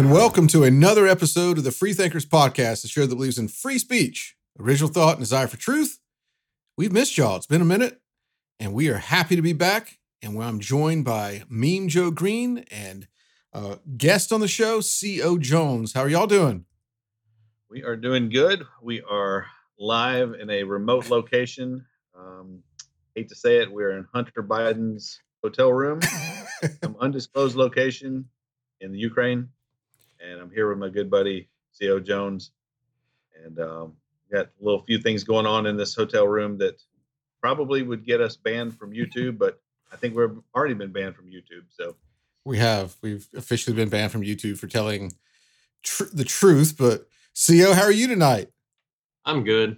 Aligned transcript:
And 0.00 0.10
welcome 0.10 0.46
to 0.48 0.64
another 0.64 1.06
episode 1.06 1.58
of 1.58 1.64
the 1.64 1.70
Free 1.70 1.92
Thinkers 1.92 2.24
Podcast, 2.24 2.82
the 2.82 2.88
show 2.88 3.06
that 3.06 3.14
believes 3.14 3.38
in 3.38 3.48
free 3.48 3.78
speech, 3.78 4.34
original 4.58 4.90
thought, 4.90 5.16
and 5.16 5.20
desire 5.20 5.46
for 5.46 5.58
truth. 5.58 5.98
We've 6.76 6.90
missed 6.90 7.18
y'all. 7.18 7.36
It's 7.36 7.46
been 7.46 7.60
a 7.60 7.66
minute, 7.66 8.00
and 8.58 8.72
we 8.72 8.88
are 8.88 8.96
happy 8.96 9.36
to 9.36 9.42
be 9.42 9.52
back. 9.52 9.98
And 10.22 10.42
I'm 10.42 10.58
joined 10.58 11.04
by 11.04 11.42
Meme 11.48 11.88
Joe 11.88 12.10
Green 12.10 12.64
and 12.70 13.08
uh, 13.52 13.76
guest 13.96 14.32
on 14.32 14.40
the 14.40 14.48
show, 14.48 14.80
C.O. 14.80 15.38
Jones. 15.38 15.92
How 15.92 16.00
are 16.00 16.08
y'all 16.08 16.26
doing? 16.26 16.64
We 17.68 17.82
are 17.82 17.96
doing 17.96 18.30
good. 18.30 18.64
We 18.82 19.02
are 19.02 19.46
live 19.80 20.34
in 20.40 20.48
a 20.50 20.62
remote 20.62 21.10
location. 21.10 21.84
Um, 22.16 22.62
hate 23.16 23.28
to 23.30 23.34
say 23.34 23.56
it, 23.62 23.72
we're 23.72 23.96
in 23.96 24.06
Hunter 24.14 24.42
Biden's 24.42 25.20
hotel 25.42 25.72
room, 25.72 26.00
some 26.82 26.96
undisclosed 27.00 27.56
location 27.56 28.26
in 28.80 28.92
the 28.92 28.98
Ukraine 28.98 29.48
and 30.20 30.40
I'm 30.40 30.50
here 30.50 30.68
with 30.68 30.78
my 30.78 30.88
good 30.88 31.10
buddy 31.10 31.48
Co 31.80 31.98
Jones, 31.98 32.50
and 33.44 33.58
um, 33.58 33.94
got 34.30 34.46
a 34.46 34.64
little 34.64 34.82
few 34.82 34.98
things 34.98 35.24
going 35.24 35.46
on 35.46 35.66
in 35.66 35.76
this 35.76 35.94
hotel 35.94 36.26
room 36.26 36.58
that 36.58 36.82
probably 37.40 37.82
would 37.82 38.04
get 38.04 38.20
us 38.20 38.36
banned 38.36 38.78
from 38.78 38.92
YouTube, 38.92 39.38
but 39.38 39.60
I 39.92 39.96
think 39.96 40.14
we've 40.14 40.38
already 40.54 40.74
been 40.74 40.92
banned 40.92 41.16
from 41.16 41.26
YouTube. 41.26 41.64
So 41.70 41.96
we 42.44 42.58
have 42.58 42.96
we've 43.02 43.28
officially 43.34 43.74
been 43.74 43.88
banned 43.88 44.12
from 44.12 44.22
YouTube 44.22 44.58
for 44.58 44.66
telling 44.66 45.12
tr- 45.82 46.04
the 46.12 46.24
truth. 46.24 46.76
But 46.78 47.06
Co, 47.46 47.72
how 47.72 47.82
are 47.82 47.92
you 47.92 48.06
tonight? 48.06 48.48
I'm 49.24 49.44
good. 49.44 49.76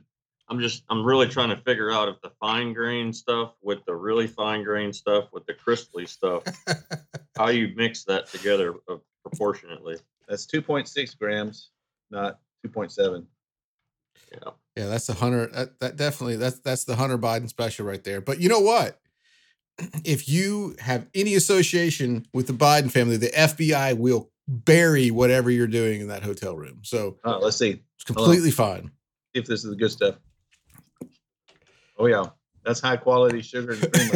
I'm 0.49 0.61
just 0.61 0.85
I'm 0.91 1.05
really 1.05 1.29
trying 1.29 1.49
to 1.51 1.57
figure 1.57 1.91
out 1.91 2.09
if 2.09 2.21
the 2.21 2.31
fine 2.41 2.73
grain 2.73 3.13
stuff 3.13 3.55
with 3.63 3.85
the 3.87 3.95
really 3.95 4.27
fine 4.27 4.63
grain 4.65 4.93
stuff 4.93 5.29
with 5.33 5.47
the 5.47 5.55
crystally 5.55 6.07
stuff, 6.07 6.43
how 7.37 7.49
you 7.49 7.73
mix 7.75 8.05
that 8.05 8.27
together 8.27 8.75
uh, 8.89 8.97
proportionately. 9.23 9.97
That's 10.29 10.47
2.6 10.47 11.19
grams, 11.19 11.71
not 12.11 12.41
2.7. 12.67 13.25
Yeah. 14.31 14.51
Yeah, 14.77 14.87
that's 14.87 15.07
the 15.07 15.15
Hunter. 15.15 15.47
That, 15.49 15.81
that 15.81 15.97
definitely 15.97 16.37
that's 16.37 16.59
that's 16.61 16.85
the 16.85 16.97
Hunter 16.97 17.19
Biden 17.19 17.49
special 17.49 17.87
right 17.87 18.03
there. 18.03 18.21
But 18.21 18.41
you 18.41 18.49
know 18.49 18.61
what? 18.61 18.99
If 20.05 20.29
you 20.29 20.77
have 20.81 21.07
any 21.15 21.35
association 21.35 22.27
with 22.35 22.47
the 22.47 22.53
Biden 22.53 22.91
family, 22.91 23.17
the 23.17 23.31
FBI 23.31 23.97
will 23.97 24.31
bury 24.47 25.11
whatever 25.11 25.51
you're 25.51 25.67
doing 25.67 26.03
in 26.03 26.09
that 26.09 26.23
hotel 26.23 26.57
room. 26.57 26.81
So 26.83 27.17
uh, 27.25 27.39
let's 27.39 27.57
see. 27.57 27.83
It's 27.97 28.05
completely 28.05 28.51
fine. 28.51 28.91
See 29.35 29.41
if 29.41 29.47
this 29.47 29.65
is 29.65 29.71
the 29.71 29.77
good 29.77 29.91
stuff. 29.91 30.17
Oh 31.99 32.07
yeah, 32.07 32.25
that's 32.65 32.81
high 32.81 32.97
quality 32.97 33.43
sugar 33.43 33.73
and 33.73 33.81
cream. 33.81 34.11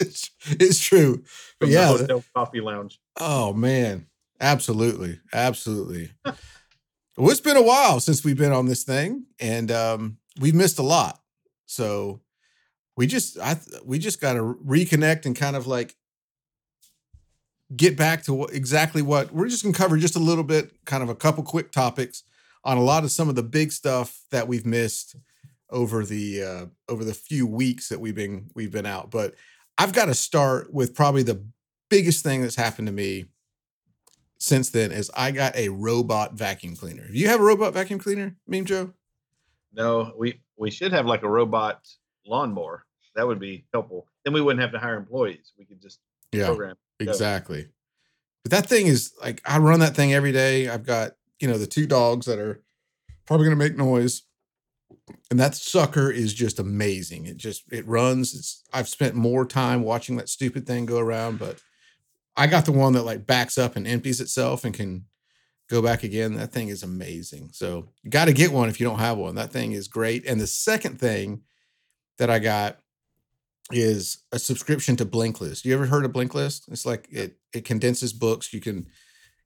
it's, 0.00 0.30
it's, 0.46 0.80
true. 0.80 1.22
But 1.58 1.70
yeah, 1.70 1.86
hotel 1.86 2.24
coffee 2.34 2.60
lounge. 2.60 3.00
Oh 3.18 3.52
man, 3.52 4.06
Absolutely. 4.40 5.20
Absolutely. 5.32 6.10
well, 6.24 7.30
it's 7.30 7.40
been 7.40 7.56
a 7.56 7.62
while 7.62 8.00
since 8.00 8.24
we've 8.24 8.38
been 8.38 8.52
on 8.52 8.66
this 8.66 8.84
thing 8.84 9.26
and 9.40 9.70
um, 9.70 10.18
we've 10.40 10.54
missed 10.54 10.78
a 10.78 10.82
lot. 10.82 11.20
So 11.66 12.20
we 12.96 13.06
just 13.06 13.38
I 13.38 13.58
we 13.84 13.98
just 13.98 14.20
got 14.20 14.34
to 14.34 14.58
reconnect 14.64 15.26
and 15.26 15.36
kind 15.36 15.56
of 15.56 15.66
like 15.66 15.96
get 17.76 17.96
back 17.96 18.22
to 18.22 18.32
what, 18.32 18.54
exactly 18.54 19.02
what 19.02 19.32
we're 19.32 19.48
just 19.48 19.62
going 19.62 19.74
to 19.74 19.78
cover 19.78 19.98
just 19.98 20.16
a 20.16 20.20
little 20.20 20.44
bit 20.44 20.72
kind 20.86 21.02
of 21.02 21.10
a 21.10 21.14
couple 21.14 21.42
quick 21.42 21.70
topics 21.70 22.22
on 22.64 22.76
a 22.76 22.82
lot 22.82 23.04
of 23.04 23.10
some 23.10 23.28
of 23.28 23.34
the 23.34 23.42
big 23.42 23.72
stuff 23.72 24.20
that 24.30 24.48
we've 24.48 24.66
missed 24.66 25.16
over 25.70 26.04
the 26.04 26.42
uh, 26.42 26.66
over 26.88 27.04
the 27.04 27.14
few 27.14 27.46
weeks 27.46 27.88
that 27.88 28.00
we've 28.00 28.14
been 28.14 28.50
we've 28.54 28.72
been 28.72 28.86
out. 28.86 29.10
But 29.10 29.34
I've 29.76 29.92
got 29.92 30.06
to 30.06 30.14
start 30.14 30.72
with 30.72 30.94
probably 30.94 31.22
the 31.22 31.44
biggest 31.88 32.22
thing 32.22 32.42
that's 32.42 32.56
happened 32.56 32.88
to 32.88 32.92
me 32.92 33.26
since 34.38 34.70
then 34.70 34.92
is 34.92 35.10
I 35.16 35.30
got 35.30 35.56
a 35.56 35.68
robot 35.68 36.34
vacuum 36.34 36.76
cleaner. 36.76 37.06
Do 37.06 37.18
you 37.18 37.28
have 37.28 37.40
a 37.40 37.44
robot 37.44 37.74
vacuum 37.74 37.98
cleaner, 37.98 38.36
Meme 38.46 38.64
Joe? 38.64 38.92
No, 39.72 40.12
we 40.16 40.40
we 40.56 40.70
should 40.70 40.92
have 40.92 41.06
like 41.06 41.22
a 41.22 41.28
robot 41.28 41.86
lawnmower. 42.26 42.84
That 43.14 43.26
would 43.26 43.40
be 43.40 43.64
helpful. 43.72 44.06
Then 44.24 44.32
we 44.32 44.40
wouldn't 44.40 44.62
have 44.62 44.72
to 44.72 44.78
hire 44.78 44.96
employees. 44.96 45.52
We 45.58 45.64
could 45.64 45.82
just 45.82 45.98
yeah, 46.32 46.46
program. 46.46 46.76
Exactly. 47.00 47.68
But 48.44 48.52
that 48.52 48.66
thing 48.66 48.86
is 48.86 49.12
like 49.20 49.42
I 49.44 49.58
run 49.58 49.80
that 49.80 49.96
thing 49.96 50.14
every 50.14 50.32
day. 50.32 50.68
I've 50.68 50.86
got, 50.86 51.12
you 51.40 51.48
know, 51.48 51.58
the 51.58 51.66
two 51.66 51.86
dogs 51.86 52.26
that 52.26 52.38
are 52.38 52.62
probably 53.26 53.46
gonna 53.46 53.56
make 53.56 53.76
noise. 53.76 54.22
And 55.30 55.38
that 55.40 55.54
sucker 55.54 56.10
is 56.10 56.34
just 56.34 56.58
amazing. 56.58 57.26
It 57.26 57.36
just 57.36 57.64
it 57.72 57.86
runs. 57.86 58.34
It's 58.34 58.62
I've 58.72 58.88
spent 58.88 59.14
more 59.14 59.44
time 59.44 59.82
watching 59.82 60.16
that 60.16 60.28
stupid 60.28 60.66
thing 60.66 60.86
go 60.86 60.98
around, 60.98 61.38
but 61.38 61.60
I 62.36 62.46
got 62.46 62.64
the 62.64 62.72
one 62.72 62.92
that 62.92 63.04
like 63.04 63.26
backs 63.26 63.58
up 63.58 63.76
and 63.76 63.86
empties 63.86 64.20
itself 64.20 64.64
and 64.64 64.74
can 64.74 65.06
go 65.68 65.82
back 65.82 66.02
again. 66.02 66.34
That 66.34 66.52
thing 66.52 66.68
is 66.68 66.82
amazing. 66.82 67.50
So 67.52 67.88
you 68.02 68.10
got 68.10 68.26
to 68.26 68.32
get 68.32 68.52
one 68.52 68.68
if 68.68 68.80
you 68.80 68.86
don't 68.86 68.98
have 68.98 69.18
one. 69.18 69.34
That 69.34 69.52
thing 69.52 69.72
is 69.72 69.88
great. 69.88 70.26
And 70.26 70.40
the 70.40 70.46
second 70.46 70.98
thing 70.98 71.42
that 72.18 72.30
I 72.30 72.38
got 72.38 72.78
is 73.70 74.18
a 74.32 74.38
subscription 74.38 74.96
to 74.96 75.04
Blinkist. 75.04 75.64
You 75.64 75.74
ever 75.74 75.86
heard 75.86 76.04
of 76.04 76.12
Blinkist? 76.12 76.70
It's 76.70 76.86
like 76.86 77.08
it 77.10 77.38
it 77.52 77.64
condenses 77.64 78.12
books. 78.12 78.52
You 78.52 78.60
can 78.60 78.86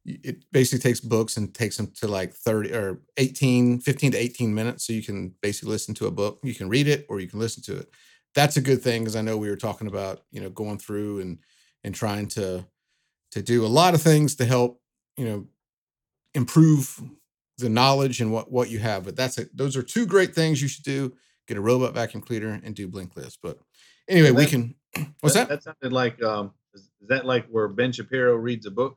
it 0.05 0.45
basically 0.51 0.81
takes 0.81 1.01
books 1.01 1.37
and 1.37 1.55
takes 1.55 1.77
them 1.77 1.87
to 1.87 2.09
like 2.09 2.33
30 2.35 2.73
or 2.75 3.01
18 3.19 3.79
15 3.79 4.13
to 4.13 4.19
18 4.19 4.53
minutes 4.53 4.87
so 4.87 4.93
you 4.93 5.03
can 5.03 5.33
basically 5.43 5.71
listen 5.71 5.95
to 5.95 6.07
a 6.07 6.11
book 6.11 6.41
you 6.43 6.55
can 6.55 6.69
read 6.69 6.89
it 6.89 7.07
or 7.09 7.21
you 7.21 7.29
can 7.29 7.39
listen 7.39 7.63
to 7.63 7.77
it 7.77 7.89
that's 8.35 8.57
a 8.57 8.61
good 8.61 8.83
thing 8.83 9.03
because 9.03 9.15
i 9.15 9.23
know 9.23 9.37
we 9.37 9.49
were 9.49 9.55
talking 9.55 9.87
about 9.87 10.23
you 10.33 10.41
know 10.41 10.51
going 10.51 10.77
through 10.77 11.21
and 11.21 11.39
and 11.85 11.95
trying 11.95 12.27
to 12.27 12.67
to 13.33 13.43
do 13.43 13.65
a 13.65 13.67
lot 13.67 13.95
of 13.95 14.03
things 14.03 14.37
to 14.37 14.45
help, 14.45 14.81
you 15.17 15.25
know, 15.25 15.47
improve 16.35 17.01
the 17.59 17.69
knowledge 17.69 18.21
and 18.21 18.33
what 18.33 18.53
what 18.53 18.71
you 18.71 18.79
have. 18.79 19.05
But 19.05 19.17
that's 19.17 19.39
it. 19.39 19.55
Those 19.57 19.77
are 19.77 19.83
two 19.83 20.07
great 20.07 20.35
things 20.35 20.63
you 20.63 20.69
should 20.69 20.85
do. 20.85 21.13
Get 21.49 21.57
a 21.57 21.61
robot 21.61 21.95
vacuum 21.95 22.23
cleaner 22.23 22.61
and 22.63 22.75
do 22.75 22.89
Blinkist. 22.89 23.39
But 23.43 23.59
anyway, 24.09 24.29
that, 24.29 24.35
we 24.35 24.47
can. 24.47 24.75
What's 25.21 25.35
that? 25.35 25.49
That, 25.49 25.65
that 25.65 25.65
sounded 25.65 25.93
like. 25.93 26.23
Um, 26.23 26.53
is 26.75 26.89
that 27.09 27.27
like 27.27 27.47
where 27.49 27.69
Ben 27.69 27.93
Shapiro 27.93 28.35
reads 28.37 28.65
a 28.67 28.71
book 28.71 28.97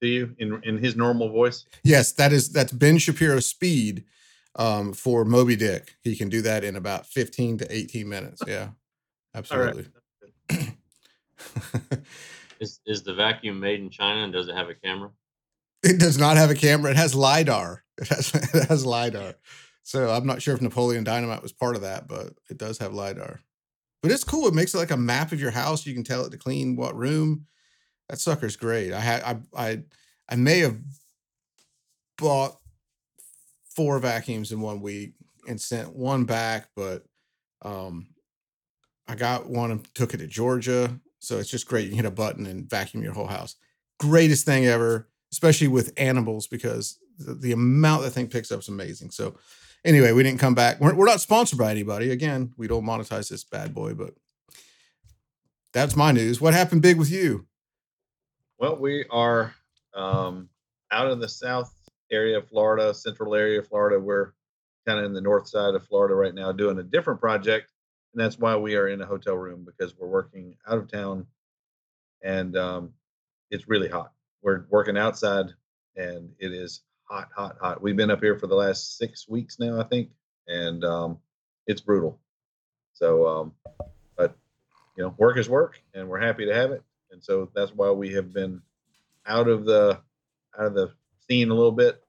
to 0.00 0.08
you 0.08 0.34
in 0.38 0.60
in 0.64 0.78
his 0.78 0.96
normal 0.96 1.30
voice? 1.30 1.66
Yes, 1.84 2.12
that 2.12 2.32
is. 2.32 2.50
That's 2.50 2.72
Ben 2.72 2.98
Shapiro 2.98 3.40
speed 3.40 4.04
um, 4.56 4.92
for 4.92 5.24
Moby 5.24 5.56
Dick. 5.56 5.96
He 6.02 6.16
can 6.16 6.28
do 6.28 6.42
that 6.42 6.64
in 6.64 6.76
about 6.76 7.06
fifteen 7.06 7.58
to 7.58 7.74
eighteen 7.74 8.08
minutes. 8.08 8.42
Yeah, 8.48 8.68
absolutely. 9.34 9.86
Is 12.60 12.80
is 12.86 13.02
the 13.02 13.14
vacuum 13.14 13.60
made 13.60 13.80
in 13.80 13.90
China 13.90 14.24
and 14.24 14.32
does 14.32 14.48
it 14.48 14.54
have 14.54 14.68
a 14.68 14.74
camera? 14.74 15.10
It 15.82 16.00
does 16.00 16.18
not 16.18 16.36
have 16.36 16.50
a 16.50 16.54
camera. 16.54 16.90
It 16.90 16.96
has 16.96 17.14
lidar. 17.14 17.84
It 17.98 18.08
has 18.08 18.34
it 18.54 18.68
has 18.68 18.84
lidar. 18.84 19.34
So 19.84 20.10
I'm 20.10 20.26
not 20.26 20.42
sure 20.42 20.54
if 20.54 20.60
Napoleon 20.60 21.04
Dynamite 21.04 21.42
was 21.42 21.52
part 21.52 21.76
of 21.76 21.82
that, 21.82 22.08
but 22.08 22.34
it 22.50 22.58
does 22.58 22.78
have 22.78 22.92
lidar. 22.92 23.40
But 24.02 24.12
it's 24.12 24.24
cool. 24.24 24.48
It 24.48 24.54
makes 24.54 24.74
it 24.74 24.78
like 24.78 24.90
a 24.90 24.96
map 24.96 25.32
of 25.32 25.40
your 25.40 25.50
house. 25.50 25.86
You 25.86 25.94
can 25.94 26.04
tell 26.04 26.24
it 26.24 26.30
to 26.30 26.36
clean 26.36 26.76
what 26.76 26.96
room. 26.96 27.46
That 28.08 28.18
sucker's 28.18 28.56
great. 28.56 28.92
I 28.92 29.00
had 29.00 29.22
I 29.22 29.36
I 29.56 29.82
I 30.28 30.36
may 30.36 30.60
have 30.60 30.78
bought 32.16 32.56
four 33.74 33.98
vacuums 33.98 34.52
in 34.52 34.60
one 34.60 34.80
week 34.80 35.12
and 35.46 35.60
sent 35.60 35.94
one 35.94 36.24
back, 36.24 36.68
but 36.74 37.04
um 37.62 38.08
I 39.06 39.14
got 39.14 39.48
one 39.48 39.70
and 39.70 39.94
took 39.94 40.14
it 40.14 40.18
to 40.18 40.26
Georgia 40.26 41.00
so 41.18 41.38
it's 41.38 41.50
just 41.50 41.66
great. 41.66 41.84
You 41.84 41.90
can 41.90 41.96
hit 41.96 42.04
a 42.06 42.10
button 42.10 42.46
and 42.46 42.68
vacuum 42.68 43.02
your 43.02 43.12
whole 43.12 43.26
house. 43.26 43.56
Greatest 43.98 44.44
thing 44.44 44.66
ever, 44.66 45.08
especially 45.32 45.68
with 45.68 45.92
animals, 45.96 46.46
because 46.46 46.98
the, 47.18 47.34
the 47.34 47.52
amount 47.52 48.02
that 48.02 48.10
thing 48.10 48.28
picks 48.28 48.52
up 48.52 48.60
is 48.60 48.68
amazing. 48.68 49.10
So 49.10 49.36
anyway, 49.84 50.12
we 50.12 50.22
didn't 50.22 50.40
come 50.40 50.54
back. 50.54 50.80
We're, 50.80 50.94
we're 50.94 51.06
not 51.06 51.20
sponsored 51.20 51.58
by 51.58 51.70
anybody. 51.70 52.10
Again, 52.10 52.52
we 52.56 52.68
don't 52.68 52.84
monetize 52.84 53.28
this 53.28 53.44
bad 53.44 53.74
boy, 53.74 53.94
but 53.94 54.14
that's 55.72 55.96
my 55.96 56.12
news. 56.12 56.40
What 56.40 56.54
happened 56.54 56.82
big 56.82 56.98
with 56.98 57.10
you? 57.10 57.46
Well, 58.58 58.76
we 58.76 59.04
are 59.10 59.54
um, 59.94 60.48
out 60.90 61.10
in 61.10 61.20
the 61.20 61.28
south 61.28 61.72
area 62.10 62.38
of 62.38 62.48
Florida, 62.48 62.92
central 62.94 63.34
area 63.34 63.60
of 63.60 63.68
Florida. 63.68 64.00
We're 64.00 64.32
kind 64.86 64.98
of 64.98 65.04
in 65.04 65.12
the 65.12 65.20
north 65.20 65.48
side 65.48 65.74
of 65.74 65.86
Florida 65.86 66.14
right 66.14 66.34
now 66.34 66.52
doing 66.52 66.78
a 66.78 66.82
different 66.82 67.20
project 67.20 67.70
and 68.18 68.24
that's 68.24 68.38
why 68.38 68.56
we 68.56 68.74
are 68.76 68.88
in 68.88 69.00
a 69.00 69.06
hotel 69.06 69.34
room 69.34 69.64
because 69.64 69.96
we're 69.96 70.08
working 70.08 70.56
out 70.66 70.78
of 70.78 70.90
town, 70.90 71.26
and 72.22 72.56
um, 72.56 72.92
it's 73.50 73.68
really 73.68 73.88
hot. 73.88 74.12
We're 74.42 74.64
working 74.70 74.96
outside, 74.96 75.46
and 75.96 76.30
it 76.38 76.52
is 76.52 76.80
hot, 77.04 77.28
hot, 77.36 77.56
hot. 77.60 77.82
We've 77.82 77.96
been 77.96 78.10
up 78.10 78.20
here 78.20 78.38
for 78.38 78.46
the 78.46 78.54
last 78.54 78.96
six 78.96 79.28
weeks 79.28 79.58
now, 79.58 79.80
I 79.80 79.84
think, 79.84 80.10
and 80.46 80.84
um, 80.84 81.18
it's 81.66 81.80
brutal. 81.80 82.18
So, 82.94 83.28
um, 83.28 83.52
but 84.16 84.34
you 84.96 85.04
know, 85.04 85.14
work 85.18 85.36
is 85.36 85.48
work, 85.48 85.80
and 85.94 86.08
we're 86.08 86.20
happy 86.20 86.46
to 86.46 86.54
have 86.54 86.70
it, 86.70 86.82
and 87.10 87.22
so 87.22 87.50
that's 87.54 87.72
why 87.72 87.90
we 87.90 88.12
have 88.14 88.32
been 88.32 88.62
out 89.26 89.48
of 89.48 89.64
the 89.64 90.00
out 90.58 90.66
of 90.66 90.74
the 90.74 90.92
scene 91.28 91.50
a 91.50 91.54
little 91.54 91.72
bit. 91.72 92.02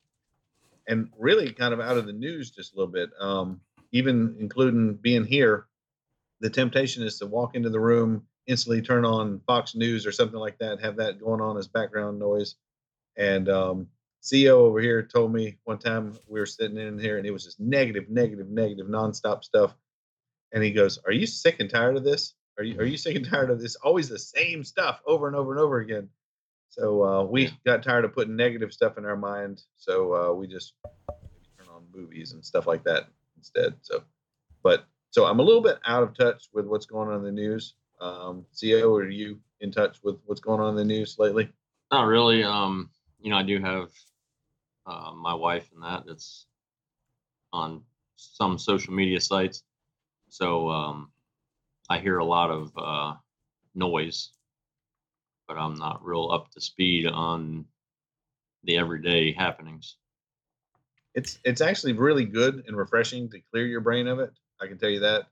and 0.88 1.10
really 1.18 1.54
kind 1.54 1.74
of 1.74 1.80
out 1.80 1.98
of 1.98 2.06
the 2.07 2.13
news 2.13 2.50
just 2.51 2.74
a 2.74 2.75
little 2.78 2.92
bit. 2.92 3.10
Um, 3.19 3.62
even 3.92 4.36
including 4.40 4.96
being 4.96 5.25
here, 5.25 5.68
the 6.40 6.50
temptation 6.50 7.04
is 7.04 7.19
to 7.19 7.28
walk 7.28 7.56
into 7.56 7.69
the 7.69 7.80
room, 7.80 8.25
instantly 8.48 8.81
turn 8.81 9.06
on 9.06 9.42
Fox 9.46 9.75
News 9.75 10.06
or 10.06 10.12
something 10.12 10.40
like 10.40 10.57
that, 10.60 10.81
have 10.81 10.96
that 10.98 11.19
going 11.19 11.42
on 11.42 11.57
as 11.57 11.68
background 11.68 12.18
noise. 12.19 12.56
And 13.18 13.50
um, 13.50 13.88
CEO 14.24 14.52
over 14.52 14.80
here 14.80 15.04
told 15.04 15.31
me 15.34 15.57
one 15.66 15.78
time 15.80 16.18
we 16.28 16.40
were 16.40 16.45
sitting 16.45 16.78
in 16.78 16.98
here 16.98 17.18
and 17.18 17.25
it 17.28 17.31
was 17.31 17.44
just 17.45 17.60
negative, 17.60 18.10
negative, 18.10 18.50
negative, 18.50 18.88
nonstop 18.88 19.44
stuff. 19.44 19.75
And 20.52 20.63
he 20.63 20.72
goes, 20.72 20.98
"Are 21.06 21.12
you 21.12 21.28
sick 21.28 21.60
and 21.60 21.69
tired 21.69 21.98
of 21.98 22.04
this? 22.04 22.34
Are 22.60 22.64
you 22.64 22.78
are 22.78 22.86
you 22.86 22.98
sick 22.98 23.16
and 23.16 23.26
tired 23.26 23.50
of 23.50 23.62
this? 23.62 23.76
Always 23.78 24.10
the 24.10 24.20
same 24.20 24.66
stuff 24.66 25.02
over 25.06 25.28
and 25.28 25.36
over 25.36 25.52
and 25.52 25.62
over 25.62 25.80
again." 25.80 26.10
So 26.70 27.04
uh, 27.04 27.24
we 27.24 27.46
Yeah. 27.46 27.52
got 27.66 27.84
tired 27.84 28.04
of 28.04 28.14
putting 28.14 28.36
negative 28.36 28.74
stuff 28.74 28.98
in 28.98 29.06
our 29.06 29.16
mind. 29.16 29.64
So 29.78 30.14
uh, 30.14 30.34
we 30.34 30.46
just 30.46 30.74
turn 31.58 31.68
on 31.74 31.86
movies 31.96 32.34
and 32.34 32.46
stuff 32.46 32.68
like 32.68 32.84
that 32.84 33.08
instead. 33.38 33.76
So, 33.82 34.04
but 34.62 34.86
so 35.10 35.26
I'm 35.26 35.40
a 35.40 35.44
little 35.44 35.62
bit 35.62 35.80
out 35.86 36.04
of 36.04 36.16
touch 36.16 36.50
with 36.54 36.68
what's 36.68 36.86
going 36.86 37.08
on 37.10 37.16
in 37.16 37.24
the 37.24 37.32
news. 37.32 37.76
Um, 38.02 38.46
CEO, 38.54 38.94
are 39.00 39.10
you 39.10 39.40
in 39.62 39.72
touch 39.72 40.04
with 40.04 40.18
what's 40.26 40.42
going 40.42 40.60
on 40.60 40.70
in 40.72 40.76
the 40.76 40.86
news 40.86 41.18
lately? 41.18 41.50
Not 41.92 42.08
really. 42.08 42.44
Um, 42.44 42.90
you 43.22 43.32
know, 43.32 43.38
I 43.38 43.44
do 43.44 43.60
have 43.60 43.90
uh, 44.86 45.12
my 45.16 45.34
wife 45.34 45.70
and 45.74 45.82
that 45.84 46.04
that's 46.06 46.46
on 47.52 47.84
some 48.16 48.58
social 48.58 48.94
media 48.94 49.20
sites. 49.22 49.64
So 50.30 50.70
um, 50.70 51.12
I 51.90 52.00
hear 52.00 52.20
a 52.20 52.26
lot 52.26 52.52
of 52.52 52.72
uh, 52.78 53.16
noise, 53.74 54.30
but 55.48 55.58
I'm 55.58 55.76
not 55.76 56.06
real 56.06 56.30
up 56.32 56.52
to 56.52 56.62
speed 56.62 57.08
on 57.08 57.66
the 58.64 58.78
everyday 58.78 59.34
happenings. 59.34 59.96
It's 61.16 61.40
it's 61.44 61.62
actually 61.62 61.94
really 61.94 62.26
good 62.26 62.64
and 62.68 62.78
refreshing 62.78 63.30
to 63.32 63.40
clear 63.52 63.66
your 63.66 63.82
brain 63.82 64.08
of 64.08 64.20
it. 64.20 64.32
I 64.62 64.68
can 64.68 64.78
tell 64.78 64.90
you 64.90 65.00
that. 65.00 65.28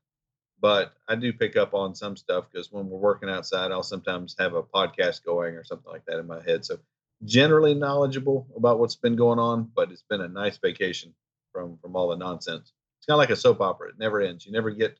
But 0.59 0.93
I 1.07 1.13
do 1.13 1.31
pick 1.31 1.55
up 1.55 1.75
on 1.75 1.93
some 1.93 2.17
stuff 2.17 2.45
because 2.51 2.71
when 2.71 2.89
we're 2.89 2.97
working 2.97 3.29
outside, 3.29 3.71
I'll 3.71 3.83
sometimes 3.83 4.35
have 4.39 4.55
a 4.55 4.63
podcast 4.63 5.23
going 5.23 5.53
or 5.53 5.63
something 5.63 5.91
like 5.91 6.05
that 6.07 6.17
in 6.17 6.25
my 6.25 6.41
head. 6.43 6.65
So 6.65 6.79
generally 7.25 7.75
knowledgeable 7.75 8.47
about 8.55 8.79
what's 8.79 8.95
been 8.95 9.15
going 9.15 9.37
on, 9.37 9.69
but 9.75 9.91
it's 9.91 10.03
been 10.09 10.21
a 10.21 10.27
nice 10.27 10.57
vacation 10.57 11.13
from 11.51 11.77
from 11.77 11.95
all 11.95 12.07
the 12.07 12.15
nonsense. 12.15 12.73
It's 12.97 13.05
kind 13.05 13.15
of 13.15 13.19
like 13.19 13.29
a 13.29 13.35
soap 13.35 13.61
opera; 13.61 13.89
it 13.89 13.99
never 13.99 14.21
ends. 14.21 14.47
You 14.47 14.51
never 14.51 14.71
get 14.71 14.97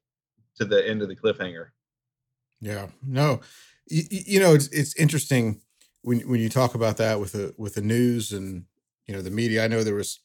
to 0.57 0.65
the 0.65 0.87
end 0.87 1.01
of 1.01 1.07
the 1.07 1.15
cliffhanger. 1.15 1.67
Yeah, 2.59 2.87
no, 3.05 3.41
you, 3.89 4.03
you 4.09 4.39
know 4.39 4.53
it's 4.53 4.67
it's 4.69 4.95
interesting 4.95 5.61
when 6.01 6.19
when 6.21 6.39
you 6.39 6.49
talk 6.49 6.75
about 6.75 6.97
that 6.97 7.19
with 7.19 7.33
the 7.33 7.53
with 7.57 7.75
the 7.75 7.81
news 7.81 8.31
and 8.31 8.65
you 9.07 9.13
know 9.15 9.21
the 9.21 9.29
media. 9.31 9.63
I 9.63 9.67
know 9.67 9.83
there 9.83 9.93
was, 9.95 10.19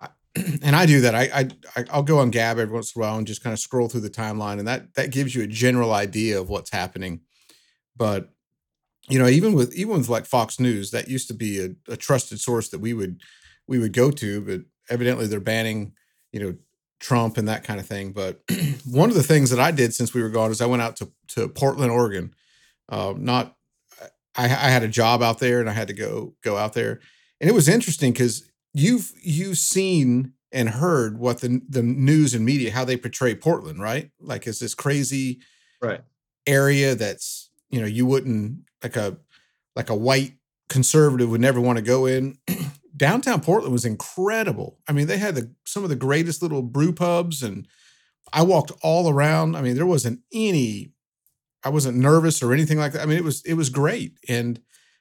and 0.62 0.74
I 0.74 0.86
do 0.86 1.00
that. 1.02 1.14
I, 1.14 1.22
I 1.32 1.48
I- 1.76 1.84
I'll 1.90 2.02
go 2.02 2.18
on 2.18 2.30
Gab 2.30 2.58
every 2.58 2.74
once 2.74 2.94
in 2.94 3.00
a 3.00 3.04
while 3.04 3.16
and 3.18 3.26
just 3.26 3.42
kind 3.42 3.52
of 3.54 3.60
scroll 3.60 3.88
through 3.88 4.00
the 4.00 4.10
timeline, 4.10 4.58
and 4.58 4.66
that 4.66 4.94
that 4.94 5.12
gives 5.12 5.34
you 5.34 5.42
a 5.42 5.46
general 5.46 5.92
idea 5.92 6.40
of 6.40 6.48
what's 6.48 6.70
happening. 6.70 7.20
But 7.96 8.30
you 9.08 9.18
know, 9.18 9.28
even 9.28 9.52
with 9.52 9.72
even 9.74 9.98
with 9.98 10.08
like 10.08 10.26
Fox 10.26 10.58
News, 10.58 10.90
that 10.90 11.08
used 11.08 11.28
to 11.28 11.34
be 11.34 11.60
a, 11.64 11.92
a 11.92 11.96
trusted 11.96 12.40
source 12.40 12.68
that 12.70 12.80
we 12.80 12.92
would 12.92 13.20
we 13.68 13.78
would 13.78 13.92
go 13.92 14.10
to, 14.10 14.40
but 14.40 14.60
evidently 14.90 15.26
they're 15.26 15.40
banning 15.40 15.92
you 16.32 16.40
know 16.40 16.54
Trump 17.00 17.36
and 17.36 17.48
that 17.48 17.64
kind 17.64 17.78
of 17.80 17.86
thing. 17.86 18.12
But 18.12 18.40
one 18.90 19.08
of 19.10 19.16
the 19.16 19.22
things 19.22 19.50
that 19.50 19.60
I 19.60 19.70
did 19.70 19.94
since 19.94 20.14
we 20.14 20.22
were 20.22 20.30
gone 20.30 20.50
is 20.50 20.60
I 20.60 20.66
went 20.66 20.82
out 20.82 20.96
to 20.96 21.10
to 21.28 21.48
Portland, 21.48 21.90
Oregon. 21.92 22.34
Uh, 22.88 23.14
not 23.16 23.56
I, 24.36 24.44
I 24.44 24.48
had 24.48 24.82
a 24.82 24.88
job 24.88 25.22
out 25.22 25.38
there 25.38 25.60
and 25.60 25.68
I 25.68 25.72
had 25.72 25.88
to 25.88 25.94
go 25.94 26.34
go 26.42 26.56
out 26.56 26.72
there, 26.74 27.00
and 27.40 27.48
it 27.50 27.54
was 27.54 27.68
interesting 27.68 28.12
because 28.12 28.50
you've 28.74 29.12
you've 29.22 29.58
seen 29.58 30.32
and 30.52 30.68
heard 30.68 31.18
what 31.18 31.40
the 31.40 31.60
the 31.68 31.82
news 31.82 32.34
and 32.34 32.44
media 32.44 32.70
how 32.70 32.84
they 32.84 32.96
portray 32.96 33.34
Portland, 33.34 33.80
right? 33.80 34.10
Like 34.20 34.46
it's 34.46 34.58
this 34.60 34.74
crazy 34.74 35.40
Right. 35.82 36.00
area 36.46 36.94
that's 36.94 37.50
you 37.70 37.80
know 37.80 37.86
you 37.86 38.06
wouldn't 38.06 38.60
like 38.82 38.96
a 38.96 39.18
like 39.74 39.90
a 39.90 39.94
white 39.94 40.34
conservative 40.68 41.28
would 41.30 41.40
never 41.40 41.60
want 41.60 41.76
to 41.76 41.82
go 41.84 42.06
in 42.06 42.38
downtown 42.96 43.40
portland 43.40 43.72
was 43.72 43.84
incredible. 43.84 44.78
I 44.88 44.92
mean 44.92 45.06
they 45.06 45.18
had 45.18 45.34
the 45.34 45.50
some 45.64 45.82
of 45.82 45.90
the 45.90 45.96
greatest 45.96 46.42
little 46.42 46.62
brew 46.62 46.92
pubs 46.92 47.42
and 47.42 47.66
i 48.32 48.42
walked 48.42 48.72
all 48.82 49.08
around. 49.08 49.56
I 49.56 49.62
mean 49.62 49.74
there 49.74 49.86
wasn't 49.86 50.20
any 50.32 50.92
i 51.64 51.68
wasn't 51.68 51.98
nervous 51.98 52.42
or 52.42 52.52
anything 52.52 52.78
like 52.78 52.92
that. 52.92 53.02
I 53.02 53.06
mean 53.06 53.18
it 53.18 53.24
was 53.24 53.42
it 53.44 53.54
was 53.54 53.70
great. 53.70 54.18
And 54.28 54.60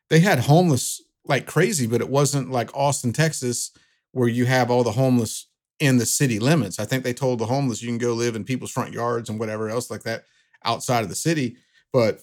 they 0.09 0.19
had 0.19 0.39
homeless 0.39 1.01
like 1.25 1.47
crazy 1.47 1.87
but 1.87 2.01
it 2.01 2.09
wasn't 2.09 2.51
like 2.51 2.69
austin 2.75 3.11
texas 3.11 3.71
where 4.11 4.29
you 4.29 4.45
have 4.45 4.69
all 4.69 4.83
the 4.83 4.91
homeless 4.91 5.47
in 5.79 5.97
the 5.97 6.05
city 6.05 6.39
limits. 6.39 6.79
I 6.79 6.85
think 6.85 7.03
they 7.03 7.13
told 7.13 7.39
the 7.39 7.45
homeless 7.47 7.81
you 7.81 7.89
can 7.89 7.97
go 7.97 8.13
live 8.13 8.35
in 8.35 8.43
people's 8.43 8.71
front 8.71 8.93
yards 8.93 9.29
and 9.29 9.39
whatever 9.39 9.69
else 9.69 9.91
like 9.91 10.03
that 10.03 10.23
outside 10.63 11.03
of 11.03 11.09
the 11.09 11.15
city. 11.15 11.57
But 11.91 12.21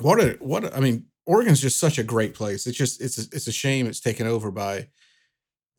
what 0.00 0.20
a 0.20 0.36
what 0.40 0.64
a, 0.64 0.76
I 0.76 0.80
mean, 0.80 1.06
Oregon's 1.26 1.60
just 1.60 1.78
such 1.78 1.98
a 1.98 2.04
great 2.04 2.34
place. 2.34 2.66
It's 2.66 2.78
just 2.78 3.00
it's 3.00 3.18
a, 3.18 3.22
it's 3.32 3.48
a 3.48 3.52
shame 3.52 3.86
it's 3.86 4.00
taken 4.00 4.26
over 4.26 4.50
by 4.50 4.88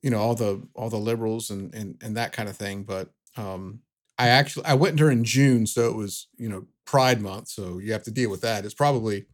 you 0.02 0.10
know 0.10 0.20
all 0.20 0.36
the 0.36 0.62
all 0.76 0.90
the 0.90 0.98
liberals 0.98 1.50
and 1.50 1.74
and 1.74 1.96
and 2.04 2.18
that 2.18 2.34
kind 2.34 2.50
of 2.50 2.56
thing. 2.56 2.84
But 2.84 3.10
um 3.38 3.80
I 4.20 4.28
actually 4.28 4.66
I 4.66 4.74
went 4.74 4.98
during 4.98 5.24
June, 5.24 5.66
so 5.66 5.90
it 5.90 5.96
was 5.96 6.28
you 6.38 6.50
know 6.50 6.66
Pride 6.86 7.20
month, 7.20 7.50
so 7.50 7.80
you 7.80 7.92
have 7.92 8.04
to 8.04 8.12
deal 8.12 8.30
with 8.30 8.42
that. 8.42 8.64
It's 8.64 8.74
probably 8.74 9.26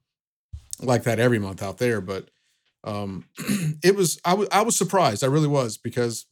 like 0.82 1.04
that 1.04 1.20
every 1.20 1.38
month 1.40 1.62
out 1.62 1.78
there, 1.78 2.02
but 2.02 2.30
um 2.84 3.26
it 3.84 3.96
was 3.96 4.20
I 4.24 4.34
was 4.34 4.48
I 4.52 4.62
was 4.62 4.76
surprised. 4.76 5.24
I 5.24 5.28
really 5.28 5.48
was 5.48 5.78
because 5.78 6.26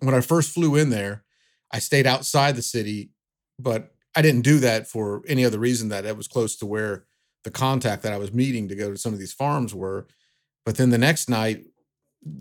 when 0.00 0.14
I 0.14 0.20
first 0.20 0.52
flew 0.52 0.76
in 0.76 0.90
there, 0.90 1.24
I 1.72 1.78
stayed 1.78 2.06
outside 2.06 2.56
the 2.56 2.62
city, 2.62 3.10
but 3.58 3.92
I 4.14 4.22
didn't 4.22 4.42
do 4.42 4.58
that 4.60 4.86
for 4.86 5.22
any 5.28 5.44
other 5.44 5.58
reason 5.58 5.88
that 5.90 6.06
it 6.06 6.16
was 6.16 6.28
close 6.28 6.56
to 6.56 6.66
where 6.66 7.04
the 7.46 7.50
contact 7.52 8.02
that 8.02 8.12
I 8.12 8.18
was 8.18 8.32
meeting 8.32 8.66
to 8.68 8.74
go 8.74 8.90
to 8.90 8.98
some 8.98 9.12
of 9.12 9.20
these 9.20 9.32
farms 9.32 9.72
were. 9.72 10.08
But 10.64 10.76
then 10.76 10.90
the 10.90 10.98
next 10.98 11.30
night, 11.30 11.64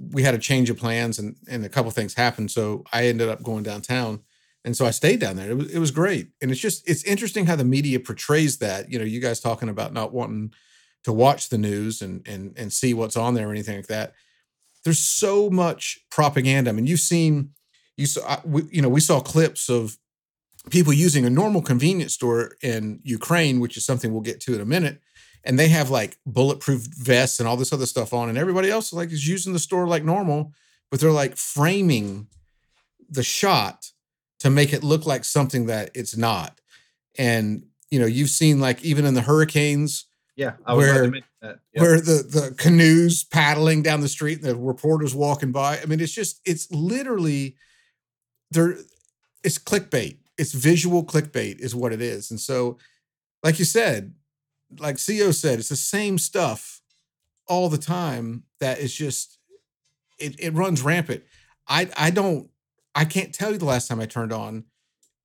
we 0.10 0.24
had 0.24 0.34
a 0.34 0.40
change 0.40 0.72
of 0.72 0.78
plans 0.78 1.20
and 1.20 1.36
and 1.48 1.64
a 1.64 1.70
couple 1.70 1.92
things 1.92 2.16
happened. 2.16 2.50
So 2.50 2.84
I 2.92 3.06
ended 3.06 3.30
up 3.30 3.44
going 3.44 3.62
downtown. 3.62 4.22
And 4.64 4.76
so 4.76 4.84
I 4.84 4.90
stayed 4.90 5.20
down 5.20 5.36
there. 5.36 5.52
It 5.52 5.58
was 5.58 5.72
it 5.72 5.78
was 5.78 5.92
great. 5.92 6.30
And 6.42 6.50
it's 6.50 6.60
just 6.60 6.90
it's 6.90 7.04
interesting 7.04 7.46
how 7.46 7.56
the 7.56 7.64
media 7.64 8.00
portrays 8.00 8.58
that. 8.58 8.92
You 8.92 8.98
know, 8.98 9.06
you 9.06 9.20
guys 9.20 9.40
talking 9.40 9.70
about 9.70 9.94
not 9.94 10.12
wanting 10.12 10.54
to 11.04 11.14
watch 11.14 11.50
the 11.50 11.60
news 11.60 12.02
and 12.02 12.28
and 12.28 12.58
and 12.58 12.74
see 12.74 12.96
what's 12.96 13.16
on 13.16 13.36
there 13.36 13.50
or 13.50 13.52
anything 13.52 13.76
like 13.76 13.88
that. 13.88 14.16
There's 14.84 15.00
so 15.00 15.52
much 15.52 16.00
propaganda. 16.10 16.72
I 16.72 16.74
mean, 16.74 16.88
you've 16.88 17.00
seen 17.00 17.52
you 17.96 18.08
saw 18.08 18.42
we, 18.44 18.64
you 18.72 18.82
know 18.82 18.90
we 18.90 19.02
saw 19.02 19.20
clips 19.20 19.70
of 19.70 20.00
people 20.70 20.94
using 20.94 21.26
a 21.26 21.30
normal 21.30 21.62
convenience 21.62 22.14
store 22.14 22.56
in 22.62 23.00
Ukraine, 23.04 23.60
which 23.60 23.78
is 23.78 23.86
something 23.86 24.12
we'll 24.12 24.22
get 24.22 24.40
to 24.42 24.56
in 24.56 24.62
a 24.62 24.66
minute, 24.66 25.02
and 25.44 25.60
they 25.60 25.68
have 25.70 25.90
like 25.90 26.18
bulletproof 26.26 26.82
vests 26.98 27.40
and 27.40 27.48
all 27.48 27.58
this 27.58 27.74
other 27.74 27.86
stuff 27.86 28.14
on, 28.14 28.30
and 28.30 28.38
everybody 28.38 28.70
else 28.70 28.92
like 28.94 29.12
is 29.12 29.28
using 29.28 29.54
the 29.54 29.60
store 29.60 29.88
like 29.88 30.04
normal, 30.04 30.52
but 30.90 31.00
they're 31.00 31.12
like 31.12 31.38
framing 31.38 32.28
the 33.10 33.24
shot 33.24 33.92
to 34.40 34.50
make 34.50 34.74
it 34.74 34.84
look 34.84 35.06
like 35.06 35.24
something 35.24 35.68
that 35.68 35.92
it's 35.94 36.18
not. 36.18 36.60
And 37.18 37.66
you 37.92 38.00
know, 38.00 38.06
you've 38.08 38.32
seen 38.32 38.60
like 38.60 38.84
even 38.84 39.06
in 39.06 39.14
the 39.14 39.22
hurricanes 39.22 40.06
Yeah, 40.36 40.54
I 40.66 40.74
Where-. 40.74 41.14
Yeah. 41.74 41.82
where 41.82 42.02
the 42.02 42.24
the 42.24 42.56
canoes 42.58 43.24
paddling 43.24 43.84
down 43.84 44.02
the 44.02 44.10
street 44.10 44.40
and 44.42 44.50
the 44.50 44.56
reporters 44.56 45.14
walking 45.14 45.52
by. 45.52 45.80
I 45.80 45.86
mean, 45.86 46.00
it's 46.00 46.12
just 46.12 46.42
it's 46.44 46.72
literally 46.72 47.56
there. 48.50 48.78
It's 49.44 49.60
clickbait. 49.60 50.18
It's 50.38 50.54
visual 50.54 51.04
clickbait, 51.04 51.60
is 51.60 51.76
what 51.76 51.94
it 51.94 52.02
is. 52.02 52.30
And 52.32 52.40
so, 52.40 52.78
like 53.44 53.60
you 53.60 53.66
said, 53.66 54.14
like 54.80 54.96
CEO 54.96 55.34
said, 55.34 55.60
it's 55.60 55.70
the 55.70 55.76
same 55.76 56.18
stuff 56.18 56.82
all 57.48 57.70
the 57.70 57.78
time. 57.78 58.44
That 58.60 58.80
is 58.80 58.94
just 58.94 59.38
it. 60.20 60.36
It 60.40 60.54
runs 60.54 60.82
rampant. 60.82 61.24
I 61.68 61.90
I 61.98 62.10
don't. 62.10 62.50
I 62.94 63.06
can't 63.06 63.34
tell 63.34 63.52
you 63.52 63.58
the 63.58 63.66
last 63.66 63.88
time 63.88 64.00
I 64.00 64.06
turned 64.06 64.32
on 64.34 64.66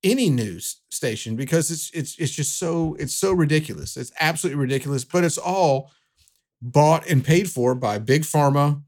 any 0.03 0.29
news 0.29 0.81
station 0.89 1.35
because 1.35 1.69
it's 1.71 1.91
it's 1.93 2.17
it's 2.17 2.31
just 2.31 2.57
so 2.57 2.95
it's 2.99 3.13
so 3.13 3.31
ridiculous. 3.31 3.97
It's 3.97 4.11
absolutely 4.19 4.59
ridiculous, 4.59 5.03
but 5.03 5.23
it's 5.23 5.37
all 5.37 5.91
bought 6.61 7.09
and 7.09 7.23
paid 7.23 7.49
for 7.49 7.73
by 7.73 7.97
big 7.97 8.21
pharma 8.21 8.81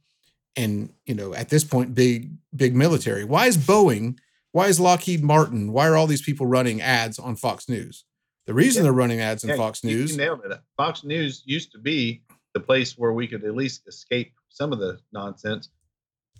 and 0.55 0.93
you 1.05 1.15
know 1.15 1.33
at 1.33 1.49
this 1.49 1.63
point 1.63 1.93
big 1.93 2.31
big 2.55 2.75
military. 2.75 3.23
Why 3.23 3.47
is 3.47 3.57
Boeing, 3.57 4.17
why 4.53 4.67
is 4.67 4.79
Lockheed 4.79 5.23
Martin, 5.23 5.73
why 5.73 5.87
are 5.87 5.97
all 5.97 6.07
these 6.07 6.21
people 6.21 6.45
running 6.45 6.79
ads 6.81 7.19
on 7.19 7.35
Fox 7.35 7.67
News? 7.67 8.05
The 8.45 8.53
reason 8.53 8.81
Yeah. 8.81 8.83
they're 8.85 8.93
running 8.93 9.19
ads 9.19 9.43
on 9.43 9.49
Yeah, 9.49 9.55
Fox 9.57 9.83
you- 9.83 9.89
you 9.89 9.97
News, 9.97 10.15
nailed 10.17 10.45
it. 10.45 10.61
Fox 10.77 11.03
News 11.03 11.41
used 11.45 11.71
to 11.73 11.79
be 11.79 12.23
the 12.53 12.59
place 12.59 12.97
where 12.97 13.11
we 13.13 13.27
could 13.27 13.43
at 13.43 13.55
least 13.55 13.87
escape 13.87 14.33
some 14.49 14.71
of 14.71 14.79
the 14.79 15.01
nonsense. 15.11 15.69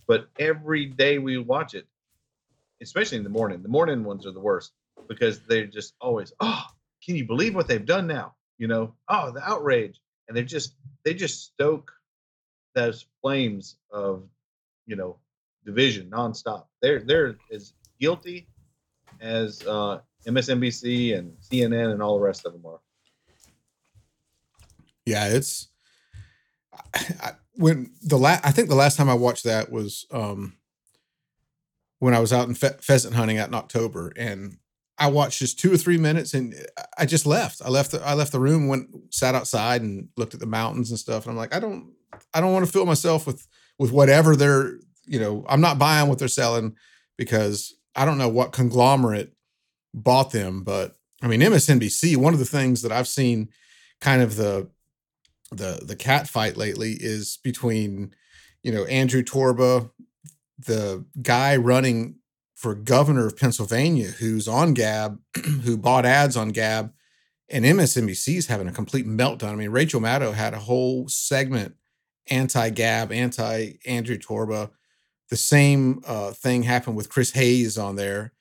But 0.07 0.29
every 0.37 0.85
day 0.85 1.17
we 1.17 1.37
watch 1.39 1.73
it, 1.73 1.87
especially 2.81 3.17
in 3.17 3.23
the 3.23 3.29
morning. 3.29 3.63
The 3.63 3.69
morning 3.69 4.03
ones 4.03 4.25
are 4.27 4.31
the 4.31 4.39
worst 4.39 4.73
because 5.07 5.39
they're 5.41 5.65
just 5.65 5.95
always, 5.99 6.31
oh, 6.39 6.63
can 7.03 7.15
you 7.15 7.25
believe 7.25 7.55
what 7.55 7.67
they've 7.67 7.85
done 7.85 8.05
now? 8.05 8.35
You 8.59 8.67
know, 8.67 8.95
oh, 9.07 9.31
the 9.31 9.41
outrage. 9.43 9.99
And 10.27 10.37
they're 10.37 10.43
just 10.43 10.75
they 11.03 11.13
just 11.15 11.43
stoke 11.45 11.91
those 12.75 13.05
flames 13.21 13.75
of, 13.91 14.29
you 14.85 14.95
know, 14.95 15.19
division 15.65 16.09
nonstop. 16.11 16.67
They're 16.81 16.99
they're 16.99 17.37
as 17.51 17.73
guilty 18.03 18.49
as 19.21 19.65
uh, 19.65 19.99
MSNBC 20.27 21.17
and 21.17 21.31
CNN 21.39 21.93
and 21.93 22.01
all 22.01 22.17
the 22.17 22.25
rest 22.25 22.45
of 22.45 22.51
them 22.51 22.65
are. 22.65 22.81
Yeah, 25.05 25.29
it's 25.29 25.69
I, 26.93 27.31
when 27.55 27.91
the 28.01 28.17
last 28.17 28.45
I 28.45 28.51
think 28.51 28.67
the 28.67 28.75
last 28.75 28.97
time 28.97 29.09
I 29.09 29.13
watched 29.13 29.45
that 29.45 29.71
was 29.71 30.05
um 30.11 30.57
when 31.99 32.13
I 32.13 32.19
was 32.19 32.33
out 32.33 32.49
in 32.49 32.55
fe- 32.55 32.75
pheasant 32.81 33.15
hunting 33.15 33.37
out 33.37 33.47
in 33.47 33.53
October, 33.53 34.11
and 34.17 34.57
I 34.97 35.07
watched 35.07 35.39
just 35.39 35.57
two 35.57 35.73
or 35.73 35.77
three 35.77 35.97
minutes, 35.97 36.33
and 36.33 36.53
I 36.97 37.05
just 37.05 37.25
left. 37.25 37.61
I 37.63 37.69
left. 37.69 37.91
The, 37.91 38.05
I 38.05 38.13
left 38.15 38.33
the 38.33 38.41
room, 38.41 38.67
went 38.67 38.89
sat 39.11 39.35
outside, 39.35 39.81
and 39.81 40.09
looked 40.17 40.33
at 40.33 40.41
the 40.41 40.45
mountains 40.45 40.89
and 40.89 40.99
stuff. 40.99 41.23
And 41.23 41.31
I'm 41.31 41.37
like, 41.37 41.55
I 41.55 41.59
don't, 41.59 41.93
I 42.33 42.41
don't 42.41 42.51
want 42.51 42.65
to 42.65 42.71
fill 42.71 42.85
myself 42.85 43.25
with 43.25 43.47
with 43.79 43.91
whatever 43.91 44.35
they're, 44.35 44.73
you 45.05 45.19
know, 45.19 45.45
I'm 45.47 45.61
not 45.61 45.79
buying 45.79 46.09
what 46.09 46.19
they're 46.19 46.27
selling 46.27 46.75
because 47.17 47.73
I 47.95 48.05
don't 48.05 48.17
know 48.17 48.29
what 48.29 48.51
conglomerate 48.51 49.33
bought 49.93 50.31
them, 50.31 50.63
but 50.63 50.95
I 51.21 51.27
mean 51.27 51.41
MSNBC. 51.41 52.17
One 52.17 52.33
of 52.33 52.39
the 52.39 52.45
things 52.45 52.81
that 52.81 52.91
I've 52.91 53.07
seen, 53.07 53.49
kind 54.01 54.21
of 54.21 54.35
the 54.35 54.69
the 55.51 55.81
the 55.83 55.95
cat 55.95 56.27
fight 56.27 56.57
lately 56.57 56.97
is 56.99 57.37
between, 57.43 58.13
you 58.63 58.71
know, 58.71 58.85
Andrew 58.85 59.23
Torba, 59.23 59.89
the 60.59 61.05
guy 61.21 61.55
running 61.55 62.15
for 62.55 62.75
governor 62.75 63.27
of 63.27 63.37
Pennsylvania, 63.37 64.07
who's 64.07 64.47
on 64.47 64.73
Gab, 64.73 65.19
who 65.63 65.77
bought 65.77 66.05
ads 66.05 66.37
on 66.37 66.49
Gab, 66.49 66.93
and 67.49 67.65
MSNBC 67.65 68.37
is 68.37 68.47
having 68.47 68.67
a 68.67 68.71
complete 68.71 69.05
meltdown. 69.05 69.51
I 69.51 69.55
mean, 69.55 69.69
Rachel 69.69 70.01
Maddow 70.01 70.33
had 70.33 70.53
a 70.53 70.59
whole 70.59 71.07
segment 71.07 71.75
anti 72.29 72.69
Gab, 72.69 73.11
anti 73.11 73.73
Andrew 73.85 74.17
Torba. 74.17 74.71
The 75.29 75.37
same 75.37 76.01
uh, 76.05 76.31
thing 76.31 76.63
happened 76.63 76.95
with 76.95 77.09
Chris 77.09 77.31
Hayes 77.31 77.77
on 77.77 77.95
there, 77.95 78.33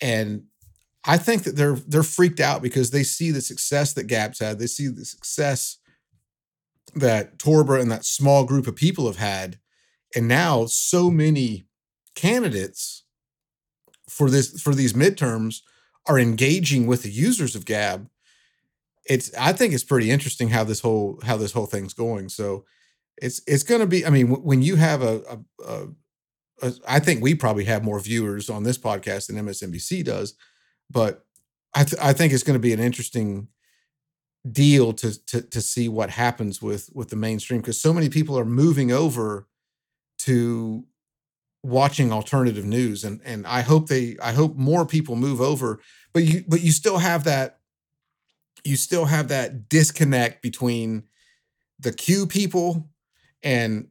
and 0.00 0.44
I 1.04 1.18
think 1.18 1.44
that 1.44 1.56
they're 1.56 1.74
they're 1.74 2.02
freaked 2.02 2.40
out 2.40 2.62
because 2.62 2.90
they 2.90 3.02
see 3.02 3.30
the 3.30 3.40
success 3.40 3.92
that 3.94 4.06
Gab's 4.06 4.38
had. 4.38 4.58
They 4.58 4.66
see 4.66 4.88
the 4.88 5.04
success 5.04 5.78
that 6.94 7.38
Torba 7.38 7.80
and 7.80 7.90
that 7.90 8.04
small 8.04 8.44
group 8.44 8.66
of 8.66 8.76
people 8.76 9.06
have 9.06 9.16
had, 9.16 9.58
and 10.14 10.26
now 10.28 10.66
so 10.66 11.10
many 11.10 11.66
candidates 12.14 13.04
for 14.08 14.30
this 14.30 14.60
for 14.60 14.74
these 14.74 14.92
midterms 14.92 15.60
are 16.06 16.18
engaging 16.18 16.86
with 16.86 17.02
the 17.02 17.10
users 17.10 17.54
of 17.54 17.64
Gab. 17.64 18.08
It's 19.06 19.34
I 19.34 19.52
think 19.52 19.74
it's 19.74 19.84
pretty 19.84 20.10
interesting 20.10 20.48
how 20.50 20.64
this 20.64 20.80
whole 20.80 21.20
how 21.24 21.36
this 21.36 21.52
whole 21.52 21.66
thing's 21.66 21.94
going. 21.94 22.28
So 22.30 22.64
it's 23.18 23.42
it's 23.46 23.62
going 23.62 23.80
to 23.80 23.86
be. 23.86 24.06
I 24.06 24.10
mean, 24.10 24.28
when 24.28 24.62
you 24.62 24.76
have 24.76 25.02
a, 25.02 25.20
a, 25.28 25.38
a, 25.66 25.86
Uh, 26.62 26.70
I 26.86 27.00
think 27.00 27.22
we 27.22 27.34
probably 27.34 27.64
have 27.64 27.84
more 27.84 28.00
viewers 28.00 28.48
on 28.48 28.62
this 28.62 28.78
podcast 28.78 29.26
than 29.26 29.36
MSNBC 29.36 30.04
does, 30.04 30.34
but 30.90 31.24
I 31.74 31.84
th- 31.84 32.00
I 32.00 32.12
think 32.12 32.32
it's 32.32 32.42
going 32.42 32.54
to 32.54 32.60
be 32.60 32.72
an 32.72 32.80
interesting 32.80 33.48
deal 34.50 34.92
to 34.92 35.24
to 35.26 35.42
to 35.42 35.60
see 35.60 35.88
what 35.88 36.10
happens 36.10 36.60
with 36.60 36.90
with 36.94 37.08
the 37.08 37.16
mainstream 37.16 37.60
because 37.60 37.80
so 37.80 37.92
many 37.92 38.08
people 38.08 38.38
are 38.38 38.44
moving 38.44 38.92
over 38.92 39.48
to 40.18 40.84
watching 41.62 42.12
alternative 42.12 42.64
news 42.64 43.04
and 43.04 43.20
and 43.24 43.46
I 43.46 43.62
hope 43.62 43.88
they 43.88 44.16
I 44.22 44.32
hope 44.32 44.54
more 44.54 44.84
people 44.84 45.16
move 45.16 45.40
over 45.40 45.80
but 46.12 46.24
you 46.24 46.44
but 46.46 46.60
you 46.60 46.72
still 46.72 46.98
have 46.98 47.24
that 47.24 47.60
you 48.64 48.76
still 48.76 49.06
have 49.06 49.28
that 49.28 49.68
disconnect 49.68 50.42
between 50.42 51.04
the 51.78 51.92
Q 51.92 52.26
people 52.26 52.90
and 53.42 53.88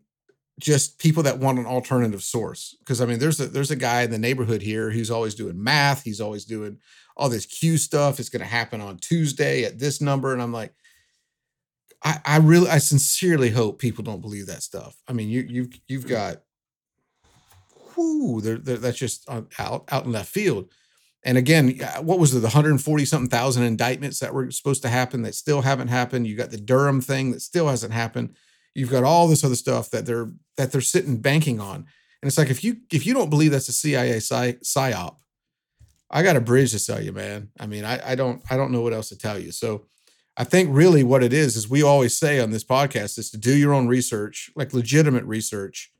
just 0.63 0.97
people 0.97 1.23
that 1.23 1.39
want 1.39 1.59
an 1.59 1.65
alternative 1.65 2.23
source 2.23 2.75
because 2.79 3.01
I 3.01 3.05
mean 3.05 3.19
there's 3.19 3.39
a 3.41 3.47
there's 3.47 3.71
a 3.71 3.75
guy 3.75 4.03
in 4.03 4.11
the 4.11 4.17
neighborhood 4.17 4.61
here 4.61 4.89
who's 4.89 5.11
always 5.11 5.35
doing 5.35 5.61
math 5.61 6.03
he's 6.03 6.21
always 6.21 6.45
doing 6.45 6.79
all 7.17 7.27
this 7.27 7.45
Q 7.45 7.77
stuff 7.77 8.17
it's 8.17 8.29
going 8.29 8.41
to 8.41 8.47
happen 8.47 8.79
on 8.79 8.97
Tuesday 8.97 9.65
at 9.65 9.77
this 9.77 9.99
number 9.99 10.31
and 10.31 10.41
I'm 10.41 10.53
like 10.53 10.73
I, 12.01 12.19
I 12.25 12.37
really 12.37 12.69
I 12.69 12.77
sincerely 12.77 13.49
hope 13.49 13.77
people 13.79 14.05
don't 14.05 14.21
believe 14.21 14.47
that 14.47 14.63
stuff. 14.63 14.95
I 15.05 15.11
mean 15.11 15.27
you 15.27 15.41
you've 15.41 15.79
you've 15.87 16.05
mm. 16.05 16.09
got 16.09 16.37
whoo, 17.95 18.39
they're, 18.39 18.57
they're, 18.57 18.77
that's 18.77 18.97
just 18.97 19.29
uh, 19.29 19.41
out 19.59 19.83
out 19.91 20.05
in 20.05 20.13
left 20.13 20.31
field. 20.31 20.69
And 21.25 21.37
again, 21.37 21.79
uh, 21.81 22.01
what 22.01 22.19
was 22.19 22.33
it, 22.33 22.39
the 22.39 22.47
140 22.47 23.05
something 23.05 23.29
thousand 23.29 23.63
indictments 23.63 24.19
that 24.19 24.33
were 24.33 24.49
supposed 24.51 24.81
to 24.83 24.89
happen 24.89 25.21
that 25.23 25.35
still 25.35 25.61
haven't 25.61 25.89
happened? 25.89 26.25
You 26.25 26.35
got 26.35 26.51
the 26.51 26.57
Durham 26.57 27.01
thing 27.01 27.31
that 27.31 27.41
still 27.41 27.67
hasn't 27.67 27.93
happened. 27.93 28.35
You've 28.75 28.89
got 28.89 29.03
all 29.03 29.27
this 29.27 29.43
other 29.43 29.55
stuff 29.55 29.89
that 29.91 30.05
they're 30.05 30.31
that 30.57 30.71
they're 30.71 30.81
sitting 30.81 31.17
banking 31.17 31.59
on. 31.59 31.75
And 31.75 32.27
it's 32.27 32.37
like 32.37 32.49
if 32.49 32.63
you 32.63 32.77
if 32.91 33.05
you 33.05 33.13
don't 33.13 33.29
believe 33.29 33.51
that's 33.51 33.69
a 33.69 33.73
CIA 33.73 34.19
psy, 34.19 34.53
psyop, 34.63 35.17
I 36.09 36.23
got 36.23 36.35
a 36.35 36.41
bridge 36.41 36.71
to 36.71 36.79
sell 36.79 37.01
you, 37.01 37.11
man. 37.11 37.49
I 37.59 37.67
mean, 37.67 37.85
I, 37.85 38.11
I 38.11 38.15
don't 38.15 38.41
I 38.49 38.57
don't 38.57 38.71
know 38.71 38.81
what 38.81 38.93
else 38.93 39.09
to 39.09 39.17
tell 39.17 39.37
you. 39.37 39.51
So 39.51 39.85
I 40.35 40.43
think 40.43 40.69
really 40.71 41.03
what 41.03 41.23
it 41.23 41.33
is 41.33 41.55
is 41.55 41.69
we 41.69 41.83
always 41.83 42.17
say 42.17 42.39
on 42.39 42.51
this 42.51 42.63
podcast 42.63 43.19
is 43.19 43.29
to 43.31 43.37
do 43.37 43.55
your 43.55 43.73
own 43.73 43.87
research, 43.87 44.49
like 44.55 44.73
legitimate 44.73 45.25
research. 45.25 45.91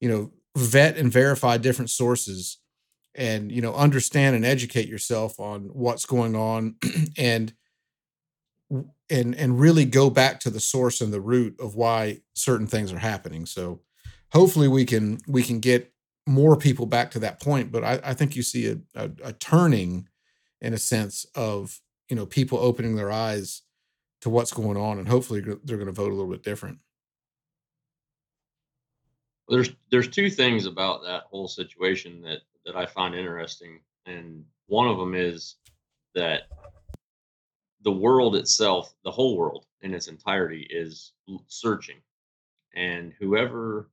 You 0.00 0.08
know, 0.08 0.32
vet 0.56 0.96
and 0.96 1.12
verify 1.12 1.56
different 1.58 1.90
sources 1.90 2.58
and 3.14 3.50
you 3.50 3.60
know 3.60 3.74
understand 3.74 4.36
and 4.36 4.44
educate 4.44 4.88
yourself 4.88 5.38
on 5.38 5.62
what's 5.72 6.06
going 6.06 6.36
on 6.36 6.76
and 7.16 7.52
and 9.10 9.34
and 9.34 9.60
really 9.60 9.84
go 9.84 10.10
back 10.10 10.40
to 10.40 10.50
the 10.50 10.60
source 10.60 11.00
and 11.00 11.12
the 11.12 11.20
root 11.20 11.58
of 11.60 11.74
why 11.74 12.20
certain 12.34 12.66
things 12.66 12.92
are 12.92 12.98
happening. 12.98 13.46
So 13.46 13.80
hopefully 14.32 14.68
we 14.68 14.84
can 14.84 15.18
we 15.26 15.42
can 15.42 15.60
get 15.60 15.92
more 16.26 16.56
people 16.56 16.86
back 16.86 17.10
to 17.10 17.18
that 17.18 17.40
point 17.40 17.72
but 17.72 17.82
i, 17.82 17.98
I 18.04 18.14
think 18.14 18.36
you 18.36 18.42
see 18.42 18.68
a, 18.68 18.76
a, 18.94 19.10
a 19.24 19.32
turning 19.32 20.06
in 20.60 20.74
a 20.74 20.78
sense 20.78 21.26
of 21.34 21.80
you 22.08 22.14
know 22.14 22.26
people 22.26 22.58
opening 22.58 22.94
their 22.94 23.10
eyes 23.10 23.62
to 24.20 24.30
what's 24.30 24.52
going 24.52 24.76
on 24.76 24.98
and 24.98 25.08
hopefully 25.08 25.40
they're 25.40 25.76
going 25.76 25.86
to 25.86 25.92
vote 25.92 26.12
a 26.12 26.14
little 26.14 26.30
bit 26.30 26.42
different. 26.42 26.78
There's 29.48 29.70
there's 29.90 30.08
two 30.08 30.30
things 30.30 30.66
about 30.66 31.02
that 31.04 31.24
whole 31.30 31.48
situation 31.48 32.22
that 32.22 32.40
that 32.66 32.76
I 32.76 32.86
find 32.86 33.14
interesting, 33.14 33.80
and 34.06 34.44
one 34.66 34.86
of 34.86 34.98
them 34.98 35.14
is 35.14 35.56
that 36.14 36.42
the 37.82 37.92
world 37.92 38.36
itself, 38.36 38.94
the 39.04 39.10
whole 39.10 39.36
world 39.36 39.66
in 39.82 39.94
its 39.94 40.08
entirety, 40.08 40.66
is 40.70 41.12
searching, 41.46 41.96
and 42.74 43.12
whoever 43.18 43.90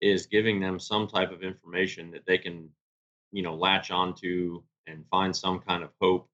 is 0.00 0.26
giving 0.26 0.60
them 0.60 0.80
some 0.80 1.06
type 1.06 1.30
of 1.30 1.42
information 1.42 2.10
that 2.10 2.26
they 2.26 2.38
can, 2.38 2.68
you 3.30 3.42
know, 3.42 3.54
latch 3.54 3.90
onto 3.90 4.62
and 4.86 5.06
find 5.10 5.34
some 5.34 5.60
kind 5.60 5.82
of 5.84 5.90
hope. 6.00 6.28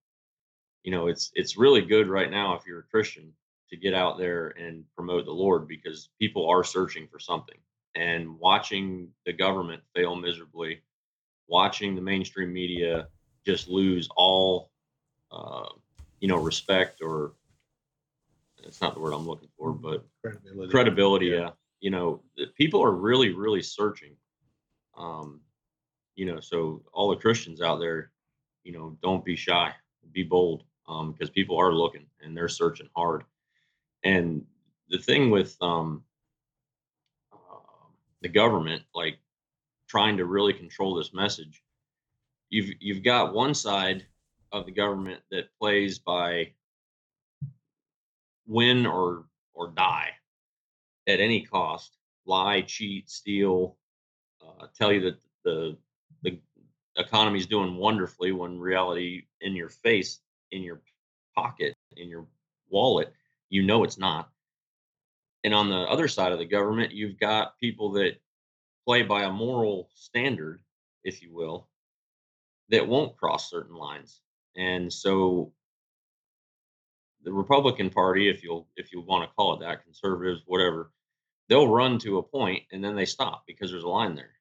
You 0.85 0.93
know, 0.93 1.09
it's 1.09 1.31
it's 1.35 1.59
really 1.59 1.83
good 1.83 2.09
right 2.09 2.31
now 2.31 2.55
if 2.55 2.67
you're 2.67 2.81
a 2.81 2.91
Christian 2.91 3.33
to 3.71 3.77
get 3.77 3.95
out 3.95 4.19
there 4.19 4.49
and 4.59 4.85
promote 4.97 5.27
the 5.27 5.33
Lord 5.33 5.69
because 5.69 6.09
people 6.19 6.49
are 6.49 6.65
searching 6.65 7.07
for 7.09 7.19
something 7.19 7.59
and 7.95 8.39
watching 8.39 9.09
the 9.27 9.33
government 9.33 9.83
fail 9.95 10.15
miserably, 10.17 10.83
watching 11.49 11.95
the 11.95 12.01
mainstream 12.01 12.53
media 12.53 13.09
just 13.45 13.69
lose 13.69 14.09
all, 14.17 14.71
uh, 15.33 15.69
you 16.21 16.29
know, 16.29 16.37
respect 16.37 17.01
or 17.03 17.33
it's 18.65 18.81
not 18.81 18.95
the 18.95 19.01
word 19.01 19.13
I'm 19.13 19.27
looking 19.27 19.49
for, 19.57 19.73
but 19.73 20.05
credibility. 20.23 20.71
Credibility, 20.71 21.27
yeah. 21.27 21.37
yeah. 21.37 21.51
You 21.81 21.91
know, 21.91 22.23
people 22.57 22.83
are 22.83 22.93
really, 22.93 23.33
really 23.33 23.63
searching. 23.63 24.17
Um, 24.97 25.41
you 26.17 26.27
know, 26.27 26.41
so 26.41 26.83
all 26.93 27.09
the 27.09 27.17
Christians 27.17 27.61
out 27.61 27.79
there, 27.79 28.11
you 28.65 28.73
know, 28.73 28.99
don't 29.01 29.25
be 29.25 29.37
shy, 29.37 29.73
be 30.13 30.25
bold, 30.25 30.65
um, 30.89 31.13
because 31.13 31.31
people 31.31 31.57
are 31.57 31.73
looking 31.73 32.07
and 32.21 32.37
they're 32.37 32.49
searching 32.49 32.89
hard. 32.97 33.23
And 34.03 34.45
the 34.89 34.99
thing 34.99 35.31
with 35.31 35.57
um, 35.61 36.03
the 38.23 38.29
government 38.29 38.83
like 38.95 39.19
trying 39.89 40.17
to 40.17 40.25
really 40.25 40.53
control 40.53 40.95
this 40.95 41.15
message 41.15 41.63
you've 42.51 42.71
you've 42.81 43.03
got 43.03 43.35
one 43.35 43.55
side 43.55 44.07
of 44.53 44.67
the 44.67 44.73
government 44.73 45.21
that 45.31 45.55
plays 45.59 45.99
by 45.99 46.53
win 48.47 48.87
or 48.87 49.27
or 49.55 49.69
die 49.69 50.11
at 51.07 51.21
any 51.21 51.43
cost 51.43 51.97
lie 52.27 52.63
cheat 52.63 53.11
steal 53.11 53.77
uh, 54.43 54.67
tell 54.77 54.93
you 54.93 55.01
that 55.01 55.19
the 55.45 55.77
the 56.23 56.39
economy 56.97 57.39
is 57.39 57.47
doing 57.47 57.77
wonderfully 57.77 58.33
when 58.33 58.59
reality 58.59 59.25
in 59.41 59.55
your 59.55 59.69
face 59.69 60.21
in 60.51 60.63
your 60.63 60.81
pocket 61.37 61.75
in 61.97 62.09
your 62.09 62.27
wallet 62.71 63.13
you 63.51 63.63
know 63.63 63.85
it's 63.85 63.99
not 63.99 64.31
and 65.45 65.55
on 65.55 65.69
the 65.71 65.77
other 65.77 66.09
side 66.09 66.33
of 66.33 66.39
the 66.39 66.45
government, 66.45 66.93
you've 66.93 67.19
got 67.19 67.59
people 67.59 67.93
that 67.93 68.21
play 68.85 69.03
by 69.03 69.23
a 69.23 69.31
moral 69.31 69.89
standard, 69.95 70.61
if 71.05 71.23
you 71.23 71.33
will, 71.33 71.69
that 72.71 72.87
won't 72.87 73.17
cross 73.17 73.51
certain 73.51 73.77
lines. 73.77 74.21
And 74.59 74.93
so 74.93 75.53
the 77.23 77.33
Republican 77.33 77.91
Party, 77.91 78.29
if 78.29 78.43
you'll 78.43 78.67
if 78.77 78.93
you 78.93 79.01
want 79.01 79.29
to 79.29 79.35
call 79.37 79.55
it 79.55 79.61
that, 79.61 79.85
conservatives, 79.85 80.43
whatever, 80.47 80.91
they'll 81.49 81.69
run 81.69 81.99
to 82.01 82.19
a 82.19 82.23
point 82.23 82.65
and 82.73 82.85
then 82.85 82.97
they 82.97 83.05
stop 83.07 83.45
because 83.47 83.71
there's 83.71 83.85
a 83.85 83.89
line 83.89 84.15
there. 84.15 84.33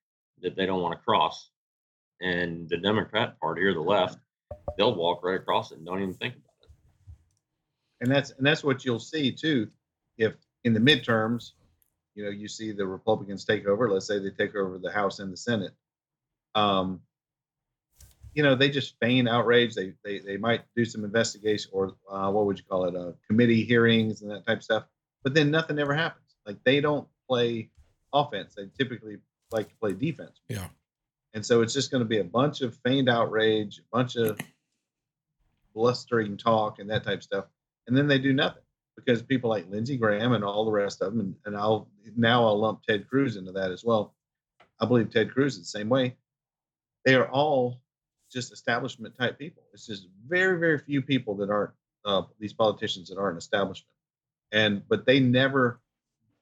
that 0.42 0.56
they 0.56 0.66
don't 0.66 0.82
want 0.82 0.94
to 0.98 1.04
cross. 1.06 1.52
And 2.22 2.68
the 2.68 2.78
Democrat 2.78 3.40
Party 3.40 3.64
or 3.64 3.74
the 3.74 3.82
left, 3.82 4.18
they'll 4.78 4.96
walk 4.96 5.24
right 5.24 5.40
across 5.40 5.72
it 5.72 5.78
and 5.78 5.86
don't 5.86 6.02
even 6.02 6.14
think 6.16 6.36
about 6.36 6.56
it. 6.64 6.70
and 8.02 8.12
that's 8.12 8.32
and 8.32 8.46
that's 8.46 8.64
what 8.64 8.84
you'll 8.86 9.00
see 9.00 9.32
too 9.32 9.68
if 10.18 10.34
in 10.64 10.74
the 10.74 10.80
midterms 10.80 11.52
you 12.16 12.24
know 12.24 12.30
you 12.32 12.48
see 12.48 12.72
the 12.72 12.86
republicans 12.86 13.46
take 13.46 13.66
over 13.68 13.90
let's 13.92 14.08
say 14.08 14.20
they 14.20 14.32
take 14.32 14.56
over 14.56 14.78
the 14.78 14.92
house 14.92 15.20
and 15.20 15.32
the 15.32 15.38
senate 15.38 15.74
um 16.56 17.02
you 18.38 18.44
know 18.44 18.54
they 18.54 18.70
just 18.70 18.94
feign 19.02 19.28
outrage 19.28 19.74
they 19.74 19.94
they, 20.06 20.20
they 20.20 20.38
might 20.38 20.62
do 20.76 20.86
some 20.86 21.04
investigation 21.04 21.72
or 21.74 21.96
uh, 22.10 22.30
what 22.30 22.46
would 22.46 22.60
you 22.60 22.64
call 22.70 22.86
it 22.86 22.96
uh, 22.96 23.12
committee 23.28 23.64
hearings 23.66 24.22
and 24.22 24.30
that 24.30 24.46
type 24.46 24.60
of 24.60 24.64
stuff 24.64 24.84
but 25.24 25.34
then 25.34 25.50
nothing 25.50 25.80
ever 25.80 25.94
happens 25.96 26.36
like 26.46 26.58
they 26.64 26.80
don't 26.80 27.08
play 27.28 27.68
offense 28.14 28.54
they 28.56 28.68
typically 28.78 29.18
like 29.52 29.68
to 29.70 29.76
play 29.78 29.92
defense 29.92 30.40
Yeah. 30.50 30.68
and 31.34 31.44
so 31.44 31.64
it's 31.64 31.74
just 31.74 31.90
going 31.90 32.02
to 32.02 32.08
be 32.08 32.20
a 32.20 32.24
bunch 32.24 32.62
of 32.62 32.78
feigned 32.86 33.10
outrage 33.10 33.80
a 33.80 33.98
bunch 33.98 34.16
of 34.18 34.40
blustering 35.74 36.38
talk 36.38 36.78
and 36.78 36.88
that 36.92 37.04
type 37.04 37.18
of 37.20 37.24
stuff 37.24 37.46
and 37.88 37.98
then 37.98 38.08
they 38.08 38.20
do 38.20 38.34
nothing 38.34 38.62
because 38.96 39.24
people 39.24 39.50
like 39.50 39.70
Lindsey 39.70 39.98
Graham 39.98 40.34
and 40.34 40.44
all 40.44 40.66
the 40.66 40.72
rest 40.72 41.02
of 41.02 41.14
them, 41.14 41.20
and, 41.22 41.36
and 41.46 41.56
I'll 41.56 41.88
now 42.16 42.46
I'll 42.46 42.60
lump 42.60 42.82
Ted 42.84 43.08
Cruz 43.08 43.38
into 43.38 43.52
that 43.52 43.72
as 43.72 43.84
well. 43.86 44.16
I 44.82 44.86
believe 44.88 45.12
Ted 45.12 45.32
Cruz 45.32 45.54
is 45.54 45.60
the 45.72 45.80
same 45.80 45.88
way. 45.88 46.16
They 47.06 47.14
are 47.14 47.30
all 47.30 47.80
just 48.38 48.54
establishment 48.54 49.18
type 49.18 49.40
people. 49.40 49.64
It's 49.74 49.88
just 49.88 50.08
very 50.28 50.60
very 50.60 50.78
few 50.78 51.02
people 51.02 51.36
that 51.38 51.50
aren't 51.50 51.72
uh, 52.06 52.22
these 52.40 52.54
politicians 52.54 53.10
that 53.10 53.18
aren't 53.18 53.40
establishment, 53.40 53.96
and 54.52 54.84
but 54.88 55.08
they 55.08 55.20
never 55.20 55.82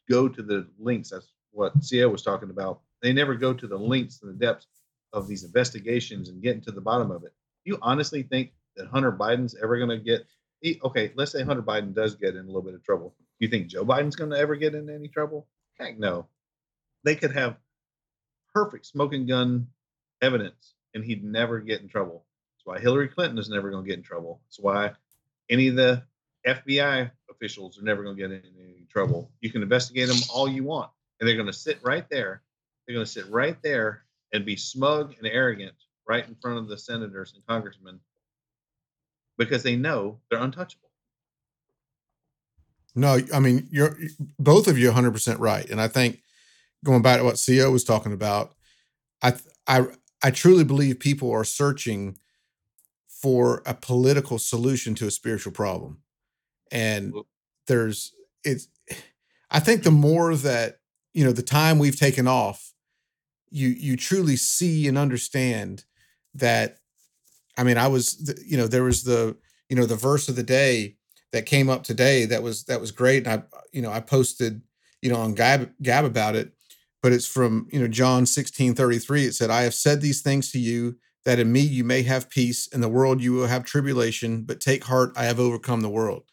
go 0.10 0.28
to 0.28 0.44
the 0.44 0.68
links. 0.78 1.12
That's 1.12 1.32
what 1.52 1.74
CO 1.90 2.10
was 2.10 2.22
talking 2.22 2.50
about. 2.50 2.82
They 3.02 3.14
never 3.14 3.34
go 3.36 3.54
to 3.54 3.66
the 3.66 3.78
links 3.78 4.20
and 4.22 4.30
the 4.30 4.46
depths 4.46 4.68
of 5.14 5.28
these 5.30 5.46
investigations 5.46 6.28
and 6.28 6.44
getting 6.44 6.62
to 6.64 6.72
the 6.72 6.82
bottom 6.82 7.12
of 7.12 7.24
it. 7.24 7.34
You 7.64 7.80
honestly 7.82 8.24
think 8.24 8.52
that 8.75 8.88
Hunter 8.88 9.14
Biden's 9.14 9.56
ever 9.64 9.78
going 9.78 9.98
to 9.98 9.98
get 9.98 10.25
okay, 10.84 11.14
let's 11.16 11.32
say 11.32 11.44
Hunter 11.44 11.64
Biden 11.64 11.94
does 11.96 12.16
get 12.16 12.36
in 12.36 12.44
a 12.44 12.48
little 12.48 12.62
bit 12.62 12.74
of 12.74 12.84
trouble. 12.84 13.16
Do 13.40 13.46
you 13.46 13.48
think 13.50 13.68
Joe 13.68 13.86
Biden's 13.86 14.18
going 14.18 14.32
to 14.32 14.38
ever 14.38 14.58
get 14.58 14.75
in 14.75 14.90
any 14.90 15.08
trouble? 15.08 15.48
Heck 15.80 15.98
no. 15.98 16.28
They 17.06 17.16
could 17.16 17.32
have 17.32 17.56
perfect 18.54 18.86
smoking 18.86 19.28
gun 19.28 19.68
evidence 20.22 20.75
and 20.96 21.04
he'd 21.04 21.24
never 21.24 21.60
get 21.60 21.82
in 21.82 21.88
trouble. 21.88 22.25
That's 22.56 22.66
why 22.66 22.80
Hillary 22.80 23.10
Clinton 23.10 23.38
is 23.38 23.50
never 23.50 23.70
going 23.70 23.84
to 23.84 23.88
get 23.88 24.00
in 24.00 24.04
trouble. 24.04 24.42
That's 24.48 24.60
why 24.60 24.92
any 25.50 25.68
of 25.68 25.75
the 25.75 26.02
FBI 26.48 27.12
officials 27.30 27.78
are 27.78 27.84
never 27.84 28.02
going 28.02 28.16
to 28.16 28.22
get 28.22 28.32
in 28.32 28.42
any 28.60 28.88
trouble. 28.90 29.30
You 29.42 29.52
can 29.52 29.62
investigate 29.62 30.08
them 30.08 30.18
all 30.34 30.48
you 30.48 30.64
want, 30.64 30.90
and 31.20 31.28
they're 31.28 31.36
going 31.36 31.48
to 31.48 31.54
sit 31.54 31.80
right 31.84 32.10
there. 32.10 32.42
They're 32.88 32.96
going 32.96 33.06
to 33.06 33.12
sit 33.12 33.30
right 33.30 33.58
there 33.62 34.04
and 34.34 34.46
be 34.46 34.56
smug 34.56 35.14
and 35.20 35.28
arrogant 35.28 35.75
right 36.08 36.28
in 36.28 36.36
front 36.36 36.58
of 36.58 36.68
the 36.68 36.78
senators 36.78 37.34
and 37.36 37.46
congressmen 37.46 38.00
because 39.38 39.64
they 39.64 39.75
know 39.75 40.20
they're 40.30 40.40
untouchable. 40.40 40.90
No, 42.98 43.20
I 43.34 43.40
mean 43.40 43.68
you're 43.70 43.98
both 44.40 44.68
of 44.68 44.78
you 44.78 44.88
100 44.88 45.12
percent 45.12 45.40
right, 45.42 45.70
and 45.70 45.82
I 45.82 45.90
think 45.90 46.22
going 46.86 47.02
back 47.02 47.18
to 47.18 47.25
what 47.25 47.44
CO 47.46 47.70
was 47.70 47.84
talking 47.84 48.14
about, 48.14 48.54
I 49.22 49.34
I 49.68 49.88
I 50.25 50.32
truly 50.32 50.63
believe 50.63 51.00
people 51.00 51.32
are 51.32 51.44
searching 51.44 52.17
for 53.08 53.62
a 53.67 53.75
political 53.75 54.39
solution 54.39 54.96
to 54.96 55.05
a 55.05 55.12
spiritual 55.12 55.53
problem, 55.53 56.00
and 56.72 57.13
there's 57.67 58.12
it's. 58.44 58.67
I 59.51 59.60
think 59.60 59.84
the 59.84 59.91
more 59.91 60.36
that 60.36 60.79
you 61.13 61.24
know, 61.24 61.32
the 61.32 61.44
time 61.44 61.77
we've 61.77 62.00
taken 62.00 62.27
off, 62.27 62.74
you 63.51 63.67
you 63.67 63.96
truly 63.96 64.36
see 64.36 64.88
and 64.88 64.98
understand 64.98 65.86
that. 66.34 66.79
I 67.55 67.63
mean, 67.63 67.77
I 67.77 67.86
was 67.86 68.34
you 68.44 68.58
know 68.58 68.65
there 68.65 68.84
was 68.84 69.03
the 69.03 69.38
you 69.70 69.75
know 69.75 69.86
the 69.86 69.96
verse 69.96 70.27
of 70.27 70.36
the 70.36 70.41
day 70.41 70.96
that 71.34 71.46
came 71.46 71.70
up 71.70 71.83
today 71.83 72.25
that 72.25 72.42
was 72.42 72.64
that 72.64 72.81
was 72.81 72.92
great 72.92 73.27
and 73.27 73.42
i 73.42 73.57
you 73.74 73.81
know 73.81 73.92
i 73.92 74.00
posted 74.00 74.61
you 75.01 75.11
know 75.11 75.18
on 75.18 75.33
gab, 75.33 75.70
gab 75.81 76.05
about 76.05 76.35
it 76.35 76.53
but 77.05 77.13
it's 77.13 77.27
from 77.27 77.68
you 77.72 77.79
know 77.79 77.87
john 77.87 78.25
16 78.25 78.74
33 78.74 79.25
it 79.25 79.35
said 79.35 79.51
i 79.51 79.61
have 79.61 79.75
said 79.75 80.01
these 80.01 80.24
things 80.24 80.51
to 80.51 80.57
you 80.57 80.98
that 81.24 81.37
in 81.37 81.51
me 81.51 81.59
you 81.59 81.83
may 81.83 82.01
have 82.01 82.31
peace 82.31 82.65
in 82.65 82.81
the 82.81 82.89
world 82.89 83.22
you 83.22 83.31
will 83.31 83.46
have 83.46 83.63
tribulation 83.63 84.41
but 84.41 84.59
take 84.59 84.85
heart 84.85 85.11
i 85.15 85.25
have 85.25 85.39
overcome 85.39 85.81
the 85.81 85.89
world 85.89 86.24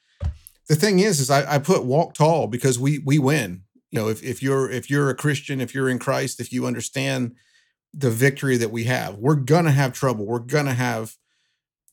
the 0.68 0.74
thing 0.74 0.98
is 0.98 1.20
is 1.20 1.28
i, 1.28 1.56
I 1.56 1.58
put 1.58 1.84
walk 1.84 2.14
tall 2.14 2.46
because 2.46 2.78
we 2.78 3.00
we 3.00 3.18
win 3.18 3.64
you 3.90 4.00
know 4.00 4.08
if, 4.08 4.22
if 4.22 4.42
you're 4.42 4.70
if 4.70 4.88
you're 4.88 5.10
a 5.10 5.14
christian 5.14 5.60
if 5.60 5.74
you're 5.74 5.90
in 5.90 5.98
christ 5.98 6.40
if 6.40 6.54
you 6.54 6.64
understand 6.64 7.36
the 7.92 8.10
victory 8.10 8.56
that 8.56 8.70
we 8.70 8.84
have 8.84 9.16
we're 9.16 9.34
gonna 9.34 9.72
have 9.72 9.92
trouble 9.92 10.24
we're 10.24 10.38
gonna 10.38 10.72
have 10.72 11.16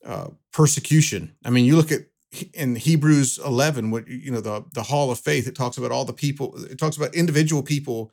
uh, 0.05 0.29
persecution. 0.53 1.35
I 1.43 1.49
mean, 1.49 1.65
you 1.65 1.75
look 1.75 1.91
at 1.91 2.05
in 2.53 2.75
Hebrews 2.75 3.39
11, 3.43 3.91
what 3.91 4.07
you 4.07 4.31
know, 4.31 4.39
the 4.39 4.63
the 4.73 4.83
Hall 4.83 5.11
of 5.11 5.19
Faith. 5.19 5.47
It 5.47 5.55
talks 5.55 5.77
about 5.77 5.91
all 5.91 6.05
the 6.05 6.13
people. 6.13 6.55
It 6.65 6.77
talks 6.77 6.95
about 6.95 7.15
individual 7.15 7.63
people 7.63 8.11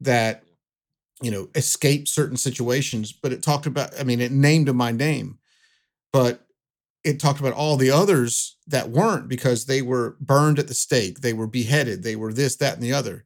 that 0.00 0.44
you 1.22 1.30
know 1.30 1.48
escape 1.54 2.08
certain 2.08 2.36
situations. 2.36 3.12
But 3.12 3.32
it 3.32 3.42
talked 3.42 3.66
about. 3.66 3.98
I 3.98 4.04
mean, 4.04 4.20
it 4.20 4.32
named 4.32 4.72
my 4.74 4.92
name, 4.92 5.38
but 6.12 6.46
it 7.02 7.18
talked 7.18 7.40
about 7.40 7.54
all 7.54 7.76
the 7.76 7.90
others 7.90 8.56
that 8.66 8.90
weren't 8.90 9.28
because 9.28 9.64
they 9.64 9.82
were 9.82 10.16
burned 10.20 10.58
at 10.58 10.68
the 10.68 10.74
stake. 10.74 11.20
They 11.20 11.32
were 11.32 11.46
beheaded. 11.46 12.02
They 12.02 12.14
were 12.14 12.32
this, 12.32 12.56
that, 12.56 12.74
and 12.74 12.82
the 12.82 12.92
other 12.92 13.24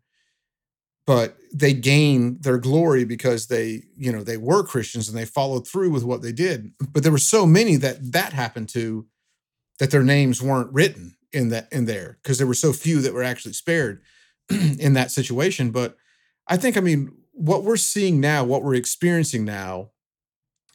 but 1.06 1.36
they 1.52 1.74
gain 1.74 2.38
their 2.40 2.58
glory 2.58 3.04
because 3.04 3.46
they 3.46 3.82
you 3.96 4.12
know 4.12 4.22
they 4.22 4.36
were 4.36 4.62
christians 4.64 5.08
and 5.08 5.16
they 5.16 5.24
followed 5.24 5.66
through 5.66 5.90
with 5.90 6.04
what 6.04 6.22
they 6.22 6.32
did 6.32 6.72
but 6.92 7.02
there 7.02 7.12
were 7.12 7.18
so 7.18 7.46
many 7.46 7.76
that 7.76 8.12
that 8.12 8.32
happened 8.32 8.68
to 8.68 9.06
that 9.78 9.90
their 9.90 10.02
names 10.02 10.40
weren't 10.40 10.72
written 10.72 11.16
in 11.32 11.48
that 11.48 11.68
in 11.72 11.84
there 11.84 12.18
because 12.22 12.38
there 12.38 12.46
were 12.46 12.54
so 12.54 12.72
few 12.72 13.00
that 13.00 13.14
were 13.14 13.22
actually 13.22 13.52
spared 13.52 14.02
in 14.50 14.94
that 14.94 15.10
situation 15.10 15.70
but 15.70 15.96
i 16.48 16.56
think 16.56 16.76
i 16.76 16.80
mean 16.80 17.12
what 17.32 17.64
we're 17.64 17.76
seeing 17.76 18.20
now 18.20 18.44
what 18.44 18.62
we're 18.62 18.74
experiencing 18.74 19.44
now 19.44 19.90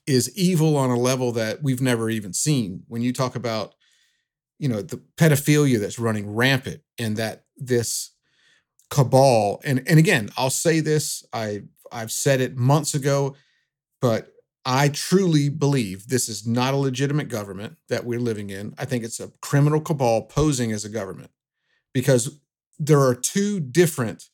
is 0.10 0.36
evil 0.36 0.76
on 0.76 0.90
a 0.90 0.98
level 0.98 1.32
that 1.32 1.62
we've 1.62 1.82
never 1.82 2.10
even 2.10 2.34
seen. 2.34 2.82
When 2.88 3.04
you 3.04 3.14
talk 3.14 3.36
about 3.36 3.76
you 4.58 4.68
know 4.68 4.82
the 4.82 5.02
pedophilia 5.18 5.80
that's 5.80 6.00
running 6.00 6.36
rampant 6.36 6.82
and 6.98 7.16
that 7.16 7.46
this 7.56 8.12
cabal 8.90 9.62
and 9.64 9.82
and 9.88 9.98
again 9.98 10.30
i'll 10.36 10.50
say 10.50 10.82
this 10.82 11.24
i 11.32 11.62
i've 11.94 12.12
said 12.12 12.42
it 12.42 12.58
months 12.58 12.94
ago 12.94 13.36
but 14.02 14.34
i 14.66 14.90
truly 14.90 15.48
believe 15.48 16.08
this 16.08 16.28
is 16.28 16.46
not 16.46 16.74
a 16.74 16.78
legitimate 16.78 17.30
government 17.30 17.78
that 17.88 18.04
we're 18.04 18.20
living 18.20 18.50
in. 18.50 18.74
I 18.78 18.84
think 18.84 19.04
it's 19.06 19.22
a 19.22 19.32
criminal 19.42 19.80
cabal 19.80 20.24
posing 20.24 20.74
as 20.74 20.84
a 20.84 20.90
government 20.90 21.32
because 21.94 22.42
there 22.78 23.00
are 23.00 23.16
two 23.16 23.62
different 23.62 24.26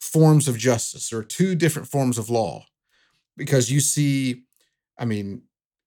forms 0.00 0.48
of 0.48 0.58
justice 0.58 1.12
or 1.12 1.22
two 1.22 1.54
different 1.54 1.88
forms 1.88 2.18
of 2.18 2.30
law 2.30 2.64
because 3.36 3.70
you 3.70 3.80
see 3.80 4.42
i 4.98 5.04
mean 5.04 5.42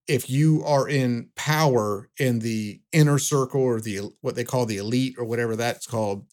if 0.07 0.29
you 0.29 0.63
are 0.65 0.89
in 0.89 1.29
power 1.35 2.09
in 2.17 2.39
the 2.39 2.81
inner 2.91 3.19
circle 3.19 3.61
or 3.61 3.79
the 3.79 4.01
what 4.21 4.35
they 4.35 4.43
call 4.43 4.65
the 4.65 4.77
elite 4.77 5.15
or 5.17 5.25
whatever 5.25 5.55
that's 5.55 5.85
called 5.85 6.25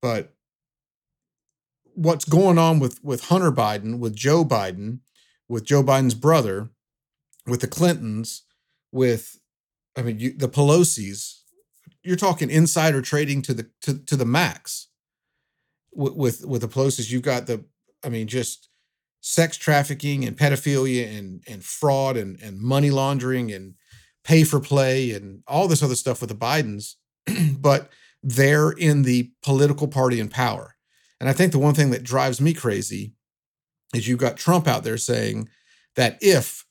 but 0.00 0.34
what's 1.98 2.24
going 2.24 2.58
on 2.58 2.78
with 2.78 3.02
with 3.02 3.24
Hunter 3.24 3.50
Biden, 3.50 3.98
with 3.98 4.14
Joe 4.14 4.44
Biden, 4.44 5.00
with 5.48 5.64
Joe 5.64 5.82
Biden's 5.82 6.14
brother, 6.14 6.70
with 7.46 7.60
the 7.60 7.66
Clintons, 7.66 8.44
with 8.92 9.40
I 9.96 10.02
mean 10.02 10.18
you, 10.18 10.32
the 10.32 10.48
Pelosi's. 10.48 11.42
You're 12.04 12.16
talking 12.16 12.48
insider 12.48 13.02
trading 13.02 13.42
to 13.42 13.54
the 13.54 13.70
to, 13.82 13.98
to 14.04 14.16
the 14.16 14.24
max. 14.24 14.88
With, 15.92 16.14
with 16.14 16.46
with 16.46 16.60
the 16.62 16.68
Pelosi's, 16.68 17.12
you've 17.12 17.22
got 17.22 17.46
the 17.46 17.64
I 18.04 18.08
mean 18.08 18.26
just 18.26 18.68
sex 19.20 19.56
trafficking 19.56 20.24
and 20.24 20.36
pedophilia 20.36 21.18
and 21.18 21.42
and 21.48 21.64
fraud 21.64 22.16
and 22.16 22.40
and 22.40 22.60
money 22.60 22.90
laundering 22.90 23.52
and 23.52 23.74
pay 24.24 24.44
for 24.44 24.60
play 24.60 25.12
and 25.12 25.42
all 25.46 25.68
this 25.68 25.82
other 25.82 25.96
stuff 25.96 26.20
with 26.20 26.30
the 26.30 26.36
Bidens, 26.36 26.94
but 27.58 27.90
they're 28.22 28.70
in 28.70 29.02
the 29.02 29.32
political 29.42 29.88
party 29.88 30.20
in 30.20 30.28
power 30.28 30.74
and 31.20 31.28
I 31.28 31.32
think 31.32 31.52
the 31.52 31.58
one 31.58 31.74
thing 31.74 31.90
that 31.90 32.02
drives 32.02 32.40
me 32.40 32.54
crazy 32.54 33.14
is 33.94 34.06
you've 34.06 34.18
got 34.18 34.36
Trump 34.36 34.66
out 34.66 34.84
there 34.84 34.98
saying 34.98 35.48
that 35.96 36.18
if 36.20 36.64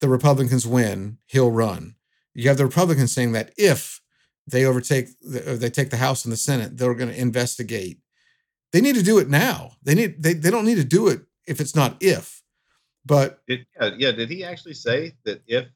the 0.00 0.08
Republicans 0.08 0.66
win, 0.66 1.18
he'll 1.26 1.50
run. 1.50 1.96
You 2.34 2.48
have 2.48 2.58
the 2.58 2.66
Republicans 2.66 3.12
saying 3.12 3.32
that 3.32 3.52
if 3.56 4.00
they 4.46 4.64
overtake, 4.64 5.08
the, 5.20 5.56
they 5.58 5.70
take 5.70 5.90
the 5.90 5.96
House 5.96 6.24
and 6.24 6.32
the 6.32 6.36
Senate, 6.36 6.76
they're 6.76 6.94
going 6.94 7.10
to 7.10 7.20
investigate. 7.20 7.98
They 8.74 8.80
need 8.80 8.96
to 8.96 9.04
do 9.04 9.18
it 9.18 9.28
now. 9.30 9.76
They 9.84 9.94
need 9.94 10.20
they, 10.20 10.32
they 10.32 10.50
don't 10.50 10.64
need 10.64 10.78
to 10.78 10.84
do 10.84 11.06
it 11.06 11.20
if 11.46 11.60
it's 11.60 11.76
not 11.76 11.96
if. 12.00 12.42
But 13.06 13.38
did, 13.46 13.66
yeah, 13.80 13.90
yeah, 13.96 14.10
did 14.10 14.28
he 14.28 14.42
actually 14.42 14.74
say 14.74 15.14
that 15.24 15.42
if 15.46 15.68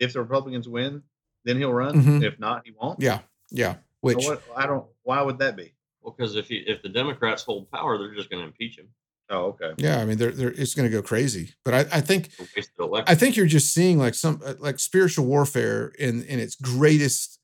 if 0.00 0.14
the 0.14 0.20
Republicans 0.20 0.68
win, 0.68 1.04
then 1.44 1.58
he'll 1.58 1.72
run? 1.72 2.02
Mhm. 2.02 2.24
If 2.24 2.40
not, 2.40 2.62
he 2.64 2.72
won't. 2.72 3.00
yeah, 3.00 3.20
yeah. 3.52 3.74
So 3.74 3.78
Which 4.00 4.26
what, 4.26 4.42
I 4.56 4.66
don't. 4.66 4.84
Why 5.04 5.22
would 5.22 5.38
that 5.38 5.54
be? 5.54 5.74
Well, 6.02 6.12
because 6.18 6.34
if 6.34 6.50
you, 6.50 6.64
if 6.66 6.82
the 6.82 6.88
Democrats 6.88 7.44
hold 7.44 7.70
power, 7.70 7.96
they're 7.96 8.16
just 8.16 8.30
going 8.30 8.42
to 8.42 8.48
impeach 8.48 8.76
him. 8.76 8.88
Oh, 9.28 9.54
okay. 9.54 9.72
Yeah, 9.76 10.00
I 10.00 10.04
mean, 10.04 10.18
they're, 10.18 10.32
they're 10.32 10.50
it's 10.50 10.74
going 10.74 10.90
to 10.90 10.92
go 10.92 11.02
crazy. 11.02 11.54
But 11.64 11.74
I, 11.74 11.98
I 11.98 12.00
think 12.00 12.30
A 12.40 12.48
wasted 12.56 12.80
election. 12.80 13.04
I 13.06 13.14
think 13.14 13.36
you're 13.36 13.46
just 13.46 13.72
seeing 13.72 13.96
like 13.96 14.14
some 14.14 14.42
uh, 14.44 14.54
like 14.58 14.80
spiritual 14.80 15.24
warfare 15.26 15.92
in 16.00 16.24
in 16.24 16.40
its 16.40 16.56
greatest 16.56 17.38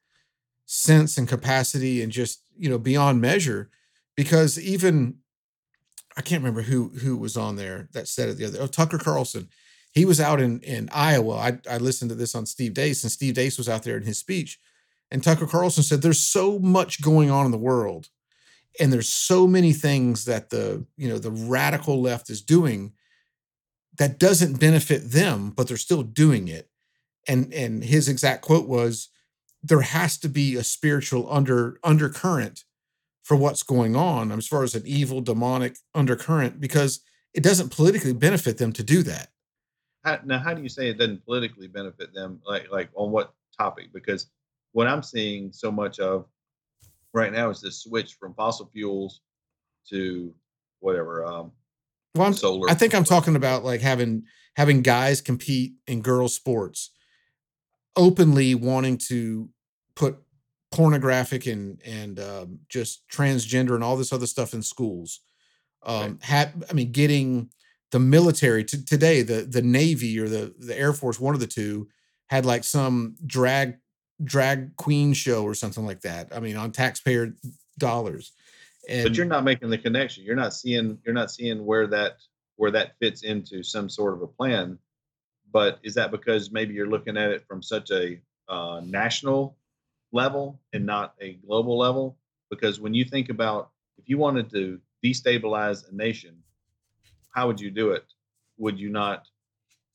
sense 0.65 1.17
and 1.17 1.29
capacity 1.29 2.03
and 2.03 2.11
just 2.11 2.43
you 2.59 2.69
know 2.69 2.79
beyond 2.79 3.21
measure 3.21 3.71
because 4.17 4.59
even 4.59 5.19
I 6.17 6.23
can't 6.23 6.43
remember 6.43 6.63
who 6.63 6.89
who 6.89 7.17
was 7.17 7.37
on 7.37 7.57
there 7.57 7.89
that 7.93 8.09
said 8.09 8.31
it 8.31 8.39
the 8.39 8.47
other 8.47 8.59
oh 8.63 8.67
Tucker 8.67 8.99
Carlson. 8.99 9.49
He 9.93 10.05
was 10.05 10.21
out 10.21 10.41
in 10.41 10.61
in 10.61 10.89
Iowa. 10.93 11.35
I 11.37 11.59
I 11.71 11.79
listened 11.79 12.11
to 12.11 12.15
this 12.15 12.35
on 12.35 12.47
Steve 12.47 12.73
Deace 12.73 13.03
and 13.03 13.13
Steve 13.13 13.35
Deace 13.35 13.59
was 13.59 13.69
out 13.69 13.83
there 13.83 13.97
in 13.97 14.05
his 14.05 14.19
speech. 14.19 14.59
And 15.11 15.23
Tucker 15.23 15.47
Carlson 15.47 15.85
said 15.85 16.03
there's 16.03 16.21
so 16.21 16.59
much 16.59 17.01
going 17.01 17.31
on 17.31 17.47
in 17.47 17.53
the 17.53 17.59
world 17.59 18.09
and 18.81 18.93
there's 18.93 19.09
so 19.09 19.47
many 19.47 19.73
things 19.73 20.25
that 20.25 20.51
the 20.51 20.85
you 20.97 21.09
know 21.09 21.19
the 21.19 21.31
radical 21.31 22.01
left 22.01 22.31
is 22.31 22.43
doing 22.43 22.93
that 23.99 24.19
doesn't 24.19 24.61
benefit 24.61 25.11
them 25.11 25.51
but 25.51 25.69
they're 25.69 25.77
still 25.77 26.03
doing 26.03 26.49
it. 26.49 26.71
And 27.29 27.53
and 27.53 27.85
his 27.85 28.09
exact 28.09 28.43
quote 28.43 28.69
was 28.69 29.11
there 29.63 29.83
has 29.83 30.17
to 30.19 30.29
be 30.29 30.55
a 30.55 30.65
spiritual 30.65 31.31
under 31.31 31.79
undercurrent 31.85 32.65
for 33.27 33.37
what's 33.37 33.65
going 33.65 33.97
on 33.97 34.31
as 34.31 34.47
far 34.47 34.63
as 34.63 34.77
an 34.77 34.85
evil 34.87 35.21
demonic 35.21 35.77
undercurrent 35.97 36.61
because 36.61 37.01
it 37.35 37.43
doesn't 37.43 37.75
politically 37.75 38.13
benefit 38.13 38.57
them 38.57 38.73
to 38.73 38.85
do 38.85 39.03
that 39.03 39.31
How, 40.05 40.21
now, 40.25 40.39
how 40.39 40.55
do 40.55 40.63
you 40.63 40.69
say 40.69 40.89
it 40.89 40.97
doesn't 40.97 41.25
politically 41.25 41.67
benefit 41.67 42.15
them? 42.15 42.41
Like, 42.47 42.71
like 42.71 42.89
on 42.95 43.11
what 43.11 43.35
topic? 43.59 43.93
Because 43.93 44.31
what 44.71 44.87
I'm 44.87 45.03
seeing 45.03 45.53
so 45.53 45.73
much 45.73 45.99
of 45.99 46.27
right 47.13 47.33
now 47.33 47.51
is 47.51 47.61
this 47.61 47.83
switch 47.83 48.15
from 48.15 48.33
fossil 48.35 48.71
fuels 48.73 49.23
to 49.89 50.33
whatever 50.79 51.25
um, 51.25 51.51
well 52.15 52.29
I'm, 52.29 52.35
solar. 52.35 52.71
i 52.71 52.75
think 52.75 52.95
i'm 52.95 53.05
talking 53.05 53.35
about 53.35 53.65
like 53.65 53.81
having 53.81 54.25
having 54.55 54.83
guys 54.83 55.21
compete 55.21 55.73
in 55.87 56.01
girls 56.01 56.35
sports 56.35 56.91
openly 57.97 58.55
wanting 58.55 58.99
to 59.09 59.49
put 59.95 60.19
pornographic 60.77 61.47
and 61.47 61.81
and 61.85 62.19
um, 62.21 62.59
just 62.69 63.09
transgender 63.09 63.75
and 63.75 63.85
all 63.85 63.97
this 63.97 64.13
other 64.13 64.27
stuff 64.27 64.55
in 64.55 64.63
schools 64.63 65.21
um 65.85 66.19
had 66.23 66.65
i 66.71 66.73
mean 66.73 66.91
getting 66.91 67.49
the 67.93 67.99
military 67.99 68.65
to 68.65 68.85
today 68.85 69.23
the 69.23 69.43
the 69.43 69.63
navy 69.63 70.19
or 70.19 70.29
the 70.29 70.55
the 70.59 70.79
air 70.79 70.93
force 70.93 71.21
one 71.21 71.35
of 71.35 71.41
the 71.41 71.47
two 71.47 71.89
had 72.29 72.45
like 72.45 72.65
some 72.65 73.15
drag 73.27 73.77
drag 74.25 74.75
queen 74.77 75.13
show 75.13 75.45
or 75.45 75.55
something 75.55 75.87
like 75.87 76.01
that 76.01 76.29
i 76.35 76.41
mean 76.41 76.57
on 76.57 76.73
taxpayer 76.73 77.35
dollars 77.79 78.33
and 78.89 79.05
but 79.05 79.17
you're 79.17 79.27
not 79.27 79.45
making 79.45 79.71
the 79.71 79.79
connection. 79.79 80.25
You're 80.25 80.37
not 80.37 80.55
seeing. 80.55 80.99
You're 81.05 81.15
not 81.15 81.31
seeing 81.31 81.65
where 81.65 81.87
that 81.89 82.19
where 82.57 82.71
that 82.71 82.97
fits 82.99 83.23
into 83.23 83.63
some 83.63 83.89
sort 83.89 84.15
of 84.15 84.23
a 84.23 84.27
plan. 84.27 84.79
But 85.53 85.79
is 85.83 85.95
that 85.95 86.11
because 86.11 86.51
maybe 86.51 86.75
you're 86.75 86.89
looking 86.89 87.17
at 87.17 87.31
it 87.31 87.45
from 87.47 87.63
such 87.63 87.91
a 87.91 88.21
uh, 88.49 88.81
national 88.85 89.57
level 90.17 90.61
and 90.73 90.85
not 90.85 91.15
a 91.21 91.35
global 91.35 91.79
level? 91.79 92.17
Because 92.51 92.81
when 92.81 92.95
you 92.95 93.05
think 93.05 93.29
about 93.29 93.71
if 93.99 94.09
you 94.09 94.19
wanted 94.19 94.51
to 94.51 94.81
destabilize 95.05 95.89
a 95.89 95.95
nation, 95.95 96.43
how 97.35 97.47
would 97.47 97.61
you 97.61 97.71
do 97.71 97.93
it? 97.93 98.05
Would 98.59 98.81
you 98.81 98.89
not 98.89 99.27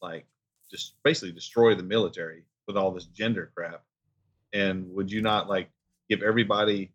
like 0.02 0.26
just 0.70 0.96
basically 1.04 1.34
destroy 1.34 1.76
the 1.76 1.84
military 1.84 2.44
with 2.68 2.78
all 2.78 2.92
this 2.92 3.06
gender 3.06 3.52
crap? 3.56 3.84
And 4.54 4.94
would 4.94 5.12
you 5.12 5.22
not 5.22 5.50
like 5.50 5.70
give 6.10 6.22
everybody 6.22 6.92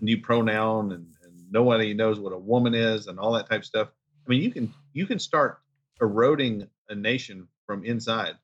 a 0.00 0.04
new 0.04 0.18
pronoun 0.18 0.92
and, 0.92 1.06
and 1.24 1.32
nobody 1.50 1.94
knows 1.94 2.18
what 2.18 2.32
a 2.32 2.38
woman 2.38 2.74
is 2.74 3.06
and 3.06 3.18
all 3.18 3.32
that 3.32 3.48
type 3.48 3.60
of 3.60 3.66
stuff? 3.66 3.88
I 4.26 4.30
mean, 4.30 4.42
you 4.42 4.50
can 4.50 4.74
you 4.92 5.06
can 5.06 5.18
start 5.18 5.60
eroding 6.00 6.68
a 6.88 6.94
nation 6.94 7.48
from 7.66 7.84
inside. 7.84 8.34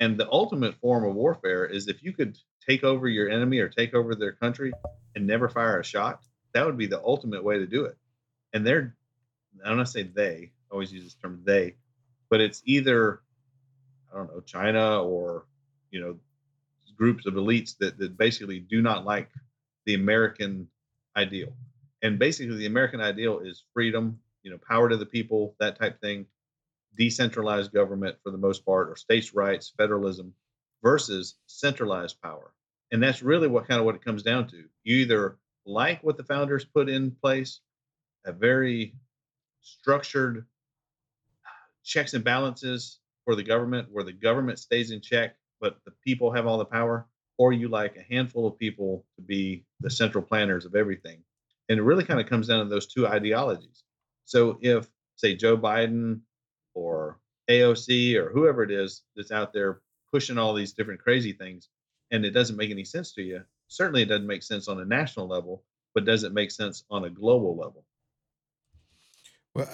And 0.00 0.18
the 0.18 0.30
ultimate 0.30 0.74
form 0.76 1.04
of 1.04 1.14
warfare 1.14 1.64
is 1.64 1.88
if 1.88 2.02
you 2.02 2.12
could 2.12 2.36
take 2.68 2.84
over 2.84 3.08
your 3.08 3.28
enemy 3.28 3.58
or 3.58 3.68
take 3.68 3.94
over 3.94 4.14
their 4.14 4.32
country 4.32 4.72
and 5.14 5.26
never 5.26 5.48
fire 5.48 5.80
a 5.80 5.84
shot, 5.84 6.22
that 6.52 6.64
would 6.64 6.78
be 6.78 6.86
the 6.86 7.02
ultimate 7.02 7.42
way 7.42 7.58
to 7.58 7.66
do 7.66 7.84
it. 7.84 7.96
And 8.52 8.66
they're, 8.66 8.94
I 9.64 9.68
don't 9.68 9.78
want 9.78 9.86
to 9.86 9.92
say 9.92 10.02
they, 10.02 10.52
always 10.70 10.92
use 10.92 11.04
this 11.04 11.14
term 11.14 11.40
they, 11.44 11.76
but 12.30 12.40
it's 12.40 12.62
either, 12.64 13.20
I 14.12 14.18
don't 14.18 14.34
know, 14.34 14.40
China 14.40 15.02
or, 15.02 15.44
you 15.90 16.00
know, 16.00 16.16
groups 16.96 17.26
of 17.26 17.34
elites 17.34 17.76
that, 17.78 17.98
that 17.98 18.16
basically 18.16 18.60
do 18.60 18.80
not 18.80 19.04
like 19.04 19.28
the 19.84 19.94
American 19.94 20.68
ideal. 21.16 21.52
And 22.02 22.18
basically, 22.18 22.56
the 22.56 22.66
American 22.66 23.00
ideal 23.00 23.40
is 23.40 23.64
freedom, 23.72 24.18
you 24.42 24.50
know, 24.50 24.58
power 24.58 24.88
to 24.88 24.96
the 24.96 25.06
people, 25.06 25.54
that 25.58 25.78
type 25.78 26.00
thing 26.00 26.26
decentralized 26.96 27.72
government 27.72 28.16
for 28.22 28.30
the 28.30 28.38
most 28.38 28.64
part, 28.64 28.88
or 28.88 28.96
states' 28.96 29.34
rights, 29.34 29.72
federalism, 29.76 30.32
versus 30.84 31.36
centralized 31.46 32.20
power. 32.22 32.52
And 32.92 33.02
that's 33.02 33.22
really 33.22 33.48
what 33.48 33.66
kind 33.66 33.80
of 33.80 33.86
what 33.86 33.96
it 33.96 34.04
comes 34.04 34.22
down 34.22 34.46
to. 34.48 34.64
You 34.84 34.96
either 34.98 35.38
like 35.66 36.04
what 36.04 36.16
the 36.16 36.22
founders 36.22 36.64
put 36.64 36.88
in 36.88 37.10
place, 37.10 37.60
a 38.26 38.32
very 38.32 38.94
structured 39.62 40.38
uh, 41.44 41.50
checks 41.82 42.12
and 42.14 42.22
balances 42.22 43.00
for 43.24 43.34
the 43.34 43.42
government, 43.42 43.88
where 43.90 44.04
the 44.04 44.12
government 44.12 44.58
stays 44.58 44.90
in 44.90 45.00
check, 45.00 45.34
but 45.60 45.78
the 45.86 45.92
people 46.04 46.30
have 46.30 46.46
all 46.46 46.58
the 46.58 46.64
power, 46.64 47.06
or 47.38 47.52
you 47.52 47.68
like 47.68 47.96
a 47.96 48.14
handful 48.14 48.46
of 48.46 48.58
people 48.58 49.04
to 49.16 49.22
be 49.22 49.64
the 49.80 49.90
central 49.90 50.22
planners 50.22 50.66
of 50.66 50.76
everything. 50.76 51.18
And 51.70 51.78
it 51.78 51.82
really 51.82 52.04
kind 52.04 52.20
of 52.20 52.28
comes 52.28 52.48
down 52.48 52.62
to 52.62 52.68
those 52.70 52.86
two 52.86 53.08
ideologies. 53.08 53.84
So 54.26 54.58
if, 54.60 54.86
say, 55.16 55.34
Joe 55.34 55.56
Biden 55.56 56.20
or 56.74 57.18
AOC 57.50 58.16
or 58.16 58.28
whoever 58.30 58.62
it 58.62 58.70
is 58.70 59.02
that's 59.16 59.32
out 59.32 59.54
there 59.54 59.80
pushing 60.14 60.38
all 60.38 60.54
these 60.54 60.72
different 60.72 61.00
crazy 61.00 61.32
things 61.32 61.70
and 62.12 62.24
it 62.24 62.30
doesn't 62.30 62.56
make 62.56 62.70
any 62.70 62.84
sense 62.84 63.10
to 63.12 63.20
you, 63.20 63.42
certainly 63.66 64.02
it 64.02 64.08
doesn't 64.08 64.28
make 64.28 64.44
sense 64.44 64.68
on 64.68 64.78
a 64.78 64.84
national 64.84 65.26
level, 65.26 65.64
but 65.92 66.04
does 66.04 66.22
it 66.22 66.32
make 66.32 66.52
sense 66.52 66.84
on 66.88 67.06
a 67.06 67.10
global 67.10 67.56
level? 67.56 67.84
Well, 69.56 69.68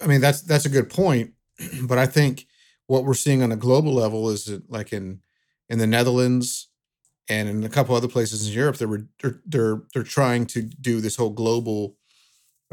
I- 0.00 0.06
mean 0.06 0.22
that's 0.22 0.40
that's 0.40 0.64
a 0.64 0.70
good 0.70 0.88
point, 0.88 1.34
but 1.82 1.98
I 1.98 2.06
think 2.06 2.46
what 2.86 3.04
we're 3.04 3.12
seeing 3.12 3.42
on 3.42 3.52
a 3.52 3.56
global 3.56 3.92
level 3.92 4.30
is 4.30 4.46
that, 4.46 4.70
like 4.70 4.90
in 4.94 5.20
in 5.68 5.78
the 5.78 5.86
Netherlands 5.86 6.68
and 7.28 7.46
in 7.46 7.62
a 7.62 7.68
couple 7.68 7.94
other 7.94 8.08
places 8.08 8.48
in 8.48 8.54
Europe, 8.54 8.76
they're 8.76 9.06
they're, 9.46 9.82
they're 9.92 10.02
trying 10.02 10.46
to 10.46 10.62
do 10.62 11.02
this 11.02 11.16
whole 11.16 11.30
global 11.30 11.96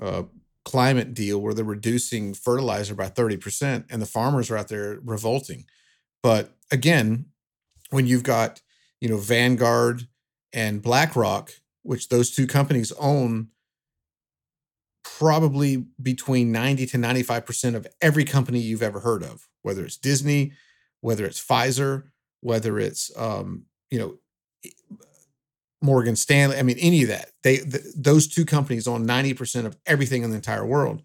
uh, 0.01 0.23
climate 0.63 1.13
deal 1.13 1.41
where 1.41 1.53
they're 1.53 1.65
reducing 1.65 2.33
fertilizer 2.33 2.95
by 2.95 3.09
thirty 3.09 3.35
percent, 3.35 3.85
and 3.89 4.01
the 4.01 4.05
farmers 4.05 4.49
are 4.49 4.57
out 4.57 4.69
there 4.69 4.99
revolting. 5.03 5.65
But 6.23 6.51
again, 6.71 7.25
when 7.89 8.07
you've 8.07 8.23
got 8.23 8.61
you 8.99 9.09
know 9.09 9.17
Vanguard 9.17 10.07
and 10.53 10.81
BlackRock, 10.81 11.51
which 11.83 12.09
those 12.09 12.31
two 12.31 12.47
companies 12.47 12.91
own 12.93 13.49
probably 15.03 15.85
between 16.01 16.51
90 16.51 16.85
to 16.87 16.97
95% 16.97 17.75
of 17.75 17.87
every 18.01 18.23
company 18.23 18.59
you've 18.59 18.83
ever 18.83 18.99
heard 18.99 19.23
of, 19.23 19.47
whether 19.61 19.83
it's 19.83 19.97
Disney, 19.97 20.53
whether 21.01 21.25
it's 21.25 21.43
Pfizer, 21.43 22.05
whether 22.41 22.79
it's 22.79 23.11
um, 23.17 23.65
you 23.89 23.99
know 23.99 24.17
Morgan 25.81 26.15
Stanley, 26.15 26.57
I 26.57 26.63
mean 26.63 26.77
any 26.79 27.03
of 27.03 27.09
that. 27.09 27.31
They 27.43 27.57
th- 27.57 27.83
those 27.95 28.27
two 28.27 28.45
companies 28.45 28.87
own 28.87 29.05
90% 29.07 29.65
of 29.65 29.77
everything 29.85 30.23
in 30.23 30.29
the 30.29 30.35
entire 30.35 30.65
world, 30.65 31.01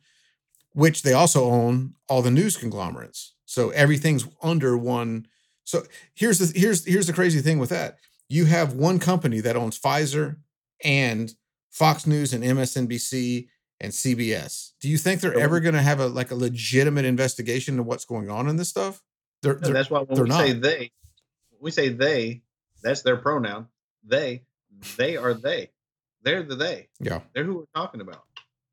which 0.73 1.03
they 1.03 1.15
also 1.15 1.45
own 1.45 1.95
all 2.09 2.23
the 2.23 2.31
news 2.31 2.57
conglomerates. 2.57 3.35
So 3.47 3.71
everything's 3.71 4.29
under 4.43 4.77
one. 4.77 5.27
So 5.65 5.85
here's 6.15 6.39
the 6.39 6.59
here's 6.59 6.85
here's 6.85 7.07
the 7.07 7.13
crazy 7.13 7.41
thing 7.41 7.59
with 7.59 7.71
that. 7.71 7.97
You 8.29 8.45
have 8.47 8.75
one 8.75 8.99
company 8.99 9.41
that 9.41 9.57
owns 9.57 9.79
Pfizer 9.79 10.37
and 10.85 11.33
Fox 11.71 12.07
News 12.07 12.33
and 12.33 12.43
MSNBC 12.45 13.49
and 13.81 13.93
CBS. 13.93 14.73
Do 14.81 14.89
you 14.89 14.99
think 14.99 15.21
they're 15.21 15.39
ever 15.39 15.61
going 15.61 15.75
to 15.75 15.83
have 15.83 16.01
a 16.01 16.07
like 16.07 16.31
a 16.31 16.35
legitimate 16.35 17.05
investigation 17.05 17.75
into 17.75 17.83
what's 17.83 18.05
going 18.05 18.31
on 18.31 18.49
in 18.49 18.57
this 18.57 18.69
stuff? 18.69 19.03
They're, 19.43 19.55
No, 19.55 19.61
they're 19.61 19.75
that's 19.75 19.91
why 19.91 20.01
when 20.01 20.23
we 20.25 20.31
say 20.31 20.53
they, 20.53 20.91
we 21.61 21.71
say 21.71 21.89
they, 21.91 22.43
that's 22.83 23.03
their 23.03 23.17
pronoun. 23.17 23.69
They, 24.05 24.43
they 24.97 25.17
are 25.17 25.35
they. 25.35 25.71
They're 26.23 26.43
the 26.43 26.57
they. 26.57 26.89
yeah, 27.01 27.21
They're 27.35 27.45
who 27.45 27.59
we're 27.59 27.65
talking 27.75 28.01
about. 28.01 28.25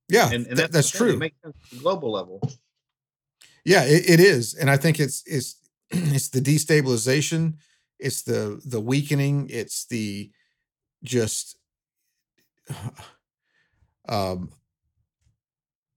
yeah, 0.09 0.25
And, 0.27 0.33
and 0.33 0.45
th- 0.45 0.57
that's, 0.57 0.71
that's 0.71 0.91
the 0.91 0.97
thing, 0.97 1.07
true. 1.07 1.15
It 1.15 1.19
makes 1.19 1.35
sense 1.43 1.55
at 1.63 1.69
the 1.77 1.83
global 1.83 2.11
level. 2.11 2.41
Yeah, 3.65 3.83
it, 3.85 4.09
it 4.09 4.19
is, 4.19 4.53
and 4.53 4.69
I 4.69 4.77
think 4.77 4.99
it's 4.99 5.23
it's 5.25 5.55
it's 5.91 6.29
the 6.29 6.41
destabilization, 6.41 7.55
it's 7.99 8.23
the 8.23 8.61
the 8.65 8.81
weakening, 8.81 9.47
it's 9.49 9.85
the 9.85 10.31
just 11.03 11.57
um 14.09 14.49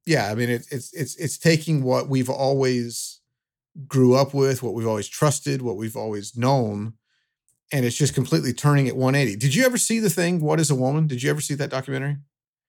yeah, 0.04 0.30
I 0.30 0.34
mean 0.34 0.50
it, 0.50 0.66
it's 0.70 0.92
it's 0.94 1.16
it's 1.16 1.38
taking 1.38 1.82
what 1.82 2.08
we've 2.08 2.30
always 2.30 3.20
grew 3.88 4.14
up 4.14 4.34
with, 4.34 4.62
what 4.62 4.74
we've 4.74 4.86
always 4.86 5.08
trusted, 5.08 5.62
what 5.62 5.76
we've 5.76 5.96
always 5.96 6.36
known, 6.36 6.94
and 7.72 7.84
it's 7.86 7.96
just 7.96 8.14
completely 8.14 8.52
turning 8.52 8.86
it 8.86 8.96
180. 8.96 9.36
Did 9.38 9.54
you 9.54 9.64
ever 9.66 9.78
see 9.78 10.00
the 10.00 10.10
thing 10.10 10.40
What 10.40 10.60
is 10.60 10.70
a 10.70 10.76
Woman? 10.76 11.06
Did 11.06 11.22
you 11.22 11.30
ever 11.30 11.40
see 11.40 11.54
that 11.56 11.70
documentary? 11.70 12.18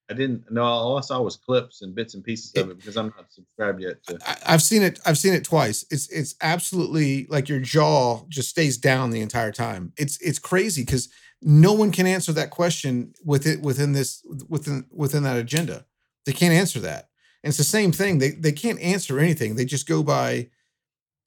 I 0.10 0.14
didn't. 0.14 0.50
know. 0.52 0.64
all 0.64 0.98
I 0.98 1.02
saw 1.02 1.22
was 1.22 1.36
clips 1.36 1.82
and 1.82 1.94
bits 1.94 2.14
and 2.14 2.24
pieces 2.24 2.54
of 2.56 2.70
it 2.70 2.78
because 2.78 2.96
I'm 2.96 3.14
not 3.18 3.32
subscribed 3.32 3.82
yet. 3.82 4.04
To 4.06 4.18
I, 4.26 4.54
I've 4.54 4.62
seen 4.62 4.82
it. 4.82 5.00
I've 5.06 5.18
seen 5.18 5.34
it 5.34 5.44
twice. 5.44 5.86
It's 5.92 6.10
it's 6.10 6.36
absolutely 6.42 7.26
like 7.30 7.50
your 7.50 7.60
jaw 7.60 8.24
just 8.30 8.50
stays 8.50 8.78
down 8.78 9.12
the 9.12 9.22
entire 9.22 9.52
time. 9.52 9.92
It's 9.98 10.20
it's 10.22 10.40
crazy 10.40 10.84
because 10.84 11.10
no 11.42 11.74
one 11.74 11.92
can 11.92 12.08
answer 12.08 12.32
that 12.34 12.52
question 12.52 13.14
with 13.24 13.46
it 13.46 13.62
within 13.62 13.94
this 13.94 14.26
within 14.48 14.86
within 14.92 15.24
that 15.24 15.38
agenda. 15.38 15.86
They 16.26 16.34
can't 16.34 16.54
answer 16.54 16.80
that. 16.82 17.10
And 17.44 17.50
it's 17.50 17.58
the 17.58 17.64
same 17.64 17.92
thing. 17.92 18.20
They 18.20 18.32
they 18.32 18.54
can't 18.54 18.80
answer 18.80 19.20
anything. 19.20 19.56
They 19.56 19.66
just 19.66 19.88
go 19.88 20.04
by, 20.04 20.50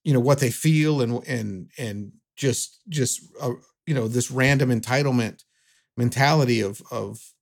you 0.04 0.14
know, 0.14 0.20
what 0.20 0.38
they 0.38 0.50
feel 0.50 1.02
and 1.02 1.22
and 1.28 1.70
and 1.78 2.12
just 2.36 2.80
just 2.88 3.20
uh, 3.42 3.52
you 3.86 3.94
know 3.94 4.08
this 4.08 4.30
random 4.30 4.70
entitlement 4.70 5.44
mentality 5.96 6.60
of 6.60 6.82
of 6.90 7.32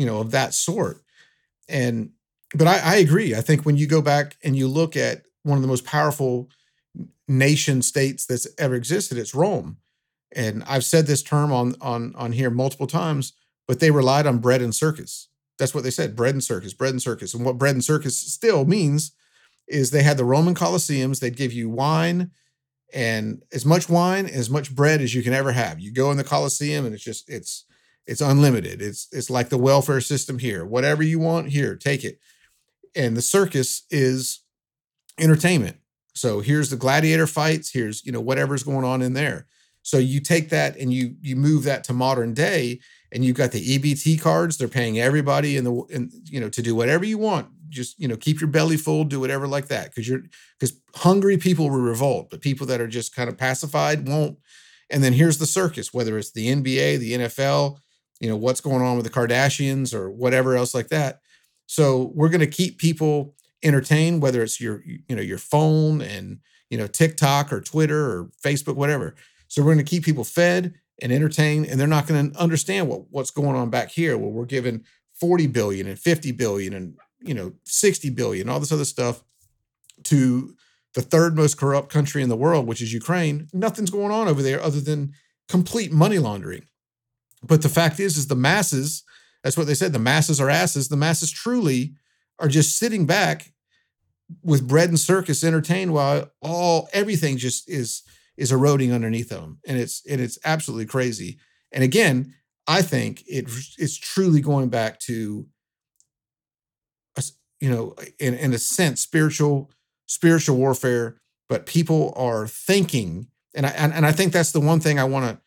you 0.00 0.06
know 0.06 0.20
of 0.20 0.30
that 0.30 0.54
sort. 0.54 1.02
And 1.68 2.12
but 2.54 2.66
I, 2.66 2.78
I 2.78 2.96
agree. 2.96 3.34
I 3.34 3.42
think 3.42 3.66
when 3.66 3.76
you 3.76 3.86
go 3.86 4.00
back 4.00 4.36
and 4.42 4.56
you 4.56 4.66
look 4.66 4.96
at 4.96 5.22
one 5.42 5.56
of 5.56 5.62
the 5.62 5.68
most 5.68 5.84
powerful 5.84 6.48
nation 7.28 7.82
states 7.82 8.24
that's 8.24 8.48
ever 8.58 8.74
existed, 8.74 9.18
it's 9.18 9.34
Rome. 9.34 9.76
And 10.34 10.64
I've 10.64 10.84
said 10.84 11.06
this 11.06 11.22
term 11.22 11.52
on 11.52 11.74
on 11.82 12.14
on 12.16 12.32
here 12.32 12.48
multiple 12.48 12.86
times, 12.86 13.34
but 13.68 13.78
they 13.78 13.90
relied 13.90 14.26
on 14.26 14.38
bread 14.38 14.62
and 14.62 14.74
circus. 14.74 15.28
That's 15.58 15.74
what 15.74 15.84
they 15.84 15.90
said, 15.90 16.16
bread 16.16 16.34
and 16.34 16.42
circus, 16.42 16.72
bread 16.72 16.92
and 16.92 17.02
circus. 17.02 17.34
And 17.34 17.44
what 17.44 17.58
bread 17.58 17.74
and 17.74 17.84
circus 17.84 18.16
still 18.16 18.64
means 18.64 19.12
is 19.68 19.90
they 19.90 20.02
had 20.02 20.16
the 20.16 20.24
Roman 20.24 20.54
Colosseums, 20.54 21.20
they'd 21.20 21.36
give 21.36 21.52
you 21.52 21.68
wine 21.68 22.30
and 22.92 23.42
as 23.52 23.66
much 23.66 23.88
wine, 23.88 24.26
as 24.26 24.50
much 24.50 24.74
bread 24.74 25.00
as 25.00 25.14
you 25.14 25.22
can 25.22 25.34
ever 25.34 25.52
have. 25.52 25.78
You 25.78 25.92
go 25.92 26.10
in 26.10 26.16
the 26.16 26.24
Colosseum 26.24 26.86
and 26.86 26.94
it's 26.94 27.04
just 27.04 27.28
it's 27.28 27.66
it's 28.10 28.20
unlimited. 28.20 28.82
It's 28.82 29.06
it's 29.12 29.30
like 29.30 29.50
the 29.50 29.56
welfare 29.56 30.00
system 30.00 30.40
here. 30.40 30.64
Whatever 30.64 31.04
you 31.04 31.20
want 31.20 31.50
here, 31.50 31.76
take 31.76 32.04
it. 32.04 32.18
And 32.96 33.16
the 33.16 33.22
circus 33.22 33.84
is 33.88 34.40
entertainment. 35.16 35.76
So 36.12 36.40
here's 36.40 36.70
the 36.70 36.76
gladiator 36.76 37.28
fights, 37.28 37.72
here's, 37.72 38.04
you 38.04 38.10
know, 38.10 38.20
whatever's 38.20 38.64
going 38.64 38.84
on 38.84 39.00
in 39.00 39.12
there. 39.12 39.46
So 39.82 39.98
you 39.98 40.18
take 40.18 40.48
that 40.48 40.76
and 40.76 40.92
you 40.92 41.14
you 41.20 41.36
move 41.36 41.62
that 41.64 41.84
to 41.84 41.92
modern 41.92 42.34
day 42.34 42.80
and 43.12 43.24
you've 43.24 43.36
got 43.36 43.52
the 43.52 43.78
EBT 43.78 44.20
cards, 44.20 44.58
they're 44.58 44.68
paying 44.68 44.98
everybody 44.98 45.56
in 45.56 45.62
the 45.62 45.72
in, 45.88 46.10
you 46.24 46.40
know 46.40 46.48
to 46.48 46.62
do 46.62 46.74
whatever 46.74 47.04
you 47.04 47.16
want. 47.16 47.46
Just, 47.68 47.96
you 48.00 48.08
know, 48.08 48.16
keep 48.16 48.40
your 48.40 48.50
belly 48.50 48.76
full, 48.76 49.04
do 49.04 49.20
whatever 49.20 49.46
like 49.46 49.68
that 49.68 49.94
cuz 49.94 50.08
you're 50.08 50.22
cuz 50.58 50.72
hungry 50.96 51.38
people 51.38 51.70
will 51.70 51.78
revolt, 51.78 52.28
but 52.28 52.40
people 52.40 52.66
that 52.66 52.80
are 52.80 52.88
just 52.88 53.14
kind 53.14 53.30
of 53.30 53.38
pacified 53.38 54.08
won't. 54.08 54.36
And 54.90 55.04
then 55.04 55.12
here's 55.12 55.38
the 55.38 55.46
circus, 55.46 55.94
whether 55.94 56.18
it's 56.18 56.32
the 56.32 56.48
NBA, 56.48 56.98
the 56.98 57.12
NFL, 57.12 57.78
you 58.20 58.28
know, 58.28 58.36
what's 58.36 58.60
going 58.60 58.82
on 58.82 58.96
with 58.96 59.04
the 59.04 59.12
Kardashians 59.12 59.94
or 59.94 60.10
whatever 60.10 60.56
else 60.56 60.74
like 60.74 60.88
that. 60.88 61.20
So 61.66 62.12
we're 62.14 62.28
going 62.28 62.40
to 62.40 62.46
keep 62.46 62.78
people 62.78 63.34
entertained 63.62 64.22
whether 64.22 64.42
it's 64.42 64.58
your 64.58 64.82
you 64.86 65.14
know 65.14 65.20
your 65.20 65.36
phone 65.36 66.00
and 66.00 66.38
you 66.70 66.78
know 66.78 66.86
TikTok 66.86 67.52
or 67.52 67.60
Twitter 67.60 68.10
or 68.10 68.30
Facebook 68.42 68.74
whatever 68.74 69.14
so 69.50 69.62
we're 69.62 69.74
going 69.74 69.84
to 69.84 69.90
keep 69.90 70.04
people 70.04 70.22
fed 70.22 70.74
and 71.02 71.12
entertained, 71.12 71.66
and 71.66 71.78
they're 71.78 71.88
not 71.88 72.06
going 72.06 72.30
to 72.30 72.38
understand 72.38 72.88
what, 72.88 73.10
what's 73.10 73.32
going 73.32 73.56
on 73.56 73.68
back 73.68 73.90
here. 73.90 74.16
Where 74.16 74.30
we're 74.30 74.44
giving 74.44 74.84
40 75.18 75.48
billion 75.48 75.88
and 75.88 75.98
50 75.98 76.32
billion 76.32 76.72
and 76.72 76.96
you 77.20 77.34
know 77.34 77.52
60 77.64 78.10
billion, 78.10 78.48
all 78.48 78.60
this 78.60 78.72
other 78.72 78.84
stuff 78.84 79.24
to 80.04 80.54
the 80.94 81.02
third 81.02 81.36
most 81.36 81.58
corrupt 81.58 81.90
country 81.92 82.22
in 82.22 82.28
the 82.28 82.36
world, 82.36 82.66
which 82.66 82.80
is 82.80 82.92
Ukraine. 82.92 83.48
Nothing's 83.52 83.90
going 83.90 84.12
on 84.12 84.28
over 84.28 84.40
there 84.40 84.62
other 84.62 84.80
than 84.80 85.14
complete 85.48 85.92
money 85.92 86.20
laundering. 86.20 86.62
But 87.42 87.62
the 87.62 87.68
fact 87.68 88.00
is, 88.00 88.16
is 88.16 88.26
the 88.26 88.36
masses, 88.36 89.02
that's 89.42 89.56
what 89.56 89.66
they 89.66 89.74
said, 89.74 89.92
the 89.92 89.98
masses 89.98 90.40
are 90.40 90.50
asses. 90.50 90.88
The 90.88 90.96
masses 90.96 91.30
truly 91.30 91.94
are 92.38 92.48
just 92.48 92.76
sitting 92.76 93.06
back 93.06 93.52
with 94.42 94.68
bread 94.68 94.88
and 94.88 94.98
circus 94.98 95.42
entertained 95.42 95.92
while 95.92 96.30
all 96.40 96.88
everything 96.92 97.36
just 97.36 97.68
is 97.68 98.02
is 98.36 98.52
eroding 98.52 98.92
underneath 98.92 99.28
them, 99.28 99.58
and 99.66 99.78
it's 99.78 100.02
and 100.08 100.20
it's 100.20 100.38
absolutely 100.44 100.86
crazy. 100.86 101.38
And 101.72 101.84
again, 101.84 102.34
I 102.66 102.82
think 102.82 103.22
it 103.26 103.50
it's 103.78 103.96
truly 103.98 104.40
going 104.40 104.68
back 104.68 104.98
to, 105.00 105.46
a, 107.16 107.22
you 107.60 107.70
know, 107.70 107.94
in 108.18 108.34
in 108.34 108.52
a 108.52 108.58
sense, 108.58 109.00
spiritual 109.00 109.70
spiritual 110.06 110.56
warfare. 110.56 111.16
But 111.48 111.66
people 111.66 112.14
are 112.16 112.46
thinking, 112.46 113.26
and 113.54 113.66
I 113.66 113.70
and, 113.70 113.92
and 113.92 114.06
I 114.06 114.12
think 114.12 114.32
that's 114.32 114.52
the 114.52 114.60
one 114.60 114.80
thing 114.80 114.98
I 114.98 115.04
want 115.04 115.26
to 115.26 115.40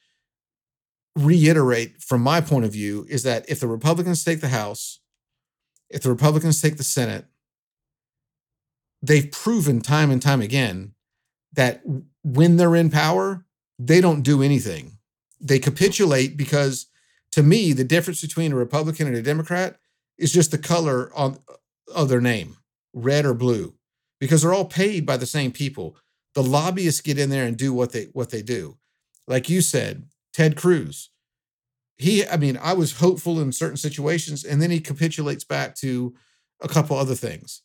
reiterate 1.16 2.02
from 2.02 2.22
my 2.22 2.42
point 2.42 2.66
of 2.66 2.72
view 2.72 3.06
is 3.10 3.24
that 3.24 3.46
if 3.48 3.60
the 3.60 3.68
Republicans 3.68 4.24
take 4.24 4.42
the 4.42 4.50
House, 4.50 5.00
if 5.90 6.02
the 6.02 6.10
Republicans 6.10 6.62
take 6.62 6.78
the 6.78 6.84
Senate, 6.84 7.26
they've 9.02 9.32
proven 9.32 9.82
time 9.82 10.10
and 10.10 10.22
time 10.22 10.42
again 10.42 10.94
that 11.54 11.82
when 12.24 12.58
they're 12.58 12.76
in 12.76 12.90
power, 12.90 13.46
they 13.78 14.02
don't 14.02 14.22
do 14.22 14.42
anything. 14.42 14.94
They 15.40 15.60
capitulate 15.60 16.38
because 16.38 16.88
to 17.34 17.44
me, 17.44 17.74
the 17.74 17.84
difference 17.84 18.22
between 18.22 18.54
a 18.54 18.56
Republican 18.56 19.08
and 19.08 19.16
a 19.16 19.22
Democrat 19.22 19.78
is 20.18 20.32
just 20.32 20.52
the 20.52 20.58
color 20.58 21.12
on 21.16 21.40
of 21.94 22.08
their 22.08 22.22
name, 22.22 22.58
red 22.94 23.26
or 23.26 23.34
blue, 23.34 23.74
because 24.20 24.42
they're 24.42 24.54
all 24.54 24.66
paid 24.66 25.06
by 25.06 25.18
the 25.18 25.26
same 25.26 25.52
people. 25.52 25.98
The 26.34 26.44
lobbyists 26.44 27.02
get 27.02 27.20
in 27.20 27.30
there 27.30 27.46
and 27.46 27.58
do 27.58 27.74
what 27.74 27.92
they 27.92 28.06
what 28.14 28.30
they 28.30 28.42
do. 28.42 28.78
Like 29.28 29.50
you 29.50 29.62
said, 29.62 30.06
Ted 30.34 30.56
Cruz. 30.56 31.10
He, 31.98 32.26
I 32.26 32.38
mean, 32.38 32.58
I 32.62 32.74
was 32.74 32.98
hopeful 32.98 33.40
in 33.40 33.52
certain 33.52 33.78
situations, 33.78 34.44
and 34.44 34.62
then 34.62 34.72
he 34.72 34.80
capitulates 34.80 35.44
back 35.44 35.76
to 35.76 36.14
a 36.62 36.68
couple 36.68 36.98
other 36.98 37.16
things. 37.16 37.62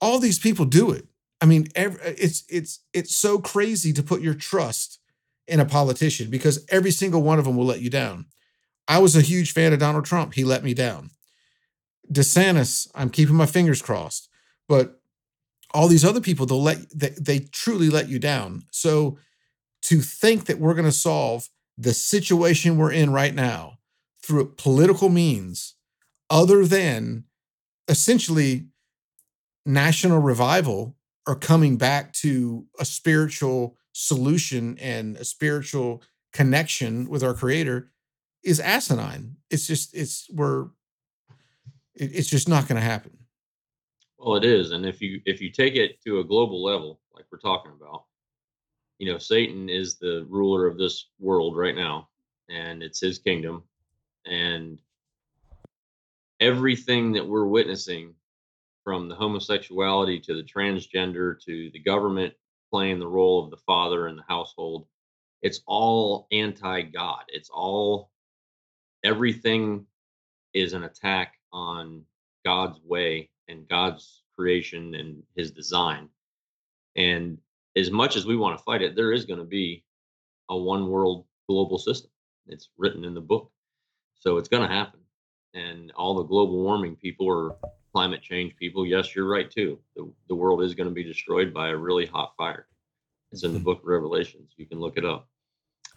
All 0.00 0.18
these 0.18 0.38
people 0.38 0.64
do 0.64 0.90
it. 0.90 1.06
I 1.40 1.46
mean, 1.46 1.68
every, 1.74 2.00
uh, 2.02 2.14
it's 2.18 2.44
it's 2.48 2.80
it's 2.92 3.14
so 3.14 3.38
crazy 3.38 3.92
to 3.92 4.02
put 4.02 4.22
your 4.22 4.34
trust 4.34 4.98
in 5.46 5.60
a 5.60 5.64
politician 5.64 6.30
because 6.30 6.64
every 6.70 6.90
single 6.90 7.22
one 7.22 7.38
of 7.38 7.44
them 7.44 7.56
will 7.56 7.66
let 7.66 7.80
you 7.80 7.90
down. 7.90 8.26
I 8.88 8.98
was 8.98 9.16
a 9.16 9.20
huge 9.20 9.52
fan 9.52 9.72
of 9.72 9.78
Donald 9.78 10.04
Trump. 10.04 10.34
He 10.34 10.44
let 10.44 10.64
me 10.64 10.74
down. 10.74 11.10
DeSantis, 12.12 12.90
I'm 12.94 13.10
keeping 13.10 13.36
my 13.36 13.46
fingers 13.46 13.82
crossed, 13.82 14.28
but 14.68 15.00
all 15.72 15.86
these 15.86 16.04
other 16.04 16.20
people, 16.20 16.46
they'll 16.46 16.62
let 16.62 16.78
they, 16.90 17.10
they 17.10 17.38
truly 17.38 17.88
let 17.88 18.08
you 18.08 18.18
down. 18.18 18.64
So 18.70 19.18
to 19.82 20.00
think 20.00 20.46
that 20.46 20.58
we're 20.58 20.74
going 20.74 20.84
to 20.86 20.92
solve 20.92 21.48
the 21.80 21.94
situation 21.94 22.76
we're 22.76 22.92
in 22.92 23.10
right 23.10 23.34
now 23.34 23.78
through 24.22 24.54
political 24.56 25.08
means, 25.08 25.76
other 26.28 26.66
than 26.66 27.24
essentially 27.88 28.66
national 29.64 30.18
revival 30.18 30.94
or 31.26 31.34
coming 31.34 31.76
back 31.76 32.12
to 32.12 32.66
a 32.78 32.84
spiritual 32.84 33.76
solution 33.92 34.78
and 34.78 35.16
a 35.16 35.24
spiritual 35.24 36.02
connection 36.32 37.08
with 37.08 37.24
our 37.24 37.34
creator 37.34 37.90
is 38.44 38.60
asinine. 38.60 39.36
It's 39.50 39.66
just 39.66 39.94
it's 39.94 40.28
we're 40.30 40.68
it's 41.94 42.28
just 42.28 42.48
not 42.48 42.68
going 42.68 42.80
to 42.80 42.86
happen. 42.86 43.16
Well, 44.18 44.36
it 44.36 44.44
is, 44.44 44.72
and 44.72 44.84
if 44.84 45.00
you 45.00 45.22
if 45.24 45.40
you 45.40 45.50
take 45.50 45.76
it 45.76 46.00
to 46.02 46.20
a 46.20 46.24
global 46.24 46.62
level, 46.62 47.00
like 47.14 47.24
we're 47.32 47.38
talking 47.38 47.72
about, 47.72 48.04
you 49.00 49.10
know, 49.10 49.18
Satan 49.18 49.68
is 49.68 49.96
the 49.96 50.26
ruler 50.28 50.66
of 50.66 50.78
this 50.78 51.06
world 51.18 51.56
right 51.56 51.74
now, 51.74 52.08
and 52.48 52.82
it's 52.82 53.00
his 53.00 53.18
kingdom, 53.18 53.64
and 54.26 54.78
everything 56.40 57.12
that 57.12 57.26
we're 57.26 57.46
witnessing 57.46 58.14
from 58.84 59.08
the 59.08 59.14
homosexuality 59.14 60.20
to 60.20 60.34
the 60.34 60.44
transgender 60.44 61.42
to 61.44 61.70
the 61.72 61.78
government 61.80 62.34
playing 62.70 62.98
the 62.98 63.06
role 63.06 63.42
of 63.42 63.50
the 63.50 63.56
father 63.56 64.06
in 64.06 64.16
the 64.16 64.24
household 64.28 64.86
it's 65.42 65.60
all 65.66 66.26
anti-god. 66.32 67.24
It's 67.28 67.50
all 67.50 68.10
everything 69.04 69.86
is 70.52 70.72
an 70.72 70.84
attack 70.84 71.34
on 71.52 72.02
god's 72.44 72.80
way 72.84 73.30
and 73.48 73.68
god's 73.68 74.22
creation 74.36 74.94
and 74.94 75.22
his 75.34 75.50
design. 75.50 76.08
And 76.96 77.38
as 77.76 77.90
much 77.90 78.16
as 78.16 78.26
we 78.26 78.36
want 78.36 78.56
to 78.56 78.64
fight 78.64 78.82
it 78.82 78.94
there 78.96 79.12
is 79.12 79.24
going 79.24 79.38
to 79.38 79.44
be 79.44 79.84
a 80.50 80.56
one 80.56 80.88
world 80.88 81.24
global 81.48 81.78
system 81.78 82.10
it's 82.46 82.70
written 82.78 83.04
in 83.04 83.14
the 83.14 83.20
book 83.20 83.50
so 84.18 84.36
it's 84.36 84.48
going 84.48 84.66
to 84.66 84.74
happen 84.74 85.00
and 85.54 85.90
all 85.92 86.14
the 86.14 86.24
global 86.24 86.62
warming 86.62 86.96
people 86.96 87.26
or 87.26 87.56
climate 87.92 88.22
change 88.22 88.56
people, 88.56 88.86
yes, 88.86 89.14
you're 89.14 89.28
right 89.28 89.50
too. 89.50 89.78
The, 89.96 90.10
the 90.28 90.34
world 90.34 90.62
is 90.62 90.74
going 90.74 90.88
to 90.88 90.94
be 90.94 91.04
destroyed 91.04 91.52
by 91.52 91.68
a 91.68 91.76
really 91.76 92.06
hot 92.06 92.34
fire. 92.36 92.66
It's 93.32 93.44
in 93.44 93.52
the 93.52 93.58
mm-hmm. 93.58 93.64
book 93.64 93.80
of 93.80 93.86
Revelations. 93.86 94.52
You 94.56 94.66
can 94.66 94.80
look 94.80 94.96
it 94.96 95.04
up. 95.04 95.28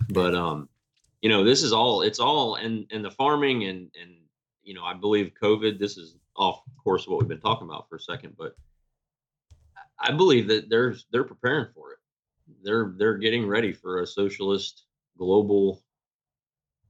But 0.09 0.36
um, 0.36 0.69
you 1.21 1.29
know, 1.29 1.43
this 1.43 1.63
is 1.63 1.71
all 1.71 2.01
it's 2.01 2.19
all 2.19 2.55
and 2.55 2.86
and 2.91 3.05
the 3.05 3.12
farming 3.12 3.65
and 3.65 3.89
and 3.99 4.12
you 4.63 4.73
know, 4.73 4.83
I 4.83 4.93
believe 4.93 5.31
COVID, 5.41 5.79
this 5.79 5.97
is 5.97 6.15
off 6.36 6.62
course 6.83 7.07
what 7.07 7.19
we've 7.19 7.27
been 7.27 7.39
talking 7.39 7.67
about 7.67 7.88
for 7.89 7.97
a 7.97 7.99
second, 7.99 8.36
but 8.38 8.55
I 9.99 10.12
believe 10.12 10.47
that 10.47 10.69
there's 10.69 11.06
they're 11.12 11.23
preparing 11.23 11.67
for 11.73 11.93
it. 11.93 11.99
They're 12.63 12.93
they're 12.97 13.17
getting 13.17 13.47
ready 13.47 13.73
for 13.73 14.01
a 14.01 14.08
socialist 14.08 14.86
global 15.17 15.82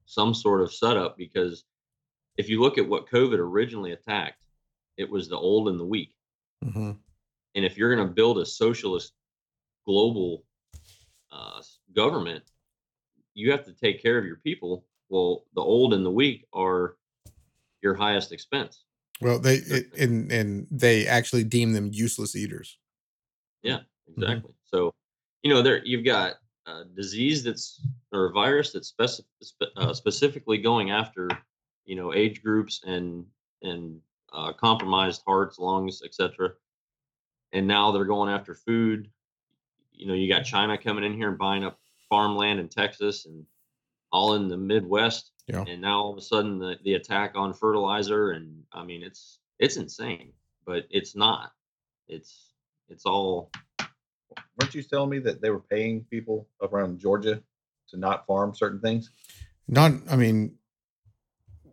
some 0.05 0.33
sort 0.33 0.61
of 0.61 0.73
setup 0.73 1.17
because 1.17 1.63
if 2.37 2.49
you 2.49 2.61
look 2.61 2.77
at 2.77 2.87
what 2.87 3.09
COVID 3.09 3.37
originally 3.37 3.91
attacked, 3.91 4.43
it 4.97 5.09
was 5.09 5.29
the 5.29 5.37
old 5.37 5.69
and 5.69 5.79
the 5.79 5.85
weak. 5.85 6.13
hmm 6.63 6.91
And 7.55 7.65
if 7.65 7.77
you're 7.77 7.93
going 7.95 8.07
to 8.07 8.13
build 8.13 8.39
a 8.39 8.45
socialist 8.45 9.13
global 9.85 10.43
uh, 11.31 11.61
government, 11.95 12.43
you 13.33 13.51
have 13.51 13.65
to 13.65 13.73
take 13.73 14.01
care 14.01 14.17
of 14.17 14.25
your 14.25 14.37
people. 14.37 14.85
Well, 15.09 15.45
the 15.55 15.61
old 15.61 15.93
and 15.93 16.05
the 16.05 16.11
weak 16.11 16.45
are 16.53 16.95
your 17.81 17.93
highest 17.93 18.31
expense. 18.31 18.83
Well, 19.21 19.39
they 19.39 19.55
it, 19.55 19.93
and 19.97 20.31
and 20.31 20.67
they 20.71 21.07
actually 21.07 21.43
deem 21.43 21.73
them 21.73 21.89
useless 21.91 22.35
eaters. 22.35 22.77
Yeah, 23.63 23.79
Mm-hmm. 24.09 24.21
exactly. 24.23 24.53
So, 24.65 24.93
you 25.43 25.53
know, 25.53 25.61
there 25.61 25.83
you've 25.85 26.05
got 26.05 26.35
a 26.65 26.83
disease 26.85 27.43
that's 27.43 27.81
or 28.11 28.25
a 28.25 28.31
virus 28.31 28.71
that's 28.71 28.89
spe- 28.89 29.63
uh, 29.77 29.93
specifically 29.93 30.57
going 30.57 30.91
after, 30.91 31.29
you 31.85 31.95
know, 31.95 32.13
age 32.13 32.43
groups 32.43 32.81
and 32.85 33.25
and 33.61 33.99
uh, 34.33 34.51
compromised 34.53 35.21
hearts, 35.25 35.57
lungs, 35.59 36.01
etc. 36.03 36.51
And 37.53 37.67
now 37.67 37.91
they're 37.91 38.05
going 38.05 38.29
after 38.29 38.53
food. 38.53 39.09
You 39.93 40.07
know, 40.07 40.13
you 40.15 40.27
got 40.27 40.43
China 40.43 40.77
coming 40.77 41.03
in 41.03 41.13
here 41.13 41.29
and 41.29 41.37
buying 41.37 41.63
up 41.63 41.79
farmland 42.09 42.59
in 42.59 42.67
Texas 42.67 43.25
and 43.25 43.45
all 44.11 44.33
in 44.35 44.47
the 44.47 44.57
Midwest. 44.57 45.31
Yeah. 45.47 45.63
And 45.67 45.81
now 45.81 45.99
all 46.01 46.11
of 46.11 46.17
a 46.17 46.21
sudden 46.21 46.57
the, 46.59 46.77
the 46.83 46.95
attack 46.95 47.33
on 47.35 47.53
fertilizer 47.53 48.31
and 48.31 48.63
I 48.73 48.83
mean 48.83 49.01
it's 49.03 49.39
it's 49.59 49.77
insane, 49.77 50.33
but 50.65 50.85
it's 50.89 51.15
not. 51.15 51.51
It's 52.07 52.52
it's 52.89 53.05
all 53.05 53.51
Weren't 54.59 54.75
you 54.75 54.83
telling 54.83 55.09
me 55.09 55.19
that 55.19 55.41
they 55.41 55.49
were 55.49 55.59
paying 55.59 56.05
people 56.09 56.47
around 56.61 56.99
Georgia 56.99 57.41
to 57.89 57.97
not 57.97 58.27
farm 58.27 58.53
certain 58.53 58.79
things? 58.79 59.11
Not, 59.67 59.93
I 60.09 60.15
mean, 60.15 60.55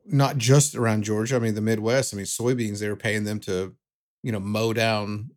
not 0.06 0.38
just 0.38 0.74
around 0.74 1.04
Georgia. 1.04 1.36
I 1.36 1.40
mean, 1.40 1.54
the 1.54 1.60
Midwest. 1.60 2.14
I 2.14 2.16
mean, 2.16 2.26
soybeans. 2.26 2.80
They 2.80 2.88
were 2.88 2.96
paying 2.96 3.24
them 3.24 3.38
to, 3.40 3.74
you 4.22 4.32
know, 4.32 4.40
mow 4.40 4.72
down 4.72 5.30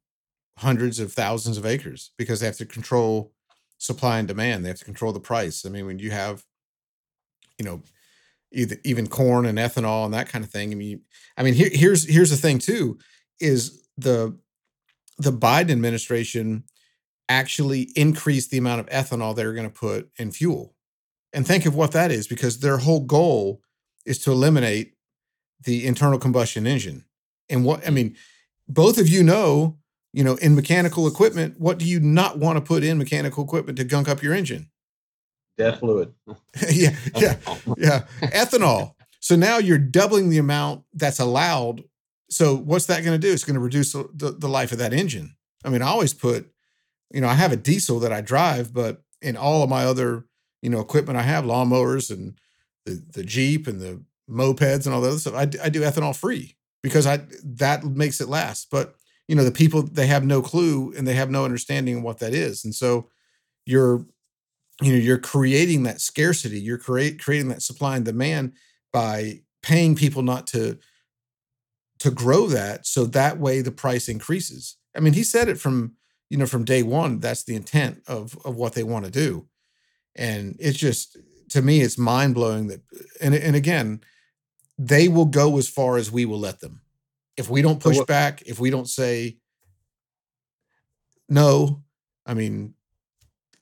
hundreds 0.58 1.00
of 1.00 1.12
thousands 1.12 1.58
of 1.58 1.66
acres 1.66 2.12
because 2.18 2.40
they 2.40 2.46
have 2.46 2.58
to 2.58 2.66
control 2.66 3.34
supply 3.78 4.20
and 4.20 4.28
demand. 4.28 4.64
They 4.64 4.70
have 4.70 4.80
to 4.80 4.86
control 4.86 5.12
the 5.12 5.20
price. 5.20 5.66
I 5.66 5.70
mean, 5.70 5.86
when 5.86 6.00
you 6.00 6.12
have, 6.12 6.44
you 7.58 7.66
know, 7.66 7.82
either 8.52 8.78
even 8.86 9.08
corn 9.08 9.46
and 9.46 9.58
ethanol 9.58 10.06
and 10.06 10.14
that 10.14 10.30
kind 10.30 10.46
of 10.46 10.52
thing. 10.52 10.72
I 10.72 10.76
mean, 10.76 11.02
I 11.38 11.44
mean, 11.44 11.56
here, 11.56 11.70
here's 11.72 12.08
here's 12.08 12.30
the 12.30 12.38
thing 12.38 12.60
too, 12.60 13.00
is 13.40 13.88
the 13.98 14.38
the 15.24 15.32
Biden 15.32 15.72
administration 15.72 16.64
actually 17.30 17.90
increased 17.96 18.52
the 18.52 18.58
amount 18.58 18.82
of 18.82 18.88
ethanol 18.88 19.36
they're 19.36 19.54
going 19.54 19.70
to 19.70 19.74
put 19.74 20.10
in 20.18 20.32
fuel. 20.32 20.76
And 21.32 21.48
think 21.48 21.66
of 21.66 21.76
what 21.76 21.92
that 21.94 22.12
is 22.12 22.28
because 22.28 22.60
their 22.60 22.78
whole 22.78 23.00
goal 23.00 23.62
is 24.06 24.20
to 24.20 24.32
eliminate 24.32 24.94
the 25.64 25.88
internal 25.88 26.20
combustion 26.20 26.68
engine. 26.68 27.06
And 27.50 27.66
what 27.66 27.86
I 27.88 27.90
mean, 27.90 28.16
both 28.68 28.98
of 28.98 29.08
you 29.08 29.24
know, 29.24 29.78
you 30.14 30.24
know, 30.24 30.36
in 30.36 30.56
mechanical 30.56 31.08
equipment, 31.08 31.60
what 31.60 31.80
do 31.80 31.86
you 31.86 32.00
not 32.00 32.38
want 32.38 32.58
to 32.58 32.62
put 32.62 32.84
in 32.84 32.98
mechanical 32.98 33.44
equipment 33.44 33.78
to 33.78 33.84
gunk 33.84 34.08
up 34.08 34.22
your 34.22 34.34
engine? 34.34 34.70
Death 35.58 35.80
fluid. 35.80 36.14
yeah, 36.70 36.96
yeah, 37.16 37.38
yeah. 37.78 38.06
Ethanol. 38.22 38.94
So 39.20 39.36
now 39.36 39.58
you're 39.58 39.78
doubling 39.78 40.30
the 40.30 40.38
amount 40.38 40.84
that's 40.94 41.20
allowed. 41.20 41.84
So 42.34 42.56
what's 42.56 42.88
that 42.88 43.04
going 43.04 43.20
to 43.20 43.28
do? 43.28 43.32
It's 43.32 43.44
going 43.44 43.56
to 43.56 43.60
reduce 43.60 43.94
the, 43.94 44.36
the, 44.38 44.50
life 44.50 44.72
of 44.72 44.80
that 44.80 44.94
engine. 44.94 45.36
I 45.64 45.70
mean, 45.70 45.82
I 45.82 45.88
always 45.88 46.14
put, 46.14 46.50
you 47.12 47.22
know, 47.22 47.28
I 47.28 47.36
have 47.36 47.52
a 47.52 47.58
diesel 47.58 48.00
that 48.00 48.12
I 48.12 48.22
drive, 48.22 48.74
but 48.74 49.02
in 49.22 49.38
all 49.38 49.64
of 49.64 49.70
my 49.70 49.86
other, 49.86 50.26
you 50.62 50.70
know, 50.70 50.80
equipment 50.80 51.18
I 51.18 51.22
have, 51.22 51.46
lawnmowers 51.46 52.10
and 52.10 52.40
the, 52.86 53.04
the 53.14 53.24
Jeep 53.24 53.68
and 53.68 53.80
the 53.80 54.04
mopeds 54.30 54.86
and 54.86 54.96
all 54.96 55.02
that 55.02 55.10
other 55.10 55.20
stuff, 55.20 55.36
I 55.36 55.46
do 55.46 55.82
ethanol 55.82 56.16
free 56.16 56.56
because 56.82 57.06
I 57.06 57.22
that 57.44 57.84
makes 57.84 58.20
it 58.20 58.30
last. 58.30 58.70
But 58.72 58.96
you 59.28 59.36
know, 59.36 59.44
the 59.44 59.52
people 59.52 59.84
they 59.84 60.08
have 60.08 60.26
no 60.26 60.42
clue 60.42 60.94
and 60.98 61.08
they 61.08 61.14
have 61.14 61.30
no 61.30 61.46
understanding 61.46 61.98
of 61.98 62.04
what 62.04 62.20
that 62.20 62.34
is. 62.34 62.66
And 62.66 62.76
so 62.76 63.10
you're 63.66 64.06
you 64.82 64.92
know 64.92 64.98
you're 64.98 65.20
creating 65.20 65.84
that 65.84 66.02
scarcity 66.02 66.60
you're 66.60 66.80
create 66.80 67.22
creating 67.24 67.48
that 67.50 67.62
supply 67.62 67.96
and 67.96 68.04
demand 68.04 68.54
by 68.92 69.40
paying 69.62 69.96
people 69.96 70.24
not 70.24 70.48
to 70.48 70.80
to 72.04 72.12
grow 72.12 72.48
that 72.48 72.86
so 72.86 73.06
that 73.06 73.40
way 73.40 73.62
the 73.62 73.72
price 73.72 74.10
increases. 74.10 74.78
I 74.96 75.00
mean 75.00 75.14
he 75.14 75.24
said 75.24 75.50
it 75.50 75.60
from 75.60 75.94
you 76.30 76.38
know 76.38 76.46
from 76.46 76.66
day 76.66 76.84
one 76.84 77.20
that's 77.20 77.44
the 77.44 77.56
intent 77.56 78.04
of 78.08 78.38
of 78.46 78.56
what 78.56 78.74
they 78.74 78.84
want 78.84 79.06
to 79.06 79.12
do. 79.12 79.48
And 80.16 80.56
it's 80.60 80.78
just 80.78 81.18
to 81.50 81.62
me 81.62 81.82
it's 81.82 81.98
mind-blowing 81.98 82.68
that 82.68 82.82
and 83.22 83.34
and 83.34 83.56
again 83.56 84.02
they 84.78 85.08
will 85.08 85.26
go 85.26 85.58
as 85.58 85.70
far 85.70 85.98
as 85.98 86.12
we 86.12 86.26
will 86.26 86.40
let 86.40 86.60
them. 86.60 86.82
If 87.38 87.50
we 87.50 87.62
don't 87.62 87.82
push 87.82 88.00
back 88.06 88.44
if 88.46 88.60
we 88.60 88.70
don't 88.70 88.88
say 88.88 89.38
no 91.30 91.82
i 92.26 92.34
mean 92.34 92.74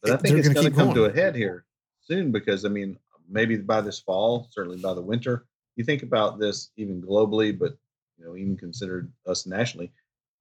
But 0.01 0.11
I 0.11 0.17
think 0.17 0.29
they're 0.29 0.37
it's 0.39 0.47
gonna 0.47 0.69
going 0.69 0.73
to 0.73 0.77
come 0.77 0.93
to 0.95 1.05
a 1.05 1.13
head 1.13 1.35
here 1.35 1.63
soon 2.01 2.31
because 2.31 2.65
I 2.65 2.69
mean, 2.69 2.97
maybe 3.29 3.55
by 3.57 3.81
this 3.81 3.99
fall, 3.99 4.47
certainly 4.51 4.79
by 4.79 4.93
the 4.93 5.01
winter. 5.01 5.45
You 5.77 5.85
think 5.85 6.03
about 6.03 6.39
this 6.39 6.71
even 6.75 7.01
globally, 7.01 7.57
but 7.57 7.77
you 8.21 8.27
know, 8.27 8.35
even 8.37 8.57
considered 8.57 9.11
us 9.27 9.45
nationally. 9.47 9.91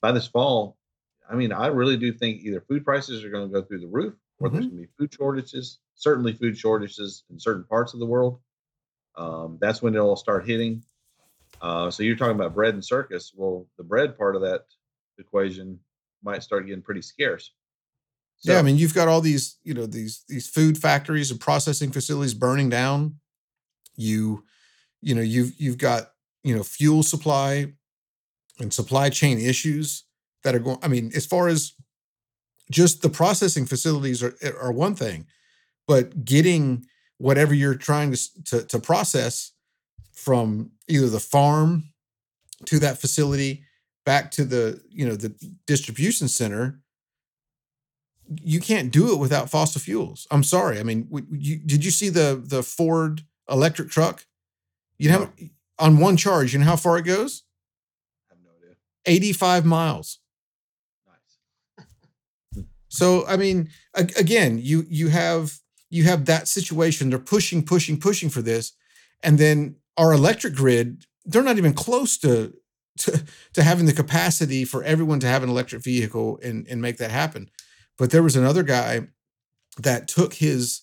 By 0.03 0.13
this 0.13 0.27
fall, 0.27 0.79
I 1.31 1.35
mean, 1.35 1.53
I 1.53 1.69
really 1.69 1.97
do 1.97 2.13
think 2.13 2.43
either 2.43 2.61
food 2.61 2.85
prices 2.85 3.25
are 3.25 3.31
going 3.31 3.49
to 3.49 3.53
go 3.53 3.63
through 3.67 3.81
the 3.81 3.89
roof, 3.89 4.15
or 4.39 4.51
there's 4.51 4.67
Mm-hmm. 4.67 4.69
going 4.69 4.83
to 4.83 4.89
be 4.89 4.93
food 4.99 5.15
shortages. 5.15 5.81
Certainly, 5.95 6.35
food 6.35 6.57
shortages 6.59 7.25
in 7.31 7.39
certain 7.39 7.65
parts 7.65 7.95
of 7.95 8.01
the 8.01 8.07
world. 8.07 8.41
Um, 9.17 9.59
that's 9.61 9.83
when 9.83 9.95
it'll 9.95 10.17
start 10.17 10.47
hitting. 10.47 10.85
Uh, 11.61 11.91
so 11.91 12.03
you're 12.03 12.17
talking 12.17 12.37
about 12.37 12.55
bread 12.55 12.75
and 12.75 12.85
circus. 12.85 13.33
Well, 13.35 13.69
the 13.77 13.85
bread 13.85 14.17
part 14.17 14.37
of 14.37 14.43
that 14.43 14.67
equation 15.19 15.81
might 16.23 16.43
start 16.43 16.67
getting 16.67 16.83
pretty 16.83 17.03
scarce. 17.03 17.53
yeah, 18.43 18.59
I 18.59 18.63
mean, 18.63 18.79
you've 18.79 18.95
got 18.95 19.09
all 19.09 19.21
these, 19.21 19.59
you 19.63 19.75
know, 19.75 19.87
these 19.87 20.25
these 20.29 20.49
food 20.49 20.79
factories 20.79 21.31
and 21.31 21.41
processing 21.41 21.93
facilities 21.93 22.35
burning 22.35 22.71
down. 22.71 23.21
You, 23.97 24.45
you 25.03 25.15
know, 25.15 25.23
you've 25.23 25.61
you've 25.61 25.79
got 25.79 26.13
you 26.43 26.57
know 26.57 26.63
fuel 26.63 27.03
supply 27.03 27.73
and 28.59 28.73
supply 28.73 29.11
chain 29.11 29.39
issues 29.39 30.05
that 30.45 30.55
are 30.55 30.59
going. 30.59 30.79
I 30.83 30.89
mean, 30.89 31.11
as 31.15 31.27
far 31.27 31.49
as 31.49 31.75
just 32.71 33.03
the 33.03 33.11
processing 33.11 33.67
facilities 33.67 34.23
are 34.23 34.35
eh, 34.43 34.53
are 34.61 34.73
one 34.73 34.95
thing, 34.95 35.27
but 35.87 36.25
getting 36.25 36.87
whatever 37.19 37.55
you're 37.55 37.75
trying 37.75 38.13
to 38.13 38.45
to, 38.45 38.63
to 38.67 38.79
process 38.79 39.53
from 40.13 40.71
either 40.89 41.09
the 41.09 41.21
farm 41.21 41.85
to 42.67 42.79
that 42.79 42.99
facility 42.99 43.65
back 44.05 44.31
to 44.33 44.45
the 44.45 44.83
you 44.89 45.07
know 45.07 45.17
the 45.17 45.35
distribution 45.67 46.29
center 46.29 46.81
you 48.43 48.61
can't 48.61 48.93
do 48.93 49.13
it 49.13 49.19
without 49.19 49.51
fossil 49.51 49.81
fuels. 49.81 50.27
I'm 50.31 50.45
sorry. 50.45 50.79
I 50.79 50.83
mean, 50.83 51.05
w- 51.05 51.27
you, 51.33 51.57
did 51.57 51.85
you 51.85 51.91
see 51.91 52.09
the 52.09 52.41
the 52.43 52.63
Ford 52.63 53.23
electric 53.49 53.91
truck? 53.91 54.25
You 54.99 55.11
know, 55.11 55.31
on 55.81 55.99
one 55.99 56.17
charge, 56.17 56.53
you 56.53 56.59
know 56.59 56.67
how 56.67 56.77
far 56.77 56.99
it 56.99 57.05
goes? 57.05 57.43
I 58.31 58.35
have 58.35 58.45
no 58.45 58.51
idea. 58.57 58.77
85 59.07 59.65
miles. 59.65 60.19
Nice. 61.07 62.65
So, 62.93 63.25
I 63.27 63.37
mean, 63.37 63.69
again, 63.95 64.59
you 64.61 64.85
you 64.89 65.09
have 65.09 65.61
you 65.91 66.05
have 66.05 66.25
that 66.25 66.49
situation. 66.49 67.09
They're 67.09 67.21
pushing, 67.21 67.65
pushing, 67.65 68.01
pushing 68.01 68.31
for 68.31 68.43
this, 68.43 68.73
and 69.23 69.39
then 69.39 69.77
our 69.97 70.13
electric 70.13 70.55
grid, 70.55 71.05
they're 71.25 71.43
not 71.43 71.59
even 71.59 71.73
close 71.73 72.19
to 72.19 72.53
to, 72.99 73.25
to 73.55 73.63
having 73.63 73.87
the 73.87 73.93
capacity 73.93 74.65
for 74.65 74.83
everyone 74.83 75.21
to 75.21 75.27
have 75.29 75.43
an 75.43 75.49
electric 75.49 75.85
vehicle 75.85 76.41
and 76.43 76.67
and 76.69 76.83
make 76.83 76.97
that 76.97 77.11
happen. 77.11 77.49
But 77.97 78.11
there 78.11 78.23
was 78.23 78.35
another 78.35 78.63
guy 78.63 79.09
that 79.79 80.09
took 80.09 80.35
his 80.35 80.83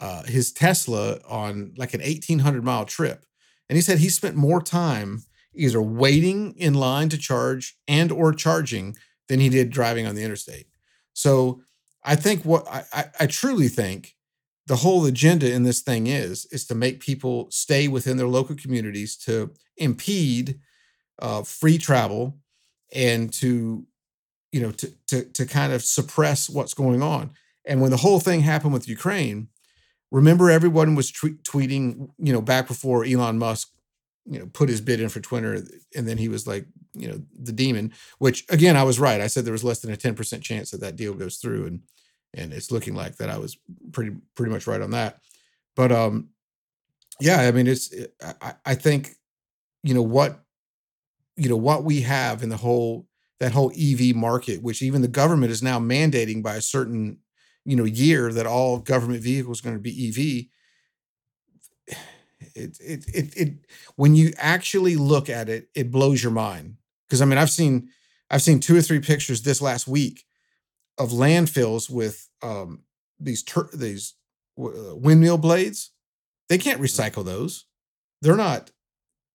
uh, 0.00 0.24
his 0.24 0.52
Tesla 0.52 1.18
on 1.28 1.74
like 1.76 1.94
an 1.94 2.00
1800 2.00 2.64
mile 2.64 2.84
trip, 2.84 3.24
and 3.72 3.76
he 3.78 3.80
said 3.80 4.00
he 4.00 4.10
spent 4.10 4.36
more 4.36 4.60
time 4.60 5.22
either 5.54 5.80
waiting 5.80 6.52
in 6.58 6.74
line 6.74 7.08
to 7.08 7.16
charge 7.16 7.74
and 7.88 8.12
or 8.12 8.34
charging 8.34 8.94
than 9.30 9.40
he 9.40 9.48
did 9.48 9.70
driving 9.70 10.06
on 10.06 10.14
the 10.14 10.22
interstate. 10.22 10.66
So 11.14 11.62
I 12.04 12.16
think 12.16 12.44
what 12.44 12.68
I, 12.68 13.06
I, 13.18 13.26
truly 13.26 13.68
think 13.68 14.14
the 14.66 14.76
whole 14.76 15.06
agenda 15.06 15.50
in 15.50 15.62
this 15.62 15.80
thing 15.80 16.06
is 16.06 16.44
is 16.52 16.66
to 16.66 16.74
make 16.74 17.00
people 17.00 17.50
stay 17.50 17.88
within 17.88 18.18
their 18.18 18.28
local 18.28 18.56
communities 18.56 19.16
to 19.24 19.54
impede 19.78 20.60
uh, 21.20 21.42
free 21.42 21.78
travel 21.78 22.36
and 22.94 23.32
to 23.32 23.86
you 24.52 24.60
know 24.60 24.72
to, 24.72 24.92
to 25.06 25.24
to 25.32 25.46
kind 25.46 25.72
of 25.72 25.82
suppress 25.82 26.50
what's 26.50 26.74
going 26.74 27.02
on. 27.02 27.30
And 27.64 27.80
when 27.80 27.90
the 27.90 27.96
whole 27.96 28.20
thing 28.20 28.40
happened 28.40 28.74
with 28.74 28.86
Ukraine, 28.86 29.48
remember 30.12 30.50
everyone 30.50 30.94
was 30.94 31.10
tweet, 31.10 31.42
tweeting 31.44 32.10
you 32.18 32.32
know 32.32 32.42
back 32.42 32.68
before 32.68 33.04
Elon 33.04 33.38
Musk 33.38 33.70
you 34.26 34.38
know 34.38 34.46
put 34.52 34.68
his 34.68 34.80
bid 34.80 35.00
in 35.00 35.08
for 35.08 35.20
Twitter 35.20 35.64
and 35.96 36.08
then 36.08 36.18
he 36.18 36.28
was 36.28 36.46
like 36.46 36.66
you 36.94 37.08
know 37.08 37.20
the 37.40 37.52
demon 37.52 37.92
which 38.18 38.44
again 38.50 38.76
I 38.76 38.84
was 38.84 39.00
right. 39.00 39.20
I 39.20 39.26
said 39.26 39.44
there 39.44 39.52
was 39.52 39.64
less 39.64 39.80
than 39.80 39.92
a 39.92 39.96
10% 39.96 40.42
chance 40.42 40.70
that 40.70 40.80
that 40.82 40.96
deal 40.96 41.14
goes 41.14 41.38
through 41.38 41.66
and 41.66 41.80
and 42.34 42.52
it's 42.52 42.70
looking 42.70 42.94
like 42.94 43.16
that 43.16 43.30
I 43.30 43.38
was 43.38 43.58
pretty 43.92 44.12
pretty 44.36 44.52
much 44.52 44.66
right 44.66 44.80
on 44.82 44.92
that. 44.92 45.20
But 45.76 45.92
um 45.92 46.28
yeah 47.20 47.40
I 47.40 47.50
mean 47.52 47.66
it's 47.66 47.92
I- 48.40 48.54
I 48.66 48.74
think 48.74 49.16
you 49.82 49.94
know 49.94 50.02
what 50.02 50.40
you 51.36 51.48
know 51.48 51.56
what 51.56 51.84
we 51.84 52.02
have 52.02 52.42
in 52.42 52.48
the 52.50 52.56
whole 52.56 53.06
that 53.40 53.52
whole 53.52 53.72
EV 53.76 54.14
market, 54.14 54.62
which 54.62 54.82
even 54.82 55.02
the 55.02 55.08
government 55.08 55.50
is 55.50 55.62
now 55.64 55.80
mandating 55.80 56.42
by 56.42 56.54
a 56.56 56.60
certain 56.62 57.18
you 57.64 57.76
know 57.76 57.84
year 57.84 58.32
that 58.32 58.46
all 58.46 58.78
government 58.78 59.22
vehicles 59.22 59.60
are 59.60 59.64
going 59.64 59.76
to 59.76 59.82
be 59.82 60.08
EV. 60.08 61.96
It, 62.54 62.76
it 62.80 63.04
it 63.14 63.36
it 63.36 63.54
when 63.96 64.14
you 64.14 64.32
actually 64.36 64.96
look 64.96 65.30
at 65.30 65.48
it, 65.48 65.68
it 65.74 65.90
blows 65.90 66.22
your 66.22 66.32
mind. 66.32 66.76
Because 67.08 67.22
I 67.22 67.24
mean, 67.24 67.38
I've 67.38 67.50
seen 67.50 67.88
I've 68.30 68.42
seen 68.42 68.60
two 68.60 68.76
or 68.76 68.82
three 68.82 69.00
pictures 69.00 69.42
this 69.42 69.62
last 69.62 69.86
week 69.86 70.24
of 70.98 71.10
landfills 71.10 71.88
with 71.88 72.28
um, 72.42 72.82
these 73.18 73.42
tur- 73.42 73.70
these 73.72 74.14
uh, 74.58 74.96
windmill 74.96 75.38
blades. 75.38 75.90
They 76.48 76.58
can't 76.58 76.80
recycle 76.80 77.24
those. 77.24 77.66
They're 78.20 78.36
not 78.36 78.70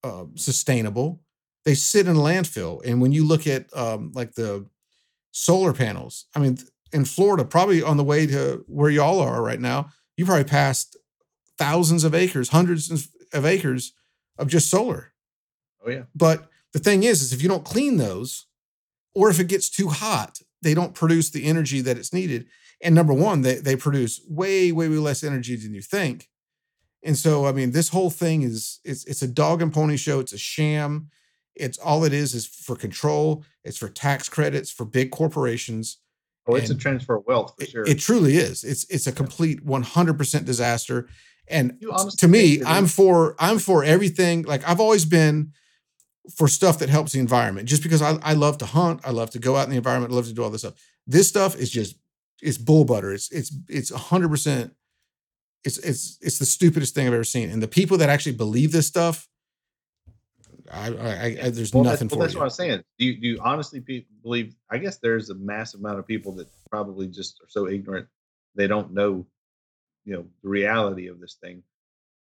uh, 0.03 0.25
sustainable. 0.35 1.21
They 1.65 1.73
sit 1.75 2.07
in 2.07 2.15
a 2.15 2.19
landfill. 2.19 2.85
And 2.85 3.01
when 3.01 3.11
you 3.11 3.25
look 3.25 3.47
at 3.47 3.75
um, 3.75 4.11
like 4.13 4.33
the 4.33 4.67
solar 5.31 5.73
panels, 5.73 6.25
I 6.35 6.39
mean, 6.39 6.55
th- 6.55 6.69
in 6.91 7.05
Florida, 7.05 7.45
probably 7.45 7.81
on 7.81 7.97
the 7.97 8.03
way 8.03 8.25
to 8.27 8.63
where 8.67 8.89
y'all 8.89 9.19
are 9.19 9.41
right 9.41 9.59
now, 9.59 9.89
you 10.15 10.25
probably 10.25 10.43
passed 10.43 10.97
thousands 11.57 12.03
of 12.03 12.15
acres, 12.15 12.49
hundreds 12.49 12.91
of- 12.91 13.45
acres 13.45 13.93
of 14.37 14.47
just 14.47 14.69
solar. 14.69 15.13
Oh 15.85 15.89
yeah. 15.89 16.03
But 16.15 16.49
the 16.73 16.79
thing 16.79 17.03
is, 17.03 17.21
is 17.21 17.33
if 17.33 17.41
you 17.41 17.49
don't 17.49 17.65
clean 17.65 17.97
those, 17.97 18.45
or 19.13 19.29
if 19.29 19.39
it 19.39 19.47
gets 19.47 19.69
too 19.69 19.89
hot, 19.89 20.39
they 20.61 20.73
don't 20.73 20.93
produce 20.93 21.29
the 21.29 21.45
energy 21.45 21.81
that 21.81 21.97
it's 21.97 22.13
needed. 22.13 22.47
And 22.81 22.93
number 22.93 23.13
one, 23.13 23.41
they 23.41 23.55
they 23.55 23.75
produce 23.75 24.21
way, 24.27 24.71
way, 24.71 24.87
way 24.87 24.97
less 24.97 25.23
energy 25.23 25.55
than 25.55 25.73
you 25.73 25.81
think. 25.81 26.29
And 27.03 27.17
so, 27.17 27.45
I 27.45 27.51
mean, 27.51 27.71
this 27.71 27.89
whole 27.89 28.09
thing 28.09 28.43
is 28.43 28.79
it's 28.83 29.05
it's 29.05 29.21
a 29.21 29.27
dog 29.27 29.61
and 29.61 29.73
pony 29.73 29.97
show. 29.97 30.19
It's 30.19 30.33
a 30.33 30.37
sham. 30.37 31.09
It's 31.55 31.77
all 31.79 32.03
it 32.03 32.13
is 32.13 32.35
is 32.35 32.45
for 32.45 32.75
control. 32.75 33.43
It's 33.63 33.77
for 33.77 33.89
tax 33.89 34.29
credits 34.29 34.69
for 34.69 34.85
big 34.85 35.09
corporations. 35.09 35.97
Oh, 36.47 36.55
it's 36.55 36.69
a 36.69 36.75
transfer 36.75 37.15
of 37.15 37.23
wealth 37.27 37.53
for 37.57 37.63
It, 37.63 37.69
sure. 37.69 37.85
it 37.87 37.99
truly 37.99 38.37
is. 38.37 38.63
It's 38.63 38.85
it's 38.89 39.07
a 39.07 39.11
complete 39.11 39.65
100% 39.65 40.45
disaster. 40.45 41.07
And 41.49 41.77
You 41.79 41.89
t- 41.89 41.93
honestly 41.97 42.17
to 42.17 42.27
me, 42.27 42.63
I'm 42.65 42.85
it- 42.85 42.89
for 42.89 43.35
I'm 43.39 43.59
for 43.59 43.83
everything. 43.83 44.43
Like 44.43 44.67
I've 44.67 44.79
always 44.79 45.05
been 45.05 45.53
for 46.35 46.47
stuff 46.47 46.79
that 46.79 46.89
helps 46.89 47.13
the 47.13 47.19
environment. 47.19 47.69
Just 47.69 47.83
because 47.83 48.01
I, 48.01 48.17
I 48.21 48.33
love 48.33 48.57
to 48.59 48.65
hunt, 48.65 48.99
I 49.05 49.11
love 49.11 49.29
to 49.31 49.39
go 49.39 49.55
out 49.55 49.63
in 49.65 49.69
the 49.71 49.77
environment, 49.77 50.11
I 50.11 50.15
love 50.15 50.27
to 50.27 50.33
do 50.33 50.43
all 50.43 50.49
this 50.49 50.61
stuff. 50.61 50.73
This 51.05 51.27
stuff 51.29 51.55
is 51.55 51.69
just 51.69 51.95
it's 52.41 52.57
bull 52.57 52.85
butter. 52.85 53.11
It's 53.13 53.31
it's 53.31 53.51
it's 53.69 53.91
100 53.91 54.29
percent. 54.29 54.73
It's 55.63 55.77
it's 55.79 56.17
it's 56.21 56.37
the 56.39 56.45
stupidest 56.45 56.93
thing 56.95 57.07
I've 57.07 57.13
ever 57.13 57.23
seen. 57.23 57.49
And 57.49 57.61
the 57.63 57.67
people 57.67 57.97
that 57.97 58.09
actually 58.09 58.35
believe 58.35 58.71
this 58.71 58.87
stuff, 58.87 59.27
I 60.71 60.87
I, 60.87 61.37
I 61.43 61.49
there's 61.49 61.73
well, 61.73 61.83
nothing 61.83 62.07
that's, 62.07 62.17
well, 62.17 62.19
for 62.19 62.23
that's 62.23 62.33
you. 62.33 62.39
what 62.39 62.45
I'm 62.45 62.49
saying. 62.51 62.83
Do 62.99 63.05
you, 63.05 63.19
do 63.19 63.27
you 63.27 63.39
honestly 63.41 64.05
believe? 64.23 64.55
I 64.69 64.77
guess 64.77 64.97
there's 64.97 65.29
a 65.29 65.35
massive 65.35 65.79
amount 65.79 65.99
of 65.99 66.07
people 66.07 66.31
that 66.33 66.47
probably 66.69 67.07
just 67.07 67.41
are 67.41 67.49
so 67.49 67.67
ignorant 67.67 68.07
they 68.57 68.67
don't 68.67 68.91
know, 68.91 69.25
you 70.03 70.15
know, 70.15 70.25
the 70.41 70.49
reality 70.49 71.07
of 71.07 71.21
this 71.21 71.35
thing. 71.35 71.63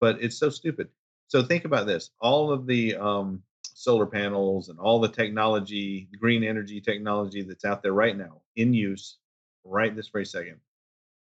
But 0.00 0.22
it's 0.22 0.38
so 0.38 0.48
stupid. 0.48 0.88
So 1.28 1.42
think 1.42 1.66
about 1.66 1.86
this: 1.86 2.10
all 2.20 2.50
of 2.50 2.66
the 2.66 2.96
um, 2.96 3.42
solar 3.62 4.06
panels 4.06 4.70
and 4.70 4.78
all 4.78 5.00
the 5.00 5.08
technology, 5.08 6.08
green 6.18 6.42
energy 6.42 6.80
technology 6.80 7.42
that's 7.42 7.64
out 7.64 7.82
there 7.82 7.92
right 7.92 8.16
now 8.16 8.40
in 8.56 8.72
use, 8.72 9.18
right 9.64 9.94
this 9.94 10.08
very 10.08 10.24
second. 10.24 10.56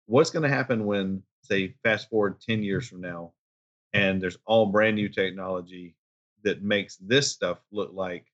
What's 0.05 0.29
going 0.29 0.43
to 0.43 0.49
happen 0.49 0.85
when, 0.85 1.23
say, 1.41 1.75
fast 1.83 2.09
forward 2.09 2.39
ten 2.39 2.63
years 2.63 2.87
from 2.87 3.01
now, 3.01 3.33
and 3.93 4.21
there's 4.21 4.37
all 4.45 4.67
brand 4.67 4.95
new 4.95 5.09
technology 5.09 5.95
that 6.43 6.63
makes 6.63 6.97
this 6.97 7.31
stuff 7.31 7.59
look 7.71 7.91
like 7.93 8.25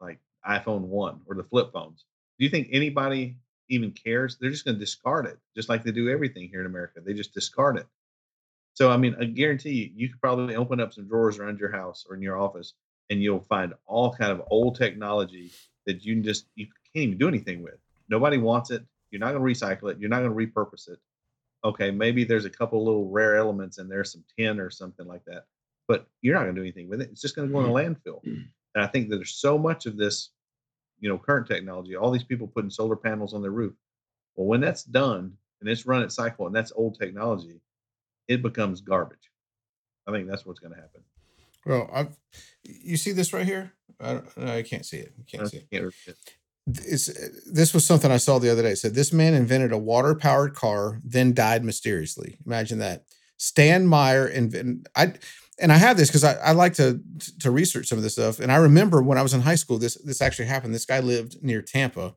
like 0.00 0.18
iPhone 0.46 0.82
1 0.82 1.20
or 1.26 1.34
the 1.34 1.44
flip 1.44 1.72
phones. 1.72 2.04
Do 2.38 2.44
you 2.44 2.50
think 2.50 2.68
anybody 2.70 3.36
even 3.68 3.92
cares? 3.92 4.36
They're 4.36 4.50
just 4.50 4.64
going 4.64 4.76
to 4.76 4.80
discard 4.80 5.26
it, 5.26 5.38
just 5.54 5.68
like 5.68 5.84
they 5.84 5.92
do 5.92 6.08
everything 6.08 6.48
here 6.48 6.60
in 6.60 6.66
America. 6.66 7.00
They 7.00 7.14
just 7.14 7.32
discard 7.32 7.78
it. 7.78 7.86
So, 8.74 8.90
I 8.90 8.96
mean, 8.96 9.14
I 9.20 9.24
guarantee 9.24 9.70
you, 9.70 9.90
you 9.94 10.08
could 10.08 10.20
probably 10.20 10.56
open 10.56 10.80
up 10.80 10.92
some 10.92 11.06
drawers 11.06 11.38
around 11.38 11.60
your 11.60 11.70
house 11.70 12.04
or 12.08 12.16
in 12.16 12.22
your 12.22 12.36
office, 12.36 12.74
and 13.08 13.22
you'll 13.22 13.40
find 13.40 13.72
all 13.86 14.12
kind 14.12 14.32
of 14.32 14.42
old 14.50 14.76
technology 14.76 15.52
that 15.86 16.04
you 16.04 16.14
can 16.14 16.24
just 16.24 16.46
you 16.56 16.66
can't 16.66 17.04
even 17.04 17.18
do 17.18 17.28
anything 17.28 17.62
with. 17.62 17.78
Nobody 18.08 18.38
wants 18.38 18.70
it. 18.70 18.84
You're 19.10 19.20
not 19.20 19.32
going 19.32 19.44
to 19.44 19.60
recycle 19.60 19.90
it. 19.90 19.98
You're 19.98 20.10
not 20.10 20.22
going 20.22 20.36
to 20.36 20.52
repurpose 20.52 20.88
it. 20.88 20.98
Okay, 21.64 21.90
maybe 21.90 22.24
there's 22.24 22.44
a 22.44 22.50
couple 22.50 22.84
little 22.84 23.08
rare 23.08 23.36
elements 23.36 23.78
in 23.78 23.88
there, 23.88 24.04
some 24.04 24.24
tin 24.36 24.60
or 24.60 24.70
something 24.70 25.06
like 25.06 25.24
that, 25.26 25.46
but 25.88 26.06
you're 26.22 26.34
not 26.34 26.42
going 26.42 26.54
to 26.54 26.60
do 26.60 26.64
anything 26.64 26.88
with 26.88 27.00
it. 27.00 27.10
It's 27.10 27.20
just 27.20 27.36
going 27.36 27.48
to 27.48 27.52
go 27.52 27.60
in 27.60 27.66
a 27.66 27.68
mm-hmm. 27.68 27.92
landfill. 27.94 28.24
Mm-hmm. 28.24 28.42
And 28.74 28.84
I 28.84 28.86
think 28.86 29.08
that 29.08 29.16
there's 29.16 29.34
so 29.34 29.58
much 29.58 29.86
of 29.86 29.96
this, 29.96 30.30
you 31.00 31.08
know, 31.08 31.18
current 31.18 31.46
technology, 31.46 31.96
all 31.96 32.10
these 32.10 32.24
people 32.24 32.46
putting 32.46 32.70
solar 32.70 32.96
panels 32.96 33.34
on 33.34 33.42
their 33.42 33.50
roof. 33.50 33.74
Well, 34.36 34.46
when 34.46 34.60
that's 34.60 34.82
done 34.84 35.32
and 35.60 35.70
it's 35.70 35.86
run 35.86 36.02
its 36.02 36.14
cycle 36.14 36.46
and 36.46 36.54
that's 36.54 36.72
old 36.74 36.98
technology, 36.98 37.60
it 38.28 38.42
becomes 38.42 38.80
garbage. 38.80 39.30
I 40.06 40.12
think 40.12 40.28
that's 40.28 40.44
what's 40.44 40.60
going 40.60 40.74
to 40.74 40.80
happen. 40.80 41.02
Well, 41.64 41.88
I've 41.92 42.16
you 42.62 42.96
see 42.96 43.12
this 43.12 43.32
right 43.32 43.46
here? 43.46 43.72
I, 44.00 44.20
I 44.36 44.62
can't 44.62 44.84
see 44.84 44.98
it. 44.98 45.12
You 45.16 45.24
can't 45.26 45.44
I 45.44 45.46
see 45.46 45.56
it. 45.58 45.70
can't 45.70 45.84
read 45.84 45.94
it. 46.06 46.16
it's 46.66 47.06
this 47.50 47.72
was 47.72 47.86
something 47.86 48.10
I 48.10 48.18
saw 48.18 48.38
the 48.38 48.50
other 48.50 48.62
day. 48.62 48.72
It 48.72 48.78
said 48.78 48.94
this 48.94 49.12
man 49.12 49.34
invented 49.34 49.72
a 49.72 49.78
water 49.78 50.14
powered 50.14 50.54
car, 50.54 51.00
then 51.04 51.32
died 51.32 51.64
mysteriously. 51.64 52.36
Imagine 52.44 52.78
that. 52.80 53.04
Stan 53.36 53.86
Meyer 53.86 54.26
invented. 54.26 54.86
I 54.94 55.14
and 55.60 55.72
I 55.72 55.76
have 55.76 55.96
this 55.96 56.08
because 56.08 56.24
I, 56.24 56.34
I 56.34 56.52
like 56.52 56.74
to 56.74 57.00
to 57.40 57.50
research 57.50 57.86
some 57.86 57.98
of 57.98 58.04
this 58.04 58.14
stuff. 58.14 58.40
And 58.40 58.50
I 58.50 58.56
remember 58.56 59.02
when 59.02 59.18
I 59.18 59.22
was 59.22 59.34
in 59.34 59.42
high 59.42 59.54
school, 59.54 59.78
this 59.78 59.94
this 59.96 60.20
actually 60.20 60.46
happened. 60.46 60.74
This 60.74 60.86
guy 60.86 61.00
lived 61.00 61.42
near 61.42 61.62
Tampa, 61.62 62.14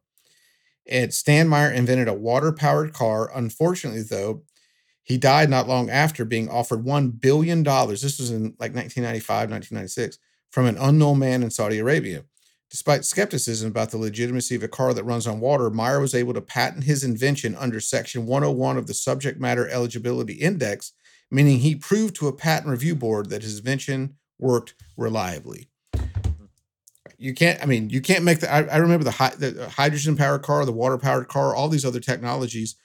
and 0.90 1.14
Stan 1.14 1.48
Meyer 1.48 1.72
invented 1.72 2.08
a 2.08 2.14
water 2.14 2.52
powered 2.52 2.94
car. 2.94 3.32
Unfortunately, 3.36 4.02
though, 4.02 4.44
he 5.04 5.18
died 5.18 5.50
not 5.50 5.68
long 5.68 5.90
after 5.90 6.26
being 6.26 6.50
offered 6.50 6.84
one 6.84 7.10
billion 7.10 7.64
dollars. 7.64 8.02
This 8.02 8.20
was 8.20 8.32
in 8.32 8.56
like 8.60 8.74
1995, 8.74 9.52
1996, 9.52 10.18
from 10.52 10.66
an 10.66 10.78
unknown 10.78 11.20
man 11.20 11.44
in 11.44 11.52
Saudi 11.52 11.80
Arabia. 11.80 12.24
Despite 12.70 13.06
skepticism 13.06 13.70
about 13.70 13.92
the 13.92 13.98
legitimacy 13.98 14.56
of 14.56 14.64
a 14.64 14.68
car 14.68 14.94
that 14.94 15.06
runs 15.06 15.26
on 15.26 15.40
water, 15.40 15.70
Meyer 15.70 16.02
was 16.02 16.14
able 16.14 16.34
to 16.34 16.42
patent 16.42 16.84
his 16.84 17.04
invention 17.04 17.56
under 17.56 17.80
Section 17.80 18.26
101 18.26 18.78
of 18.78 18.88
the 18.88 18.94
Subject 18.94 19.40
Matter 19.40 19.70
Eligibility 19.70 20.34
Index, 20.34 20.92
meaning 21.32 21.60
he 21.60 21.76
proved 21.76 22.16
to 22.16 22.28
a 22.28 22.34
patent 22.34 22.70
review 22.70 22.96
board 22.96 23.30
that 23.30 23.44
his 23.44 23.60
invention 23.60 24.16
worked 24.40 24.76
reliably. 24.96 25.70
You 27.18 27.34
can't, 27.34 27.62
I 27.62 27.66
mean, 27.66 27.90
you 27.90 28.02
can't 28.02 28.24
make 28.24 28.42
the, 28.42 28.54
I, 28.54 28.64
I 28.64 28.78
remember 28.78 29.04
the, 29.04 29.12
hy- 29.12 29.36
the 29.36 29.70
hydrogen 29.70 30.16
powered 30.16 30.44
car, 30.44 30.66
the 30.66 30.72
water 30.72 30.98
powered 30.98 31.28
car, 31.28 31.56
all 31.56 31.68
these 31.68 31.86
other 31.86 32.00
technologies 32.00 32.76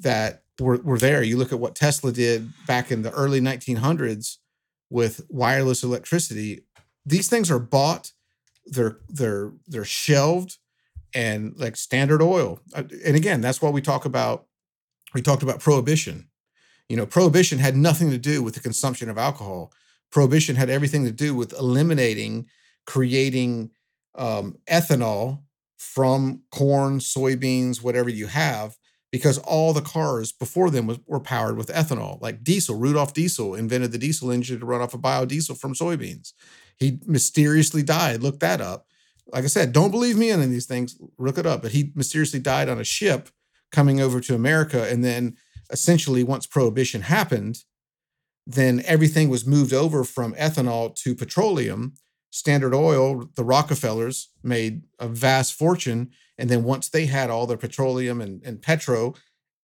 that 0.00 0.42
were, 0.58 0.78
were 0.78 0.98
there. 0.98 1.22
You 1.22 1.36
look 1.36 1.52
at 1.52 1.60
what 1.60 1.76
Tesla 1.76 2.10
did 2.10 2.50
back 2.66 2.90
in 2.90 3.02
the 3.02 3.12
early 3.12 3.40
1900s 3.40 4.38
with 4.88 5.20
wireless 5.28 5.84
electricity. 5.84 6.64
These 7.06 7.28
things 7.28 7.50
are 7.50 7.60
bought 7.60 8.12
they're 8.70 8.98
they're 9.08 9.52
they're 9.66 9.84
shelved 9.84 10.58
and 11.14 11.54
like 11.56 11.76
standard 11.76 12.22
oil 12.22 12.60
Uh, 12.74 12.84
and 13.04 13.16
again 13.16 13.40
that's 13.40 13.60
why 13.60 13.70
we 13.70 13.82
talk 13.82 14.04
about 14.04 14.46
we 15.12 15.20
talked 15.20 15.42
about 15.42 15.60
prohibition 15.60 16.28
you 16.90 16.96
know 16.96 17.06
prohibition 17.06 17.58
had 17.58 17.76
nothing 17.76 18.10
to 18.10 18.18
do 18.18 18.42
with 18.42 18.54
the 18.54 18.60
consumption 18.60 19.08
of 19.08 19.16
alcohol 19.16 19.72
prohibition 20.10 20.56
had 20.56 20.68
everything 20.68 21.04
to 21.04 21.12
do 21.12 21.34
with 21.34 21.52
eliminating 21.54 22.46
creating 22.86 23.70
um, 24.16 24.56
ethanol 24.68 25.40
from 25.78 26.42
corn 26.50 26.98
soybeans 26.98 27.82
whatever 27.82 28.10
you 28.10 28.26
have 28.26 28.76
because 29.12 29.38
all 29.38 29.72
the 29.72 29.80
cars 29.80 30.30
before 30.30 30.70
them 30.70 30.86
was, 30.86 30.98
were 31.06 31.20
powered 31.20 31.56
with 31.56 31.68
ethanol 31.68 32.20
like 32.20 32.44
diesel 32.44 32.76
rudolph 32.76 33.14
diesel 33.14 33.54
invented 33.54 33.92
the 33.92 33.98
diesel 33.98 34.30
engine 34.30 34.60
to 34.60 34.66
run 34.66 34.82
off 34.82 34.92
of 34.92 35.00
biodiesel 35.00 35.56
from 35.56 35.72
soybeans 35.72 36.34
he 36.80 36.98
mysteriously 37.06 37.82
died. 37.82 38.22
Look 38.22 38.40
that 38.40 38.60
up. 38.60 38.86
Like 39.32 39.44
I 39.44 39.48
said, 39.48 39.72
don't 39.72 39.92
believe 39.92 40.16
me 40.16 40.32
on 40.32 40.38
any 40.38 40.46
of 40.46 40.50
these 40.50 40.66
things. 40.66 40.98
Look 41.18 41.38
it 41.38 41.46
up. 41.46 41.62
But 41.62 41.72
he 41.72 41.92
mysteriously 41.94 42.40
died 42.40 42.68
on 42.68 42.80
a 42.80 42.84
ship 42.84 43.28
coming 43.70 44.00
over 44.00 44.20
to 44.22 44.34
America. 44.34 44.90
And 44.90 45.04
then 45.04 45.36
essentially, 45.70 46.24
once 46.24 46.46
prohibition 46.46 47.02
happened, 47.02 47.64
then 48.46 48.82
everything 48.84 49.28
was 49.28 49.46
moved 49.46 49.72
over 49.72 50.04
from 50.04 50.34
ethanol 50.34 50.94
to 50.96 51.14
petroleum. 51.14 51.94
Standard 52.30 52.74
Oil, 52.74 53.28
the 53.36 53.44
Rockefellers 53.44 54.30
made 54.42 54.82
a 54.98 55.08
vast 55.08 55.54
fortune. 55.54 56.10
And 56.38 56.48
then 56.48 56.64
once 56.64 56.88
they 56.88 57.06
had 57.06 57.30
all 57.30 57.46
their 57.46 57.56
petroleum 57.56 58.20
and, 58.20 58.42
and 58.44 58.62
petro 58.62 59.14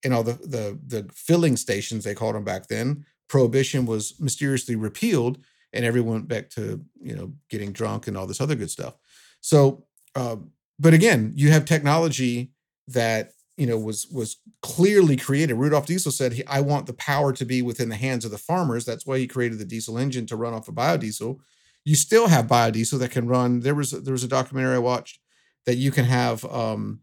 and 0.04 0.12
all 0.12 0.22
the, 0.22 0.34
the, 0.34 0.78
the 0.86 1.10
filling 1.14 1.56
stations, 1.56 2.04
they 2.04 2.14
called 2.14 2.34
them 2.34 2.44
back 2.44 2.68
then, 2.68 3.04
prohibition 3.28 3.86
was 3.86 4.20
mysteriously 4.20 4.76
repealed 4.76 5.38
and 5.72 5.84
everyone 5.84 6.14
went 6.14 6.28
back 6.28 6.50
to 6.50 6.84
you 7.00 7.14
know 7.14 7.32
getting 7.50 7.72
drunk 7.72 8.06
and 8.06 8.16
all 8.16 8.26
this 8.26 8.40
other 8.40 8.54
good 8.54 8.70
stuff 8.70 8.94
so 9.40 9.84
uh, 10.14 10.36
but 10.78 10.94
again 10.94 11.32
you 11.34 11.50
have 11.50 11.64
technology 11.64 12.52
that 12.88 13.32
you 13.56 13.66
know 13.66 13.78
was 13.78 14.06
was 14.08 14.36
clearly 14.62 15.16
created 15.16 15.54
rudolph 15.54 15.86
diesel 15.86 16.12
said 16.12 16.32
he, 16.32 16.46
i 16.46 16.60
want 16.60 16.86
the 16.86 16.92
power 16.92 17.32
to 17.32 17.44
be 17.44 17.62
within 17.62 17.88
the 17.88 17.96
hands 17.96 18.24
of 18.24 18.30
the 18.30 18.38
farmers 18.38 18.84
that's 18.84 19.06
why 19.06 19.18
he 19.18 19.26
created 19.26 19.58
the 19.58 19.64
diesel 19.64 19.96
engine 19.98 20.26
to 20.26 20.36
run 20.36 20.52
off 20.52 20.68
of 20.68 20.74
biodiesel 20.74 21.38
you 21.86 21.94
still 21.94 22.26
have 22.26 22.48
biodiesel 22.48 22.98
that 22.98 23.12
can 23.12 23.28
run. 23.28 23.60
There 23.60 23.74
was 23.74 23.92
there 23.92 24.12
was 24.12 24.24
a 24.24 24.28
documentary 24.28 24.74
I 24.74 24.80
watched 24.80 25.20
that 25.66 25.76
you 25.76 25.92
can 25.92 26.04
have 26.04 26.44
um, 26.46 27.00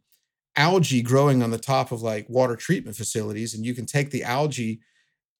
algae 0.58 1.02
growing 1.02 1.42
on 1.42 1.52
the 1.52 1.58
top 1.58 1.94
of 1.94 2.02
like 2.02 2.30
water 2.30 2.58
treatment 2.58 2.98
facilities, 2.98 3.56
and 3.56 3.66
you 3.66 3.74
can 3.74 3.86
take 3.86 4.12
the 4.12 4.26
algae 4.26 4.82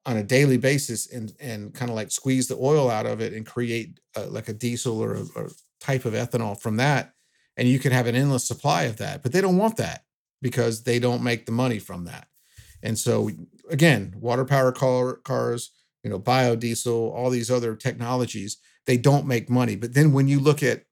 on 0.06 0.16
a 0.16 0.24
daily 0.24 0.56
basis 0.56 1.12
and 1.12 1.34
and 1.42 1.74
kind 1.74 1.92
of 1.92 1.96
like 1.96 2.10
squeeze 2.10 2.48
the 2.48 2.56
oil 2.56 2.90
out 2.90 3.06
of 3.06 3.20
it 3.20 3.34
and 3.34 3.46
create 3.46 4.00
uh, 4.16 4.28
like 4.28 4.48
a 4.48 4.54
diesel 4.54 5.04
or 5.04 5.16
a, 5.16 5.50
type 5.82 6.06
of 6.06 6.14
ethanol 6.14 6.58
from 6.58 6.78
that, 6.78 7.12
and 7.58 7.68
you 7.68 7.80
can 7.80 7.92
have 7.92 8.08
an 8.08 8.16
endless 8.16 8.48
supply 8.48 8.84
of 8.84 8.96
that. 8.96 9.22
But 9.22 9.34
they 9.34 9.42
don't 9.42 9.58
want 9.58 9.76
that 9.76 10.06
because 10.44 10.84
they 10.84 11.00
don't 11.00 11.24
make 11.24 11.48
the 11.48 11.52
money 11.52 11.80
from 11.80 12.06
that. 12.06 12.28
And 12.84 13.00
so 13.00 13.32
again, 13.70 14.14
water 14.20 14.46
power 14.46 14.72
car, 14.72 15.16
cars, 15.16 15.72
you 16.04 16.10
know, 16.10 16.20
biodiesel, 16.20 17.12
all 17.12 17.30
these 17.30 17.50
other 17.50 17.76
technologies, 17.76 18.58
they 18.86 18.98
don't 18.98 19.26
make 19.26 19.50
money. 19.50 19.76
But 19.76 19.94
then 19.94 20.12
when 20.12 20.28
you 20.28 20.40
look 20.40 20.62
at, 20.62 20.84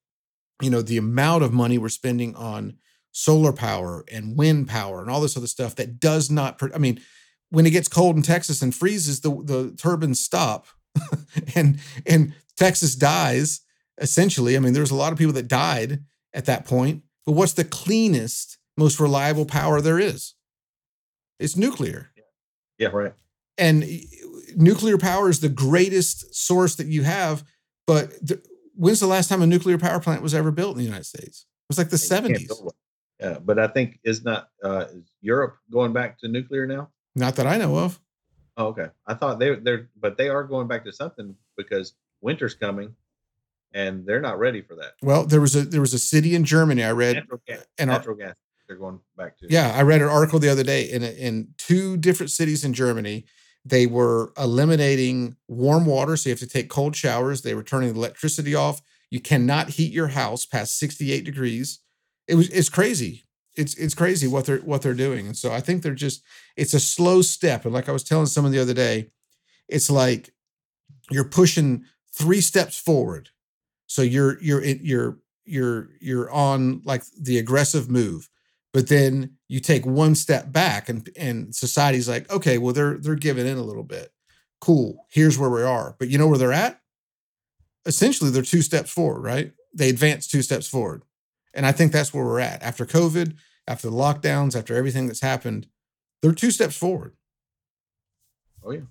you 0.61 0.69
know, 0.69 0.81
the 0.81 0.97
amount 0.97 1.43
of 1.43 1.53
money 1.53 1.77
we're 1.77 1.89
spending 1.89 2.35
on 2.35 2.77
solar 3.11 3.51
power 3.51 4.05
and 4.09 4.37
wind 4.37 4.69
power 4.69 5.01
and 5.01 5.11
all 5.11 5.21
this 5.21 5.35
other 5.35 5.47
stuff 5.47 5.75
that 5.75 5.99
does 5.99 6.31
not, 6.31 6.59
I 6.73 6.77
mean, 6.77 7.01
when 7.49 7.65
it 7.65 7.71
gets 7.71 7.89
cold 7.89 8.15
in 8.15 8.21
Texas 8.21 8.61
and 8.61 8.73
freezes, 8.73 9.19
the, 9.19 9.29
the 9.43 9.75
turbines 9.77 10.21
stop 10.21 10.67
and 11.55 11.79
and 12.05 12.33
Texas 12.57 12.95
dies 12.95 13.61
essentially. 13.99 14.55
I 14.55 14.59
mean, 14.59 14.73
there's 14.73 14.91
a 14.91 14.95
lot 14.95 15.11
of 15.11 15.17
people 15.17 15.33
that 15.33 15.47
died 15.47 16.03
at 16.33 16.45
that 16.45 16.65
point. 16.65 17.03
But 17.25 17.33
what's 17.33 17.53
the 17.53 17.63
cleanest, 17.63 18.57
most 18.77 18.99
reliable 18.99 19.45
power 19.45 19.81
there 19.81 19.99
is? 19.99 20.35
It's 21.39 21.55
nuclear. 21.57 22.11
Yeah, 22.77 22.89
right. 22.89 23.13
And 23.57 23.83
nuclear 24.55 24.97
power 24.97 25.29
is 25.29 25.39
the 25.39 25.49
greatest 25.49 26.33
source 26.35 26.75
that 26.75 26.87
you 26.87 27.03
have. 27.03 27.43
But 27.87 28.11
the, 28.25 28.41
when's 28.75 28.99
the 28.99 29.07
last 29.07 29.27
time 29.29 29.41
a 29.41 29.47
nuclear 29.47 29.77
power 29.77 29.99
plant 29.99 30.21
was 30.21 30.33
ever 30.33 30.51
built 30.51 30.73
in 30.73 30.77
the 30.79 30.85
United 30.85 31.05
States? 31.05 31.45
It 31.45 31.69
was 31.69 31.77
like 31.77 31.89
the 31.89 31.97
seventies. 31.97 32.51
Yeah, 33.19 33.37
but 33.39 33.59
I 33.59 33.67
think 33.67 33.99
is 34.03 34.23
not 34.23 34.49
uh, 34.63 34.85
is 34.91 35.11
Europe 35.21 35.57
going 35.71 35.93
back 35.93 36.19
to 36.19 36.27
nuclear 36.27 36.65
now? 36.65 36.89
Not 37.15 37.35
that 37.35 37.45
I 37.45 37.57
know 37.57 37.77
of. 37.77 37.99
Oh, 38.57 38.67
okay. 38.67 38.87
I 39.05 39.13
thought 39.13 39.39
they 39.39 39.55
they're 39.55 39.89
but 39.99 40.17
they 40.17 40.29
are 40.29 40.43
going 40.43 40.67
back 40.67 40.85
to 40.85 40.91
something 40.91 41.35
because 41.55 41.93
winter's 42.21 42.53
coming, 42.55 42.95
and 43.73 44.05
they're 44.05 44.21
not 44.21 44.39
ready 44.39 44.61
for 44.61 44.75
that. 44.75 44.93
Well, 45.03 45.25
there 45.25 45.41
was 45.41 45.55
a 45.55 45.61
there 45.63 45.81
was 45.81 45.93
a 45.93 45.99
city 45.99 46.33
in 46.35 46.45
Germany 46.45 46.83
I 46.83 46.91
read, 46.91 47.15
Natural 47.15 47.41
gas. 47.47 47.65
and 47.77 47.89
our- 47.91 47.97
natural 47.97 48.15
gas. 48.15 48.35
They're 48.71 48.79
going 48.79 49.01
back 49.17 49.37
to. 49.39 49.47
Yeah, 49.49 49.73
I 49.75 49.81
read 49.81 50.01
an 50.01 50.07
article 50.07 50.39
the 50.39 50.47
other 50.47 50.63
day 50.63 50.89
in 50.89 51.03
in 51.03 51.49
two 51.57 51.97
different 51.97 52.31
cities 52.31 52.63
in 52.63 52.73
Germany. 52.73 53.25
They 53.65 53.85
were 53.85 54.31
eliminating 54.37 55.35
warm 55.49 55.85
water, 55.85 56.15
so 56.15 56.29
you 56.29 56.31
have 56.31 56.39
to 56.39 56.47
take 56.47 56.69
cold 56.69 56.95
showers. 56.95 57.41
They 57.41 57.53
were 57.53 57.63
turning 57.63 57.89
the 57.89 57.99
electricity 57.99 58.55
off. 58.55 58.81
You 59.09 59.19
cannot 59.19 59.71
heat 59.71 59.91
your 59.91 60.07
house 60.07 60.45
past 60.45 60.79
68 60.79 61.25
degrees. 61.25 61.79
It 62.29 62.35
was 62.35 62.47
it's 62.47 62.69
crazy. 62.69 63.25
It's 63.57 63.73
it's 63.73 63.93
crazy 63.93 64.25
what 64.25 64.45
they're 64.45 64.59
what 64.59 64.83
they're 64.83 64.93
doing. 64.93 65.25
And 65.25 65.35
so 65.35 65.51
I 65.51 65.59
think 65.59 65.83
they're 65.83 65.93
just 65.93 66.23
it's 66.55 66.73
a 66.73 66.79
slow 66.79 67.21
step. 67.21 67.65
And 67.65 67.73
like 67.73 67.89
I 67.89 67.91
was 67.91 68.05
telling 68.05 68.27
someone 68.27 68.53
the 68.53 68.61
other 68.61 68.73
day, 68.73 69.11
it's 69.67 69.89
like 69.89 70.33
you're 71.09 71.25
pushing 71.25 71.83
three 72.13 72.39
steps 72.39 72.79
forward. 72.79 73.31
So 73.87 74.01
you're 74.01 74.41
you're 74.41 74.63
you're 74.63 75.17
you're 75.43 75.89
you're 75.99 76.31
on 76.31 76.81
like 76.85 77.03
the 77.19 77.37
aggressive 77.37 77.89
move 77.89 78.29
but 78.73 78.87
then 78.87 79.37
you 79.47 79.59
take 79.59 79.85
one 79.85 80.15
step 80.15 80.51
back 80.51 80.89
and 80.89 81.09
and 81.17 81.53
society's 81.53 82.07
like 82.09 82.31
okay 82.31 82.57
well 82.57 82.73
they're 82.73 82.97
they're 82.97 83.15
giving 83.15 83.47
in 83.47 83.57
a 83.57 83.63
little 83.63 83.83
bit. 83.83 84.11
Cool. 84.59 85.07
Here's 85.09 85.39
where 85.39 85.49
we 85.49 85.63
are. 85.63 85.95
But 85.97 86.09
you 86.09 86.17
know 86.17 86.27
where 86.27 86.37
they're 86.37 86.53
at? 86.53 86.79
Essentially 87.85 88.29
they're 88.29 88.43
two 88.43 88.61
steps 88.61 88.91
forward 88.91 89.21
right? 89.21 89.53
They 89.73 89.89
advance 89.89 90.27
two 90.27 90.41
steps 90.41 90.67
forward. 90.67 91.03
And 91.53 91.65
i 91.65 91.71
think 91.71 91.91
that's 91.91 92.13
where 92.13 92.23
we're 92.23 92.39
at. 92.39 92.63
After 92.63 92.85
covid 92.85 93.35
after 93.67 93.89
the 93.89 93.95
lockdowns 93.95 94.55
after 94.55 94.75
everything 94.75 95.07
that's 95.07 95.21
happened 95.21 95.67
they're 96.21 96.33
two 96.33 96.51
steps 96.51 96.77
forward. 96.77 97.15
Oh 98.63 98.71
yeah, 98.71 98.81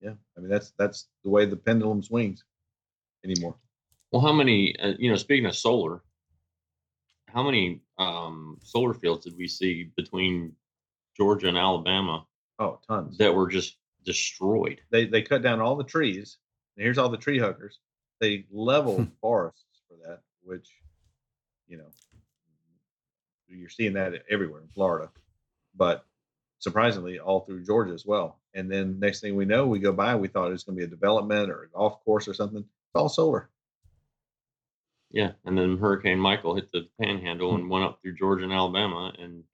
yeah. 0.00 0.12
I 0.36 0.40
mean 0.40 0.50
that's 0.50 0.72
that's 0.78 1.08
the 1.24 1.30
way 1.30 1.46
the 1.46 1.56
pendulum 1.56 2.02
swings 2.02 2.44
anymore. 3.24 3.56
Well, 4.12 4.22
how 4.22 4.32
many? 4.32 4.78
Uh, 4.78 4.92
you 4.98 5.10
know, 5.10 5.16
speaking 5.16 5.46
of 5.46 5.56
solar, 5.56 6.02
how 7.28 7.42
many 7.42 7.80
um, 7.98 8.58
solar 8.62 8.94
fields 8.94 9.24
did 9.24 9.36
we 9.36 9.48
see 9.48 9.90
between 9.96 10.52
Georgia 11.16 11.48
and 11.48 11.56
Alabama 11.58 12.26
Oh, 12.58 12.78
tons. 12.86 13.18
that 13.18 13.34
were 13.34 13.48
just 13.48 13.76
destroyed? 14.04 14.80
They 14.90 15.06
they 15.06 15.22
cut 15.22 15.42
down 15.42 15.60
all 15.60 15.76
the 15.76 15.84
trees. 15.84 16.38
Here's 16.76 16.98
all 16.98 17.08
the 17.08 17.16
tree 17.16 17.38
huggers. 17.38 17.78
They 18.20 18.46
leveled 18.50 19.08
forests 19.20 19.64
for 19.88 19.96
that, 20.06 20.20
which 20.42 20.68
you 21.68 21.78
know 21.78 21.90
you're 23.48 23.68
seeing 23.68 23.94
that 23.94 24.12
everywhere 24.28 24.60
in 24.60 24.68
Florida, 24.68 25.10
but 25.74 26.04
surprisingly 26.58 27.18
all 27.18 27.40
through 27.40 27.64
Georgia 27.64 27.92
as 27.94 28.04
well. 28.04 28.38
And 28.54 28.70
then 28.70 28.98
next 28.98 29.20
thing 29.20 29.36
we 29.36 29.44
know, 29.44 29.66
we 29.66 29.78
go 29.78 29.92
by, 29.92 30.16
we 30.16 30.28
thought 30.28 30.48
it 30.48 30.52
was 30.52 30.64
going 30.64 30.76
to 30.76 30.80
be 30.80 30.84
a 30.84 30.88
development 30.90 31.50
or 31.50 31.62
a 31.64 31.68
golf 31.68 32.02
course 32.04 32.26
or 32.26 32.34
something. 32.34 32.60
It's 32.60 32.94
all 32.94 33.08
solar. 33.08 33.50
Yeah, 35.16 35.32
and 35.46 35.56
then 35.56 35.78
Hurricane 35.78 36.18
Michael 36.18 36.54
hit 36.54 36.70
the 36.72 36.88
Panhandle 37.00 37.52
hmm. 37.52 37.60
and 37.62 37.70
went 37.70 37.86
up 37.86 38.00
through 38.02 38.16
Georgia 38.16 38.44
and 38.44 38.52
Alabama 38.52 39.14
and 39.18 39.44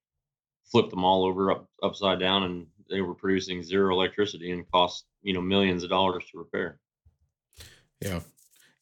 flipped 0.64 0.90
them 0.90 1.04
all 1.04 1.24
over 1.24 1.52
up 1.52 1.68
upside 1.84 2.18
down, 2.18 2.42
and 2.42 2.66
they 2.90 3.00
were 3.00 3.14
producing 3.14 3.62
zero 3.62 3.94
electricity 3.94 4.50
and 4.50 4.68
cost 4.72 5.04
you 5.22 5.32
know 5.32 5.40
millions 5.40 5.84
of 5.84 5.90
dollars 5.90 6.24
to 6.32 6.38
repair. 6.38 6.80
Yeah. 8.00 8.20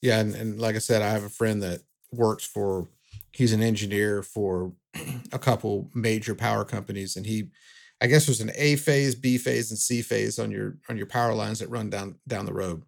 Yeah. 0.01 0.20
And, 0.20 0.35
and 0.35 0.59
like 0.59 0.74
I 0.74 0.78
said, 0.78 1.03
I 1.03 1.11
have 1.11 1.24
a 1.24 1.28
friend 1.28 1.62
that 1.62 1.81
works 2.11 2.47
for, 2.47 2.89
he's 3.33 3.53
an 3.53 3.62
engineer 3.62 4.22
for 4.22 4.72
a 5.33 5.39
couple 5.39 5.91
major 5.95 6.35
power 6.35 6.64
companies. 6.64 7.14
And 7.14 7.26
he, 7.26 7.51
I 8.01 8.07
guess 8.07 8.24
there's 8.24 8.41
an 8.41 8.53
A 8.55 8.76
phase, 8.76 9.14
B 9.14 9.37
phase, 9.37 9.70
and 9.70 9.78
C 9.78 10.01
phase 10.01 10.39
on 10.39 10.51
your 10.51 10.78
on 10.89 10.97
your 10.97 11.05
power 11.05 11.35
lines 11.35 11.59
that 11.59 11.68
run 11.68 11.91
down 11.91 12.16
down 12.26 12.47
the 12.47 12.55
road. 12.55 12.85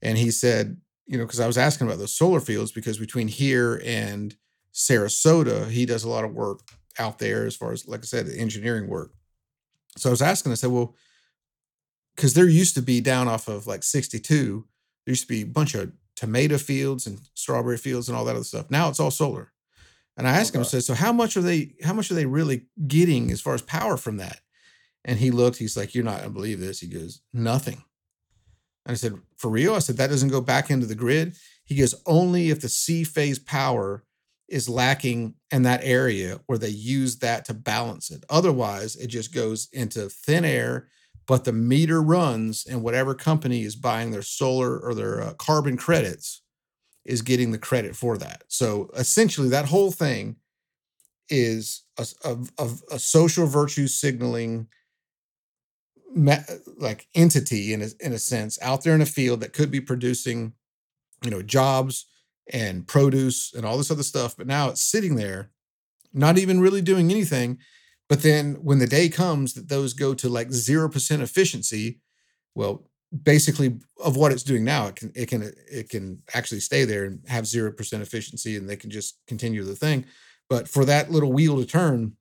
And 0.00 0.16
he 0.16 0.30
said, 0.30 0.78
you 1.10 1.18
know, 1.18 1.24
because 1.24 1.40
I 1.40 1.48
was 1.48 1.58
asking 1.58 1.88
about 1.88 1.98
those 1.98 2.14
solar 2.14 2.38
fields, 2.38 2.70
because 2.70 2.96
between 2.96 3.26
here 3.26 3.82
and 3.84 4.32
Sarasota, 4.72 5.68
he 5.68 5.84
does 5.84 6.04
a 6.04 6.08
lot 6.08 6.24
of 6.24 6.32
work 6.32 6.60
out 7.00 7.18
there 7.18 7.46
as 7.46 7.56
far 7.56 7.72
as, 7.72 7.88
like 7.88 7.98
I 8.00 8.04
said, 8.04 8.26
the 8.26 8.38
engineering 8.38 8.88
work. 8.88 9.10
So 9.96 10.08
I 10.08 10.12
was 10.12 10.22
asking, 10.22 10.52
I 10.52 10.54
said, 10.54 10.70
well, 10.70 10.94
because 12.14 12.34
there 12.34 12.48
used 12.48 12.76
to 12.76 12.82
be 12.82 13.00
down 13.00 13.26
off 13.26 13.48
of 13.48 13.66
like 13.66 13.82
62, 13.82 14.64
there 15.04 15.10
used 15.10 15.22
to 15.22 15.28
be 15.28 15.42
a 15.42 15.46
bunch 15.46 15.74
of 15.74 15.90
tomato 16.14 16.58
fields 16.58 17.08
and 17.08 17.18
strawberry 17.34 17.76
fields 17.76 18.08
and 18.08 18.16
all 18.16 18.24
that 18.26 18.36
other 18.36 18.44
stuff. 18.44 18.70
Now 18.70 18.88
it's 18.88 19.00
all 19.00 19.10
solar. 19.10 19.50
And 20.16 20.28
I 20.28 20.30
oh, 20.30 20.34
asked 20.34 20.54
him, 20.54 20.60
I 20.60 20.64
said, 20.64 20.84
so 20.84 20.94
how 20.94 21.12
much 21.12 21.36
are 21.36 21.42
they, 21.42 21.74
how 21.82 21.92
much 21.92 22.12
are 22.12 22.14
they 22.14 22.26
really 22.26 22.66
getting 22.86 23.32
as 23.32 23.40
far 23.40 23.54
as 23.54 23.62
power 23.62 23.96
from 23.96 24.18
that? 24.18 24.42
And 25.04 25.18
he 25.18 25.32
looked, 25.32 25.56
he's 25.56 25.76
like, 25.76 25.92
You're 25.92 26.04
not 26.04 26.18
gonna 26.18 26.30
believe 26.30 26.60
this. 26.60 26.78
He 26.78 26.86
goes, 26.86 27.20
Nothing. 27.32 27.82
And 28.86 28.92
I 28.92 28.96
said, 28.96 29.14
For 29.36 29.50
real? 29.50 29.74
I 29.74 29.80
said, 29.80 29.96
that 29.98 30.10
doesn't 30.10 30.30
go 30.30 30.40
back 30.40 30.70
into 30.70 30.86
the 30.86 30.94
grid. 30.94 31.36
He 31.64 31.76
goes, 31.76 31.94
only 32.06 32.50
if 32.50 32.60
the 32.60 32.68
C 32.68 33.04
phase 33.04 33.38
power 33.38 34.04
is 34.48 34.68
lacking 34.68 35.34
in 35.52 35.62
that 35.62 35.80
area 35.84 36.40
where 36.46 36.58
they 36.58 36.68
use 36.68 37.18
that 37.18 37.44
to 37.44 37.54
balance 37.54 38.10
it. 38.10 38.24
Otherwise, 38.28 38.96
it 38.96 39.06
just 39.06 39.32
goes 39.32 39.68
into 39.72 40.08
thin 40.08 40.44
air, 40.44 40.88
but 41.26 41.44
the 41.44 41.52
meter 41.52 42.02
runs, 42.02 42.66
and 42.66 42.82
whatever 42.82 43.14
company 43.14 43.62
is 43.62 43.76
buying 43.76 44.10
their 44.10 44.22
solar 44.22 44.76
or 44.78 44.94
their 44.94 45.22
uh, 45.22 45.34
carbon 45.34 45.76
credits 45.76 46.42
is 47.04 47.22
getting 47.22 47.52
the 47.52 47.58
credit 47.58 47.94
for 47.94 48.18
that. 48.18 48.42
So 48.48 48.90
essentially, 48.96 49.48
that 49.50 49.66
whole 49.66 49.92
thing 49.92 50.36
is 51.28 51.84
a 51.96 52.98
social 52.98 53.46
virtue 53.46 53.86
signaling 53.86 54.66
like 56.14 57.06
entity 57.14 57.72
in 57.72 57.82
a, 57.82 57.88
in 58.00 58.12
a 58.12 58.18
sense 58.18 58.58
out 58.62 58.82
there 58.82 58.94
in 58.94 59.00
a 59.00 59.06
field 59.06 59.40
that 59.40 59.52
could 59.52 59.70
be 59.70 59.80
producing 59.80 60.52
you 61.22 61.30
know 61.30 61.42
jobs 61.42 62.06
and 62.52 62.86
produce 62.88 63.54
and 63.54 63.64
all 63.64 63.76
this 63.76 63.90
other 63.90 64.02
stuff 64.02 64.36
but 64.36 64.46
now 64.46 64.68
it's 64.68 64.82
sitting 64.82 65.14
there 65.14 65.50
not 66.12 66.38
even 66.38 66.60
really 66.60 66.82
doing 66.82 67.10
anything. 67.10 67.58
But 68.08 68.22
then 68.22 68.54
when 68.62 68.78
the 68.78 68.86
day 68.86 69.08
comes 69.08 69.54
that 69.54 69.68
those 69.68 69.94
go 69.94 70.14
to 70.14 70.28
like 70.28 70.48
0% 70.48 71.20
efficiency 71.20 72.00
well 72.54 72.84
basically 73.22 73.78
of 74.04 74.16
what 74.16 74.30
it's 74.30 74.44
doing 74.44 74.64
now 74.64 74.86
it 74.86 74.94
can 74.94 75.10
it 75.16 75.26
can 75.26 75.52
it 75.70 75.88
can 75.88 76.22
actually 76.32 76.60
stay 76.60 76.84
there 76.84 77.04
and 77.04 77.20
have 77.26 77.44
0% 77.44 78.00
efficiency 78.00 78.56
and 78.56 78.68
they 78.68 78.76
can 78.76 78.90
just 78.90 79.18
continue 79.26 79.64
the 79.64 79.76
thing. 79.76 80.04
But 80.48 80.68
for 80.68 80.84
that 80.84 81.10
little 81.10 81.32
wheel 81.32 81.58
to 81.58 81.66
turn 81.66 82.16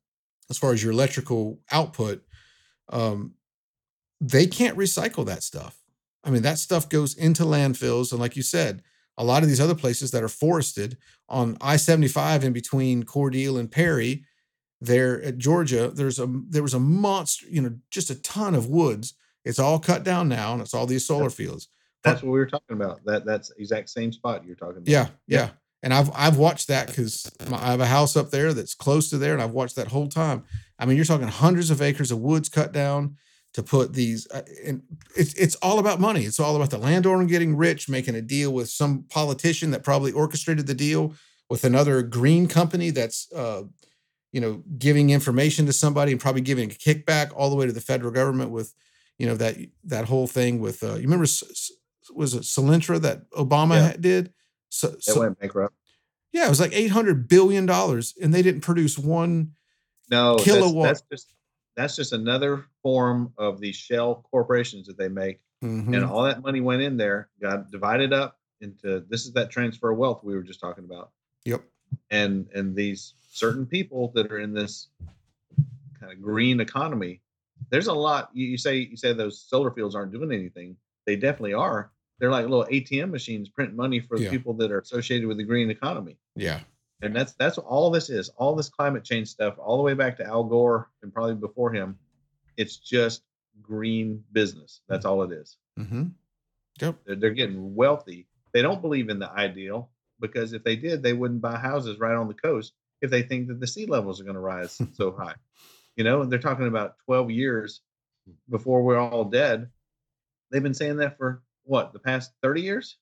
as 0.50 0.58
far 0.58 0.74
as 0.74 0.84
your 0.84 0.92
electrical 0.92 1.60
output 1.72 2.24
um 2.92 3.34
they 4.22 4.46
can't 4.46 4.78
recycle 4.78 5.26
that 5.26 5.44
stuff 5.44 5.78
i 6.24 6.30
mean 6.30 6.42
that 6.42 6.58
stuff 6.58 6.90
goes 6.90 7.14
into 7.16 7.44
landfills 7.44 8.12
and 8.12 8.20
like 8.20 8.36
you 8.36 8.44
said 8.44 8.82
a 9.18 9.24
lot 9.24 9.44
of 9.44 9.50
these 9.50 9.60
other 9.60 9.76
places 9.76 10.12
that 10.12 10.24
are 10.24 10.30
forested 10.30 10.98
on 11.28 11.58
i-75 11.62 12.44
in 12.44 12.54
between 12.54 13.04
cordele 13.04 13.60
and 13.60 13.72
perry 13.72 14.24
there 14.82 15.22
at 15.24 15.38
georgia 15.38 15.90
there's 15.90 16.20
a 16.20 16.28
there 16.50 16.64
was 16.64 16.74
a 16.74 16.80
monster 16.80 17.46
you 17.50 17.62
know 17.62 17.74
just 17.92 18.10
a 18.10 18.22
ton 18.22 18.56
of 18.56 18.68
woods 18.68 19.14
it's 19.46 19.60
all 19.60 19.80
cut 19.80 20.04
down 20.04 20.28
now 20.28 20.54
and 20.54 20.62
it's 20.62 20.74
all 20.74 20.86
these 20.86 21.06
solar 21.06 21.30
fields 21.30 21.70
That's 22.04 22.22
what 22.22 22.32
we 22.32 22.40
were 22.40 22.46
talking 22.46 22.76
about. 22.76 23.04
That 23.06 23.26
that's 23.26 23.52
exact 23.58 23.90
same 23.90 24.12
spot 24.12 24.46
you're 24.46 24.56
talking 24.56 24.78
about. 24.78 24.88
Yeah, 24.88 25.08
yeah. 25.28 25.50
And 25.84 25.94
I've 25.94 26.10
I've 26.14 26.38
watched 26.38 26.68
that 26.70 26.88
because 26.88 27.30
I 27.52 27.72
have 27.72 27.82
a 27.82 27.86
house 27.86 28.16
up 28.16 28.32
there 28.32 28.54
that's 28.54 28.74
close 28.74 29.10
to 29.10 29.18
there, 29.18 29.34
and 29.34 29.42
I've 29.42 29.52
watched 29.52 29.76
that 29.76 29.90
whole 29.90 30.08
time. 30.08 30.44
I 30.78 30.86
mean, 30.86 30.96
you're 30.96 31.06
talking 31.06 31.28
hundreds 31.28 31.70
of 31.72 31.82
acres 31.82 32.12
of 32.12 32.20
woods 32.20 32.48
cut 32.50 32.72
down 32.72 33.18
to 33.54 33.64
put 33.64 33.94
these, 33.94 34.28
uh, 34.32 34.44
and 34.66 34.84
it's 35.16 35.34
it's 35.34 35.56
all 35.56 35.80
about 35.80 36.00
money. 36.00 36.22
It's 36.24 36.40
all 36.40 36.56
about 36.56 36.70
the 36.70 36.78
landowner 36.78 37.26
getting 37.26 37.56
rich, 37.56 37.90
making 37.90 38.16
a 38.16 38.22
deal 38.22 38.52
with 38.54 38.70
some 38.70 39.04
politician 39.10 39.72
that 39.72 39.84
probably 39.84 40.12
orchestrated 40.12 40.68
the 40.68 40.76
deal 40.76 41.14
with 41.50 41.64
another 41.64 42.04
green 42.04 42.48
company 42.48 42.92
that's, 42.92 43.32
uh, 43.34 43.64
you 44.32 44.40
know, 44.40 44.64
giving 44.78 45.10
information 45.10 45.66
to 45.66 45.74
somebody 45.74 46.12
and 46.12 46.22
probably 46.22 46.42
giving 46.42 46.70
a 46.70 46.74
kickback 46.76 47.32
all 47.36 47.50
the 47.50 47.56
way 47.56 47.66
to 47.66 47.72
the 47.72 47.82
federal 47.82 48.12
government 48.12 48.52
with, 48.52 48.76
you 49.18 49.26
know, 49.26 49.36
that 49.36 49.58
that 49.84 50.06
whole 50.06 50.28
thing 50.28 50.60
with. 50.60 50.84
Uh, 50.84 50.94
you 50.96 51.02
remember 51.04 51.26
was 52.14 52.34
it 52.36 52.42
Solyndra 52.44 53.02
that 53.02 53.30
Obama 53.32 53.76
Yeah. 53.76 53.96
did? 54.00 54.34
So, 54.70 54.90
It 54.90 55.04
so- 55.04 55.20
went 55.22 55.40
bankrupt. 55.40 55.74
yeah, 56.32 56.46
it 56.46 56.50
was 56.50 56.60
like 56.60 56.74
eight 56.74 56.90
hundred 56.92 57.28
billion 57.28 57.66
dollars, 57.66 58.14
and 58.22 58.32
they 58.32 58.44
didn't 58.44 58.62
produce 58.62 58.98
one. 59.00 59.54
No, 60.12 60.38
that's- 60.38 60.46
Kilowatt. 60.46 60.86
That's, 60.86 61.02
just 61.12 61.34
that's 61.80 61.96
just 61.96 62.12
another 62.12 62.66
form 62.84 63.32
of 63.38 63.62
these 63.62 63.76
shell 63.78 64.26
corporations 64.30 64.86
that 64.88 64.98
they 64.98 65.08
make, 65.08 65.40
Mhm. 65.64 65.96
and 65.96 66.04
all 66.04 66.24
that 66.24 66.42
money 66.42 66.60
went 66.60 66.82
in 66.82 66.98
there, 66.98 67.30
got 67.42 67.72
divided 67.72 68.12
up 68.12 68.38
into. 68.60 69.00
This 69.10 69.26
is 69.26 69.32
that 69.34 69.50
transfer 69.50 69.92
of 69.92 69.98
wealth 69.98 70.22
we 70.22 70.36
were 70.36 70.44
just 70.44 70.60
talking 70.60 70.84
about, 70.84 71.12
Yep. 71.46 71.64
and 72.12 72.50
and 72.54 72.76
these 72.76 73.14
certain 73.30 73.66
people 73.66 74.12
that 74.16 74.30
are 74.30 74.40
in 74.40 74.52
this 74.54 74.90
kind 75.98 76.12
of 76.12 76.22
green 76.22 76.60
economy. 76.60 77.22
There's 77.70 77.88
a 77.88 77.94
lot. 77.94 78.30
You, 78.34 78.46
you 78.48 78.58
say 78.58 78.78
you 78.80 78.98
say 78.98 79.14
those 79.14 79.40
solar 79.40 79.72
fields 79.72 79.96
aren't 79.96 80.12
doing 80.12 80.34
anything. 80.34 80.76
They 81.06 81.16
definitely 81.16 81.54
are. 81.54 81.92
They're 82.20 82.30
like 82.32 82.44
little 82.48 82.66
ATM 82.70 83.10
machines 83.12 83.48
print 83.48 83.74
money 83.74 84.02
for 84.02 84.18
the 84.18 84.26
Yeah. 84.26 84.32
people 84.32 84.54
that 84.56 84.70
are 84.72 84.80
associated 84.80 85.28
with 85.30 85.38
the 85.38 85.44
green 85.44 85.70
economy 85.70 86.18
Yeah. 86.36 86.60
And 87.02 87.16
that's 87.16 87.34
that's 87.34 87.58
all 87.58 87.90
this 87.90 88.10
is 88.10 88.30
all 88.30 88.56
this 88.56 88.70
climate 88.70 89.04
change 89.04 89.30
stuff 89.30 89.56
all 89.58 89.78
the 89.78 89.84
way 89.84 89.94
back 89.94 90.18
to 90.18 90.26
al 90.26 90.44
gore 90.44 90.90
and 91.02 91.14
probably 91.14 91.36
before 91.36 91.72
him. 91.72 91.98
It's 92.58 92.78
just 92.78 93.24
green 93.62 94.24
business. 94.32 94.82
That's 94.88 95.06
all 95.06 95.24
it 95.24 95.32
is. 95.32 95.58
Mm-hmm. 95.78 96.08
Yep. 96.82 96.96
they're, 97.06 97.16
they're 97.16 97.30
getting 97.32 97.76
wealthy. 97.76 98.28
They 98.54 98.62
don't 98.62 98.82
believe 98.82 99.10
in 99.10 99.20
the 99.20 99.30
ideal 99.32 99.90
because 100.20 100.54
if 100.54 100.64
they 100.64 100.76
did 100.76 101.02
they 101.02 101.14
wouldn't 101.14 101.42
buy 101.42 101.58
houses 101.58 102.00
right 102.00 102.16
on 102.16 102.28
the 102.28 102.34
coast 102.34 102.74
if 103.02 103.10
they 103.10 103.22
think 103.22 103.48
that 103.48 103.60
the 103.60 103.68
sea 103.68 103.86
levels 103.86 104.20
are 104.20 104.26
going 104.26 104.36
to 104.36 104.42
rise 104.42 104.82
so 104.94 105.12
high. 105.12 105.36
You 105.96 106.04
know 106.04 106.22
and 106.22 106.32
they're 106.32 106.40
talking 106.40 106.68
about 106.68 106.96
12 107.06 107.32
years 107.32 107.82
before 108.50 108.84
we're 108.84 109.00
all 109.00 109.26
dead. 109.26 109.70
They've 110.52 110.64
been 110.64 110.74
saying 110.74 110.98
that 110.98 111.18
for 111.18 111.44
what 111.64 111.94
the 111.94 112.00
past 112.00 112.32
30 112.42 112.62
years 112.62 112.98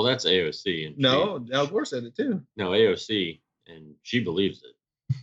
Well, 0.00 0.08
that's 0.08 0.24
AOC, 0.24 0.86
and 0.86 0.96
she- 0.96 1.02
no 1.02 1.46
al 1.52 1.66
gore 1.66 1.84
said 1.84 2.04
it 2.04 2.16
too 2.16 2.40
no 2.56 2.70
AOC, 2.70 3.40
and 3.66 3.94
she 4.02 4.20
believes 4.20 4.62
it. 4.62 5.16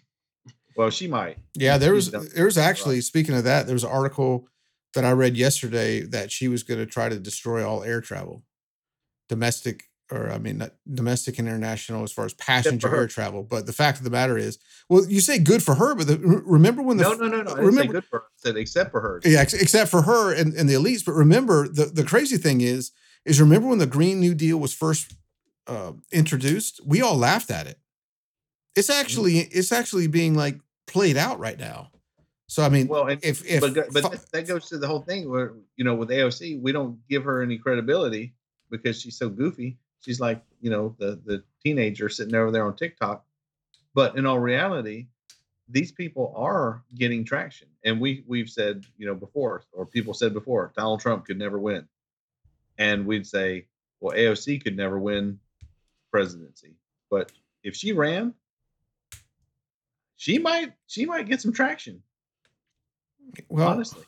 well 0.76 0.90
she 0.92 1.08
might 1.08 1.38
Yeah. 1.56 1.78
There 1.80 1.94
was 1.94 2.12
there 2.12 2.46
was 2.46 2.58
actually 2.58 3.02
speaking 3.02 3.36
of 3.36 3.44
that, 3.46 3.66
there 3.66 3.74
was 3.74 3.84
an 3.84 3.90
article 3.90 4.48
that 4.94 5.04
I 5.04 5.12
read 5.12 5.36
yesterday 5.36 6.02
that 6.02 6.32
she 6.32 6.48
was 6.48 6.62
going 6.64 6.80
to 6.80 6.86
try 6.86 7.10
to 7.10 7.20
destroy 7.20 7.68
all 7.68 7.84
air 7.84 8.02
travel, 8.02 8.44
domestic 9.30 9.84
or 10.12 10.32
I 10.32 10.38
mean 10.38 10.60
not 10.60 10.72
domestic 10.92 11.38
and 11.40 11.48
international 11.48 12.04
as 12.04 12.12
far 12.14 12.26
as 12.26 12.34
passenger 12.36 12.96
air 12.96 13.08
travel. 13.08 13.44
But 13.44 13.66
the 13.66 13.74
fact 13.74 13.98
of 13.98 14.04
the 14.04 14.10
matter 14.10 14.38
is, 14.38 14.58
well, 14.90 15.06
you 15.06 15.20
say 15.20 15.38
good 15.40 15.62
for 15.64 15.76
her, 15.76 15.96
but 15.96 16.08
the, 16.08 16.18
remember 16.46 16.82
when 16.84 16.98
the 16.98 17.04
no, 17.04 17.12
f- 17.14 17.20
no, 17.20 17.28
no, 17.28 17.42
no. 17.42 17.52
I 17.52 17.56
didn't 17.56 17.58
say 17.58 17.64
remember 17.66 17.94
good 17.94 18.06
for 18.06 18.20
her. 18.20 18.26
I 18.26 18.38
said 18.38 18.58
except 18.58 18.92
for 18.92 19.02
her. 19.02 19.22
Yeah, 19.26 19.40
ex- 19.42 19.54
except 19.54 19.90
for 19.92 20.04
her 20.04 20.34
and, 20.34 20.54
and 20.54 20.70
the 20.70 20.76
elites. 20.76 21.04
But 21.04 21.14
remember, 21.14 21.68
the, 21.68 21.86
the 21.86 22.04
crazy 22.06 22.38
thing 22.38 22.62
is, 22.62 22.92
is 23.28 23.42
remember 23.42 23.68
when 23.68 23.78
the 23.78 23.86
Green 23.86 24.20
New 24.20 24.34
Deal 24.34 24.58
was 24.58 24.74
first 24.74 25.14
uh, 25.68 25.92
introduced, 26.12 26.80
we 26.86 27.02
all 27.02 27.18
laughed 27.18 27.52
at 27.52 27.68
it. 27.68 27.78
It's 28.76 28.90
actually 28.90 29.40
it's 29.40 29.72
actually 29.72 30.08
being 30.08 30.34
like 30.34 30.60
played 30.88 31.18
out 31.18 31.40
right 31.40 31.60
now. 31.60 31.92
So 32.48 32.64
I 32.64 32.70
mean, 32.70 32.88
Well, 32.88 33.08
and, 33.08 33.24
if 33.24 33.46
if 33.46 33.60
but 33.60 33.92
but 33.92 34.32
that 34.32 34.48
goes 34.48 34.70
to 34.70 34.78
the 34.78 34.88
whole 34.88 35.02
thing 35.02 35.30
where 35.30 35.54
you 35.76 35.84
know 35.84 35.96
with 35.96 36.10
AOC 36.10 36.62
we 36.62 36.72
don't 36.72 37.06
give 37.10 37.26
her 37.26 37.42
any 37.42 37.58
credibility 37.58 38.34
because 38.70 39.02
she's 39.02 39.18
so 39.18 39.30
goofy. 39.30 39.78
She's 40.00 40.22
like 40.22 40.42
you 40.62 40.70
know 40.70 40.96
the 40.98 41.20
the 41.26 41.44
teenager 41.64 42.08
sitting 42.08 42.36
over 42.36 42.52
there 42.52 42.66
on 42.66 42.76
TikTok. 42.76 43.26
But 43.94 44.16
in 44.16 44.26
all 44.26 44.40
reality, 44.40 45.08
these 45.68 45.92
people 45.92 46.34
are 46.38 46.84
getting 46.96 47.26
traction, 47.26 47.68
and 47.84 48.00
we 48.00 48.24
we've 48.26 48.50
said 48.50 48.86
you 48.98 49.06
know 49.06 49.16
before, 49.16 49.64
or 49.74 49.86
people 49.86 50.14
said 50.14 50.34
before, 50.34 50.72
Donald 50.78 51.02
Trump 51.02 51.26
could 51.26 51.40
never 51.40 51.60
win, 51.60 51.88
and 52.78 53.06
we'd 53.06 53.28
say, 53.28 53.68
well, 54.00 54.16
AOC 54.16 54.64
could 54.64 54.78
never 54.78 55.00
win 55.00 55.40
presidency, 56.12 56.76
but 57.10 57.32
if 57.64 57.76
she 57.76 57.92
ran, 57.92 58.34
she 60.16 60.40
might 60.40 60.74
she 60.88 61.06
might 61.06 61.28
get 61.28 61.42
some 61.42 61.54
traction. 61.54 62.02
well, 63.50 63.70
honestly, 63.70 64.04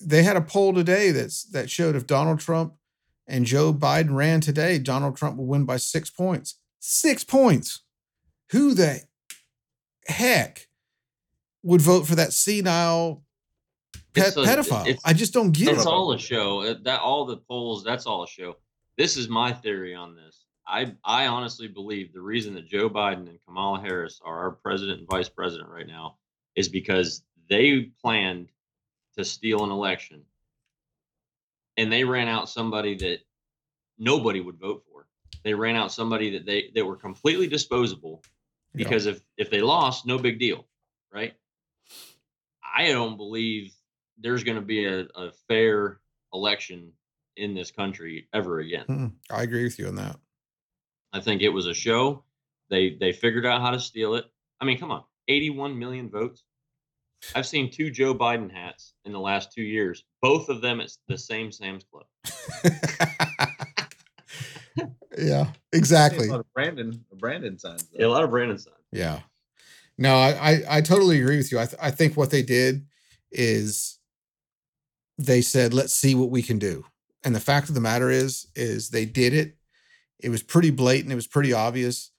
they 0.00 0.22
had 0.22 0.36
a 0.36 0.40
poll 0.40 0.72
today 0.72 1.10
that's 1.10 1.44
that 1.44 1.70
showed 1.70 1.96
if 1.96 2.06
Donald 2.06 2.40
Trump 2.40 2.74
and 3.26 3.46
Joe 3.46 3.72
Biden 3.72 4.14
ran 4.14 4.40
today, 4.40 4.78
Donald 4.78 5.16
Trump 5.16 5.36
would 5.36 5.48
win 5.48 5.64
by 5.64 5.76
six 5.76 6.10
points. 6.10 6.58
Six 6.78 7.24
points. 7.24 7.82
Who 8.50 8.74
the 8.74 9.02
heck 10.06 10.68
would 11.62 11.80
vote 11.80 12.06
for 12.06 12.14
that 12.14 12.32
senile 12.32 13.23
It's 14.16 14.36
a- 14.36 14.40
pedophile? 14.42 14.98
I 15.04 15.12
just 15.12 15.32
don't 15.32 15.50
get 15.52 15.68
It's 15.68 15.70
it. 15.72 15.76
It's 15.78 15.86
all 15.86 16.12
a 16.12 16.18
show. 16.18 16.60
Uh, 16.62 16.74
That 16.82 17.00
all 17.00 17.24
the 17.26 17.36
polls. 17.38 17.82
That's 17.84 18.06
all 18.06 18.22
a 18.24 18.28
show. 18.28 18.56
This 18.96 19.16
is 19.16 19.28
my 19.28 19.52
theory 19.52 19.94
on 19.94 20.14
this. 20.14 20.44
I 20.66 20.94
I 21.04 21.26
honestly 21.26 21.68
believe 21.68 22.12
the 22.12 22.20
reason 22.20 22.54
that 22.54 22.66
Joe 22.68 22.88
Biden 22.88 23.28
and 23.28 23.38
Kamala 23.44 23.80
Harris 23.80 24.20
are 24.24 24.38
our 24.38 24.50
president 24.52 25.00
and 25.00 25.08
vice 25.08 25.28
president 25.28 25.68
right 25.68 25.86
now 25.86 26.16
is 26.54 26.68
because 26.68 27.22
they 27.50 27.90
planned 28.00 28.48
to 29.18 29.24
steal 29.24 29.62
an 29.64 29.70
election, 29.70 30.24
and 31.76 31.92
they 31.92 32.04
ran 32.04 32.28
out 32.28 32.48
somebody 32.48 32.96
that 32.96 33.18
nobody 33.98 34.40
would 34.40 34.58
vote 34.58 34.84
for. 34.90 35.06
They 35.42 35.54
ran 35.54 35.76
out 35.76 35.92
somebody 35.92 36.30
that 36.30 36.46
they 36.46 36.70
that 36.74 36.84
were 36.86 36.96
completely 36.96 37.46
disposable 37.46 38.22
Yeah. 38.74 38.84
because 38.84 39.06
if 39.06 39.20
if 39.36 39.50
they 39.50 39.60
lost, 39.60 40.06
no 40.06 40.18
big 40.18 40.38
deal, 40.38 40.66
right? 41.12 41.34
I 42.76 42.88
don't 42.88 43.16
believe 43.16 43.72
there's 44.18 44.44
going 44.44 44.56
to 44.56 44.62
be 44.62 44.86
a, 44.86 45.00
a 45.14 45.32
fair 45.48 46.00
election 46.32 46.92
in 47.36 47.54
this 47.54 47.70
country 47.70 48.28
ever 48.32 48.60
again. 48.60 48.84
Mm, 48.88 49.12
I 49.30 49.42
agree 49.42 49.64
with 49.64 49.78
you 49.78 49.88
on 49.88 49.96
that. 49.96 50.16
I 51.12 51.20
think 51.20 51.42
it 51.42 51.48
was 51.48 51.66
a 51.66 51.74
show. 51.74 52.24
They 52.70 52.96
they 53.00 53.12
figured 53.12 53.46
out 53.46 53.60
how 53.60 53.70
to 53.70 53.80
steal 53.80 54.14
it. 54.14 54.24
I 54.60 54.64
mean, 54.64 54.78
come 54.78 54.90
on, 54.90 55.04
81 55.28 55.78
million 55.78 56.10
votes. 56.10 56.44
I've 57.34 57.46
seen 57.46 57.70
two 57.70 57.90
Joe 57.90 58.14
Biden 58.14 58.50
hats 58.50 58.94
in 59.04 59.12
the 59.12 59.20
last 59.20 59.52
two 59.52 59.62
years. 59.62 60.04
Both 60.20 60.48
of 60.48 60.60
them 60.60 60.80
at 60.80 60.90
the 61.08 61.16
same 61.16 61.50
Sam's 61.50 61.84
Club. 61.84 62.04
yeah, 65.18 65.46
exactly. 65.72 66.28
a 66.28 66.32
lot 66.32 66.40
of 66.40 66.52
Brandon 66.54 67.04
Brandon 67.14 67.58
signs. 67.58 67.84
though. 67.84 68.00
Yeah, 68.00 68.06
a 68.06 68.08
lot 68.08 68.24
of 68.24 68.30
Brandon 68.30 68.58
signs. 68.58 68.76
Yeah. 68.92 69.20
No, 69.96 70.16
I, 70.16 70.30
I, 70.30 70.62
I 70.68 70.80
totally 70.80 71.20
agree 71.20 71.36
with 71.36 71.52
you. 71.52 71.60
I, 71.60 71.66
th- 71.66 71.78
I 71.80 71.92
think 71.92 72.16
what 72.16 72.30
they 72.30 72.42
did 72.42 72.84
is 73.30 74.00
they 75.18 75.40
said, 75.40 75.72
let's 75.74 75.94
see 75.94 76.14
what 76.14 76.30
we 76.30 76.42
can 76.42 76.58
do. 76.58 76.84
And 77.22 77.34
the 77.34 77.40
fact 77.40 77.68
of 77.68 77.74
the 77.74 77.80
matter 77.80 78.10
is, 78.10 78.48
is 78.54 78.90
they 78.90 79.06
did 79.06 79.32
it. 79.32 79.56
It 80.20 80.28
was 80.28 80.42
pretty 80.42 80.70
blatant. 80.70 81.12
It 81.12 81.16
was 81.16 81.26
pretty 81.26 81.52
obvious. 81.52 82.10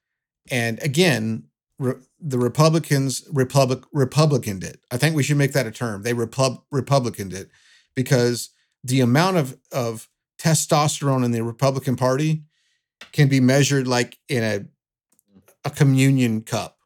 And 0.50 0.82
again, 0.82 1.46
re- 1.80 1.96
the 2.20 2.40
Republicans 2.40 3.28
Republic 3.32 3.84
Republicaned 3.92 4.64
it. 4.64 4.80
I 4.92 4.98
think 4.98 5.16
we 5.16 5.24
should 5.24 5.38
make 5.38 5.54
that 5.54 5.68
a 5.68 5.72
term. 5.72 6.04
They 6.04 6.14
Repub 6.14 6.64
Republicaned 6.72 7.34
it 7.34 7.50
because 7.96 8.50
the 8.84 9.02
amount 9.02 9.38
of 9.38 9.58
of 9.72 10.10
testosterone 10.40 11.24
in 11.24 11.32
the 11.32 11.44
Republican 11.44 11.96
Party 11.96 12.44
can 13.12 13.28
be 13.28 13.40
measured 13.40 13.88
like 13.88 14.18
in 14.28 14.44
a 14.44 14.66
a 15.64 15.70
communion 15.70 16.42
cup. 16.42 16.78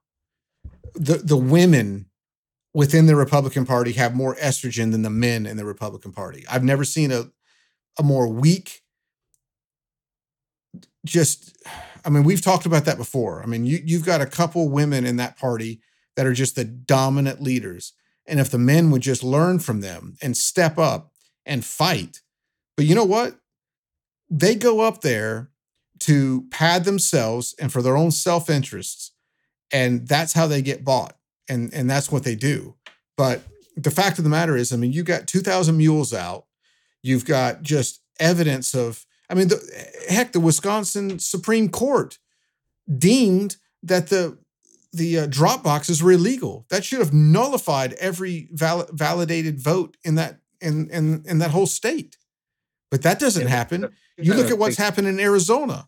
The 0.95 1.15
the 1.15 1.37
women 1.37 2.08
within 2.79 3.07
the 3.07 3.15
Republican 3.17 3.65
Party 3.65 3.91
have 3.91 4.15
more 4.15 4.35
estrogen 4.35 4.93
than 4.93 5.01
the 5.01 5.09
men 5.09 5.45
in 5.45 5.57
the 5.57 5.65
Republican 5.65 6.13
Party. 6.13 6.45
I've 6.49 6.63
never 6.63 6.85
seen 6.85 7.11
a 7.11 7.29
a 7.99 8.03
more 8.03 8.25
weak 8.25 8.83
just 11.05 11.57
I 12.05 12.09
mean 12.09 12.23
we've 12.23 12.41
talked 12.41 12.65
about 12.65 12.85
that 12.85 12.95
before. 12.95 13.43
I 13.43 13.47
mean 13.47 13.65
you 13.65 13.81
you've 13.83 14.05
got 14.05 14.21
a 14.21 14.25
couple 14.25 14.69
women 14.69 15.05
in 15.05 15.17
that 15.17 15.37
party 15.37 15.81
that 16.15 16.25
are 16.25 16.31
just 16.31 16.55
the 16.55 16.63
dominant 16.63 17.41
leaders. 17.41 17.91
And 18.25 18.39
if 18.39 18.49
the 18.49 18.57
men 18.57 18.91
would 18.91 19.01
just 19.01 19.25
learn 19.25 19.59
from 19.59 19.81
them 19.81 20.15
and 20.21 20.37
step 20.37 20.77
up 20.77 21.11
and 21.45 21.65
fight. 21.65 22.21
But 22.77 22.85
you 22.85 22.95
know 22.95 23.03
what? 23.03 23.41
They 24.29 24.55
go 24.55 24.79
up 24.79 25.01
there 25.01 25.49
to 25.99 26.47
pad 26.49 26.85
themselves 26.85 27.55
and 27.59 27.73
for 27.73 27.81
their 27.81 27.97
own 27.97 28.11
self-interests 28.11 29.11
and 29.69 30.07
that's 30.07 30.31
how 30.31 30.47
they 30.47 30.61
get 30.61 30.85
bought 30.85 31.18
and 31.49 31.73
and 31.73 31.89
that's 31.89 32.11
what 32.11 32.23
they 32.23 32.35
do 32.35 32.75
but 33.17 33.41
the 33.75 33.91
fact 33.91 34.17
of 34.17 34.23
the 34.23 34.29
matter 34.29 34.55
is 34.55 34.71
i 34.71 34.75
mean 34.75 34.91
you 34.91 35.03
got 35.03 35.27
2000 35.27 35.75
mules 35.75 36.13
out 36.13 36.45
you've 37.01 37.25
got 37.25 37.61
just 37.61 38.01
evidence 38.19 38.73
of 38.73 39.05
I 39.29 39.35
mean, 39.35 39.47
the, 39.49 39.91
heck, 40.09 40.31
the 40.31 40.39
Wisconsin 40.39 41.19
Supreme 41.19 41.69
Court 41.69 42.17
deemed 42.97 43.57
that 43.83 44.07
the 44.07 44.37
the 44.91 45.19
uh, 45.19 45.27
drop 45.27 45.63
boxes 45.63 46.01
were 46.01 46.13
illegal. 46.13 46.65
That 46.71 46.83
should 46.83 46.97
have 46.97 47.13
nullified 47.13 47.93
every 47.93 48.49
val- 48.51 48.89
validated 48.91 49.59
vote 49.59 49.97
in 50.03 50.15
that 50.15 50.39
in, 50.59 50.89
in 50.89 51.23
in 51.27 51.37
that 51.37 51.51
whole 51.51 51.67
state. 51.67 52.17
But 52.89 53.03
that 53.03 53.19
doesn't 53.19 53.43
Yeah, 53.43 53.49
happen. 53.49 53.89
You 54.17 54.33
look 54.33 54.49
at 54.49 54.57
what's 54.57 54.77
happened 54.77 55.07
in 55.07 55.19
Arizona, 55.19 55.87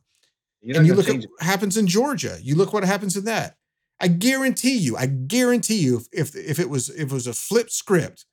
and 0.63 0.85
you 0.85 0.93
look 0.93 1.09
at 1.09 1.15
what 1.15 1.27
happens 1.39 1.77
in 1.77 1.87
Georgia. 1.87 2.37
You 2.41 2.55
look 2.55 2.73
what 2.73 2.83
happens 2.83 3.17
in 3.17 3.25
that. 3.25 3.57
I 4.01 4.07
guarantee 4.07 4.77
you, 4.77 4.97
I 4.97 5.05
guarantee 5.05 5.77
you, 5.77 6.01
if 6.11 6.35
if, 6.35 6.35
if 6.35 6.59
it 6.59 6.69
was 6.69 6.89
if 6.89 6.99
it 6.99 7.11
was 7.11 7.27
a 7.27 7.33
flip 7.33 7.69
script, 7.69 8.25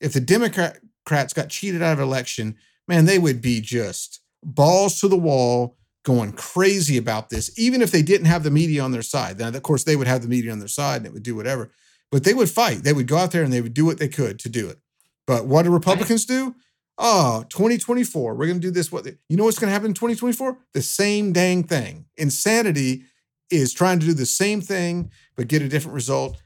if 0.00 0.12
the 0.12 0.20
Democrats 0.20 1.32
got 1.32 1.48
cheated 1.48 1.80
out 1.80 1.92
of 1.92 2.00
election, 2.00 2.56
man, 2.88 3.04
they 3.04 3.20
would 3.20 3.40
be 3.40 3.60
just 3.60 4.20
balls 4.42 4.98
to 5.00 5.06
the 5.06 5.16
wall, 5.16 5.76
going 6.04 6.32
crazy 6.32 6.96
about 6.96 7.30
this, 7.30 7.56
even 7.56 7.80
if 7.80 7.92
they 7.92 8.02
didn't 8.02 8.26
have 8.26 8.42
the 8.42 8.50
media 8.50 8.82
on 8.82 8.90
their 8.90 9.02
side. 9.02 9.38
Now, 9.38 9.48
of 9.48 9.62
course, 9.62 9.84
they 9.84 9.94
would 9.94 10.08
have 10.08 10.22
the 10.22 10.28
media 10.28 10.50
on 10.50 10.58
their 10.58 10.66
side 10.66 10.98
and 10.98 11.06
it 11.06 11.12
would 11.12 11.22
do 11.22 11.36
whatever, 11.36 11.70
but 12.10 12.24
they 12.24 12.34
would 12.34 12.50
fight. 12.50 12.82
They 12.82 12.92
would 12.92 13.06
go 13.06 13.18
out 13.18 13.30
there 13.30 13.44
and 13.44 13.52
they 13.52 13.60
would 13.60 13.74
do 13.74 13.84
what 13.84 13.98
they 13.98 14.08
could 14.08 14.40
to 14.40 14.48
do 14.48 14.68
it. 14.68 14.78
But 15.24 15.46
what 15.46 15.62
do 15.62 15.70
Republicans 15.70 16.26
do? 16.26 16.56
Oh, 16.98 17.44
2024, 17.48 18.34
we're 18.34 18.46
going 18.46 18.60
to 18.60 18.66
do 18.66 18.72
this. 18.72 18.90
What 18.90 19.06
you 19.28 19.36
know 19.36 19.44
what's 19.44 19.58
going 19.58 19.68
to 19.68 19.72
happen 19.72 19.90
in 19.90 19.94
2024? 19.94 20.58
The 20.74 20.82
same 20.82 21.32
dang 21.32 21.62
thing. 21.62 22.06
Insanity 22.16 23.04
is 23.52 23.72
trying 23.72 24.00
to 24.00 24.06
do 24.06 24.14
the 24.14 24.26
same 24.26 24.60
thing 24.60 25.10
but 25.36 25.48
get 25.48 25.62
a 25.62 25.68
different 25.68 25.94
result. 25.94 26.40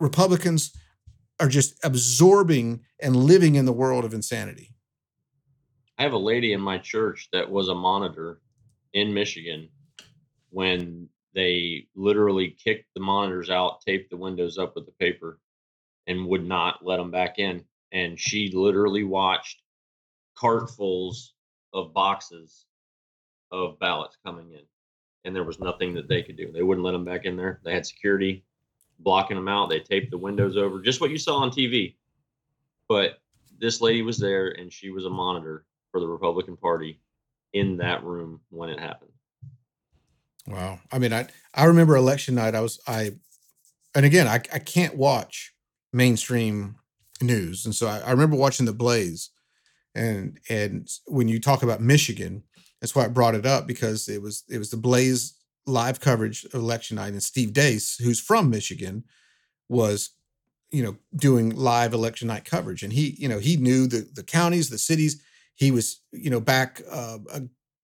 Republicans 0.00 0.76
are 1.38 1.48
just 1.48 1.78
absorbing 1.84 2.80
and 3.00 3.16
living 3.16 3.54
in 3.54 3.66
the 3.66 3.72
world 3.72 4.04
of 4.04 4.14
insanity. 4.14 4.74
I 5.98 6.02
have 6.02 6.12
a 6.12 6.18
lady 6.18 6.52
in 6.52 6.60
my 6.60 6.78
church 6.78 7.28
that 7.32 7.50
was 7.50 7.68
a 7.68 7.74
monitor 7.74 8.40
in 8.92 9.14
Michigan 9.14 9.68
when 10.50 11.08
they 11.34 11.86
literally 11.94 12.56
kicked 12.62 12.86
the 12.94 13.00
monitors 13.00 13.50
out, 13.50 13.82
taped 13.82 14.10
the 14.10 14.16
windows 14.16 14.56
up 14.58 14.74
with 14.74 14.86
the 14.86 14.92
paper, 14.92 15.38
and 16.06 16.26
would 16.26 16.46
not 16.46 16.84
let 16.84 16.96
them 16.96 17.10
back 17.10 17.38
in. 17.38 17.64
And 17.92 18.18
she 18.18 18.50
literally 18.52 19.04
watched 19.04 19.60
cartfuls 20.36 21.30
of 21.72 21.92
boxes 21.92 22.66
of 23.52 23.78
ballots 23.78 24.16
coming 24.24 24.52
in, 24.52 24.62
and 25.26 25.34
there 25.34 25.44
was 25.44 25.58
nothing 25.58 25.92
that 25.94 26.08
they 26.08 26.22
could 26.22 26.36
do. 26.36 26.52
They 26.52 26.62
wouldn't 26.62 26.84
let 26.84 26.92
them 26.92 27.04
back 27.04 27.24
in 27.24 27.36
there. 27.36 27.60
They 27.64 27.74
had 27.74 27.84
security 27.84 28.44
blocking 29.00 29.36
them 29.36 29.48
out. 29.48 29.68
They 29.68 29.80
taped 29.80 30.10
the 30.12 30.18
windows 30.18 30.56
over, 30.56 30.80
just 30.80 31.00
what 31.00 31.10
you 31.10 31.18
saw 31.18 31.38
on 31.38 31.50
TV. 31.50 31.96
But 32.88 33.18
this 33.58 33.80
lady 33.80 34.02
was 34.02 34.18
there, 34.18 34.50
and 34.50 34.72
she 34.72 34.90
was 34.90 35.04
a 35.04 35.10
monitor 35.10 35.66
for 35.90 36.00
the 36.00 36.06
Republican 36.06 36.56
Party 36.56 37.00
in 37.52 37.76
that 37.78 38.04
room 38.04 38.40
when 38.50 38.70
it 38.70 38.78
happened. 38.78 39.10
Wow. 40.46 40.78
I 40.92 41.00
mean, 41.00 41.12
I 41.12 41.26
I 41.52 41.64
remember 41.64 41.96
election 41.96 42.36
night. 42.36 42.54
I 42.54 42.60
was 42.60 42.78
I, 42.86 43.10
and 43.94 44.06
again, 44.06 44.28
I 44.28 44.36
I 44.52 44.60
can't 44.60 44.96
watch 44.96 45.52
mainstream 45.92 46.76
news, 47.20 47.64
and 47.64 47.74
so 47.74 47.88
I, 47.88 47.98
I 47.98 48.10
remember 48.12 48.36
watching 48.36 48.66
the 48.66 48.72
Blaze, 48.72 49.30
and 49.94 50.38
and 50.48 50.88
when 51.06 51.26
you 51.26 51.40
talk 51.40 51.64
about 51.64 51.80
Michigan, 51.80 52.44
that's 52.86 52.94
why 52.94 53.04
I 53.04 53.08
brought 53.08 53.34
it 53.34 53.44
up 53.44 53.66
because 53.66 54.08
it 54.08 54.22
was 54.22 54.44
it 54.48 54.58
was 54.58 54.70
the 54.70 54.76
Blaze 54.76 55.34
live 55.66 55.98
coverage 55.98 56.44
of 56.44 56.54
election 56.54 56.94
night, 56.94 57.14
and 57.14 57.22
Steve 57.22 57.52
Deace, 57.52 58.00
who's 58.00 58.20
from 58.20 58.48
Michigan, 58.48 59.02
was 59.68 60.10
you 60.70 60.84
know 60.84 60.96
doing 61.16 61.50
live 61.50 61.92
election 61.92 62.28
night 62.28 62.44
coverage, 62.44 62.84
and 62.84 62.92
he 62.92 63.16
you 63.18 63.28
know 63.28 63.40
he 63.40 63.56
knew 63.56 63.88
the 63.88 64.08
the 64.14 64.22
counties, 64.22 64.70
the 64.70 64.78
cities. 64.78 65.20
He 65.56 65.72
was 65.72 66.00
you 66.12 66.30
know 66.30 66.38
back 66.38 66.80
uh, 66.88 67.18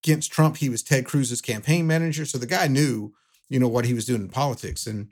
against 0.05 0.31
Trump. 0.31 0.59
He 0.59 0.69
was 0.69 0.85
Ted 0.85 1.05
Cruz's 1.05 1.41
campaign 1.41 1.85
manager, 1.89 2.25
so 2.25 2.39
the 2.39 2.47
guy 2.47 2.69
knew 2.69 3.13
you 3.49 3.59
know 3.59 3.67
what 3.67 3.85
he 3.85 3.95
was 3.95 4.05
doing 4.05 4.21
in 4.21 4.29
politics. 4.29 4.87
And 4.87 5.09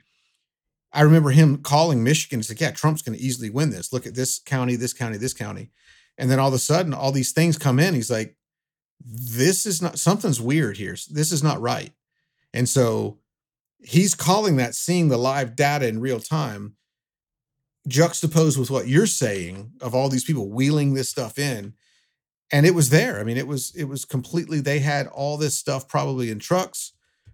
I 0.93 1.01
remember 1.01 1.31
him 1.31 1.57
calling 1.57 2.01
Michigan 2.01 2.37
and 2.37 2.45
said, 2.45 2.61
"Yeah, 2.61 2.71
Trump's 2.71 3.01
going 3.01 3.17
to 3.17 3.23
easily 3.23 3.49
win 3.49 3.71
this. 3.71 3.91
Look 3.91 4.07
at 4.07 4.15
this 4.15 4.39
county, 4.39 4.77
this 4.77 4.93
county, 4.93 5.17
this 5.17 5.33
county." 5.33 5.69
And 6.17 6.31
then 6.31 6.39
all 6.39 6.47
of 6.47 6.53
a 6.53 6.59
sudden, 6.59 6.93
all 6.93 7.11
these 7.11 7.33
things 7.33 7.57
come 7.57 7.77
in. 7.77 7.93
He's 7.93 8.11
like, 8.11 8.37
"This 9.05 9.65
is 9.65 9.81
not 9.81 9.99
something's 9.99 10.41
weird 10.41 10.77
here. 10.77 10.97
This 11.09 11.31
is 11.31 11.43
not 11.43 11.61
right." 11.61 11.93
And 12.53 12.67
so 12.67 13.19
he's 13.79 14.15
calling 14.15 14.57
that, 14.57 14.75
seeing 14.75 15.07
the 15.07 15.17
live 15.17 15.55
data 15.55 15.87
in 15.87 16.01
real 16.01 16.19
time, 16.19 16.75
juxtaposed 17.87 18.59
with 18.59 18.69
what 18.69 18.87
you're 18.87 19.07
saying 19.07 19.73
of 19.81 19.95
all 19.95 20.09
these 20.09 20.23
people 20.23 20.49
wheeling 20.49 20.93
this 20.93 21.09
stuff 21.09 21.39
in 21.39 21.73
and 22.51 22.65
it 22.65 22.75
was 22.75 22.89
there. 22.89 23.19
I 23.19 23.23
mean, 23.23 23.37
it 23.37 23.47
was 23.47 23.73
it 23.75 23.85
was 23.85 24.05
completely. 24.05 24.59
They 24.59 24.79
had 24.79 25.07
all 25.07 25.37
this 25.37 25.57
stuff 25.57 25.87
probably 25.87 26.29
in 26.29 26.39
trucks. 26.39 26.91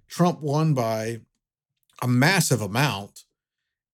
Trump 0.07 0.41
won 0.41 0.73
by 0.73 1.21
a 2.01 2.07
massive 2.07 2.61
amount, 2.61 3.23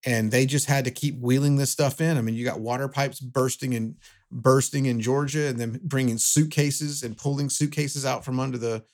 and 0.04 0.30
they 0.30 0.44
just 0.44 0.66
had 0.66 0.84
to 0.84 0.90
keep 0.90 1.18
wheeling 1.18 1.56
this 1.56 1.70
stuff 1.70 2.00
in. 2.00 2.18
I 2.18 2.20
mean, 2.20 2.34
you 2.34 2.44
got 2.44 2.60
water 2.60 2.88
pipes 2.88 3.20
bursting 3.20 3.74
and 3.74 3.96
bursting 4.34 4.86
in 4.86 5.00
Georgia, 5.00 5.46
and 5.46 5.58
then 5.58 5.80
bringing 5.82 6.18
suitcases 6.18 7.02
and 7.02 7.16
pulling 7.16 7.48
suitcases 7.48 8.04
out 8.04 8.24
from 8.24 8.38
under 8.38 8.58
the 8.58 8.84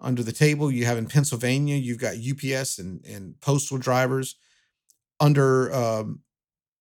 under 0.00 0.22
the 0.22 0.32
table. 0.32 0.70
You 0.70 0.86
have 0.86 0.98
in 0.98 1.06
Pennsylvania, 1.06 1.76
you've 1.76 2.00
got 2.00 2.16
UPS 2.16 2.78
and 2.78 3.04
and 3.06 3.40
postal 3.40 3.78
drivers 3.78 4.34
under 5.20 5.72
um, 5.72 6.20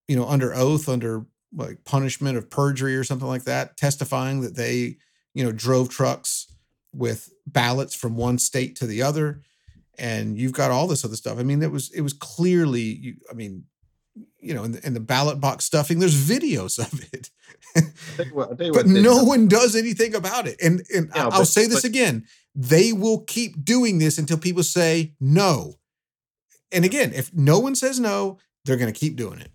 you 0.08 0.16
know 0.16 0.28
under 0.28 0.56
oath 0.56 0.90
under 0.90 1.26
like 1.56 1.84
punishment 1.86 2.38
of 2.38 2.50
perjury 2.50 2.96
or 2.96 3.04
something 3.04 3.28
like 3.28 3.46
that, 3.46 3.78
testifying 3.78 4.42
that 4.42 4.56
they, 4.56 4.98
you 5.34 5.44
know, 5.44 5.52
drove 5.52 5.90
trucks 5.90 6.52
with 6.94 7.30
ballots 7.48 7.96
from 7.96 8.16
one 8.16 8.38
state 8.38 8.76
to 8.78 8.88
the 8.88 9.02
other, 9.02 9.42
and 9.98 10.38
you've 10.38 10.52
got 10.52 10.72
all 10.72 10.88
this 10.88 11.06
other 11.06 11.16
stuff. 11.16 11.40
I 11.40 11.44
mean, 11.44 11.62
it 11.62 11.72
was 11.72 11.92
it 11.92 12.02
was 12.02 12.14
clearly, 12.14 13.18
I 13.30 13.34
mean, 13.34 13.64
you 14.40 14.54
know, 14.54 14.64
in 14.64 14.74
the, 14.74 14.86
in 14.86 14.94
the 14.94 15.00
ballot 15.00 15.40
box 15.40 15.66
stuffing, 15.66 16.00
there's 16.00 16.16
videos 16.16 16.80
of 16.80 17.02
it, 17.14 17.30
what, 18.32 18.50
I'll 18.50 18.56
tell 18.56 18.68
you 18.68 18.74
but 18.74 18.86
did 18.86 19.04
no 19.04 19.24
one 19.24 19.48
does 19.48 19.76
anything 19.76 20.16
about 20.16 20.48
it. 20.48 20.56
And 20.62 20.82
and 20.96 21.10
Yeah, 21.16 21.26
I'll 21.26 21.32
but- 21.32 21.46
say 21.46 21.66
this 21.68 21.82
but- 21.82 21.90
again: 21.90 22.26
they 22.54 22.94
will 22.94 23.22
keep 23.22 23.64
doing 23.66 23.98
this 24.00 24.18
until 24.18 24.38
people 24.38 24.64
say 24.64 25.14
no. 25.20 25.76
And 26.72 26.84
again, 26.86 27.14
if 27.14 27.34
no 27.34 27.60
one 27.60 27.76
says 27.76 28.00
no, 28.00 28.38
they're 28.66 28.78
going 28.78 28.92
to 28.94 29.00
keep 29.00 29.16
doing 29.16 29.40
it. 29.40 29.52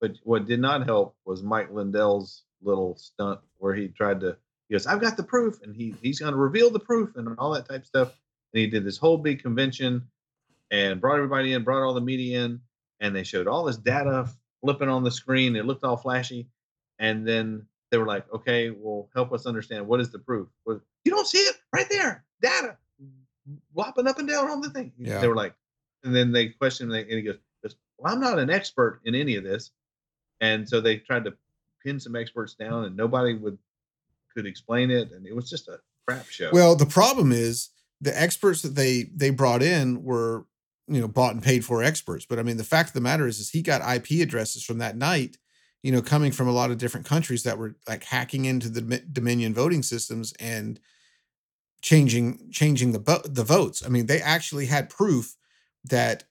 But 0.00 0.12
what 0.22 0.46
did 0.46 0.60
not 0.60 0.84
help 0.86 1.16
was 1.24 1.42
Mike 1.42 1.70
Lindell's 1.72 2.42
little 2.62 2.96
stunt 2.96 3.40
where 3.58 3.74
he 3.74 3.88
tried 3.88 4.20
to 4.20 4.36
he 4.68 4.74
goes, 4.74 4.86
I've 4.86 5.00
got 5.00 5.16
the 5.16 5.22
proof, 5.22 5.60
and 5.62 5.74
he 5.76 5.94
he's 6.02 6.20
gonna 6.20 6.36
reveal 6.36 6.70
the 6.70 6.78
proof 6.80 7.16
and 7.16 7.34
all 7.38 7.52
that 7.52 7.68
type 7.68 7.80
of 7.82 7.86
stuff. 7.86 8.08
And 8.54 8.60
he 8.60 8.66
did 8.66 8.84
this 8.84 8.96
whole 8.98 9.18
big 9.18 9.42
convention 9.42 10.06
and 10.70 11.00
brought 11.00 11.16
everybody 11.16 11.52
in, 11.52 11.62
brought 11.64 11.82
all 11.84 11.92
the 11.94 12.00
media 12.00 12.44
in, 12.44 12.60
and 13.00 13.14
they 13.14 13.22
showed 13.24 13.46
all 13.46 13.64
this 13.64 13.76
data 13.76 14.28
flipping 14.62 14.88
on 14.88 15.04
the 15.04 15.10
screen. 15.10 15.56
It 15.56 15.66
looked 15.66 15.84
all 15.84 15.96
flashy. 15.96 16.48
And 17.02 17.28
then 17.28 17.66
they 17.90 17.98
were 17.98 18.06
like, 18.06 18.32
okay, 18.32 18.70
well, 18.70 19.10
help 19.14 19.32
us 19.32 19.44
understand 19.44 19.86
what 19.86 20.00
is 20.00 20.10
the 20.10 20.18
proof? 20.18 20.48
You 20.66 20.80
don't 21.10 21.26
see 21.26 21.38
it 21.38 21.56
right 21.74 21.88
there, 21.90 22.24
data 22.40 22.78
flopping 23.74 24.06
up 24.06 24.18
and 24.18 24.28
down 24.28 24.50
on 24.50 24.60
the 24.60 24.70
thing. 24.70 24.92
Yeah. 24.96 25.18
They 25.18 25.28
were 25.28 25.36
like, 25.36 25.54
and 26.04 26.14
then 26.14 26.32
they 26.32 26.48
questioned 26.48 26.92
him, 26.92 26.98
and 26.98 27.10
he 27.10 27.22
goes, 27.22 27.36
goes, 27.62 27.76
well, 27.98 28.12
I'm 28.12 28.20
not 28.20 28.38
an 28.38 28.50
expert 28.50 29.00
in 29.04 29.14
any 29.14 29.36
of 29.36 29.44
this. 29.44 29.70
And 30.40 30.68
so 30.68 30.80
they 30.80 30.96
tried 30.96 31.24
to 31.24 31.34
pin 31.84 32.00
some 32.00 32.16
experts 32.16 32.54
down, 32.54 32.84
and 32.84 32.96
nobody 32.96 33.34
would 33.34 33.58
could 34.34 34.46
explain 34.46 34.90
it, 34.90 35.12
and 35.12 35.26
it 35.26 35.36
was 35.36 35.50
just 35.50 35.68
a 35.68 35.78
crap 36.06 36.26
show. 36.26 36.50
Well, 36.52 36.74
the 36.74 36.86
problem 36.86 37.32
is 37.32 37.70
the 38.00 38.18
experts 38.18 38.62
that 38.62 38.74
they 38.74 39.10
they 39.14 39.30
brought 39.30 39.62
in 39.62 40.02
were 40.02 40.46
you 40.88 41.00
know 41.00 41.08
bought 41.08 41.34
and 41.34 41.42
paid 41.42 41.64
for 41.64 41.82
experts. 41.82 42.26
But 42.26 42.38
I 42.38 42.42
mean, 42.42 42.56
the 42.56 42.64
fact 42.64 42.90
of 42.90 42.94
the 42.94 43.00
matter 43.00 43.26
is, 43.26 43.38
is 43.38 43.50
he 43.50 43.62
got 43.62 43.82
IP 43.82 44.22
addresses 44.22 44.64
from 44.64 44.78
that 44.78 44.96
night, 44.96 45.36
you 45.82 45.90
know, 45.90 46.02
coming 46.02 46.32
from 46.32 46.48
a 46.48 46.52
lot 46.52 46.70
of 46.70 46.78
different 46.78 47.06
countries 47.06 47.42
that 47.42 47.58
were 47.58 47.76
like 47.88 48.04
hacking 48.04 48.44
into 48.44 48.68
the 48.68 49.02
Dominion 49.12 49.52
voting 49.52 49.82
systems 49.82 50.32
and 50.38 50.78
changing 51.82 52.50
changing 52.50 52.92
the 52.92 53.22
the 53.24 53.44
votes. 53.44 53.84
I 53.84 53.88
mean, 53.88 54.06
they 54.06 54.20
actually 54.20 54.66
had 54.66 54.88
proof 54.88 55.36
that 55.84 56.24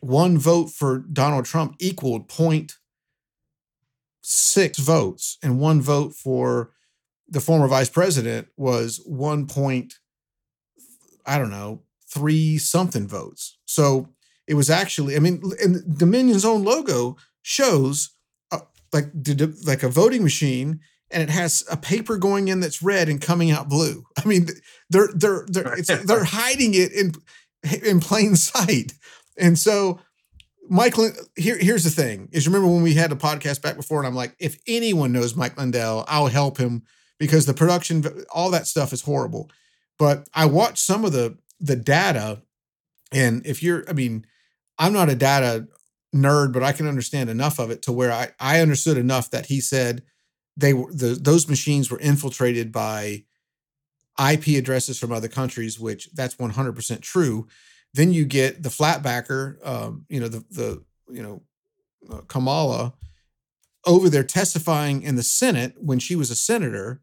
one 0.00 0.36
vote 0.38 0.70
for 0.70 0.98
Donald 0.98 1.46
Trump 1.46 1.76
equaled 1.80 2.28
point 2.28 2.74
six 4.20 4.78
votes, 4.78 5.38
and 5.42 5.60
one 5.60 5.80
vote 5.80 6.12
for 6.14 6.72
the 7.28 7.40
former 7.40 7.68
vice 7.68 7.88
president 7.88 8.48
was 8.56 9.00
one 9.06 9.46
point, 9.46 9.94
I 11.24 11.38
don't 11.38 11.50
know, 11.50 11.82
three 12.08 12.58
something 12.58 13.08
votes. 13.08 13.58
So 13.64 14.10
it 14.46 14.54
was 14.54 14.70
actually, 14.70 15.16
I 15.16 15.18
mean, 15.18 15.42
and 15.62 15.98
Dominion's 15.98 16.44
own 16.44 16.62
logo 16.62 17.16
shows 17.42 18.15
like 18.96 19.10
like 19.66 19.82
a 19.82 19.88
voting 19.88 20.22
machine, 20.22 20.80
and 21.10 21.22
it 21.22 21.30
has 21.30 21.64
a 21.70 21.76
paper 21.76 22.16
going 22.16 22.48
in 22.48 22.60
that's 22.60 22.82
red 22.82 23.08
and 23.08 23.20
coming 23.20 23.50
out 23.50 23.68
blue. 23.68 24.04
I 24.16 24.26
mean, 24.26 24.48
they're 24.90 25.08
they're 25.14 25.44
they're 25.48 25.78
it's, 25.78 25.88
they're 26.04 26.24
hiding 26.24 26.74
it 26.74 26.92
in 26.92 27.12
in 27.82 28.00
plain 28.00 28.36
sight, 28.36 28.92
and 29.38 29.58
so. 29.58 30.00
Michael, 30.68 31.12
here, 31.36 31.56
here's 31.56 31.84
the 31.84 31.90
thing: 31.90 32.28
is 32.32 32.48
remember 32.48 32.66
when 32.66 32.82
we 32.82 32.94
had 32.94 33.12
a 33.12 33.14
podcast 33.14 33.62
back 33.62 33.76
before, 33.76 34.00
and 34.00 34.06
I'm 34.08 34.16
like, 34.16 34.34
if 34.40 34.58
anyone 34.66 35.12
knows 35.12 35.36
Mike 35.36 35.56
Lindell, 35.56 36.04
I'll 36.08 36.26
help 36.26 36.58
him 36.58 36.82
because 37.20 37.46
the 37.46 37.54
production, 37.54 38.04
all 38.34 38.50
that 38.50 38.66
stuff 38.66 38.92
is 38.92 39.02
horrible. 39.02 39.48
But 39.96 40.28
I 40.34 40.46
watched 40.46 40.78
some 40.78 41.04
of 41.04 41.12
the 41.12 41.38
the 41.60 41.76
data, 41.76 42.42
and 43.12 43.46
if 43.46 43.62
you're, 43.62 43.88
I 43.88 43.92
mean, 43.92 44.26
I'm 44.76 44.92
not 44.92 45.08
a 45.08 45.14
data 45.14 45.68
nerd, 46.16 46.52
but 46.52 46.62
I 46.62 46.72
can 46.72 46.86
understand 46.86 47.30
enough 47.30 47.58
of 47.58 47.70
it 47.70 47.82
to 47.82 47.92
where 47.92 48.12
I 48.12 48.30
I 48.40 48.60
understood 48.60 48.96
enough 48.96 49.30
that 49.30 49.46
he 49.46 49.60
said 49.60 50.02
they 50.56 50.72
were 50.72 50.92
the 50.92 51.18
those 51.20 51.48
machines 51.48 51.90
were 51.90 52.00
infiltrated 52.00 52.72
by 52.72 53.24
IP 54.18 54.48
addresses 54.58 54.98
from 54.98 55.12
other 55.12 55.28
countries, 55.28 55.78
which 55.78 56.08
that's 56.14 56.36
100% 56.36 57.00
true. 57.02 57.46
Then 57.92 58.12
you 58.12 58.24
get 58.24 58.62
the 58.62 58.70
flatbacker, 58.70 59.64
um, 59.66 60.06
you 60.08 60.20
know, 60.20 60.28
the 60.28 60.44
the 60.50 60.84
you 61.10 61.22
know 61.22 61.42
uh, 62.10 62.22
Kamala 62.28 62.94
over 63.84 64.10
there 64.10 64.24
testifying 64.24 65.02
in 65.02 65.16
the 65.16 65.22
Senate 65.22 65.74
when 65.78 65.98
she 65.98 66.16
was 66.16 66.30
a 66.30 66.36
senator, 66.36 67.00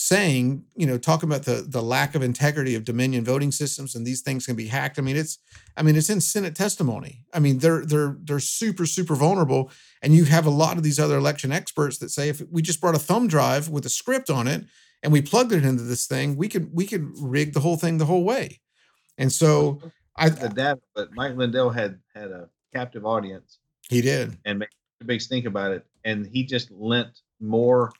saying, 0.00 0.64
you 0.76 0.86
know, 0.86 0.96
talking 0.96 1.28
about 1.28 1.42
the 1.42 1.66
the 1.68 1.82
lack 1.82 2.14
of 2.14 2.22
integrity 2.22 2.76
of 2.76 2.84
Dominion 2.84 3.24
voting 3.24 3.50
systems 3.50 3.96
and 3.96 4.06
these 4.06 4.20
things 4.20 4.46
can 4.46 4.54
be 4.54 4.68
hacked. 4.68 4.96
I 4.96 5.02
mean, 5.02 5.16
it's 5.16 5.38
I 5.76 5.82
mean, 5.82 5.96
it's 5.96 6.08
in 6.08 6.20
Senate 6.20 6.54
testimony. 6.54 7.24
I 7.34 7.40
mean, 7.40 7.58
they're 7.58 7.84
they're 7.84 8.16
they're 8.22 8.38
super 8.38 8.86
super 8.86 9.16
vulnerable, 9.16 9.72
and 10.00 10.14
you 10.14 10.26
have 10.26 10.46
a 10.46 10.50
lot 10.50 10.76
of 10.76 10.84
these 10.84 11.00
other 11.00 11.16
election 11.16 11.50
experts 11.50 11.98
that 11.98 12.10
say 12.10 12.28
if 12.28 12.40
we 12.48 12.62
just 12.62 12.80
brought 12.80 12.94
a 12.94 12.98
thumb 13.00 13.26
drive 13.26 13.70
with 13.70 13.84
a 13.86 13.88
script 13.88 14.30
on 14.30 14.46
it 14.46 14.66
and 15.02 15.12
we 15.12 15.20
plugged 15.20 15.50
it 15.50 15.64
into 15.64 15.82
this 15.82 16.06
thing, 16.06 16.36
we 16.36 16.46
could 16.46 16.72
we 16.72 16.86
could 16.86 17.10
rig 17.20 17.52
the 17.52 17.60
whole 17.60 17.76
thing 17.76 17.98
the 17.98 18.06
whole 18.06 18.22
way. 18.22 18.60
And 19.18 19.32
so 19.32 19.80
I 20.14 20.28
the 20.28 20.48
data, 20.48 20.80
but 20.94 21.12
Mike 21.12 21.36
Lindell 21.36 21.70
had 21.70 21.98
had 22.14 22.30
a 22.30 22.48
captive 22.72 23.04
audience 23.04 23.58
he 23.90 24.00
did. 24.00 24.38
and 24.44 24.60
made 24.60 24.68
a 25.00 25.04
big 25.04 25.20
stink 25.20 25.44
about 25.44 25.72
it, 25.72 25.84
and 26.04 26.24
he 26.24 26.44
just 26.44 26.70
lent 26.70 27.22
more 27.40 27.90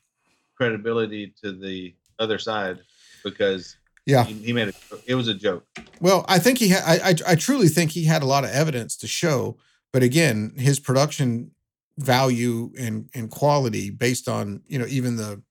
credibility 0.59 1.32
to 1.42 1.52
the 1.52 1.94
other 2.18 2.38
side 2.38 2.80
because 3.24 3.76
Yeah. 4.06 4.24
he, 4.24 4.34
he 4.34 4.52
made 4.52 4.68
it. 4.68 4.76
It 5.06 5.14
was 5.14 5.28
a 5.28 5.34
joke. 5.34 5.64
Well, 6.00 6.24
I 6.28 6.38
think 6.38 6.59
he 6.59 6.68
had. 6.68 6.82
I, 6.84 7.11
I 7.11 7.14
I 7.32 7.34
truly 7.36 7.68
think 7.68 7.92
he 7.92 8.04
had 8.04 8.22
a 8.22 8.26
lot 8.26 8.44
of 8.44 8.50
evidence 8.50 8.96
to 8.98 9.06
show, 9.06 9.56
but 9.92 10.02
again, 10.02 10.52
his 10.56 10.80
production 10.80 11.52
value 11.96 12.72
and 12.78 13.09
and 13.14 13.30
quality 13.30 13.90
based 13.90 14.28
on 14.28 14.62
you 14.68 14.78
know 14.78 14.86
even 14.88 15.16
the 15.16 15.42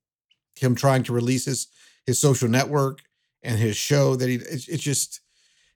him 0.55 0.75
trying 0.75 1.03
to 1.03 1.13
release 1.13 1.45
his 1.45 1.67
his 2.05 2.19
social 2.19 2.49
network 2.49 3.01
and 3.43 3.59
his 3.59 3.75
show 3.77 4.15
that 4.15 4.27
he 4.29 4.35
it's, 4.35 4.67
it's 4.67 4.83
just 4.83 5.21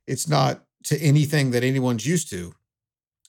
it's 0.07 0.27
not 0.27 0.63
to 0.85 0.97
anything 1.01 1.51
that 1.51 1.63
anyone's 1.63 2.05
used 2.05 2.29
to. 2.29 2.53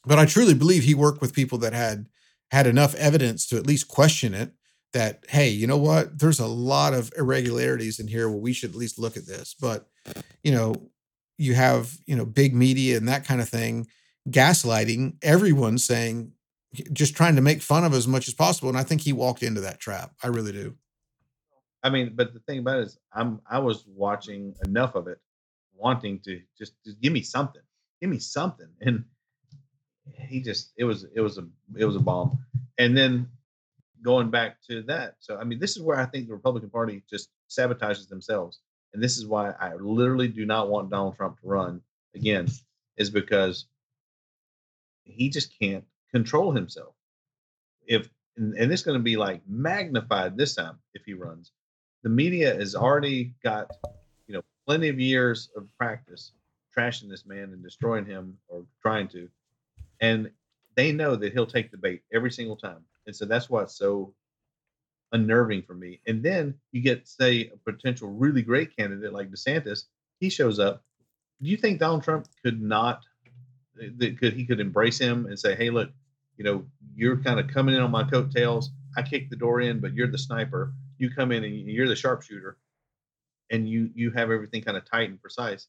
But 0.05 0.19
I 0.19 0.27
truly 0.27 0.55
believe 0.55 0.83
he 0.85 0.95
worked 0.95 1.21
with 1.21 1.33
people 1.35 1.59
that 1.59 1.73
had 1.73 2.07
had 2.51 2.67
enough 2.67 2.95
evidence 2.97 3.47
to 3.49 3.57
at 3.57 3.67
least 3.67 3.87
question 3.89 4.35
it. 4.35 4.53
That 4.93 5.25
hey, 5.29 5.49
you 5.49 5.67
know 5.67 5.79
what? 5.79 6.19
There's 6.19 6.41
a 6.41 6.47
lot 6.47 6.93
of 6.93 7.13
irregularities 7.17 7.99
in 7.99 8.09
here. 8.09 8.29
Well, 8.29 8.41
we 8.41 8.53
should 8.53 8.71
at 8.71 8.77
least 8.77 8.99
look 8.99 9.17
at 9.17 9.27
this. 9.27 9.55
But 9.59 9.87
you 10.43 10.53
know, 10.53 10.91
you 11.39 11.55
have 11.55 11.97
you 12.07 12.17
know 12.17 12.27
big 12.27 12.55
media 12.55 12.97
and 12.97 13.09
that 13.09 13.25
kind 13.25 13.41
of 13.41 13.49
thing 13.49 13.87
gaslighting 14.29 15.17
everyone 15.23 15.79
saying 15.79 16.33
just 16.93 17.17
trying 17.17 17.37
to 17.37 17.43
make 17.43 17.61
fun 17.61 17.85
of 17.85 17.93
as 17.93 18.07
much 18.07 18.29
as 18.29 18.35
possible 18.35 18.69
and 18.69 18.79
i 18.79 18.85
think 18.85 19.01
he 19.01 19.13
walked 19.13 19.43
into 19.43 19.61
that 19.61 19.81
trap 19.81 20.13
i 20.23 20.29
really 20.29 20.53
do 20.53 20.77
I 21.83 21.91
mean, 21.91 22.13
but 22.15 22.33
the 22.33 22.41
thing 22.41 22.61
about 22.61 22.79
it 22.79 22.87
is, 22.87 22.99
I'm 23.13 23.41
I 23.49 23.59
was 23.59 23.85
watching 23.87 24.55
enough 24.65 24.95
of 24.95 25.09
it, 25.09 25.19
wanting 25.75 26.21
to 26.21 26.41
just, 26.57 26.75
just 26.85 27.01
give 27.01 27.13
me 27.13 27.23
something, 27.23 27.63
give 28.01 28.11
me 28.11 28.19
something, 28.19 28.69
and 28.81 29.05
he 30.15 30.41
just 30.41 30.73
it 30.77 30.85
was 30.85 31.07
it 31.15 31.21
was 31.21 31.39
a 31.39 31.47
it 31.77 31.85
was 31.85 31.97
a 31.97 32.01
bomb. 32.01 32.39
And 32.79 32.97
then 32.97 33.29
going 34.03 34.31
back 34.31 34.57
to 34.69 34.83
that, 34.83 35.17
so 35.21 35.39
I 35.39 35.45
mean, 35.45 35.59
this 35.59 35.77
is 35.77 35.83
where 35.83 35.99
I 35.99 36.07
think 36.07 36.27
the 36.27 36.35
Republican 36.35 36.71
Party 36.71 37.03
just 37.09 37.31
sabotages 37.49 38.09
themselves, 38.09 38.61
and 38.95 39.03
this 39.03 39.17
is 39.17 39.27
why 39.27 39.53
I 39.61 39.75
literally 39.75 40.29
do 40.29 40.45
not 40.45 40.69
want 40.69 40.91
Donald 40.91 41.17
Trump 41.17 41.41
to 41.41 41.47
run 41.47 41.81
again, 42.15 42.49
is 42.97 43.11
because 43.11 43.67
he 45.05 45.29
just 45.29 45.59
can't 45.59 45.85
control 46.11 46.53
himself. 46.53 46.95
If 47.87 48.09
and, 48.37 48.55
and 48.55 48.73
it's 48.73 48.83
going 48.83 48.99
to 48.99 49.03
be 49.03 49.17
like 49.17 49.43
magnified 49.47 50.37
this 50.37 50.55
time 50.55 50.79
if 50.95 51.05
he 51.05 51.15
runs. 51.15 51.53
The 52.03 52.09
media 52.09 52.55
has 52.55 52.75
already 52.75 53.35
got 53.43 53.71
you 54.27 54.35
know 54.35 54.43
plenty 54.67 54.89
of 54.89 54.99
years 54.99 55.51
of 55.57 55.67
practice 55.77 56.33
trashing 56.77 57.09
this 57.09 57.27
man 57.27 57.53
and 57.53 57.63
destroying 57.63 58.07
him 58.07 58.39
or 58.49 58.65
trying 58.81 59.09
to. 59.09 59.29
And 60.01 60.31
they 60.75 60.91
know 60.91 61.17
that 61.17 61.33
he'll 61.33 61.47
take 61.47 61.71
the 61.71 61.77
bait 61.77 62.03
every 62.13 62.31
single 62.31 62.57
time 62.57 62.83
and 63.07 63.15
so 63.15 63.25
that's 63.25 63.51
why 63.51 63.63
it's 63.63 63.77
so 63.77 64.15
unnerving 65.13 65.63
for 65.63 65.75
me. 65.75 66.01
And 66.07 66.23
then 66.23 66.55
you 66.73 66.81
get 66.81 67.07
say 67.07 67.51
a 67.53 67.71
potential 67.71 68.09
really 68.09 68.43
great 68.43 68.77
candidate 68.77 69.13
like 69.13 69.31
desantis 69.31 69.85
he 70.21 70.31
shows 70.31 70.59
up. 70.59 70.83
Do 71.43 71.49
you 71.49 71.57
think 71.57 71.81
donald 71.81 72.05
trump 72.05 72.29
could 72.45 72.63
not 72.63 73.03
eh, 73.83 73.89
that 73.99 74.19
could 74.19 74.33
he 74.33 74.47
could 74.47 74.61
embrace 74.61 74.99
him 74.99 75.27
and 75.27 75.39
say 75.39 75.55
hey 75.55 75.71
look 75.71 75.91
you 76.37 76.45
know 76.45 76.65
you're 76.95 77.19
kind 77.19 77.39
of 77.41 77.49
coming 77.49 77.75
in 77.75 77.81
on 77.81 77.91
my 77.91 78.05
coattails. 78.05 78.71
I 78.97 79.03
kicked 79.03 79.31
the 79.31 79.37
door 79.37 79.61
in 79.61 79.81
but 79.81 79.95
you're 79.95 80.11
the 80.11 80.19
sniper. 80.19 80.73
You 80.99 81.11
come 81.11 81.33
in 81.33 81.45
and 81.45 81.55
you're 81.55 81.89
the 81.89 81.97
sharpshooter 81.97 82.57
and 83.51 83.69
you 83.69 83.91
you 83.95 84.11
have 84.13 84.31
everything 84.31 84.63
kind 84.63 84.77
of 84.77 84.85
tight 84.85 85.11
and 85.11 85.21
precise 85.21 85.67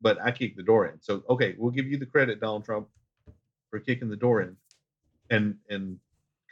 but 0.00 0.20
i 0.22 0.30
kicked 0.30 0.56
the 0.56 0.62
door 0.62 0.86
in. 0.86 1.00
So 1.00 1.24
okay 1.28 1.56
we'll 1.58 1.72
give 1.72 1.86
you 1.86 1.98
the 1.98 2.06
credit 2.06 2.40
donald 2.40 2.64
trump 2.64 2.88
for 3.70 3.80
kicking 3.80 4.08
the 4.08 4.16
door 4.16 4.42
in. 4.42 4.56
And 5.30 5.56
and 5.68 5.98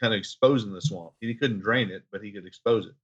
kind 0.01 0.13
of 0.13 0.19
exposing 0.19 0.73
the 0.73 0.81
swamp 0.81 1.13
he 1.21 1.35
couldn't 1.35 1.61
drain 1.61 1.91
it 1.91 2.03
but 2.13 2.23
he 2.23 2.33
could 2.33 2.47
expose 2.47 2.87
it 2.87 2.95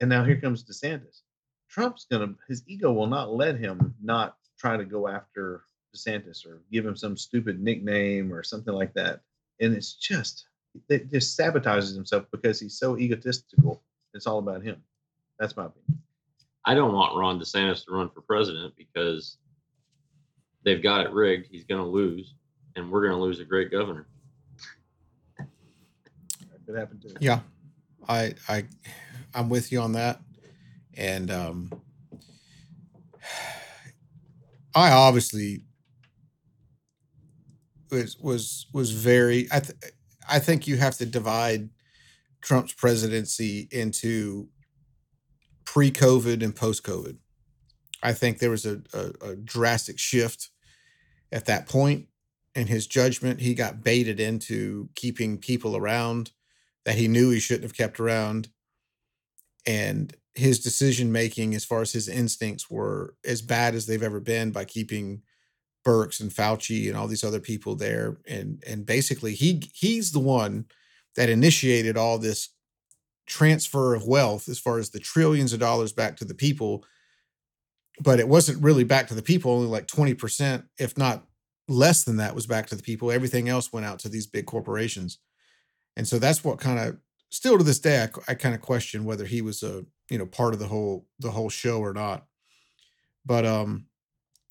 and 0.00 0.08
now 0.08 0.24
here 0.24 0.40
comes 0.40 0.64
desantis 0.64 1.20
trump's 1.68 2.06
gonna 2.10 2.34
his 2.48 2.62
ego 2.66 2.92
will 2.92 3.06
not 3.06 3.32
let 3.32 3.56
him 3.56 3.94
not 4.02 4.36
try 4.58 4.76
to 4.76 4.84
go 4.84 5.08
after 5.08 5.64
desantis 5.94 6.46
or 6.46 6.62
give 6.72 6.84
him 6.84 6.96
some 6.96 7.16
stupid 7.16 7.60
nickname 7.60 8.32
or 8.32 8.42
something 8.42 8.74
like 8.74 8.92
that 8.94 9.20
and 9.60 9.74
it's 9.74 9.94
just 9.94 10.46
it 10.88 11.10
just 11.10 11.38
sabotages 11.38 11.94
himself 11.94 12.24
because 12.30 12.60
he's 12.60 12.78
so 12.78 12.98
egotistical. 12.98 13.82
It's 14.12 14.26
all 14.26 14.38
about 14.38 14.62
him. 14.62 14.82
That's 15.38 15.56
my 15.56 15.66
opinion. 15.66 16.02
I 16.64 16.74
don't 16.74 16.92
want 16.92 17.16
Ron 17.16 17.38
DeSantis 17.38 17.84
to 17.84 17.92
run 17.92 18.10
for 18.10 18.22
president 18.22 18.74
because 18.76 19.38
they've 20.64 20.82
got 20.82 21.04
it 21.06 21.12
rigged. 21.12 21.48
He's 21.50 21.64
going 21.64 21.82
to 21.82 21.88
lose, 21.88 22.34
and 22.74 22.90
we're 22.90 23.02
going 23.02 23.12
to 23.12 23.22
lose 23.22 23.40
a 23.40 23.44
great 23.44 23.70
governor. 23.70 24.06
That 26.66 26.72
could 26.72 26.78
happen 26.78 27.00
too. 27.00 27.14
yeah. 27.20 27.40
I 28.08 28.34
i 28.48 28.64
i'm 29.34 29.48
with 29.48 29.72
you 29.72 29.80
on 29.80 29.92
that. 29.92 30.20
And 30.96 31.30
um 31.30 31.70
i 34.74 34.90
obviously 34.90 35.64
was 37.90 38.18
was 38.18 38.66
was 38.72 38.90
very 38.90 39.46
i 39.52 39.60
th- 39.60 39.78
i 40.28 40.38
think 40.38 40.66
you 40.66 40.76
have 40.76 40.96
to 40.98 41.06
divide 41.06 41.70
trump's 42.42 42.72
presidency 42.72 43.68
into 43.70 44.48
pre-covid 45.64 46.42
and 46.42 46.54
post-covid. 46.54 47.16
I 48.02 48.12
think 48.12 48.38
there 48.38 48.50
was 48.50 48.66
a, 48.66 48.82
a, 48.92 49.30
a 49.30 49.36
drastic 49.36 49.98
shift 49.98 50.50
at 51.32 51.46
that 51.46 51.66
point 51.66 52.06
in 52.54 52.66
his 52.66 52.86
judgment. 52.86 53.40
He 53.40 53.54
got 53.54 53.82
baited 53.82 54.20
into 54.20 54.90
keeping 54.94 55.38
people 55.38 55.74
around 55.74 56.32
that 56.84 56.96
he 56.96 57.08
knew 57.08 57.30
he 57.30 57.40
shouldn't 57.40 57.64
have 57.64 57.76
kept 57.76 57.98
around. 57.98 58.48
And 59.66 60.14
his 60.34 60.60
decision 60.60 61.12
making 61.12 61.54
as 61.54 61.64
far 61.64 61.80
as 61.80 61.92
his 61.92 62.08
instincts 62.08 62.68
were 62.68 63.14
as 63.24 63.40
bad 63.40 63.74
as 63.74 63.86
they've 63.86 64.02
ever 64.02 64.20
been 64.20 64.50
by 64.50 64.64
keeping 64.64 65.22
Birx 65.86 66.20
and 66.20 66.30
Fauci 66.30 66.88
and 66.88 66.96
all 66.96 67.06
these 67.06 67.24
other 67.24 67.40
people 67.40 67.76
there. 67.76 68.18
And 68.26 68.62
and 68.66 68.84
basically 68.84 69.34
he 69.34 69.62
he's 69.72 70.12
the 70.12 70.20
one 70.20 70.66
that 71.16 71.28
initiated 71.28 71.96
all 71.96 72.18
this 72.18 72.50
transfer 73.26 73.94
of 73.94 74.06
wealth 74.06 74.48
as 74.48 74.58
far 74.58 74.78
as 74.78 74.90
the 74.90 74.98
trillions 74.98 75.52
of 75.52 75.60
dollars 75.60 75.92
back 75.92 76.16
to 76.16 76.24
the 76.24 76.34
people. 76.34 76.84
But 78.00 78.18
it 78.18 78.28
wasn't 78.28 78.62
really 78.62 78.84
back 78.84 79.06
to 79.08 79.14
the 79.14 79.22
people 79.22 79.52
only 79.52 79.68
like 79.68 79.86
20% 79.86 80.64
if 80.78 80.98
not 80.98 81.24
less 81.68 82.02
than 82.02 82.16
that 82.16 82.34
was 82.34 82.46
back 82.46 82.66
to 82.66 82.74
the 82.74 82.82
people. 82.82 83.10
Everything 83.10 83.48
else 83.48 83.72
went 83.72 83.86
out 83.86 84.00
to 84.00 84.08
these 84.08 84.26
big 84.26 84.46
corporations 84.46 85.18
and 85.96 86.06
so 86.06 86.18
that's 86.18 86.44
what 86.44 86.58
kind 86.58 86.78
of 86.78 86.98
still 87.30 87.58
to 87.58 87.64
this 87.64 87.78
day 87.78 88.02
I, 88.02 88.32
I 88.32 88.34
kind 88.34 88.54
of 88.54 88.60
question 88.60 89.04
whether 89.04 89.24
he 89.24 89.42
was 89.42 89.62
a 89.62 89.84
you 90.10 90.18
know 90.18 90.26
part 90.26 90.54
of 90.54 90.60
the 90.60 90.68
whole 90.68 91.06
the 91.18 91.30
whole 91.30 91.50
show 91.50 91.80
or 91.80 91.92
not. 91.92 92.26
But 93.26 93.46
um 93.46 93.86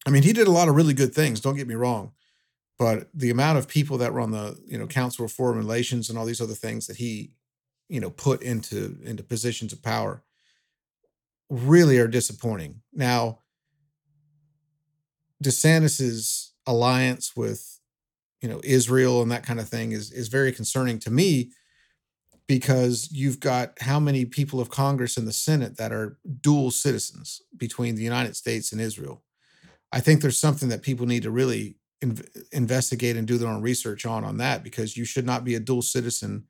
i 0.05 0.09
mean 0.09 0.23
he 0.23 0.33
did 0.33 0.47
a 0.47 0.51
lot 0.51 0.67
of 0.67 0.75
really 0.75 0.93
good 0.93 1.13
things 1.13 1.39
don't 1.39 1.55
get 1.55 1.67
me 1.67 1.75
wrong 1.75 2.11
but 2.77 3.07
the 3.13 3.29
amount 3.29 3.57
of 3.57 3.67
people 3.67 3.97
that 3.97 4.13
were 4.13 4.19
on 4.19 4.31
the 4.31 4.59
you 4.65 4.77
know 4.77 4.87
council 4.87 5.25
of 5.25 5.31
foreign 5.31 5.57
relations 5.57 6.09
and 6.09 6.17
all 6.17 6.25
these 6.25 6.41
other 6.41 6.53
things 6.53 6.87
that 6.87 6.97
he 6.97 7.31
you 7.87 7.99
know 7.99 8.09
put 8.09 8.41
into 8.41 8.97
into 9.03 9.23
positions 9.23 9.71
of 9.71 9.81
power 9.81 10.23
really 11.49 11.99
are 11.99 12.07
disappointing. 12.07 12.81
Now 12.91 13.39
desantis's 15.43 16.53
alliance 16.65 17.35
with 17.35 17.79
you 18.43 18.49
know 18.49 18.59
Israel 18.63 19.21
and 19.21 19.31
that 19.31 19.45
kind 19.45 19.59
of 19.59 19.69
thing 19.69 19.93
is 19.93 20.11
is 20.11 20.27
very 20.27 20.51
concerning 20.51 20.99
to 20.99 21.09
me 21.09 21.51
because 22.45 23.07
you've 23.09 23.39
got 23.39 23.71
how 23.79 23.99
many 24.01 24.25
people 24.25 24.59
of 24.59 24.69
Congress 24.69 25.15
and 25.15 25.25
the 25.25 25.33
Senate 25.33 25.77
that 25.77 25.93
are 25.93 26.17
dual 26.41 26.69
citizens 26.69 27.41
between 27.55 27.95
the 27.95 28.03
United 28.03 28.35
States 28.35 28.73
and 28.73 28.81
Israel. 28.81 29.23
I 29.93 30.01
think 30.01 30.21
there's 30.21 30.37
something 30.37 30.67
that 30.69 30.81
people 30.81 31.05
need 31.05 31.23
to 31.23 31.31
really 31.31 31.77
inv- 32.03 32.27
investigate 32.51 33.15
and 33.15 33.25
do 33.25 33.37
their 33.37 33.47
own 33.47 33.61
research 33.61 34.05
on 34.05 34.25
on 34.25 34.37
that 34.37 34.61
because 34.61 34.97
you 34.97 35.05
should 35.05 35.25
not 35.25 35.45
be 35.45 35.55
a 35.55 35.59
dual 35.61 35.81
citizen 35.81 36.43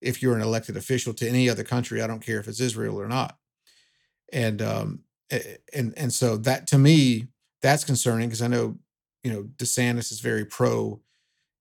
if 0.00 0.22
you're 0.22 0.36
an 0.36 0.42
elected 0.42 0.76
official 0.76 1.12
to 1.14 1.28
any 1.28 1.50
other 1.50 1.64
country. 1.64 2.00
I 2.00 2.06
don't 2.06 2.24
care 2.24 2.38
if 2.38 2.46
it's 2.46 2.60
Israel 2.60 3.00
or 3.00 3.08
not. 3.08 3.36
And 4.32 4.62
um, 4.62 5.00
and 5.74 5.94
and 5.96 6.12
so 6.12 6.36
that 6.36 6.68
to 6.68 6.78
me 6.78 7.26
that's 7.60 7.84
concerning 7.84 8.28
because 8.28 8.40
I 8.40 8.46
know 8.46 8.78
you 9.24 9.32
know 9.32 9.42
DeSantis 9.56 10.12
is 10.12 10.20
very 10.20 10.44
pro 10.44 11.00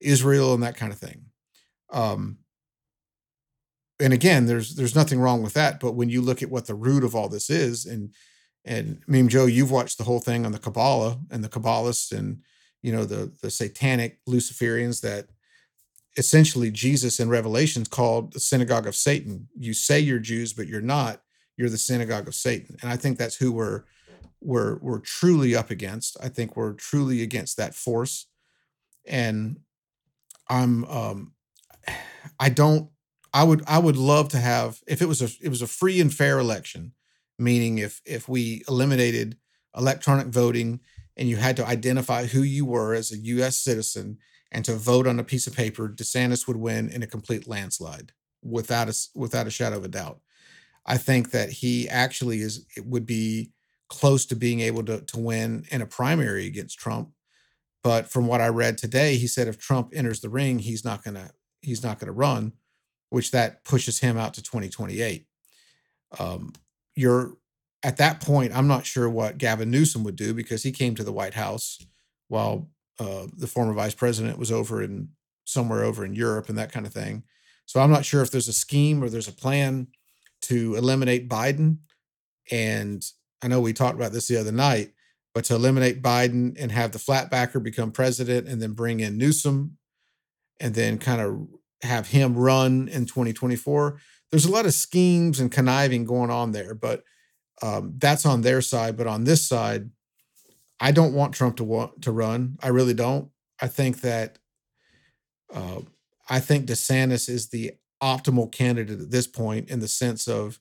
Israel 0.02 0.54
and 0.54 0.64
that 0.64 0.78
kind 0.78 0.91
of 0.91 1.00
thing. 1.00 1.26
Um, 1.91 2.38
and 4.00 4.14
again, 4.14 4.45
there's 4.45 4.76
there's 4.76 4.95
nothing 4.95 5.20
wrong 5.20 5.43
with 5.43 5.54
that. 5.54 5.80
But 5.80 5.93
when 5.93 6.10
you 6.10 6.22
look 6.22 6.41
at 6.41 6.50
what 6.50 6.68
the 6.68 6.76
root 6.76 7.04
of 7.04 7.16
all 7.16 7.30
this 7.30 7.50
is, 7.50 7.86
and 7.86 8.14
and 8.66 9.02
mean, 9.08 9.30
Joe, 9.30 9.45
you've 9.45 9.72
watched 9.72 9.97
the 9.97 10.04
whole 10.04 10.20
thing 10.20 10.45
on 10.45 10.52
the 10.52 10.60
Kabbalah 10.60 11.20
and 11.32 11.43
the 11.43 11.50
Kabbalists 11.50 12.18
and 12.18 12.41
you 12.82 12.91
know 12.91 13.06
the 13.06 13.34
the 13.41 13.52
satanic 13.52 14.20
Luciferians 14.28 15.02
that 15.02 15.28
essentially 16.18 16.72
Jesus 16.72 17.20
in 17.20 17.30
Revelations 17.30 17.88
called 17.88 18.34
the 18.34 18.39
synagogue 18.39 18.88
of 18.88 18.95
Satan. 18.95 19.47
You 19.58 19.74
say 19.74 20.00
you're 20.00 20.20
Jews, 20.20 20.54
but 20.54 20.68
you're 20.68 20.82
not. 20.82 21.22
You're 21.58 21.70
the 21.70 21.78
synagogue 21.78 22.28
of 22.28 22.36
Satan. 22.36 22.78
And 22.82 22.89
I 22.89 22.95
think 22.95 23.18
that's 23.18 23.36
who 23.36 23.52
we're 23.52 23.84
we're 24.41 24.78
we're 24.78 25.00
truly 25.00 25.56
up 25.56 25.72
against. 25.72 26.18
I 26.22 26.30
think 26.30 26.56
we're 26.56 26.74
truly 26.74 27.22
against 27.22 27.58
that 27.58 27.76
force. 27.76 28.28
And 29.06 29.60
I'm 30.50 30.86
um 30.86 31.34
I 32.39 32.50
don't 32.50 32.89
I 33.34 33.43
would 33.43 33.64
I 33.68 33.80
would 33.80 33.97
love 33.97 34.30
to 34.30 34.38
have 34.38 34.80
if 34.88 35.02
it 35.02 35.08
was 35.08 35.22
a 35.22 35.30
it 35.41 35.50
was 35.50 35.62
a 35.62 35.68
free 35.68 36.00
and 36.00 36.14
fair 36.14 36.39
election, 36.39 36.93
meaning 37.38 37.78
if 37.78 38.02
if 38.06 38.28
we 38.28 38.64
eliminated 38.68 39.38
electronic 39.78 40.28
voting 40.28 40.80
and 41.16 41.30
you 41.30 41.38
had 41.38 41.58
to 41.58 41.66
identify 41.68 42.26
who 42.26 42.41
you 42.41 42.66
were 42.66 42.93
as 42.93 43.12
a 43.12 43.18
US 43.18 43.58
citizen 43.58 44.18
and 44.52 44.66
to 44.66 44.76
vote 44.76 45.06
on 45.06 45.20
a 45.20 45.24
piece 45.24 45.45
of 45.45 45.56
paper, 45.56 45.88
DeSantis 45.88 46.47
would 46.47 46.58
win 46.58 46.89
in 46.89 47.04
a 47.04 47.08
complete 47.08 47.47
landslide 47.47 48.12
without 48.41 48.89
a 48.89 48.95
without 49.14 49.47
a 49.47 49.52
shadow 49.52 49.78
of 49.78 49.86
a 49.86 49.89
doubt. 49.89 50.20
I 50.86 50.97
think 50.97 51.32
that 51.32 51.50
he 51.52 51.89
actually 51.89 52.41
is 52.41 52.66
it 52.78 52.86
would 52.86 53.06
be 53.06 53.52
close 53.89 54.26
to 54.28 54.36
being 54.36 54.62
able 54.62 54.84
to 54.86 55.02
to 55.02 55.20
win 55.20 55.66
in 55.72 55.82
a 55.82 55.86
primary 55.88 56.47
against 56.47 56.80
Trump. 56.80 57.10
But 57.84 58.10
from 58.10 58.28
what 58.28 58.42
I 58.42 58.48
read 58.48 58.78
today, 58.78 59.18
he 59.18 59.28
said 59.28 59.48
if 59.48 59.58
Trump 59.58 59.92
enters 59.94 60.20
the 60.20 60.30
ring, 60.30 60.60
he's 60.60 60.84
not 60.84 61.04
gonna 61.04 61.32
he's 61.62 61.84
not 61.84 62.00
gonna 62.00 62.12
run, 62.12 62.54
which 63.10 63.32
that 63.32 63.64
pushes 63.64 64.00
him 64.00 64.18
out 64.18 64.34
to 64.36 64.44
2028. 64.44 65.26
Um, 66.20 66.54
you're 66.96 67.38
at 67.84 67.98
that 67.98 68.20
point, 68.20 68.56
I'm 68.56 68.68
not 68.68 68.86
sure 68.86 69.10
what 69.10 69.38
Gavin 69.38 69.72
Newsom 69.72 70.04
would 70.04 70.16
do 70.16 70.34
because 70.34 70.64
he 70.64 70.72
came 70.72 70.96
to 70.96 71.04
the 71.04 71.14
White 71.14 71.34
House 71.34 71.80
while 72.28 72.70
uh, 73.00 73.28
the 73.36 73.48
former 73.48 73.74
vice 73.74 73.94
president 73.94 74.38
was 74.38 74.52
over 74.52 74.84
in 74.84 75.10
somewhere 75.46 75.84
over 75.84 76.06
in 76.06 76.14
Europe 76.14 76.50
and 76.50 76.58
that 76.58 76.72
kind 76.72 76.86
of 76.86 76.94
thing. 76.94 77.24
So 77.66 77.80
I'm 77.80 77.92
not 77.92 78.06
sure 78.06 78.22
if 78.22 78.32
there's 78.32 78.48
a 78.48 78.54
scheme 78.54 79.04
or 79.04 79.10
there's 79.10 79.28
a 79.28 79.34
plan 79.34 79.88
to 80.44 80.76
eliminate 80.76 81.30
Biden. 81.30 81.78
And 82.52 83.04
I 83.42 83.48
know 83.48 83.62
we 83.62 83.74
talked 83.74 83.96
about 83.96 84.12
this 84.12 84.28
the 84.28 84.38
other 84.38 84.52
night, 84.52 84.92
but 85.34 85.46
to 85.46 85.56
eliminate 85.56 86.02
Biden 86.02 86.56
and 86.60 86.72
have 86.72 86.92
the 86.92 87.00
flatbacker 87.00 87.62
become 87.62 87.92
president 87.92 88.48
and 88.48 88.62
then 88.62 88.74
bring 88.74 89.00
in 89.00 89.18
Newsom 89.18 89.78
and 90.60 90.74
then 90.76 90.98
kind 90.98 91.22
of 91.22 91.48
have 91.84 92.08
him 92.08 92.36
run 92.36 92.88
in 92.88 93.06
2024. 93.06 94.00
There's 94.32 94.46
a 94.46 94.52
lot 94.52 94.66
of 94.66 94.74
schemes 94.74 95.40
and 95.40 95.52
conniving 95.52 96.06
going 96.06 96.30
on 96.30 96.52
there, 96.52 96.74
but 96.76 97.04
um, 97.62 97.94
that's 97.98 98.26
on 98.26 98.42
their 98.42 98.62
side. 98.62 98.98
But 98.98 99.08
on 99.08 99.24
this 99.24 99.48
side, 99.48 99.90
I 100.80 100.92
don't 100.92 101.14
want 101.14 101.34
Trump 101.34 101.58
to 101.58 101.64
want 101.64 102.02
to 102.04 102.12
run. 102.12 102.58
I 102.62 102.70
really 102.70 102.94
don't. 102.94 103.30
I 103.62 103.68
think 103.68 104.02
that 104.02 104.40
uh, 105.54 105.82
I 106.30 106.40
think 106.40 106.68
DeSantis 106.68 107.28
is 107.28 107.50
the 107.50 107.74
optimal 108.02 108.52
candidate 108.52 109.02
at 109.02 109.12
this 109.12 109.28
point 109.28 109.70
in 109.70 109.80
the 109.80 109.88
sense 109.88 110.28
of 110.28 110.60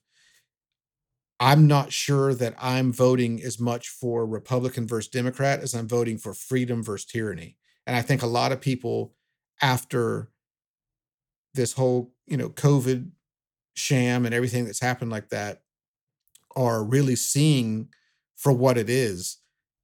I'm 1.40 1.66
not 1.66 1.92
sure 1.92 2.34
that 2.34 2.54
I'm 2.60 2.92
voting 2.92 3.42
as 3.42 3.60
much 3.60 3.88
for 3.88 4.26
Republican 4.26 4.86
versus 4.86 5.10
Democrat 5.10 5.60
as 5.60 5.74
I'm 5.74 5.88
voting 5.88 6.18
for 6.18 6.34
freedom 6.34 6.82
versus 6.82 7.06
tyranny. 7.06 7.56
And 7.86 7.94
I 7.96 8.02
think 8.02 8.22
a 8.22 8.26
lot 8.26 8.52
of 8.52 8.60
people 8.60 9.14
after 9.62 10.30
this 11.54 11.72
whole, 11.72 12.12
you 12.26 12.36
know, 12.36 12.48
COVID 12.50 13.10
sham 13.74 14.26
and 14.26 14.34
everything 14.34 14.64
that's 14.64 14.80
happened 14.80 15.10
like 15.10 15.28
that 15.28 15.62
are 16.56 16.82
really 16.82 17.16
seeing 17.16 17.88
for 18.36 18.52
what 18.52 18.76
it 18.76 18.90
is 18.90 19.38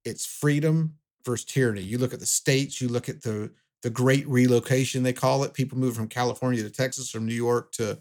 it's 0.05 0.25
freedom 0.25 0.93
versus 1.25 1.45
tyranny. 1.45 1.81
You 1.81 1.97
look 1.97 2.13
at 2.13 2.19
the 2.19 2.25
states, 2.25 2.79
you 2.79 2.87
look 2.87 3.09
at 3.09 3.23
the 3.23 3.51
the 3.81 3.89
great 3.89 4.27
relocation 4.27 5.03
they 5.03 5.13
call 5.13 5.43
it. 5.43 5.53
People 5.53 5.77
move 5.77 5.95
from 5.95 6.07
California 6.07 6.63
to 6.63 6.69
Texas, 6.69 7.09
from 7.09 7.25
New 7.25 7.35
York 7.35 7.71
to 7.73 7.99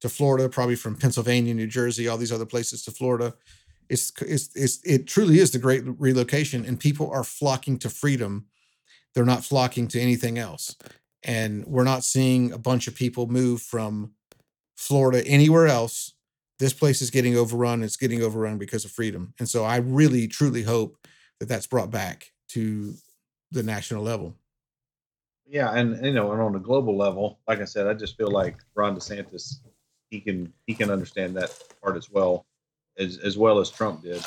to 0.00 0.08
Florida, 0.08 0.48
probably 0.48 0.76
from 0.76 0.96
Pennsylvania, 0.96 1.54
New 1.54 1.66
Jersey, 1.66 2.08
all 2.08 2.16
these 2.16 2.32
other 2.32 2.46
places 2.46 2.82
to 2.84 2.90
Florida. 2.90 3.34
It's, 3.88 4.12
it's, 4.20 4.50
it's 4.54 4.80
it 4.84 5.06
truly 5.06 5.38
is 5.38 5.50
the 5.50 5.58
great 5.58 5.82
relocation, 5.98 6.64
and 6.64 6.78
people 6.78 7.10
are 7.10 7.24
flocking 7.24 7.78
to 7.78 7.90
freedom. 7.90 8.46
They're 9.14 9.24
not 9.24 9.44
flocking 9.44 9.88
to 9.88 10.00
anything 10.00 10.38
else, 10.38 10.76
and 11.22 11.64
we're 11.66 11.84
not 11.84 12.04
seeing 12.04 12.52
a 12.52 12.58
bunch 12.58 12.86
of 12.86 12.94
people 12.94 13.26
move 13.26 13.62
from 13.62 14.12
Florida 14.76 15.26
anywhere 15.26 15.66
else. 15.66 16.12
This 16.58 16.74
place 16.74 17.00
is 17.00 17.10
getting 17.10 17.36
overrun. 17.36 17.82
It's 17.82 17.96
getting 17.96 18.22
overrun 18.22 18.58
because 18.58 18.84
of 18.84 18.90
freedom, 18.90 19.32
and 19.38 19.48
so 19.48 19.64
I 19.64 19.78
really, 19.78 20.28
truly 20.28 20.62
hope 20.62 20.98
that 21.40 21.48
that's 21.48 21.66
brought 21.66 21.90
back 21.90 22.32
to 22.48 22.94
the 23.50 23.62
national 23.62 24.02
level. 24.02 24.34
Yeah, 25.46 25.72
and 25.72 26.04
you 26.04 26.12
know, 26.12 26.32
and 26.32 26.42
on 26.42 26.54
a 26.54 26.60
global 26.60 26.96
level, 26.96 27.38
like 27.48 27.60
I 27.60 27.64
said, 27.64 27.86
I 27.86 27.94
just 27.94 28.18
feel 28.18 28.30
like 28.30 28.56
Ron 28.74 28.94
DeSantis, 28.94 29.60
he 30.10 30.20
can 30.20 30.52
he 30.66 30.74
can 30.74 30.90
understand 30.90 31.36
that 31.36 31.56
part 31.82 31.96
as 31.96 32.10
well, 32.10 32.46
as 32.98 33.18
as 33.18 33.36
well 33.36 33.58
as 33.58 33.70
Trump 33.70 34.02
did. 34.02 34.22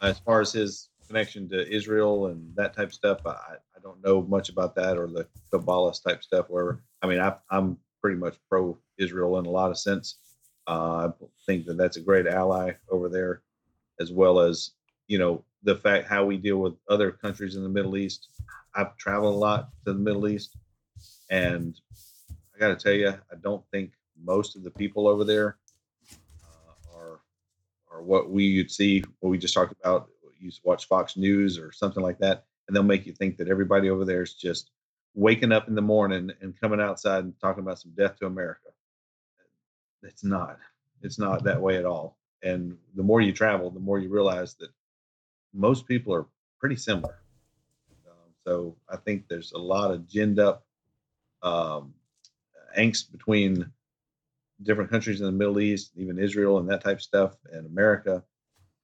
As 0.00 0.18
far 0.18 0.40
as 0.40 0.52
his 0.52 0.90
connection 1.06 1.48
to 1.48 1.68
Israel 1.72 2.26
and 2.26 2.54
that 2.56 2.74
type 2.74 2.88
of 2.88 2.94
stuff, 2.94 3.26
I 3.26 3.30
I 3.30 3.80
don't 3.82 4.02
know 4.04 4.22
much 4.22 4.48
about 4.48 4.74
that 4.76 4.96
or 4.96 5.06
the 5.06 5.26
Kabbalist 5.52 6.04
type 6.04 6.22
stuff. 6.22 6.46
Where 6.48 6.80
I 7.02 7.06
mean, 7.06 7.20
I, 7.20 7.34
I'm 7.50 7.78
pretty 8.00 8.16
much 8.16 8.36
pro 8.48 8.78
Israel 8.98 9.38
in 9.38 9.46
a 9.46 9.50
lot 9.50 9.70
of 9.70 9.78
sense. 9.78 10.18
Uh, 10.66 11.10
I 11.10 11.26
think 11.46 11.66
that 11.66 11.76
that's 11.76 11.96
a 11.96 12.02
great 12.02 12.26
ally 12.26 12.72
over 12.90 13.08
there, 13.08 13.42
as 14.00 14.12
well 14.12 14.40
as 14.40 14.70
you 15.08 15.18
know 15.18 15.44
the 15.62 15.76
fact 15.76 16.08
how 16.08 16.24
we 16.24 16.36
deal 16.36 16.58
with 16.58 16.74
other 16.88 17.10
countries 17.10 17.56
in 17.56 17.62
the 17.62 17.68
Middle 17.68 17.96
East. 17.96 18.28
I've 18.76 18.96
traveled 18.96 19.34
a 19.34 19.38
lot 19.38 19.68
to 19.84 19.92
the 19.92 19.98
Middle 19.98 20.28
East, 20.28 20.56
and 21.30 21.78
I 22.54 22.58
got 22.58 22.68
to 22.68 22.76
tell 22.76 22.92
you, 22.92 23.08
I 23.08 23.36
don't 23.42 23.64
think 23.72 23.92
most 24.22 24.56
of 24.56 24.62
the 24.62 24.70
people 24.70 25.06
over 25.08 25.24
there 25.24 25.56
uh, 26.44 26.96
are 26.96 27.20
are 27.90 28.02
what 28.02 28.30
we 28.30 28.58
would 28.58 28.70
see. 28.70 29.04
What 29.20 29.30
we 29.30 29.38
just 29.38 29.54
talked 29.54 29.74
about. 29.80 30.08
You 30.38 30.50
watch 30.62 30.88
Fox 30.88 31.16
News 31.16 31.58
or 31.58 31.72
something 31.72 32.02
like 32.02 32.18
that, 32.18 32.44
and 32.66 32.76
they'll 32.76 32.82
make 32.82 33.06
you 33.06 33.12
think 33.14 33.38
that 33.38 33.48
everybody 33.48 33.88
over 33.88 34.04
there 34.04 34.22
is 34.22 34.34
just 34.34 34.70
waking 35.14 35.52
up 35.52 35.68
in 35.68 35.74
the 35.74 35.82
morning 35.82 36.30
and 36.42 36.60
coming 36.60 36.80
outside 36.80 37.24
and 37.24 37.38
talking 37.40 37.62
about 37.62 37.78
some 37.78 37.92
death 37.96 38.18
to 38.18 38.26
America. 38.26 38.68
It's 40.02 40.24
not. 40.24 40.58
It's 41.02 41.18
not 41.18 41.44
that 41.44 41.60
way 41.60 41.78
at 41.78 41.86
all. 41.86 42.18
And 42.42 42.76
the 42.94 43.02
more 43.02 43.20
you 43.22 43.32
travel, 43.32 43.70
the 43.70 43.80
more 43.80 43.98
you 43.98 44.10
realize 44.10 44.54
that 44.54 44.70
most 45.54 45.86
people 45.86 46.12
are 46.12 46.26
pretty 46.58 46.76
similar. 46.76 47.20
Um, 48.06 48.30
so 48.46 48.76
I 48.88 48.96
think 48.96 49.28
there's 49.28 49.52
a 49.52 49.58
lot 49.58 49.90
of 49.90 50.06
ginned 50.08 50.38
up 50.38 50.66
um, 51.42 51.94
angst 52.76 53.12
between 53.12 53.70
different 54.62 54.90
countries 54.90 55.20
in 55.20 55.26
the 55.26 55.32
Middle 55.32 55.60
East, 55.60 55.92
even 55.96 56.18
Israel 56.18 56.58
and 56.58 56.68
that 56.70 56.82
type 56.82 56.98
of 56.98 57.02
stuff, 57.02 57.36
and 57.52 57.66
America, 57.66 58.22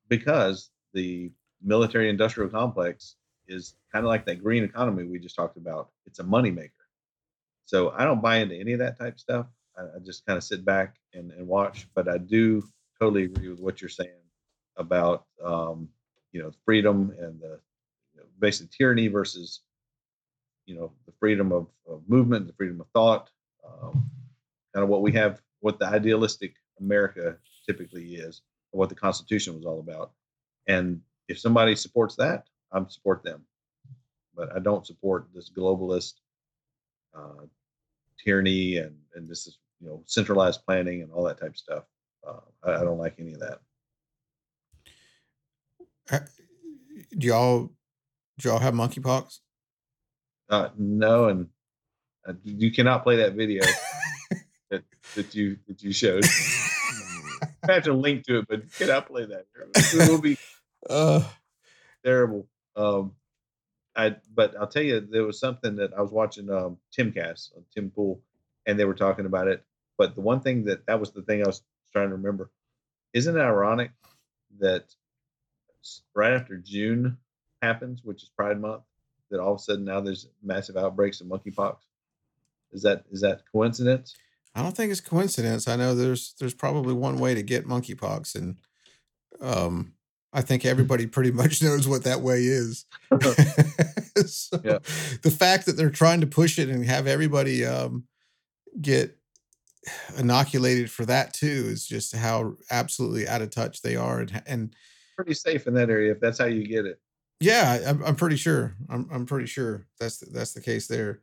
because 0.09 0.71
the 0.93 1.31
military 1.63 2.09
industrial 2.09 2.51
complex 2.51 3.17
is 3.47 3.75
kind 3.93 4.05
of 4.05 4.09
like 4.09 4.25
that 4.27 4.43
green 4.43 4.65
economy 4.65 5.05
we 5.05 5.19
just 5.19 5.37
talked 5.37 5.57
about. 5.57 5.91
It's 6.07 6.19
a 6.19 6.25
moneymaker. 6.25 6.71
So 7.65 7.91
I 7.97 8.05
don't 8.05 8.23
buy 8.23 8.39
into 8.39 8.57
any 8.57 8.73
of 8.73 8.79
that 8.81 8.99
type 8.99 9.15
of 9.15 9.21
stuff. 9.21 9.47
I, 9.77 9.83
I 9.83 9.99
just 10.05 10.27
kind 10.27 10.37
of 10.37 10.45
sit 10.45 10.65
back 10.65 10.97
and, 11.15 11.31
and 11.33 11.47
watch, 11.47 11.87
but 11.95 12.09
I 12.09 12.19
do 12.19 12.63
totally 12.99 13.25
agree 13.25 13.49
with 13.49 13.61
what 13.61 13.81
you're 13.81 13.89
saying 13.89 14.11
about 14.77 15.25
um, 15.45 15.89
you 16.33 16.43
know 16.43 16.51
freedom 16.65 17.15
and 17.19 17.41
the 17.41 17.61
you 18.15 18.21
know, 18.21 18.67
tyranny 18.77 19.09
versus 19.09 19.61
you 20.67 20.75
know 20.75 20.93
the 21.07 21.13
freedom 21.19 21.53
of, 21.53 21.67
of 21.89 22.03
movement, 22.09 22.47
the 22.47 22.53
freedom 22.53 22.81
of 22.81 22.87
thought, 22.93 23.31
um, 23.67 24.11
kind 24.75 24.83
of 24.83 24.89
what 24.89 25.03
we 25.03 25.13
have, 25.13 25.41
what 25.61 25.79
the 25.79 25.87
idealistic 25.87 26.55
America 26.81 27.37
typically 27.67 28.15
is, 28.15 28.43
what 28.73 28.89
the 28.89 28.95
Constitution 28.95 29.55
was 29.55 29.65
all 29.65 29.81
about. 29.81 30.13
And 30.67 31.01
if 31.29 31.39
somebody 31.39 31.75
supports 31.77 32.17
that, 32.17 32.45
I'm 32.73 32.89
support 32.89 33.23
them, 33.23 33.45
but 34.35 34.55
I 34.55 34.59
don't 34.59 34.87
support 34.87 35.29
this 35.35 35.51
globalist 35.51 36.15
uh, 37.17 37.47
tyranny 38.23 38.77
and 38.77 38.97
and 39.15 39.29
this 39.29 39.47
is 39.47 39.59
you 39.81 39.89
know 39.89 40.03
centralized 40.07 40.65
planning 40.65 41.03
and 41.03 41.13
all 41.13 41.25
that 41.25 41.41
type 41.41 41.51
of 41.51 41.57
stuff. 41.57 41.85
Uh, 42.27 42.41
I, 42.65 42.75
I 42.77 42.85
don't 42.85 42.99
like 42.99 43.15
any 43.19 43.33
of 43.33 43.41
that. 43.41 43.61
do 47.17 47.27
y'all 47.27 47.71
do 48.39 48.49
y'all 48.49 48.59
have 48.59 48.75
monkeypox? 48.75 49.39
Uh, 50.49 50.69
no, 50.77 51.29
and 51.29 51.49
uh, 52.29 52.33
you 52.45 52.73
cannot 52.73 53.05
play 53.05 53.17
that 53.17 53.35
video 53.35 53.63
that, 54.71 54.85
that 55.17 55.35
you 55.35 55.59
that 55.69 55.83
you 55.83 55.93
showed. 55.93 56.25
I 57.69 57.73
have 57.75 57.85
to 57.85 57.93
link 57.93 58.25
to 58.25 58.39
it, 58.39 58.47
but 58.49 58.73
can 58.73 58.91
I 58.91 59.01
play 59.01 59.27
that. 59.27 59.47
It 59.75 60.09
will 60.09 60.21
be 60.21 60.37
Uh, 60.89 61.23
terrible. 62.05 62.49
Um, 62.75 63.13
I 63.97 64.17
but 64.35 64.57
I'll 64.59 64.67
tell 64.67 64.83
you, 64.83 65.01
there 65.01 65.25
was 65.25 65.39
something 65.39 65.77
that 65.77 65.93
I 65.97 66.01
was 66.01 66.11
watching 66.11 66.51
um, 66.51 66.79
Timcast 66.97 67.57
on 67.57 67.65
Tim 67.75 67.91
Pool, 67.91 68.23
and 68.67 68.79
they 68.79 68.87
were 68.87 68.95
talking 68.95 69.27
about 69.27 69.49
it. 69.49 69.65
But 69.99 70.15
the 70.15 70.23
one 70.23 70.41
thing 70.41 70.65
that 70.65 70.87
that 70.87 70.99
was 70.99 71.11
the 71.13 71.23
thing 71.23 71.43
I 71.43 71.47
was 71.47 71.63
trying 71.93 72.09
to 72.09 72.17
remember. 72.17 72.51
Isn't 73.13 73.37
it 73.37 73.41
ironic 73.41 73.91
that 74.61 74.95
right 76.15 76.33
after 76.33 76.57
June 76.57 77.19
happens, 77.61 78.03
which 78.05 78.23
is 78.23 78.31
Pride 78.31 78.61
Month, 78.61 78.85
that 79.31 79.41
all 79.41 79.53
of 79.55 79.61
a 79.61 79.63
sudden 79.63 79.85
now 79.85 80.01
there's 80.01 80.29
massive 80.43 80.77
outbreaks 80.77 81.21
of 81.21 81.27
monkeypox? 81.27 81.77
Is 82.73 82.83
that 82.83 83.05
is 83.11 83.21
that 83.21 83.43
coincidence? 83.53 84.17
I 84.55 84.63
don't 84.63 84.77
think 84.77 84.91
it's 84.91 85.01
coincidence. 85.01 85.69
I 85.69 85.77
know 85.77 85.95
there's 85.95 86.35
there's 86.39 86.55
probably 86.55 86.95
one 86.95 87.19
way 87.19 87.35
to 87.35 87.43
get 87.43 87.67
monkeypox, 87.67 88.35
and 88.35 88.57
um, 89.41 89.95
I 90.33 90.43
think 90.43 90.65
everybody 90.65 91.07
pretty 91.07 91.31
much 91.43 91.63
knows 91.63 91.87
what 91.87 92.05
that 92.05 92.21
way 92.21 92.41
is. 92.41 92.87
So, 94.27 94.61
Yeah. 94.63 94.79
The 95.23 95.31
fact 95.31 95.65
that 95.67 95.77
they're 95.77 95.89
trying 95.89 96.21
to 96.21 96.27
push 96.27 96.59
it 96.59 96.69
and 96.69 96.85
have 96.85 97.07
everybody 97.07 97.65
um, 97.65 98.05
get 98.81 99.17
inoculated 100.19 100.91
for 100.91 101.07
that 101.07 101.33
too 101.33 101.65
is 101.69 101.87
just 101.87 102.15
how 102.15 102.57
absolutely 102.71 103.27
out 103.27 103.41
of 103.41 103.51
touch 103.51 103.83
they 103.83 103.97
are, 103.97 104.21
and 104.21 104.43
and 104.47 104.77
Pretty 105.17 105.35
safe 105.35 105.67
in 105.67 105.75
that 105.75 105.91
area 105.91 106.13
if 106.13 106.21
that's 106.21 106.39
how 106.39 106.47
you 106.47 106.67
get 106.67 106.87
it. 106.87 107.01
Yeah, 107.41 107.79
I'm, 107.87 108.03
I'm 108.05 108.17
pretty 108.17 108.37
sure. 108.37 108.77
I'm, 108.91 109.09
I'm 109.11 109.27
pretty 109.27 109.47
sure 109.47 109.87
that's 109.99 110.19
the, 110.19 110.27
that's 110.31 110.53
the 110.53 110.61
case 110.61 110.87
there. 110.87 111.21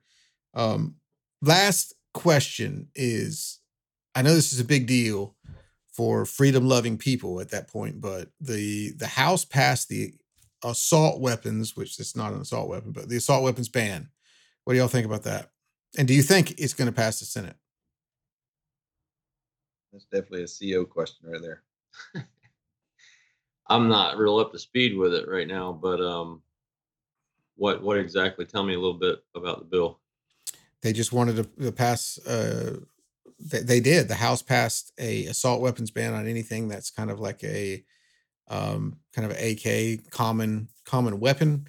Um, 0.55 0.95
last 1.41 1.93
question 2.17 2.89
is, 2.95 3.59
I 4.15 4.23
know 4.23 4.33
this 4.33 4.51
is 4.51 4.59
a 4.59 4.65
big 4.65 4.87
deal 4.87 5.35
for 5.93 6.25
freedom 6.25 6.67
loving 6.67 6.97
people 6.97 7.39
at 7.39 7.49
that 7.49 7.67
point, 7.67 8.01
but 8.01 8.29
the 8.41 8.91
the 8.97 9.07
House 9.07 9.45
passed 9.45 9.87
the 9.87 10.13
assault 10.63 11.21
weapons, 11.21 11.77
which 11.77 11.99
is 11.99 12.15
not 12.15 12.33
an 12.33 12.41
assault 12.41 12.69
weapon, 12.69 12.91
but 12.91 13.07
the 13.07 13.17
assault 13.17 13.43
weapons 13.43 13.69
ban. 13.69 14.09
What 14.63 14.73
do 14.73 14.79
y'all 14.79 14.87
think 14.87 15.05
about 15.05 15.23
that? 15.23 15.51
And 15.97 16.07
do 16.07 16.15
you 16.15 16.23
think 16.23 16.59
it's 16.59 16.73
going 16.73 16.87
to 16.87 16.91
pass 16.91 17.19
the 17.19 17.25
Senate? 17.25 17.55
That's 19.93 20.05
definitely 20.05 20.43
a 20.43 20.75
CO 20.75 20.85
question 20.85 21.29
right 21.29 21.41
there. 21.41 21.63
I'm 23.67 23.87
not 23.87 24.17
real 24.17 24.39
up 24.39 24.51
to 24.53 24.59
speed 24.59 24.97
with 24.97 25.13
it 25.13 25.29
right 25.29 25.47
now, 25.47 25.71
but 25.71 26.01
um, 26.01 26.41
what 27.55 27.83
what 27.83 27.97
exactly? 27.97 28.45
Tell 28.45 28.63
me 28.63 28.73
a 28.73 28.79
little 28.79 28.99
bit 28.99 29.23
about 29.35 29.59
the 29.59 29.65
bill. 29.65 29.99
They 30.81 30.93
just 30.93 31.11
wanted 31.11 31.35
to, 31.37 31.63
to 31.65 31.71
pass. 31.71 32.17
Uh, 32.19 32.79
they, 33.39 33.59
they 33.59 33.79
did. 33.79 34.07
The 34.07 34.15
House 34.15 34.41
passed 34.41 34.91
a 34.99 35.25
assault 35.25 35.61
weapons 35.61 35.91
ban 35.91 36.13
on 36.13 36.27
anything 36.27 36.67
that's 36.67 36.89
kind 36.89 37.11
of 37.11 37.19
like 37.19 37.43
a 37.43 37.83
um, 38.49 38.97
kind 39.13 39.29
of 39.29 39.37
AK 39.37 40.09
common 40.11 40.69
common 40.85 41.19
weapon. 41.19 41.67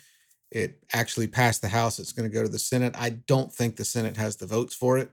It 0.51 0.83
actually 0.93 1.27
passed 1.27 1.61
the 1.63 1.69
House. 1.69 1.99
It's 1.99 2.13
going 2.13 2.29
to 2.29 2.35
go 2.35 2.43
to 2.43 2.49
the 2.49 2.59
Senate. 2.59 2.95
I 2.99 3.11
don't 3.11 3.53
think 3.53 3.77
the 3.77 3.85
Senate 3.85 4.17
has 4.17 4.37
the 4.37 4.47
votes 4.47 4.75
for 4.75 4.99
it, 4.99 5.11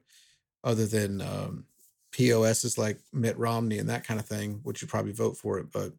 other 0.64 0.86
than 0.86 1.22
um, 1.22 1.66
POSs 2.14 2.78
like 2.78 3.00
Mitt 3.12 3.38
Romney 3.38 3.80
and 3.80 3.90
that 3.90 4.06
kind 4.06 4.20
of 4.20 4.26
thing, 4.26 4.60
which 4.64 4.82
would 4.82 4.90
probably 4.90 5.12
vote 5.12 5.36
for 5.38 5.60
it. 5.60 5.72
But 5.72 5.92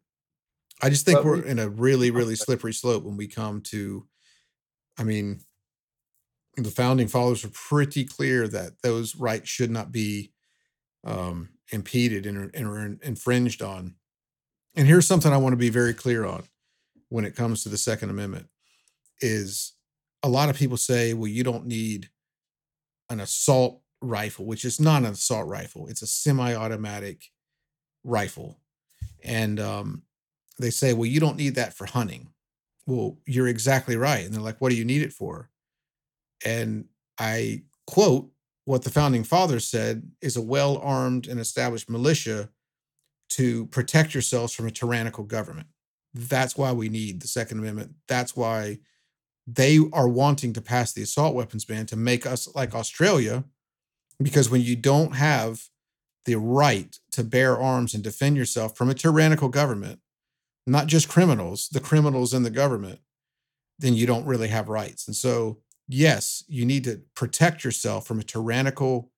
I 0.81 0.89
just 0.89 1.05
think 1.05 1.19
But 1.19 1.25
we're 1.25 1.41
we- 1.41 1.47
in 1.49 1.59
a 1.59 1.69
really, 1.69 2.11
really 2.11 2.35
slippery 2.35 2.73
slope 2.73 3.03
when 3.03 3.17
we 3.17 3.27
come 3.27 3.61
to. 3.61 4.07
I 4.97 5.03
mean, 5.03 5.41
the 6.65 6.71
founding 6.71 7.07
fathers 7.07 7.43
were 7.43 7.51
pretty 7.53 8.03
clear 8.03 8.47
that 8.47 8.81
those 8.81 9.15
rights 9.15 9.49
should 9.49 9.69
not 9.69 9.91
be 9.91 10.31
um, 11.03 11.49
impeded 11.71 12.25
and, 12.25 12.53
and 12.55 12.99
infringed 13.03 13.61
on. 13.61 13.95
And 14.75 14.87
here's 14.87 15.07
something 15.07 15.31
I 15.31 15.37
want 15.37 15.53
to 15.53 15.57
be 15.57 15.69
very 15.69 15.93
clear 15.93 16.25
on 16.25 16.43
when 17.09 17.25
it 17.25 17.35
comes 17.35 17.63
to 17.63 17.69
the 17.69 17.77
Second 17.77 18.09
Amendment 18.09 18.47
is 19.21 19.73
a 20.23 20.29
lot 20.29 20.49
of 20.49 20.55
people 20.55 20.77
say, 20.77 21.13
well, 21.13 21.27
you 21.27 21.43
don't 21.43 21.65
need 21.65 22.09
an 23.09 23.19
assault 23.19 23.81
rifle, 24.01 24.45
which 24.45 24.65
is 24.65 24.79
not 24.79 25.03
an 25.03 25.11
assault 25.11 25.47
rifle. 25.47 25.87
It's 25.87 26.01
a 26.01 26.07
semi-automatic 26.07 27.23
rifle. 28.03 28.59
And 29.23 29.59
um, 29.59 30.03
they 30.59 30.69
say, 30.69 30.93
well, 30.93 31.05
you 31.05 31.19
don't 31.19 31.37
need 31.37 31.55
that 31.55 31.73
for 31.73 31.85
hunting. 31.85 32.29
Well, 32.85 33.17
you're 33.25 33.47
exactly 33.47 33.95
right. 33.95 34.25
And 34.25 34.33
they're 34.33 34.41
like, 34.41 34.59
what 34.59 34.69
do 34.69 34.75
you 34.75 34.85
need 34.85 35.01
it 35.01 35.13
for? 35.13 35.49
And 36.45 36.85
I 37.19 37.63
quote 37.85 38.29
what 38.65 38.83
the 38.83 38.89
founding 38.89 39.23
fathers 39.23 39.65
said 39.65 40.11
is 40.21 40.35
a 40.35 40.41
well 40.41 40.77
armed 40.79 41.27
and 41.27 41.39
established 41.39 41.89
militia 41.89 42.49
to 43.29 43.65
protect 43.67 44.13
yourselves 44.13 44.53
from 44.53 44.67
a 44.67 44.71
tyrannical 44.71 45.23
government. 45.23 45.67
That's 46.13 46.57
why 46.57 46.71
we 46.71 46.89
need 46.89 47.21
the 47.21 47.27
Second 47.27 47.59
Amendment. 47.59 47.93
That's 48.07 48.35
why 48.35 48.79
they 49.45 49.79
are 49.93 50.07
wanting 50.07 50.53
to 50.53 50.61
pass 50.61 50.91
the 50.91 51.03
assault 51.03 51.33
weapons 51.33 51.63
ban 51.65 51.85
to 51.87 51.95
make 51.95 52.25
us 52.25 52.53
like 52.55 52.75
Australia, 52.75 53.45
because 54.21 54.49
when 54.49 54.61
you 54.61 54.75
don't 54.75 55.15
have 55.15 55.63
the 56.25 56.35
right 56.35 56.99
to 57.11 57.23
bear 57.23 57.57
arms 57.57 57.93
and 57.93 58.03
defend 58.03 58.35
yourself 58.35 58.75
from 58.75 58.89
a 58.89 58.93
tyrannical 58.93 59.47
government, 59.47 59.99
not 60.65 60.87
just 60.87 61.07
criminals, 61.07 61.69
the 61.69 61.79
criminals 61.79 62.33
in 62.33 62.43
the 62.43 62.49
government, 62.49 62.99
then 63.79 63.93
you 63.93 64.05
don't 64.05 64.25
really 64.25 64.49
have 64.49 64.67
rights. 64.67 65.07
And 65.07 65.15
so, 65.15 65.59
yes, 65.87 66.43
you 66.47 66.65
need 66.65 66.83
to 66.85 67.01
protect 67.15 67.63
yourself 67.63 68.07
from 68.07 68.19
a 68.19 68.23
tyrannical 68.23 69.11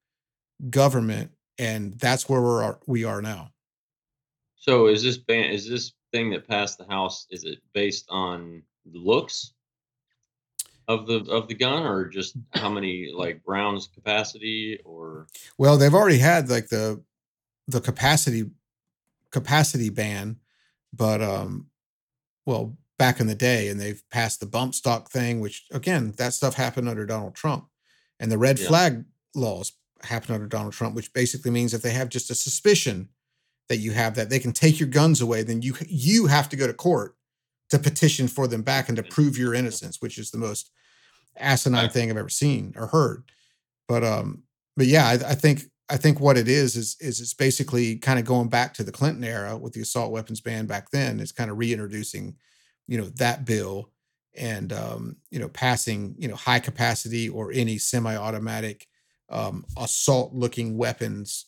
government, 0.70 1.32
and 1.58 1.94
that's 1.96 2.30
where 2.30 2.42
we're 2.42 2.78
we 2.88 3.04
are 3.04 3.22
now. 3.22 3.52
So 4.56 4.88
is 4.88 5.04
this 5.04 5.18
ban? 5.18 5.52
Is 5.52 5.68
this 5.68 5.94
thing 6.12 6.30
that 6.32 6.48
passed 6.48 6.78
the 6.78 6.86
House? 6.86 7.28
Is 7.30 7.44
it 7.44 7.60
based 7.74 8.06
on 8.10 8.64
the 8.92 9.00
looks 9.00 9.54
of 10.88 11.08
the 11.08 11.20
of 11.30 11.48
the 11.48 11.56
gun, 11.56 11.86
or 11.86 12.06
just 12.06 12.36
how 12.54 12.70
many 12.70 13.12
like 13.16 13.42
rounds 13.46 13.88
capacity, 13.88 14.80
or 14.86 15.28
Well, 15.58 15.78
they've 15.78 15.94
already 15.94 16.18
had 16.18 16.50
like 16.50 16.68
the 16.70 17.02
the 17.68 17.82
capacity 17.82 18.50
capacity 19.32 19.90
ban, 19.90 20.38
but 20.92 21.22
um, 21.22 21.68
well, 22.46 22.76
back 23.00 23.20
in 23.20 23.26
the 23.26 23.36
day, 23.36 23.70
and 23.70 23.80
they've 23.80 24.04
passed 24.12 24.40
the 24.40 24.46
bump 24.46 24.76
stock 24.76 25.10
thing, 25.10 25.40
which 25.40 25.66
again, 25.72 26.14
that 26.18 26.34
stuff 26.36 26.54
happened 26.54 26.88
under 26.88 27.08
Donald 27.08 27.34
Trump, 27.34 27.68
and 28.20 28.32
the 28.32 28.38
red 28.38 28.60
Yeah. 28.60 28.68
flag 28.68 29.06
laws 29.34 29.72
happened 30.04 30.36
under 30.36 30.48
Donald 30.48 30.74
Trump, 30.74 30.96
which 30.96 31.12
basically 31.14 31.50
means 31.52 31.74
if 31.74 31.82
they 31.82 31.94
have 31.94 32.10
just 32.10 32.30
a 32.30 32.36
suspicion 32.36 33.10
that 33.70 33.78
you 33.78 33.94
have 33.94 34.14
that 34.16 34.30
they 34.30 34.40
can 34.40 34.52
take 34.54 34.80
your 34.80 34.90
guns 34.90 35.22
away, 35.22 35.42
then 35.44 35.64
you 35.64 35.74
you 35.88 36.28
have 36.28 36.50
to 36.50 36.56
go 36.56 36.68
to 36.68 36.74
court 36.74 37.16
to 37.72 37.80
petition 37.80 38.28
for 38.28 38.48
them 38.48 38.62
back 38.64 38.90
and 38.90 38.96
to 38.98 39.04
prove 39.04 39.38
your 39.38 39.54
innocence, 39.56 40.02
which 40.02 40.18
is 40.20 40.32
the 40.32 40.38
most 40.38 40.72
asinine 41.38 41.84
Right. 41.86 41.92
thing 41.94 42.10
I've 42.12 42.18
ever 42.18 42.30
seen 42.30 42.74
or 42.76 42.88
heard. 42.88 43.24
But 43.88 44.04
um, 44.04 44.44
but 44.78 44.88
yeah, 44.88 45.08
I, 45.08 45.14
I 45.14 45.36
think 45.36 45.64
I 45.90 45.98
think 45.98 46.20
what 46.20 46.38
it 46.38 46.48
is 46.48 46.76
is 46.76 46.96
is 47.00 47.20
it's 47.22 47.34
basically 47.34 47.98
kind 47.98 48.20
of 48.20 48.26
going 48.26 48.50
back 48.50 48.74
to 48.76 48.84
the 48.84 48.92
Clinton 48.92 49.24
era 49.24 49.58
with 49.58 49.74
the 49.74 49.82
assault 49.82 50.12
weapons 50.12 50.42
ban 50.42 50.66
back 50.66 50.92
then. 50.92 51.20
It's 51.20 51.32
kind 51.32 51.50
of 51.52 51.58
reintroducing, 51.58 52.36
you 52.90 52.98
know, 52.98 53.06
that 53.16 53.46
bill 53.46 53.92
and 54.36 54.74
um, 54.74 55.16
you 55.30 55.40
know, 55.40 55.48
passing, 55.50 56.16
you 56.18 56.28
know, 56.28 56.36
high 56.36 56.60
capacity 56.60 57.30
or 57.30 57.52
any 57.54 57.78
semi-automatic 57.78 58.88
um 59.32 59.64
assault 59.78 60.34
looking 60.34 60.76
weapons. 60.76 61.46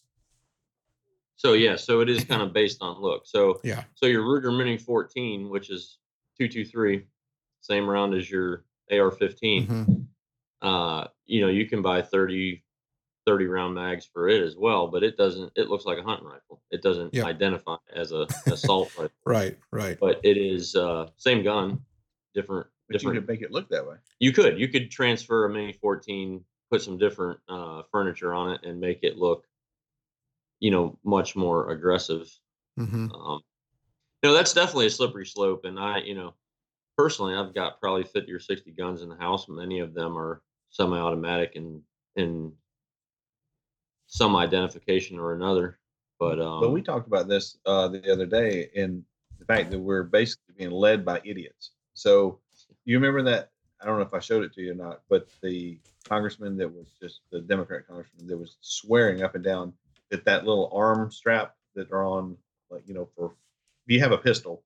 so 1.36 1.54
yeah, 1.54 1.76
so 1.76 2.02
it 2.02 2.10
is 2.10 2.24
kind 2.26 2.44
of 2.44 2.54
based 2.54 2.78
on 2.82 3.02
look. 3.02 3.24
So 3.26 3.60
Yeah. 3.64 3.84
so 3.96 4.06
your 4.06 4.22
Ruger 4.24 4.56
Mini 4.56 4.78
14, 4.78 5.50
which 5.50 5.72
is 5.72 5.98
two 6.38 6.48
two 6.48 6.64
three, 6.64 7.08
same 7.62 7.90
round 7.90 8.14
as 8.14 8.30
your 8.30 8.66
AR 8.92 9.10
15. 9.10 9.68
Mhm. 9.68 10.08
uh, 10.62 11.08
you 11.26 11.42
know, 11.42 11.48
you 11.50 11.66
can 11.68 11.82
buy 11.82 12.04
30, 12.04 12.64
30 13.26 13.46
round 13.46 13.76
mags 13.76 14.06
for 14.06 14.28
it 14.28 14.42
as 14.42 14.56
well, 14.56 14.88
but 14.88 15.04
it 15.04 15.18
doesn't, 15.18 15.52
it 15.56 15.70
looks 15.70 15.86
like 15.86 15.98
a 15.98 16.04
hunting 16.04 16.28
rifle. 16.28 16.62
It 16.72 16.82
doesn't 16.82 17.14
Yeah. 17.14 17.26
identify 17.26 17.78
as 17.94 18.12
a 18.12 18.28
assault 18.52 18.92
rifle, 18.98 19.12
Right, 19.26 19.58
right. 19.72 20.00
but 20.00 20.20
it 20.24 20.38
is, 20.38 20.76
uh, 20.76 21.10
same 21.18 21.44
gun, 21.44 21.82
different, 22.34 22.68
But 22.90 23.04
you 23.04 23.12
could 23.12 23.28
make 23.28 23.42
it 23.42 23.52
look 23.52 23.70
that 23.70 23.88
way. 23.88 23.98
You 24.20 24.32
could, 24.32 24.60
you 24.60 24.68
could 24.68 24.90
transfer 24.90 25.46
a 25.46 25.50
mini 25.50 25.74
14, 25.74 26.44
put 26.72 26.82
some 26.82 26.98
different, 26.98 27.40
uh, 27.48 27.84
furniture 27.92 28.34
on 28.34 28.54
it 28.54 28.62
and 28.64 28.80
make 28.80 29.00
it 29.04 29.18
look, 29.18 29.46
you 30.60 30.72
know, 30.72 30.98
much 31.04 31.36
more 31.36 31.72
aggressive. 31.72 32.32
hmm 32.78 33.08
Um, 33.14 33.42
you 34.24 34.30
know, 34.30 34.34
that's 34.36 34.54
definitely 34.54 34.86
a 34.88 34.92
slippery 34.92 35.26
slope. 35.26 35.66
And 35.66 35.80
I, 35.80 36.00
you 36.00 36.14
know, 36.16 36.36
personally, 36.98 37.36
I've 37.36 37.54
got 37.56 37.80
probably 37.82 38.04
50 38.04 38.32
or 38.32 38.40
60 38.40 38.72
guns 38.72 39.02
in 39.02 39.10
the 39.10 39.16
house. 39.16 39.48
Many 39.50 39.80
of 39.80 39.94
them 39.94 40.18
are 40.18 40.42
semi-automatic 40.70 41.56
and, 41.56 41.82
and 42.16 42.52
some 44.12 44.36
identification 44.36 45.18
or 45.18 45.34
another. 45.34 45.80
But, 46.20 46.40
um, 46.40 46.60
But 46.60 46.72
we 46.72 46.82
talked 46.82 47.08
about 47.08 47.30
this 47.30 47.58
uh, 47.66 47.88
the 47.88 48.12
other 48.12 48.26
day 48.26 48.70
in 48.76 49.04
the 49.40 49.46
fact 49.46 49.72
that 49.72 49.80
we're 49.80 50.04
basically 50.04 50.54
being 50.58 50.72
led 50.72 51.04
by 51.04 51.22
idiots. 51.24 51.72
So 51.94 52.40
you 52.86 52.98
remember 52.98 53.24
that? 53.32 53.52
I 53.82 53.86
don't 53.86 53.96
know 53.96 54.04
if 54.04 54.14
I 54.14 54.20
showed 54.20 54.44
it 54.44 54.54
to 54.54 54.62
you 54.62 54.74
or 54.74 54.76
not, 54.76 55.02
but 55.10 55.28
the 55.42 55.80
congressman 56.04 56.58
that 56.58 56.68
was 56.68 56.88
just 57.02 57.22
the 57.32 57.40
Democrat 57.40 57.88
congressman 57.88 58.28
that 58.28 58.38
was 58.38 58.58
swearing 58.60 59.24
up 59.24 59.34
and 59.34 59.44
down 59.44 59.74
that 60.10 60.26
that 60.26 60.46
little 60.46 60.70
arm 60.74 61.10
strap 61.10 61.56
that 61.74 61.92
are 61.92 62.06
on, 62.06 62.38
like 62.70 62.88
you 62.88 62.94
know, 62.94 63.08
for 63.16 63.34
if 63.88 63.94
you 63.94 64.00
have 64.02 64.12
a 64.12 64.18
pistol, 64.18 64.62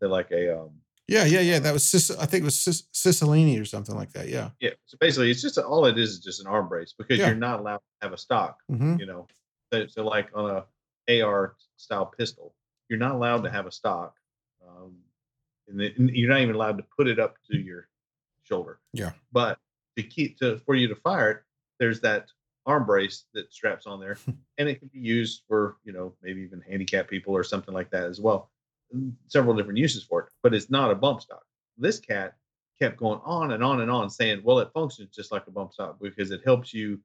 they're 0.00 0.08
like 0.08 0.30
a 0.32 0.60
um, 0.60 0.70
Yeah, 1.12 1.24
yeah, 1.26 1.40
yeah. 1.40 1.58
That 1.58 1.72
was 1.74 1.84
Cis- 1.84 2.10
I 2.16 2.24
think 2.26 2.42
it 2.42 2.44
was 2.44 2.58
Cis- 2.58 2.84
Cicilline 2.94 3.60
or 3.60 3.64
something 3.66 3.94
like 3.94 4.12
that. 4.12 4.28
Yeah. 4.28 4.50
yeah. 4.60 4.70
So 4.86 4.96
basically, 4.98 5.30
it's 5.30 5.42
just 5.42 5.58
all 5.58 5.84
it 5.86 5.98
is 5.98 6.10
is 6.12 6.18
just 6.20 6.40
an 6.40 6.46
arm 6.46 6.68
brace 6.68 6.94
because 6.96 7.18
Yeah. 7.18 7.26
you're 7.28 7.36
not 7.36 7.60
allowed 7.60 7.76
to 7.78 7.82
have 8.02 8.12
a 8.12 8.18
stock. 8.18 8.58
hmm 8.68 8.96
You 8.98 9.06
know, 9.06 9.26
so, 9.72 9.86
so 9.86 10.04
like 10.04 10.30
on 10.34 10.50
a 11.08 11.22
AR 11.22 11.56
style 11.76 12.06
pistol, 12.06 12.54
you're 12.88 12.98
not 12.98 13.14
allowed 13.14 13.42
to 13.44 13.50
have 13.50 13.66
a 13.66 13.72
stock, 13.72 14.14
um, 14.66 14.94
and, 15.68 15.78
the, 15.80 15.92
and 15.98 16.10
you're 16.10 16.30
not 16.30 16.40
even 16.40 16.54
allowed 16.54 16.78
to 16.78 16.84
put 16.96 17.08
it 17.08 17.18
up 17.18 17.36
to 17.50 17.58
your 17.58 17.88
shoulder. 18.44 18.78
Yeah. 18.92 19.12
But 19.32 19.58
to 19.96 20.02
keep 20.02 20.38
to 20.38 20.58
for 20.58 20.74
you 20.74 20.88
to 20.88 20.94
fire 20.96 21.30
it, 21.30 21.42
there's 21.78 22.00
that 22.00 22.28
arm 22.64 22.86
brace 22.86 23.24
that 23.34 23.52
straps 23.52 23.86
on 23.86 24.00
there, 24.00 24.16
and 24.58 24.68
it 24.68 24.78
can 24.78 24.88
be 24.88 25.00
used 25.00 25.42
for 25.48 25.76
you 25.84 25.92
know 25.92 26.14
maybe 26.22 26.40
even 26.40 26.62
handicapped 26.62 27.10
people 27.10 27.34
or 27.34 27.44
something 27.44 27.74
like 27.74 27.90
that 27.90 28.04
as 28.04 28.18
well. 28.20 28.50
Several 29.28 29.56
different 29.56 29.78
uses 29.78 30.04
for 30.04 30.20
it, 30.20 30.28
but 30.42 30.54
it's 30.54 30.70
not 30.70 30.90
a 30.90 30.94
bump 30.94 31.22
stock. 31.22 31.44
This 31.78 31.98
cat 31.98 32.34
kept 32.78 32.98
going 32.98 33.20
on 33.24 33.52
and 33.52 33.62
on 33.62 33.80
and 33.80 33.90
on 33.90 34.10
saying, 34.10 34.42
well, 34.44 34.58
it 34.58 34.70
functions 34.74 35.14
just 35.14 35.32
like 35.32 35.46
a 35.46 35.50
bump 35.50 35.72
stock 35.72 35.96
because 36.00 36.30
it 36.30 36.42
helps 36.44 36.74
you 36.74 37.00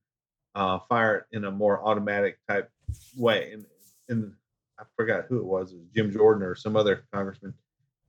uh, 0.55 0.79
fire 0.89 1.17
it 1.17 1.37
in 1.37 1.45
a 1.45 1.51
more 1.51 1.85
automatic 1.87 2.39
type 2.47 2.69
way. 3.15 3.53
And, 3.53 3.65
and 4.09 4.33
I 4.79 4.83
forgot 4.95 5.25
who 5.29 5.37
it 5.37 5.45
was, 5.45 5.71
it 5.71 5.77
was 5.77 5.87
Jim 5.95 6.11
Jordan 6.11 6.43
or 6.43 6.55
some 6.55 6.75
other 6.75 7.05
congressman 7.13 7.53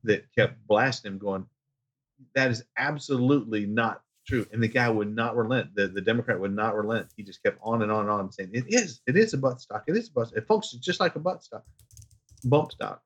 that 0.05 0.25
kept 0.35 0.67
blasting 0.67 1.13
him, 1.13 1.19
going, 1.19 1.47
that 2.35 2.51
is 2.51 2.65
absolutely 2.79 3.67
not 3.67 4.03
true. 4.27 4.47
And 4.53 4.63
the 4.63 4.69
guy 4.69 4.89
would 4.89 5.15
not 5.15 5.37
relent. 5.37 5.75
The, 5.75 5.89
the 5.89 6.01
Democrat 6.01 6.41
would 6.41 6.55
not 6.55 6.75
relent. 6.75 7.09
He 7.17 7.23
just 7.23 7.43
kept 7.43 7.59
on 7.63 7.83
and 7.83 7.93
on 7.93 8.03
and 8.03 8.11
on 8.11 8.33
saying, 8.33 8.51
it 8.53 8.65
is, 8.69 9.01
it 9.07 9.17
is 9.17 9.35
a 9.35 9.39
butt 9.39 9.61
stock. 9.61 9.85
It 9.87 9.97
is 9.97 10.09
a 10.09 10.13
butt. 10.13 10.33
It 10.35 10.47
functions 10.47 10.83
just 10.83 11.01
like 11.01 11.17
a 11.17 11.21
butt 11.21 11.45
stock, 11.45 11.65
bump 12.45 12.73
stock. 12.73 13.03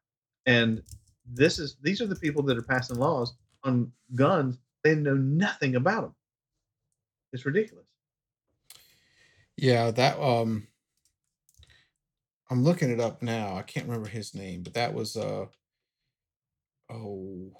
And 0.47 0.82
this 1.27 1.59
is, 1.59 1.77
these 1.82 2.01
are 2.01 2.06
the 2.06 2.16
people 2.16 2.43
that 2.44 2.59
are 2.59 2.62
passing 2.62 2.97
laws 2.97 3.35
on 3.64 3.93
guns. 4.14 4.59
They 4.85 4.94
know 4.94 5.14
nothing 5.14 5.77
about 5.77 6.02
them. 6.02 6.14
It's 7.32 7.47
ridiculous. 7.47 7.86
Yeah, 9.56 9.90
that 9.93 10.19
um 10.19 10.66
I'm 12.51 12.64
looking 12.64 12.90
it 12.90 13.01
up 13.01 13.23
now. 13.23 13.56
I 13.56 13.62
can't 13.62 13.86
remember 13.86 14.09
his 14.09 14.35
name, 14.35 14.62
but 14.62 14.74
that 14.74 14.93
was 14.93 15.16
uh 15.16 15.47
oh 16.90 17.52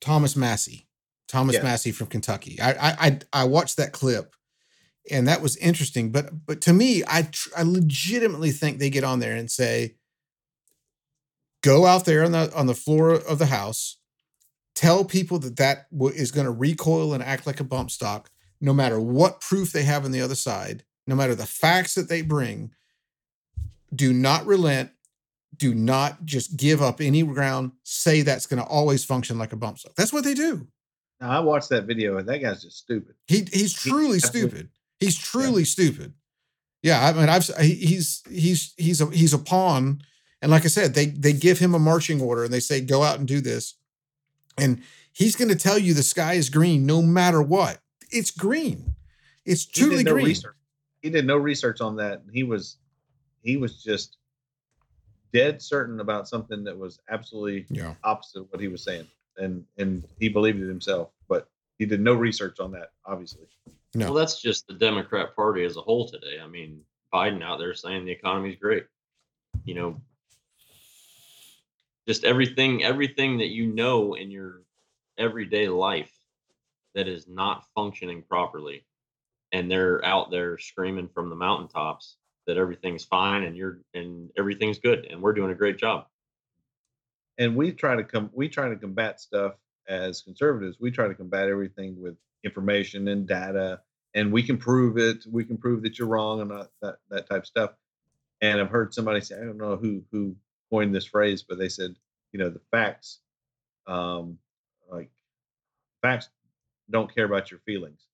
Thomas 0.00 0.36
Massie. 0.36 0.86
Thomas 1.28 1.54
Yes. 1.54 1.62
Massie 1.62 1.92
from 1.92 2.08
Kentucky. 2.08 2.60
I 2.60 2.72
I 2.72 2.96
I, 3.06 3.18
I 3.32 3.44
watched 3.44 3.76
that 3.76 3.92
clip 3.92 4.34
and 5.10 5.28
that 5.28 5.40
was 5.40 5.56
interesting, 5.56 6.10
but 6.10 6.44
but 6.44 6.60
to 6.62 6.72
me 6.72 7.02
I 7.06 7.22
tr- 7.22 7.50
I 7.56 7.62
legitimately 7.62 8.50
think 8.50 8.78
they 8.78 8.90
get 8.90 9.04
on 9.04 9.20
there 9.20 9.36
and 9.36 9.50
say 9.50 9.96
go 11.62 11.86
out 11.86 12.04
there 12.04 12.24
on 12.24 12.32
the 12.32 12.52
on 12.54 12.66
the 12.66 12.74
floor 12.74 13.10
of 13.10 13.38
the 13.38 13.46
house 13.46 13.98
tell 14.74 15.04
people 15.04 15.38
that 15.38 15.56
that 15.56 15.86
is 16.14 16.30
going 16.30 16.46
to 16.46 16.50
recoil 16.50 17.12
and 17.12 17.22
act 17.22 17.46
like 17.46 17.60
a 17.60 17.64
bump 17.64 17.90
stock 17.90 18.30
no 18.60 18.72
matter 18.72 19.00
what 19.00 19.40
proof 19.40 19.72
they 19.72 19.82
have 19.84 20.04
on 20.04 20.12
the 20.12 20.20
other 20.20 20.34
side, 20.34 20.84
no 21.06 21.14
matter 21.14 21.34
the 21.34 21.46
facts 21.46 21.94
that 21.94 22.08
they 22.08 22.22
bring, 22.22 22.72
do 23.94 24.12
not 24.12 24.46
relent. 24.46 24.90
Do 25.56 25.74
not 25.74 26.24
just 26.24 26.56
give 26.56 26.80
up 26.80 27.00
any 27.00 27.22
ground. 27.22 27.72
Say 27.82 28.22
that's 28.22 28.46
going 28.46 28.62
to 28.62 28.68
always 28.68 29.04
function 29.04 29.38
like 29.38 29.52
a 29.52 29.56
bump 29.56 29.78
stock. 29.78 29.94
That's 29.94 30.12
what 30.12 30.24
they 30.24 30.32
do. 30.32 30.68
Now 31.20 31.30
I 31.30 31.40
watched 31.40 31.68
that 31.70 31.84
video 31.84 32.16
and 32.16 32.28
that 32.28 32.38
guy's 32.38 32.62
just 32.62 32.78
stupid. 32.78 33.14
He 33.26 33.46
he's 33.52 33.74
truly 33.74 34.20
stupid. 34.20 34.70
He's 35.00 35.18
truly 35.18 35.64
stupid. 35.64 36.14
Yeah, 36.82 37.04
I 37.04 37.12
mean, 37.12 37.28
I've 37.28 37.44
he- 37.60 37.74
he's 37.74 38.22
he's 38.30 38.72
he's 38.78 39.00
a 39.02 39.10
he's 39.10 39.34
a 39.34 39.38
pawn, 39.38 40.00
and 40.42 40.50
like 40.50 40.64
I 40.64 40.68
said, 40.68 40.94
they 40.94 41.06
they 41.06 41.32
give 41.32 41.58
him 41.58 41.74
a 41.74 41.78
marching 41.78 42.20
order 42.20 42.44
and 42.44 42.52
they 42.52 42.60
say 42.60 42.80
go 42.80 43.02
out 43.02 43.18
and 43.18 43.26
do 43.28 43.40
this, 43.40 43.74
and 44.58 44.82
he's 45.12 45.36
going 45.36 45.48
to 45.48 45.56
tell 45.56 45.78
you 45.78 45.94
the 45.94 46.02
sky 46.02 46.34
is 46.34 46.50
green 46.50 46.86
no 46.86 47.02
matter 47.02 47.42
what. 47.42 47.78
It's 48.10 48.30
green. 48.30 48.94
It's 49.44 49.64
He 49.66 49.80
truly 49.82 49.96
did 49.98 50.06
no 50.06 50.12
green. 50.14 50.26
research. 50.26 50.54
He 51.02 51.10
did 51.10 51.26
no 51.26 51.36
research 51.36 51.80
on 51.80 51.96
that. 51.96 52.22
He 52.32 52.42
was 52.42 52.76
he 53.42 53.56
was 53.56 53.82
just 53.82 54.16
dead 55.32 55.62
certain 55.62 56.00
about 56.00 56.28
something 56.28 56.64
that 56.64 56.76
was 56.76 56.98
absolutely 57.08 57.66
Yeah. 57.70 57.94
opposite 58.04 58.40
of 58.40 58.46
what 58.50 58.60
he 58.60 58.68
was 58.68 58.82
saying. 58.82 59.06
And 59.38 59.64
and 59.78 60.04
he 60.18 60.28
believed 60.28 60.60
it 60.60 60.68
himself, 60.68 61.10
but 61.28 61.48
he 61.78 61.86
did 61.86 62.00
no 62.00 62.14
research 62.14 62.60
on 62.60 62.72
that, 62.72 62.90
obviously. 63.06 63.46
No. 63.94 64.06
Well, 64.06 64.14
that's 64.14 64.40
just 64.40 64.66
the 64.66 64.74
Democrat 64.74 65.34
Party 65.34 65.64
as 65.64 65.76
a 65.76 65.80
whole 65.80 66.08
today. 66.08 66.38
I 66.42 66.46
mean, 66.46 66.80
Biden 67.12 67.42
out 67.42 67.58
there 67.58 67.74
saying 67.74 68.04
the 68.04 68.12
economy's 68.12 68.56
great. 68.60 68.84
You 69.64 69.74
know, 69.74 70.00
just 72.10 72.24
everything, 72.24 72.82
everything 72.82 73.38
that 73.38 73.50
you 73.50 73.68
know 73.68 74.14
in 74.14 74.32
your 74.32 74.62
everyday 75.16 75.68
life 75.68 76.10
that 76.96 77.06
is 77.06 77.28
not 77.28 77.62
functioning 77.72 78.20
properly, 78.28 78.84
and 79.52 79.70
they're 79.70 80.04
out 80.04 80.28
there 80.28 80.58
screaming 80.58 81.08
from 81.14 81.30
the 81.30 81.36
mountaintops 81.36 82.16
that 82.48 82.56
everything's 82.56 83.04
fine 83.04 83.44
and 83.44 83.56
you're 83.56 83.78
and 83.94 84.28
everything's 84.36 84.80
good 84.80 85.06
and 85.08 85.22
we're 85.22 85.32
doing 85.32 85.52
a 85.52 85.54
great 85.54 85.78
job. 85.78 86.06
And 87.38 87.54
we 87.54 87.70
try 87.70 87.94
to 87.94 88.02
come 88.02 88.28
we 88.32 88.48
try 88.48 88.68
to 88.68 88.74
combat 88.74 89.20
stuff 89.20 89.52
as 89.88 90.20
conservatives. 90.20 90.78
We 90.80 90.90
try 90.90 91.06
to 91.06 91.14
combat 91.14 91.48
everything 91.48 91.94
with 92.02 92.16
information 92.42 93.06
and 93.06 93.24
data 93.24 93.82
and 94.16 94.32
we 94.32 94.42
can 94.42 94.58
prove 94.58 94.98
it. 94.98 95.24
We 95.30 95.44
can 95.44 95.58
prove 95.58 95.84
that 95.84 95.96
you're 95.96 96.08
wrong 96.08 96.40
and 96.40 96.50
that 96.50 96.96
that, 97.08 97.28
type 97.30 97.42
of 97.42 97.46
stuff. 97.46 97.70
And 98.40 98.60
I've 98.60 98.70
heard 98.70 98.92
somebody 98.92 99.20
say, 99.20 99.36
I 99.36 99.44
don't 99.44 99.58
know 99.58 99.76
who 99.76 100.02
who 100.10 100.34
coined 100.70 100.94
this 100.94 101.04
phrase, 101.04 101.42
but 101.42 101.58
they 101.58 101.68
said, 101.68 101.94
you 102.32 102.38
know, 102.38 102.48
the 102.48 102.60
facts, 102.70 103.20
um, 103.86 104.38
like 104.90 105.10
facts 106.00 106.28
don't 106.90 107.12
care 107.14 107.24
about 107.24 107.50
your 107.50 107.60
feelings. 107.60 108.06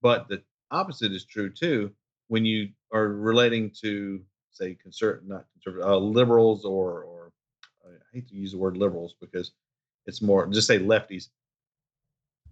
But 0.00 0.28
the 0.28 0.42
opposite 0.70 1.12
is 1.12 1.24
true 1.24 1.50
too. 1.50 1.92
When 2.28 2.44
you 2.44 2.70
are 2.92 3.08
relating 3.08 3.70
to, 3.82 4.22
say, 4.50 4.74
conservative, 4.74 5.28
not 5.28 5.46
conservative, 5.52 5.86
uh, 5.86 5.98
liberals 5.98 6.64
or, 6.64 7.02
or 7.02 7.32
I 7.84 7.90
hate 8.12 8.28
to 8.28 8.34
use 8.34 8.52
the 8.52 8.58
word 8.58 8.76
liberals 8.76 9.14
because 9.20 9.52
it's 10.06 10.22
more 10.22 10.46
just 10.46 10.66
say 10.66 10.78
lefties. 10.78 11.28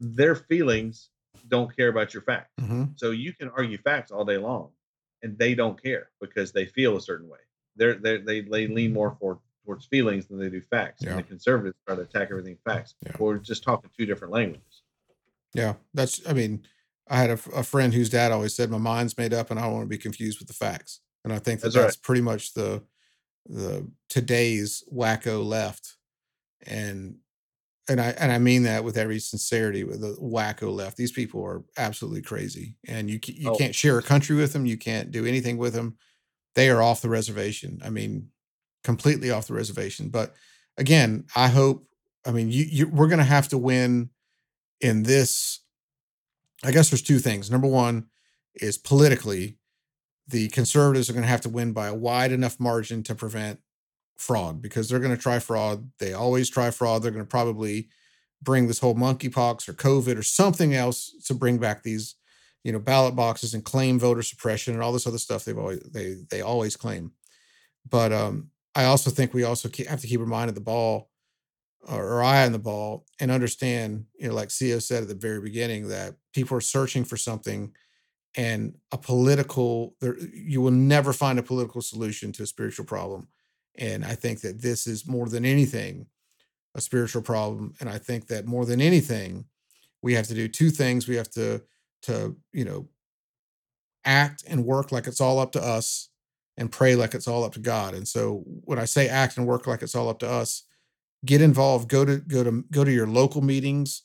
Their 0.01 0.35
feelings 0.35 1.11
don't 1.49 1.75
care 1.75 1.89
about 1.89 2.15
your 2.15 2.23
facts. 2.23 2.53
Mhm. 2.61 2.99
So 2.99 3.11
you 3.11 3.33
can 3.33 3.49
argue 3.51 3.79
facts 3.79 4.11
all 4.11 4.25
day 4.25 4.39
long, 4.39 4.73
and 5.23 5.39
they 5.39 5.55
don't 5.55 5.81
care 5.83 6.11
because 6.21 6.53
they 6.53 6.67
feel 6.67 6.97
a 6.97 7.01
certain 7.01 7.29
way. 7.29 7.41
They're, 7.81 7.95
they're 7.95 8.19
they 8.19 8.43
they 8.43 8.69
lean 8.69 8.93
more 8.93 9.17
for 9.19 9.41
towards 9.65 9.87
feelings 9.87 10.27
than 10.27 10.39
they 10.39 10.51
do 10.51 10.61
facts. 10.61 11.03
Yeah. 11.03 11.11
And 11.11 11.19
the 11.21 11.23
conservatives 11.25 11.77
try 11.87 11.97
to 11.97 12.03
attack 12.03 12.29
everything 12.31 12.59
facts. 12.65 12.95
Yeah. 13.05 13.13
We're 13.19 13.39
just 13.39 13.65
talking 13.65 13.91
two 13.99 14.07
different 14.07 14.33
languages. 14.35 14.83
Yeah, 15.55 15.75
that's. 15.95 16.21
I 16.29 16.33
mean, 16.35 16.65
I 17.09 17.17
had 17.17 17.31
a 17.31 17.37
friend 17.65 17.93
whose 17.93 18.11
dad 18.11 18.31
always 18.33 18.55
said, 18.55 18.71
"My 18.71 18.79
mind's 18.79 19.17
made 19.19 19.33
up, 19.35 19.51
and 19.51 19.59
I 19.59 19.63
don't 19.65 19.73
want 19.73 19.85
to 19.85 19.89
be 19.89 19.99
confused 19.99 20.39
with 20.39 20.47
the 20.49 20.55
facts." 20.55 21.01
And 21.25 21.33
I 21.33 21.39
think 21.39 21.61
that 21.61 21.69
That's 21.73 21.75
that's, 21.75 21.97
right. 21.97 22.03
pretty 22.03 22.21
much 22.21 22.55
the 22.55 22.83
the 23.47 23.91
today's 24.09 24.85
wacko 24.93 25.45
left, 25.45 25.97
and 26.67 27.17
and 27.89 28.01
I 28.01 28.11
and 28.11 28.31
I 28.31 28.39
mean 28.39 28.63
that 28.65 28.85
with 28.85 28.97
every 28.97 29.19
sincerity. 29.19 29.83
With 29.85 30.03
the 30.03 30.17
wacko 30.21 30.73
left, 30.73 30.97
these 30.97 31.13
people 31.13 31.43
are 31.45 31.65
absolutely 31.77 32.23
crazy, 32.23 32.77
and 32.87 33.11
you 33.11 33.19
you 33.27 33.51
Oh. 33.51 33.57
can't 33.57 33.75
share 33.75 33.99
a 33.99 34.03
country 34.03 34.37
with 34.37 34.53
them. 34.53 34.67
You 34.67 34.77
can't 34.79 35.11
do 35.11 35.25
anything 35.27 35.57
with 35.59 35.73
them. 35.75 35.97
They 36.55 36.69
are 36.69 36.83
off 36.83 37.03
the 37.03 37.09
reservation. 37.09 37.81
I 37.85 37.91
mean, 37.91 38.29
completely 38.85 39.31
off 39.31 39.47
the 39.47 39.55
reservation. 39.55 40.09
But 40.09 40.35
again, 40.77 41.27
I 41.35 41.49
hope. 41.49 41.87
I 42.27 42.33
mean, 42.33 42.51
you, 42.51 42.67
you 42.69 42.89
we're 42.89 43.09
going 43.09 43.19
to 43.19 43.25
have 43.25 43.49
to 43.49 43.59
win 43.59 44.11
in 44.81 45.05
this 45.05 45.61
I 46.63 46.73
guess 46.73 46.91
there's 46.91 47.03
two 47.03 47.19
things. 47.19 47.51
Number 47.51 47.67
one 47.67 48.07
is 48.55 48.77
politically, 48.77 49.57
the 50.29 50.49
conservatives 50.49 51.09
are 51.09 51.15
going 51.15 51.25
to 51.25 51.29
have 51.29 51.41
to 51.43 51.49
win 51.49 51.73
by 51.73 51.89
a 51.89 51.95
wide 51.95 52.33
enough 52.33 52.61
margin 52.61 53.03
to 53.05 53.15
prevent 53.15 53.61
fraud 54.17 54.61
because 54.61 54.89
they're 54.89 54.99
going 54.99 55.17
to 55.17 55.23
try 55.23 55.39
fraud. 55.39 55.91
They 55.99 56.13
always 56.13 56.51
try 56.51 56.71
fraud. 56.71 57.03
They're 57.03 57.11
going 57.11 57.25
to 57.25 57.29
probably 57.29 57.89
bring 58.43 58.67
this 58.67 58.79
whole 58.79 58.95
monkeypox 58.95 59.69
or 59.69 59.73
COVID 59.73 60.19
or 60.19 60.23
something 60.23 60.75
else 60.75 61.13
to 61.27 61.35
bring 61.35 61.59
back 61.59 61.83
these, 61.83 62.17
you 62.65 62.73
know, 62.73 62.79
ballot 62.79 63.17
boxes 63.17 63.55
and 63.55 63.65
claim 63.65 63.99
voter 63.99 64.23
suppression 64.23 64.75
and 64.75 64.83
all 64.83 64.93
this 64.93 65.07
other 65.07 65.19
stuff 65.19 65.45
they've 65.45 65.59
always 65.59 65.81
they 65.81 66.17
they 66.31 66.41
always 66.41 66.77
claim. 66.77 67.13
But 67.89 68.13
um, 68.13 68.51
I 68.75 68.85
also 68.85 69.11
think 69.11 69.33
we 69.33 69.45
also 69.45 69.71
have 69.89 70.01
to 70.01 70.07
keep 70.07 70.21
our 70.21 70.27
mind 70.27 70.49
at 70.49 70.55
the 70.55 70.61
ball 70.61 71.11
or, 71.89 72.05
or 72.05 72.23
eye 72.23 72.45
on 72.45 72.53
the 72.53 72.59
ball 72.59 73.07
and 73.19 73.31
understand, 73.31 74.05
you 74.19 74.29
know, 74.29 74.35
like 74.35 74.49
CEO 74.49 74.83
said 74.83 75.03
at 75.03 75.09
the 75.09 75.15
very 75.15 75.41
beginning, 75.41 75.89
that 75.89 76.15
people 76.35 76.57
are 76.57 76.63
searching 76.63 77.05
for 77.05 77.17
something 77.17 77.73
and 78.37 78.75
a 78.93 78.99
political 78.99 79.97
there 80.01 80.17
you 80.19 80.61
will 80.61 80.71
never 80.71 81.13
find 81.13 81.39
a 81.39 81.43
political 81.43 81.83
solution 81.83 82.33
to 82.33 82.43
a 82.43 82.47
spiritual 82.47 82.85
problem. 82.85 83.29
And 83.77 84.05
I 84.05 84.15
think 84.15 84.41
that 84.43 84.61
this 84.61 84.87
is 84.87 85.09
more 85.09 85.29
than 85.29 85.45
anything 85.45 86.07
a 86.75 86.81
spiritual 86.81 87.23
problem. 87.23 87.75
And 87.81 87.89
I 87.89 87.99
think 87.99 88.29
that 88.29 88.47
more 88.47 88.65
than 88.65 88.81
anything, 88.81 89.47
we 90.03 90.15
have 90.15 90.29
to 90.29 90.35
do 90.35 90.47
two 90.47 90.71
things. 90.71 91.09
We 91.09 91.17
have 91.17 91.31
to 91.31 91.63
to 92.03 92.37
you 92.53 92.65
know 92.65 92.89
act 94.05 94.45
and 94.47 94.65
work 94.65 94.93
like 94.93 95.07
it's 95.07 95.21
all 95.21 95.39
up 95.39 95.53
to 95.53 95.63
us 95.63 96.09
and 96.57 96.71
pray 96.71 96.95
like 96.95 97.15
it's 97.15 97.29
all 97.29 97.45
up 97.45 97.55
to 97.55 97.61
God. 97.61 97.95
And 97.95 98.07
so 98.07 98.43
when 98.45 98.79
I 98.79 98.85
say 98.85 99.09
act 99.09 99.37
and 99.37 99.47
work 99.47 99.67
like 99.67 99.83
it's 99.83 99.95
all 99.95 100.09
up 100.09 100.19
to 100.21 100.29
us, 100.29 100.65
get 101.25 101.41
involved, 101.41 101.89
go 101.89 102.05
to 102.05 102.19
go 102.19 102.45
to 102.45 102.65
go 102.71 102.85
to 102.85 102.93
your 102.93 103.07
local 103.07 103.43
meetings, 103.43 104.03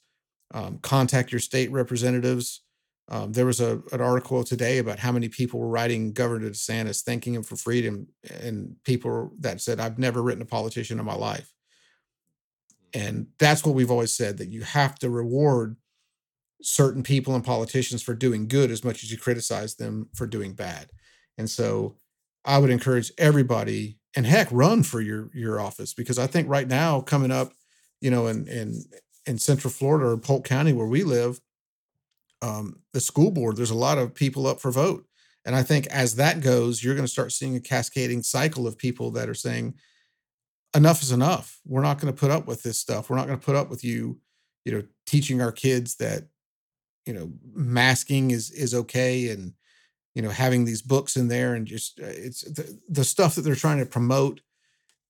um, 0.54 0.80
contact 0.80 1.32
your 1.32 1.40
state 1.40 1.72
representatives. 1.72 2.62
Um, 3.08 3.34
there 3.34 3.46
was 3.46 3.62
a, 3.62 3.84
an 3.92 4.02
article 4.02 4.44
today 4.44 4.80
about 4.80 4.98
how 4.98 5.12
many 5.12 5.30
people 5.30 5.60
were 5.60 5.68
writing 5.68 6.12
Governor 6.12 6.50
DeSantis 6.50 7.04
thanking 7.04 7.36
him 7.36 7.44
for 7.44 7.56
freedom, 7.56 8.08
and 8.42 8.76
people 8.84 9.34
that 9.40 9.62
said, 9.62 9.80
"I've 9.80 10.00
never 10.00 10.24
written 10.24 10.42
a 10.42 10.46
politician 10.46 10.98
in 11.00 11.06
my 11.06 11.14
life." 11.14 11.52
And 12.94 13.28
that's 13.38 13.66
what 13.66 13.76
we've 13.76 13.92
always 13.92 14.16
said 14.16 14.38
that 14.38 14.50
you 14.50 14.62
have 14.64 14.98
to 15.00 15.10
reward 15.10 15.76
certain 16.61 17.03
people 17.03 17.36
and 17.36 17.44
politicians 17.44 18.02
for 18.02 18.14
doing 18.14 18.48
good 18.48 18.72
as 18.72 18.84
much 18.84 19.03
as 19.03 19.11
you 19.11 19.18
criticize 19.18 19.76
them 19.76 20.10
for 20.14 20.26
doing 20.26 20.53
bad. 20.53 20.90
And 21.38 21.49
so 21.49 21.98
I 22.44 22.57
would 22.57 22.69
encourage 22.69 23.11
everybody 23.18 23.98
and 24.15 24.26
heck 24.26 24.48
run 24.52 24.84
for 24.84 25.02
your 25.02 25.30
your 25.34 25.60
office 25.60 25.94
because 25.94 26.18
I 26.18 26.27
think 26.27 26.48
right 26.48 26.68
now 26.68 27.02
coming 27.02 27.32
up, 27.32 27.53
you 28.02 28.10
know, 28.10 28.27
in 28.27 28.48
in 28.48 28.84
in 29.26 29.38
Central 29.38 29.72
Florida 29.72 30.07
or 30.07 30.18
Polk 30.18 30.45
County 30.45 30.72
where 30.72 30.88
we 30.88 31.03
live, 31.03 31.41
um, 32.41 32.80
the 32.94 33.02
school 33.02 33.32
board, 33.32 33.57
there's 33.57 33.72
a 33.72 33.76
lot 33.76 33.98
of 33.98 34.14
people 34.14 34.48
up 34.48 34.61
for 34.61 34.72
vote. 34.72 35.06
And 35.45 35.56
I 35.56 35.64
think 35.64 35.88
as 35.88 36.15
that 36.15 36.41
goes, 36.41 36.84
you're 36.84 36.95
going 36.95 37.06
to 37.06 37.11
start 37.11 37.32
seeing 37.32 37.56
a 37.56 37.60
cascading 37.60 38.23
cycle 38.23 38.68
of 38.68 38.77
people 38.77 39.11
that 39.11 39.30
are 39.30 39.36
saying, 39.36 39.76
enough 40.76 41.02
is 41.02 41.11
enough. 41.11 41.60
We're 41.65 41.82
not 41.82 41.99
going 41.99 42.14
to 42.14 42.19
put 42.19 42.32
up 42.32 42.48
with 42.48 42.64
this 42.64 42.80
stuff. 42.80 43.10
We're 43.10 43.15
not 43.15 43.27
going 43.27 43.40
to 43.40 43.45
put 43.45 43.56
up 43.56 43.69
with 43.69 43.84
you, 43.84 44.19
you 44.65 44.72
know, 44.72 44.84
teaching 45.06 45.41
our 45.41 45.52
kids 45.52 45.95
that, 45.98 46.23
you 47.06 47.14
know, 47.14 47.32
masking 47.53 48.32
is 48.32 48.52
is 48.52 48.73
okay 48.73 49.30
and 49.30 49.53
you 50.14 50.22
know 50.22 50.30
having 50.30 50.65
these 50.65 50.82
books 50.82 51.15
in 51.15 51.27
there 51.27 51.56
and 51.56 51.68
just 51.68 51.99
uh, 51.99 52.06
it's 52.07 52.41
the, 52.41 52.80
the 52.90 53.03
stuff 53.03 53.36
that 53.36 53.41
they're 53.41 53.56
trying 53.56 53.80
to 53.80 53.86
promote 53.86 54.41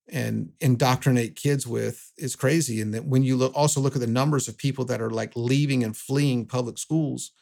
and 0.08 0.52
indoctrinate 0.60 1.34
kids 1.34 1.66
with 1.66 2.12
is 2.16 2.36
crazy. 2.36 2.80
And 2.80 2.94
that 2.94 3.06
when 3.06 3.24
you 3.24 3.36
look 3.36 3.52
also 3.54 3.80
look 3.80 3.96
at 3.96 4.00
the 4.00 4.06
numbers 4.06 4.46
of 4.46 4.56
people 4.56 4.84
that 4.86 5.00
are 5.00 5.10
like 5.10 5.32
leaving 5.34 5.82
and 5.82 5.96
fleeing 5.96 6.46
public 6.46 6.78
schools 6.78 7.32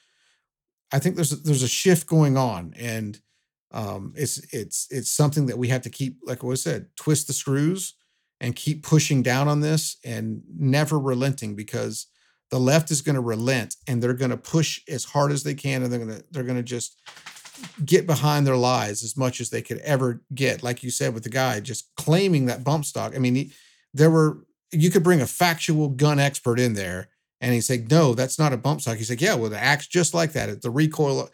i 0.93 0.99
think 0.99 1.17
there's 1.17 1.33
a, 1.33 1.37
there's 1.37 1.63
a 1.63 1.69
shift 1.69 2.07
going 2.07 2.37
on. 2.37 2.75
And 2.79 3.19
um, 3.73 4.13
it's 4.17 4.39
it's 4.55 4.87
it's 4.91 5.11
something 5.11 5.47
that 5.47 5.59
we 5.59 5.69
have 5.69 5.83
to 5.83 5.91
keep 5.91 6.19
like 6.25 6.45
i 6.45 6.55
said 6.55 6.87
twist 6.97 7.27
the 7.27 7.33
screws 7.33 7.95
and 8.41 8.55
keep 8.55 8.85
pushing 8.85 9.23
down 9.23 9.49
on 9.49 9.61
this 9.61 9.97
and 10.05 10.43
never 10.57 10.99
relenting 10.99 11.57
because 11.57 12.07
the 12.51 12.59
left 12.59 12.91
is 12.91 13.03
going 13.03 13.15
to 13.15 13.21
relent 13.21 13.77
and 13.87 14.03
they're 14.03 14.15
going 14.15 14.31
to 14.31 14.37
push 14.37 14.81
as 14.89 15.05
hard 15.05 15.33
as 15.33 15.43
they 15.43 15.55
can 15.55 15.83
and 15.83 15.93
they're 15.93 16.05
going 16.05 16.19
to 16.19 16.25
they're 16.31 16.45
going 16.45 16.57
to 16.57 16.63
just 16.63 17.01
get 17.85 18.07
behind 18.07 18.47
their 18.47 18.57
lies 18.57 19.03
as 19.03 19.17
much 19.17 19.41
as 19.41 19.51
they 19.51 19.63
could 19.63 19.79
ever 19.79 20.23
get. 20.35 20.63
Like 20.63 20.83
you 20.83 20.91
said 20.91 21.15
with 21.15 21.23
the 21.23 21.31
guy 21.31 21.61
just 21.61 21.95
claiming 21.97 22.47
that 22.47 22.65
bump 22.65 22.85
stock 22.85 23.15
i 23.15 23.19
mean 23.19 23.35
he, 23.35 23.53
there 23.93 24.11
were 24.11 24.45
you 24.73 24.91
could 24.91 25.03
bring 25.05 25.21
a 25.21 25.27
factual 25.27 25.89
gun 25.89 26.19
expert 26.19 26.59
in 26.59 26.75
there 26.75 27.09
and 27.41 27.55
he 27.55 27.61
said 27.61 27.91
no 27.91 28.15
that's 28.15 28.39
not 28.39 28.53
a 28.53 28.57
bump 28.57 28.81
stock. 28.81 28.97
He 28.97 29.05
said 29.05 29.23
yeah 29.23 29.35
well 29.35 29.53
it 29.53 29.57
acts 29.57 29.87
just 29.87 30.15
like 30.15 30.33
that. 30.33 30.63
The 30.63 30.71
recoil 30.71 31.31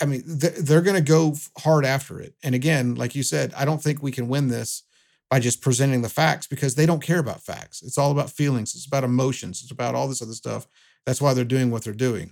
i 0.00 0.06
mean 0.06 0.22
they're 0.26 0.82
going 0.82 0.96
to 0.96 1.12
go 1.12 1.34
hard 1.58 1.84
after 1.84 2.20
it. 2.20 2.34
And 2.42 2.54
again 2.54 2.94
like 2.94 3.14
you 3.14 3.22
said 3.22 3.52
i 3.56 3.64
don't 3.64 3.82
think 3.82 4.02
we 4.02 4.12
can 4.12 4.28
win 4.28 4.48
this 4.48 4.82
by 5.30 5.40
just 5.40 5.62
presenting 5.62 6.02
the 6.02 6.08
facts 6.08 6.46
because 6.46 6.74
they 6.74 6.86
don't 6.86 7.02
care 7.02 7.18
about 7.18 7.42
facts. 7.42 7.82
It's 7.82 7.98
all 7.98 8.10
about 8.10 8.30
feelings, 8.30 8.74
it's 8.74 8.86
about 8.86 9.04
emotions, 9.04 9.62
it's 9.62 9.72
about 9.72 9.94
all 9.94 10.08
this 10.08 10.22
other 10.22 10.32
stuff. 10.32 10.66
That's 11.06 11.20
why 11.20 11.34
they're 11.34 11.44
doing 11.44 11.70
what 11.70 11.84
they're 11.84 11.92
doing. 11.92 12.30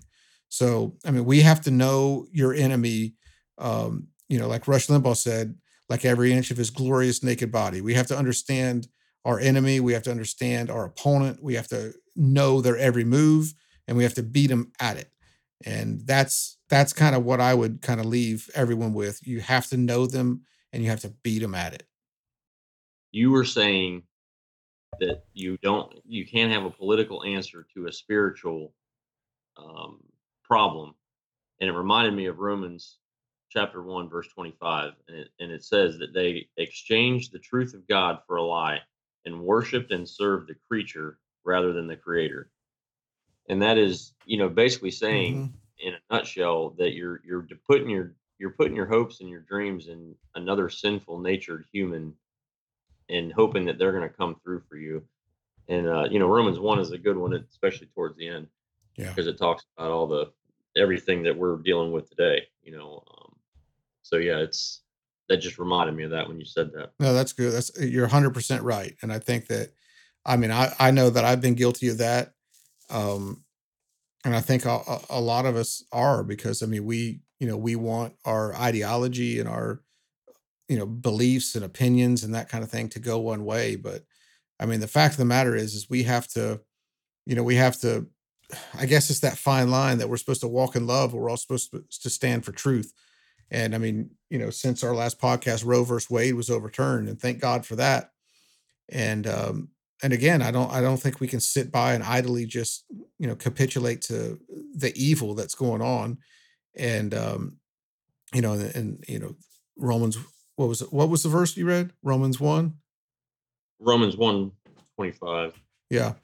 So, 0.48 0.97
I 1.05 1.10
mean, 1.10 1.24
we 1.24 1.40
have 1.40 1.60
to 1.62 1.70
know 1.70 2.27
your 2.31 2.52
enemy. 2.52 3.14
Um, 3.59 4.09
you 4.28 4.39
know, 4.39 4.48
like 4.48 4.69
Rush 4.69 4.86
Limbaugh 4.86 5.16
said, 5.16 5.56
like 5.89 6.05
every 6.05 6.32
inch 6.32 6.51
of 6.51 6.56
his 6.56 6.70
glorious 6.70 7.23
naked 7.23 7.52
body. 7.52 7.81
We 7.81 7.94
have 7.94 8.06
to 8.09 8.16
understand 8.16 8.89
our 9.24 9.39
enemy. 9.39 9.81
We 9.81 9.93
have 9.93 10.02
to 10.05 10.10
understand 10.10 10.70
our 10.70 10.85
opponent. 10.85 11.43
We 11.43 11.55
have 11.55 11.69
to 11.69 11.94
know 12.16 12.60
their 12.60 12.77
every 12.77 13.05
move, 13.05 13.52
and 13.86 13.97
we 13.97 14.02
have 14.02 14.14
to 14.14 14.23
beat 14.23 14.48
them 14.48 14.73
at 14.81 14.97
it. 14.97 15.10
And 15.64 16.01
that's 16.06 16.59
that's 16.69 16.93
kind 16.93 17.14
of 17.14 17.24
what 17.24 17.40
I 17.40 17.55
would 17.55 17.82
kind 17.82 18.01
of 18.01 18.06
leave 18.06 18.51
everyone 18.55 18.94
with. 18.94 19.27
You 19.27 19.40
have 19.40 19.69
to 19.69 19.77
know 19.77 20.06
them, 20.06 20.43
and 20.73 20.82
you 20.82 20.90
have 20.90 21.01
to 21.01 21.14
beat 21.23 21.40
them 21.40 21.55
at 21.55 21.74
it 21.74 21.86
you 23.13 23.31
were 23.31 23.45
saying 23.45 24.03
that 24.99 25.25
you 25.33 25.57
don't 25.63 25.93
you 26.07 26.27
can't 26.27 26.53
have 26.53 26.65
a 26.65 26.71
political 26.71 27.23
answer 27.25 27.67
to 27.75 27.87
a 27.87 27.93
spiritual 27.93 28.75
um, 29.57 30.01
problem 30.43 30.95
and 31.61 31.71
it 31.71 31.75
reminded 31.75 32.15
me 32.15 32.27
of 32.27 32.39
romans 32.39 32.99
chapter 33.51 33.83
1 33.83 34.09
verse 34.09 34.29
25 34.29 34.93
and 35.09 35.17
it, 35.19 35.29
and 35.41 35.53
it 35.53 35.65
says 35.65 35.99
that 35.99 36.13
they 36.13 36.49
exchanged 36.57 37.33
the 37.33 37.39
truth 37.39 37.75
of 37.75 37.87
god 37.87 38.19
for 38.27 38.37
a 38.37 38.43
lie 38.43 38.79
and 39.25 39.41
worshiped 39.41 39.93
and 39.93 40.09
served 40.09 40.49
the 40.49 40.57
creature 40.69 41.19
rather 41.45 41.73
than 41.73 41.87
the 41.87 41.97
creator 41.97 42.51
and 43.49 43.63
that 43.63 43.79
is 43.79 44.13
you 44.27 44.39
know 44.39 44.49
basically 44.49 44.91
saying 44.91 45.37
mm-hmm. 45.37 45.89
in 45.89 45.95
a 45.95 46.15
nutshell 46.15 46.71
that 46.79 46.93
you're 46.93 47.21
you're 47.25 47.47
putting 47.67 47.91
your 47.91 48.15
you're 48.39 48.51
putting 48.51 48.77
your 48.77 48.87
hopes 48.87 49.21
and 49.21 49.31
your 49.31 49.41
dreams 49.41 49.89
in 49.89 50.15
another 50.35 50.69
sinful 50.69 51.19
natured 51.19 51.65
human 51.73 52.15
and 53.09 53.33
hoping 53.33 53.65
that 53.66 53.79
they're 53.79 53.93
going 53.93 54.09
to 54.09 54.15
come 54.15 54.37
through 54.43 54.62
for 54.69 54.77
you. 54.77 55.03
And 55.69 55.87
uh, 55.87 56.05
you 56.11 56.19
know, 56.19 56.27
Romans 56.27 56.59
one 56.59 56.79
is 56.79 56.91
a 56.91 56.99
good 56.99 57.16
one, 57.16 57.33
especially 57.35 57.89
towards 57.95 58.16
the 58.16 58.29
end, 58.29 58.49
yeah, 58.97 59.09
because 59.09 59.27
it 59.27 59.39
talks 59.39 59.65
about 59.77 59.91
all 59.91 60.07
the 60.07 60.33
everything 60.77 61.23
that 61.23 61.37
we're 61.37 61.57
dealing 61.59 61.93
with 61.93 62.09
today. 62.11 62.43
You 62.62 62.77
know, 62.77 63.05
um, 63.11 63.35
so 64.03 64.16
yeah, 64.16 64.39
it's 64.39 64.83
that 65.29 65.39
just 65.39 65.59
reminded 65.59 65.95
me 65.95 66.05
of 66.05 66.11
that 66.11 66.27
when 66.29 66.39
you 66.39 66.45
said 66.45 66.73
that. 66.74 66.93
No, 66.99 67.15
that's 67.15 67.33
good. 67.33 67.53
That's 67.53 67.70
you're 67.81 68.05
100 68.05 68.35
percent 68.35 68.62
right, 68.62 68.95
and 69.03 69.12
I 69.12 69.19
think 69.19 69.47
that, 69.49 69.70
I 70.27 70.37
mean, 70.37 70.51
I 70.51 70.73
I 70.79 70.91
know 70.91 71.11
that 71.11 71.24
I've 71.24 71.41
been 71.41 71.55
guilty 71.55 71.89
of 71.89 71.99
that, 71.99 72.33
um, 72.91 73.45
and 74.24 74.35
I 74.35 74.41
think 74.41 74.65
a, 74.65 74.81
a 75.09 75.20
lot 75.20 75.47
of 75.47 75.57
us 75.57 75.85
are 75.93 76.24
because 76.24 76.62
I 76.62 76.66
mean 76.66 76.85
we 76.85 77.20
you 77.39 77.47
know 77.47 77.57
we 77.57 77.77
want 77.77 78.15
our 78.24 78.55
ideology 78.57 79.39
and 79.39 79.49
our 79.49 79.83
you 80.73 80.78
know 80.78 80.86
beliefs 80.86 81.55
and 81.55 81.66
opinions 81.66 82.24
and 82.24 82.35
that 82.35 82.49
kind 82.49 82.65
of 82.65 82.70
thing 82.70 82.89
to 82.89 82.99
go 82.99 83.19
one 83.19 83.44
way 83.44 83.77
but 83.77 84.05
i 84.59 84.65
mean 84.65 84.81
the 84.81 84.89
fact 84.89 85.12
of 85.12 85.19
the 85.19 85.24
matter 85.27 85.55
is 85.55 85.74
is 85.74 85.90
we 85.90 86.03
have 86.03 86.27
to 86.27 86.59
you 87.27 87.36
know 87.36 87.43
we 87.43 87.57
have 87.57 87.78
to 87.78 88.07
i 88.78 88.86
guess 88.86 89.11
it's 89.11 89.20
that 89.20 89.36
fine 89.36 89.70
line 89.70 89.99
that 89.99 90.09
we're 90.09 90.16
supposed 90.16 90.40
to 90.40 90.49
walk 90.49 90.74
in 90.74 90.86
love 90.86 91.12
we're 91.12 91.28
all 91.28 91.36
supposed 91.36 91.73
to, 91.73 92.11
stand 92.11 92.43
for 92.43 92.53
truth. 92.53 92.94
And 93.51 93.74
i 93.74 93.78
mean 93.78 94.12
you 94.31 94.39
know 94.39 94.49
since 94.49 94.82
our 94.82 94.94
last 94.94 95.20
podcast 95.20 95.62
roe 95.66 95.85
versus 95.85 96.09
wade 96.09 96.36
was 96.36 96.49
overturned 96.49 97.11
and 97.11 97.20
thank 97.20 97.39
god 97.39 97.66
for 97.66 97.77
that. 97.77 98.12
And 98.89 99.27
um 99.27 99.69
and 100.03 100.15
again 100.15 100.40
i 100.40 100.51
don't 100.51 100.73
i 100.73 100.81
don't 100.81 100.97
think 100.97 101.20
we 101.20 101.28
can 101.28 101.40
sit 101.40 101.70
by 101.70 101.93
and 101.93 102.03
idly 102.03 102.47
just 102.47 102.86
you 103.19 103.27
know 103.27 103.36
capitulate 103.36 104.01
to 104.03 104.40
the 104.74 104.90
evil 104.97 105.35
that's 105.35 105.55
going 105.55 105.82
on. 105.82 106.16
And 106.74 107.12
um 107.12 107.59
you 108.32 108.40
know 108.40 108.55
and, 108.55 108.74
and 108.74 109.05
you 109.07 109.19
know 109.19 109.36
romans 109.77 110.16
what 110.57 110.69
was 110.69 110.83
it? 110.83 110.93
What 110.93 111.09
was 111.09 111.23
the 111.23 111.29
verse 111.29 111.57
you 111.57 111.66
read? 111.66 111.93
Romans 112.03 112.41
one. 112.41 112.74
Romans 113.81 114.16
one 114.16 114.53
twenty 114.97 115.12
five. 115.12 115.55
Yeah, 115.91 116.15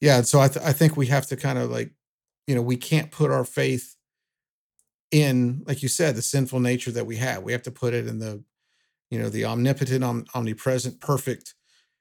yeah. 0.00 0.22
So 0.22 0.40
I 0.40 0.48
th- 0.48 0.64
I 0.64 0.72
think 0.72 0.96
we 0.96 1.06
have 1.06 1.26
to 1.26 1.36
kind 1.36 1.58
of 1.58 1.70
like, 1.70 1.90
you 2.46 2.54
know, 2.54 2.62
we 2.62 2.76
can't 2.76 3.10
put 3.10 3.30
our 3.30 3.44
faith 3.44 3.96
in, 5.10 5.62
like 5.66 5.82
you 5.82 5.88
said, 5.88 6.16
the 6.16 6.22
sinful 6.22 6.60
nature 6.60 6.90
that 6.90 7.06
we 7.06 7.16
have. 7.16 7.42
We 7.42 7.52
have 7.52 7.62
to 7.62 7.70
put 7.70 7.94
it 7.94 8.06
in 8.06 8.18
the, 8.18 8.42
you 9.10 9.18
know, 9.18 9.30
the 9.30 9.46
omnipotent, 9.46 10.04
om- 10.04 10.26
omnipresent, 10.34 11.00
perfect, 11.00 11.54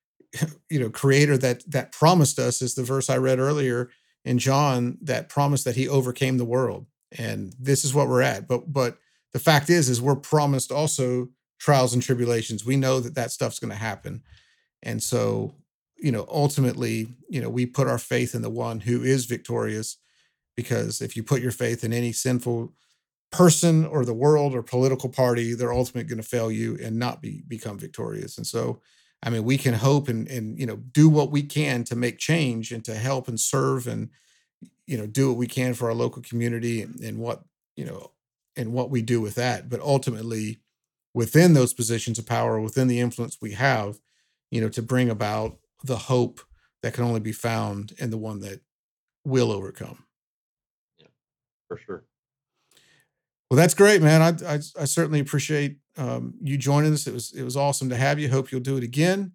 you 0.70 0.80
know, 0.80 0.90
creator 0.90 1.38
that 1.38 1.64
that 1.72 1.92
promised 1.92 2.40
us 2.40 2.62
is 2.62 2.76
the 2.76 2.84
verse 2.84 3.10
I 3.10 3.18
read 3.18 3.40
earlier 3.40 3.90
in 4.26 4.40
John 4.40 4.98
that 5.02 5.30
promised 5.30 5.64
that 5.66 5.76
he 5.76 5.88
overcame 5.88 6.38
the 6.38 6.46
world. 6.46 6.86
And 7.18 7.54
this 7.58 7.86
is 7.86 7.94
what 7.94 8.10
we're 8.10 8.22
at. 8.22 8.48
But 8.48 8.72
but 8.72 8.98
the 9.34 9.40
fact 9.40 9.70
is, 9.70 9.90
is 9.90 10.02
we're 10.02 10.16
promised 10.16 10.72
also 10.72 11.30
trials 11.60 11.94
and 11.94 12.04
tribulations. 12.04 12.66
We 12.66 12.78
know 12.78 13.00
that 13.00 13.16
that 13.16 13.32
stuff's 13.32 13.60
going 13.60 13.72
to 13.72 13.78
happen. 13.78 14.24
And 14.84 15.02
so, 15.02 15.56
you 15.98 16.12
know, 16.12 16.26
ultimately, 16.30 17.08
you 17.30 17.42
know, 17.42 17.50
we 17.50 17.66
put 17.66 17.88
our 17.88 17.98
faith 17.98 18.36
in 18.36 18.42
the 18.42 18.50
one 18.50 18.80
who 18.80 19.04
is 19.04 19.26
victorious 19.26 19.98
because 20.56 21.02
if 21.02 21.16
you 21.16 21.24
put 21.24 21.42
your 21.42 21.52
faith 21.52 21.84
in 21.84 21.94
any 21.94 22.12
sinful 22.12 22.74
person 23.32 23.86
or 23.86 24.06
the 24.06 24.14
world 24.14 24.56
or 24.56 24.64
political 24.64 25.10
party, 25.10 25.54
they're 25.54 25.74
ultimately 25.74 26.08
going 26.08 26.22
to 26.22 26.28
fail 26.28 26.52
you 26.52 26.78
and 26.82 26.98
not 26.98 27.22
be 27.22 27.44
become 27.48 27.78
victorious. 27.78 28.38
And 28.38 28.46
so, 28.46 28.82
I 29.24 29.30
mean, 29.30 29.44
we 29.44 29.58
can 29.58 29.74
hope 29.74 30.08
and 30.08 30.28
and 30.28 30.60
you 30.60 30.66
know 30.66 30.78
do 30.78 31.10
what 31.10 31.32
we 31.32 31.44
can 31.44 31.84
to 31.86 31.96
make 31.96 32.18
change 32.18 32.72
and 32.72 32.84
to 32.86 32.96
help 32.96 33.28
and 33.28 33.40
serve 33.40 33.88
and 33.88 34.10
you 34.86 34.98
know 34.98 35.08
do 35.08 35.30
what 35.30 35.38
we 35.38 35.48
can 35.48 35.74
for 35.74 35.90
our 35.90 35.96
local 35.96 36.22
community 36.22 36.82
and, 36.82 37.00
and 37.02 37.18
what 37.18 37.44
you 37.76 37.86
know 37.86 38.12
and 38.56 38.74
what 38.74 38.90
we 38.90 39.02
do 39.02 39.22
with 39.22 39.36
that. 39.36 39.70
But 39.70 39.82
ultimately, 39.82 40.60
within 41.18 41.56
those 41.56 41.74
positions 41.74 42.20
of 42.20 42.28
power, 42.28 42.62
within 42.62 42.88
the 42.88 43.00
influence 43.00 43.40
we 43.42 43.54
have, 43.54 43.98
you 44.52 44.62
know, 44.62 44.70
to 44.70 44.84
bring 44.84 45.10
about 45.10 45.58
the 45.84 45.98
hope 45.98 46.42
that 46.84 46.94
can 46.94 47.04
only 47.04 47.20
be 47.20 47.32
found 47.32 47.92
in 47.98 48.12
the 48.12 48.18
one 48.20 48.40
that 48.40 48.62
will 49.26 49.52
overcome. 49.52 50.06
Yeah, 51.00 51.08
for 51.68 51.78
sure. 51.78 52.04
Well, 53.50 53.58
that's 53.58 53.74
great, 53.74 54.00
man. 54.00 54.22
I 54.22 54.54
I, 54.54 54.60
I 54.80 54.86
certainly 54.86 55.20
appreciate 55.20 55.80
um, 55.98 56.36
you 56.40 56.56
joining 56.56 56.94
us. 56.94 57.08
It 57.08 57.16
was 57.16 57.34
it 57.34 57.42
was 57.42 57.58
awesome 57.58 57.90
to 57.90 57.96
have 57.96 58.20
you. 58.20 58.30
Hope 58.30 58.52
you'll 58.52 58.62
do 58.62 58.78
it 58.78 58.84
again. 58.84 59.32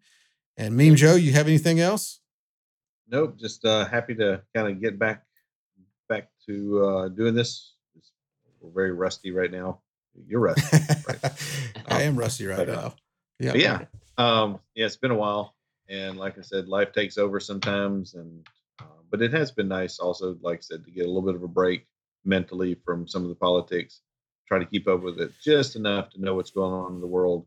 And 0.56 0.76
Meme 0.76 0.94
Joe, 0.94 1.16
you 1.16 1.32
have 1.32 1.48
anything 1.48 1.80
else? 1.80 2.20
Nope, 3.08 3.36
just 3.36 3.64
uh, 3.64 3.86
happy 3.86 4.14
to 4.14 4.40
kind 4.54 4.68
of 4.68 4.80
get 4.80 5.00
back 5.00 5.24
back 6.08 6.28
to 6.46 6.84
uh, 6.84 7.08
doing 7.08 7.34
this. 7.34 7.74
We're 8.60 8.70
very 8.70 8.92
rusty 8.92 9.32
right 9.32 9.50
now. 9.50 9.80
You're 10.26 10.40
rusty. 10.40 10.78
I 11.88 12.02
am 12.02 12.16
rusty 12.16 12.46
right 12.46 12.58
But, 12.58 12.68
uh, 12.68 12.72
now. 12.74 12.94
Yeah. 13.38 13.54
Yeah, 13.54 13.84
um, 14.18 14.60
yeah, 14.74 14.86
it's 14.86 14.96
been 14.96 15.10
a 15.10 15.16
while, 15.16 15.54
and 15.88 16.16
like 16.16 16.38
I 16.38 16.42
said, 16.42 16.68
life 16.68 16.92
takes 16.92 17.18
over 17.18 17.40
sometimes, 17.40 18.14
and 18.14 18.46
uh, 18.80 18.84
but 19.10 19.20
it 19.22 19.32
has 19.32 19.50
been 19.50 19.68
nice 19.68 19.98
also, 19.98 20.36
like 20.42 20.58
I 20.58 20.60
said, 20.60 20.84
to 20.84 20.90
get 20.90 21.06
a 21.06 21.08
little 21.08 21.22
bit 21.22 21.34
of 21.34 21.42
a 21.42 21.48
break 21.48 21.86
mentally 22.24 22.76
from 22.84 23.08
some 23.08 23.22
of 23.22 23.28
the 23.28 23.34
politics. 23.34 24.00
Try 24.46 24.58
to 24.60 24.66
keep 24.66 24.86
up 24.86 25.02
with 25.02 25.20
it 25.20 25.32
just 25.42 25.76
enough 25.76 26.10
to 26.10 26.20
know 26.20 26.34
what's 26.34 26.50
going 26.50 26.72
on 26.72 26.94
in 26.94 27.00
the 27.00 27.06
world, 27.06 27.46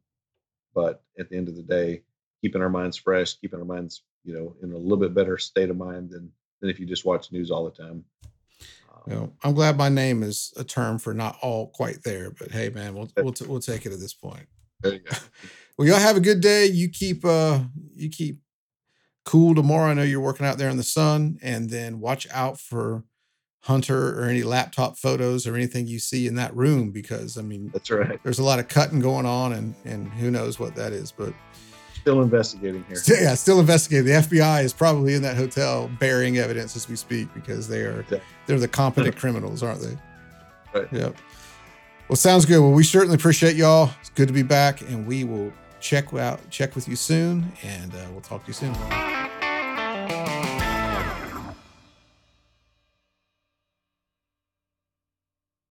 but 0.73 1.03
at 1.17 1.29
the 1.29 1.37
end 1.37 1.47
of 1.47 1.55
the 1.55 1.63
day, 1.63 2.01
keeping 2.41 2.61
our 2.61 2.69
minds 2.69 2.97
fresh, 2.97 3.35
keeping 3.35 3.59
our 3.59 3.65
minds, 3.65 4.03
you 4.23 4.33
know, 4.33 4.55
in 4.61 4.73
a 4.73 4.77
little 4.77 4.97
bit 4.97 5.13
better 5.13 5.37
state 5.37 5.69
of 5.69 5.77
mind 5.77 6.09
than 6.09 6.31
than 6.61 6.69
if 6.69 6.79
you 6.79 6.85
just 6.85 7.05
watch 7.05 7.31
news 7.31 7.51
all 7.51 7.65
the 7.65 7.83
time. 7.83 8.03
You 9.07 9.13
know, 9.13 9.33
I'm 9.43 9.53
glad 9.53 9.77
my 9.77 9.89
name 9.89 10.23
is 10.23 10.53
a 10.57 10.63
term 10.63 10.97
for 10.99 11.13
not 11.13 11.37
all 11.41 11.67
quite 11.67 12.03
there, 12.03 12.31
but 12.31 12.51
hey, 12.51 12.69
man, 12.69 12.95
we'll 12.95 13.09
we'll, 13.17 13.33
t- 13.33 13.45
we'll 13.45 13.59
take 13.59 13.85
it 13.85 13.93
at 13.93 13.99
this 13.99 14.13
point. 14.13 14.47
there 14.81 14.93
you 14.93 14.99
go. 14.99 15.15
Well, 15.77 15.85
y'all 15.89 15.97
have 15.99 16.15
a 16.15 16.21
good 16.21 16.39
day. 16.39 16.67
You 16.67 16.87
keep 16.87 17.25
uh 17.25 17.59
you 17.93 18.07
keep 18.09 18.39
cool 19.25 19.53
tomorrow. 19.53 19.91
I 19.91 19.93
know 19.93 20.03
you're 20.03 20.21
working 20.21 20.45
out 20.45 20.57
there 20.57 20.69
in 20.69 20.77
the 20.77 20.83
sun, 20.83 21.37
and 21.41 21.69
then 21.69 21.99
watch 21.99 22.25
out 22.31 22.61
for 22.61 23.03
Hunter 23.63 24.17
or 24.17 24.23
any 24.29 24.43
laptop 24.43 24.97
photos 24.97 25.45
or 25.45 25.53
anything 25.55 25.85
you 25.85 25.99
see 25.99 26.27
in 26.27 26.35
that 26.35 26.55
room 26.55 26.91
because 26.91 27.37
I 27.37 27.41
mean 27.41 27.71
That's 27.73 27.91
right. 27.91 28.17
there's 28.23 28.39
a 28.39 28.43
lot 28.43 28.59
of 28.59 28.69
cutting 28.69 29.01
going 29.01 29.25
on 29.25 29.51
and 29.51 29.75
and 29.83 30.07
who 30.13 30.31
knows 30.31 30.59
what 30.59 30.75
that 30.75 30.93
is. 30.93 31.11
But 31.11 31.33
Still 32.05 32.21
investigating 32.21 32.85
here. 32.87 32.97
still, 32.97 33.19
yeah, 33.19 33.33
still 33.33 33.59
investigating. 33.59 34.05
The 34.05 34.11
FBI 34.11 34.63
is 34.63 34.73
probably 34.73 35.15
in 35.15 35.23
that 35.23 35.35
hotel 35.35 35.89
burying 35.99 36.37
evidence 36.37 36.75
as 36.75 36.87
we 36.87 36.95
speak 36.95 37.33
because 37.33 37.67
they 37.67 37.81
are 37.81 38.05
Yeah. 38.11 38.19
they're 38.45 38.59
the 38.59 38.67
competent 38.67 39.15
criminals, 39.17 39.63
aren't 39.63 39.81
they? 39.81 39.97
Right. 40.79 40.87
Yep. 40.93 41.15
Well, 42.07 42.15
sounds 42.15 42.45
good. 42.45 42.59
Well, 42.59 42.73
we 42.73 42.83
certainly 42.83 43.15
appreciate 43.15 43.55
y'all. 43.55 43.89
It's 44.01 44.11
good 44.11 44.27
to 44.27 44.35
be 44.35 44.43
back, 44.43 44.81
and 44.81 45.07
we 45.07 45.23
will 45.23 45.51
check 45.79 46.13
out 46.13 46.47
check 46.51 46.75
with 46.75 46.87
you 46.87 46.95
soon, 46.95 47.51
and 47.63 47.91
uh, 47.95 48.05
we'll 48.11 48.21
talk 48.21 48.43
to 48.43 48.49
you 48.49 48.53
soon. 48.53 48.75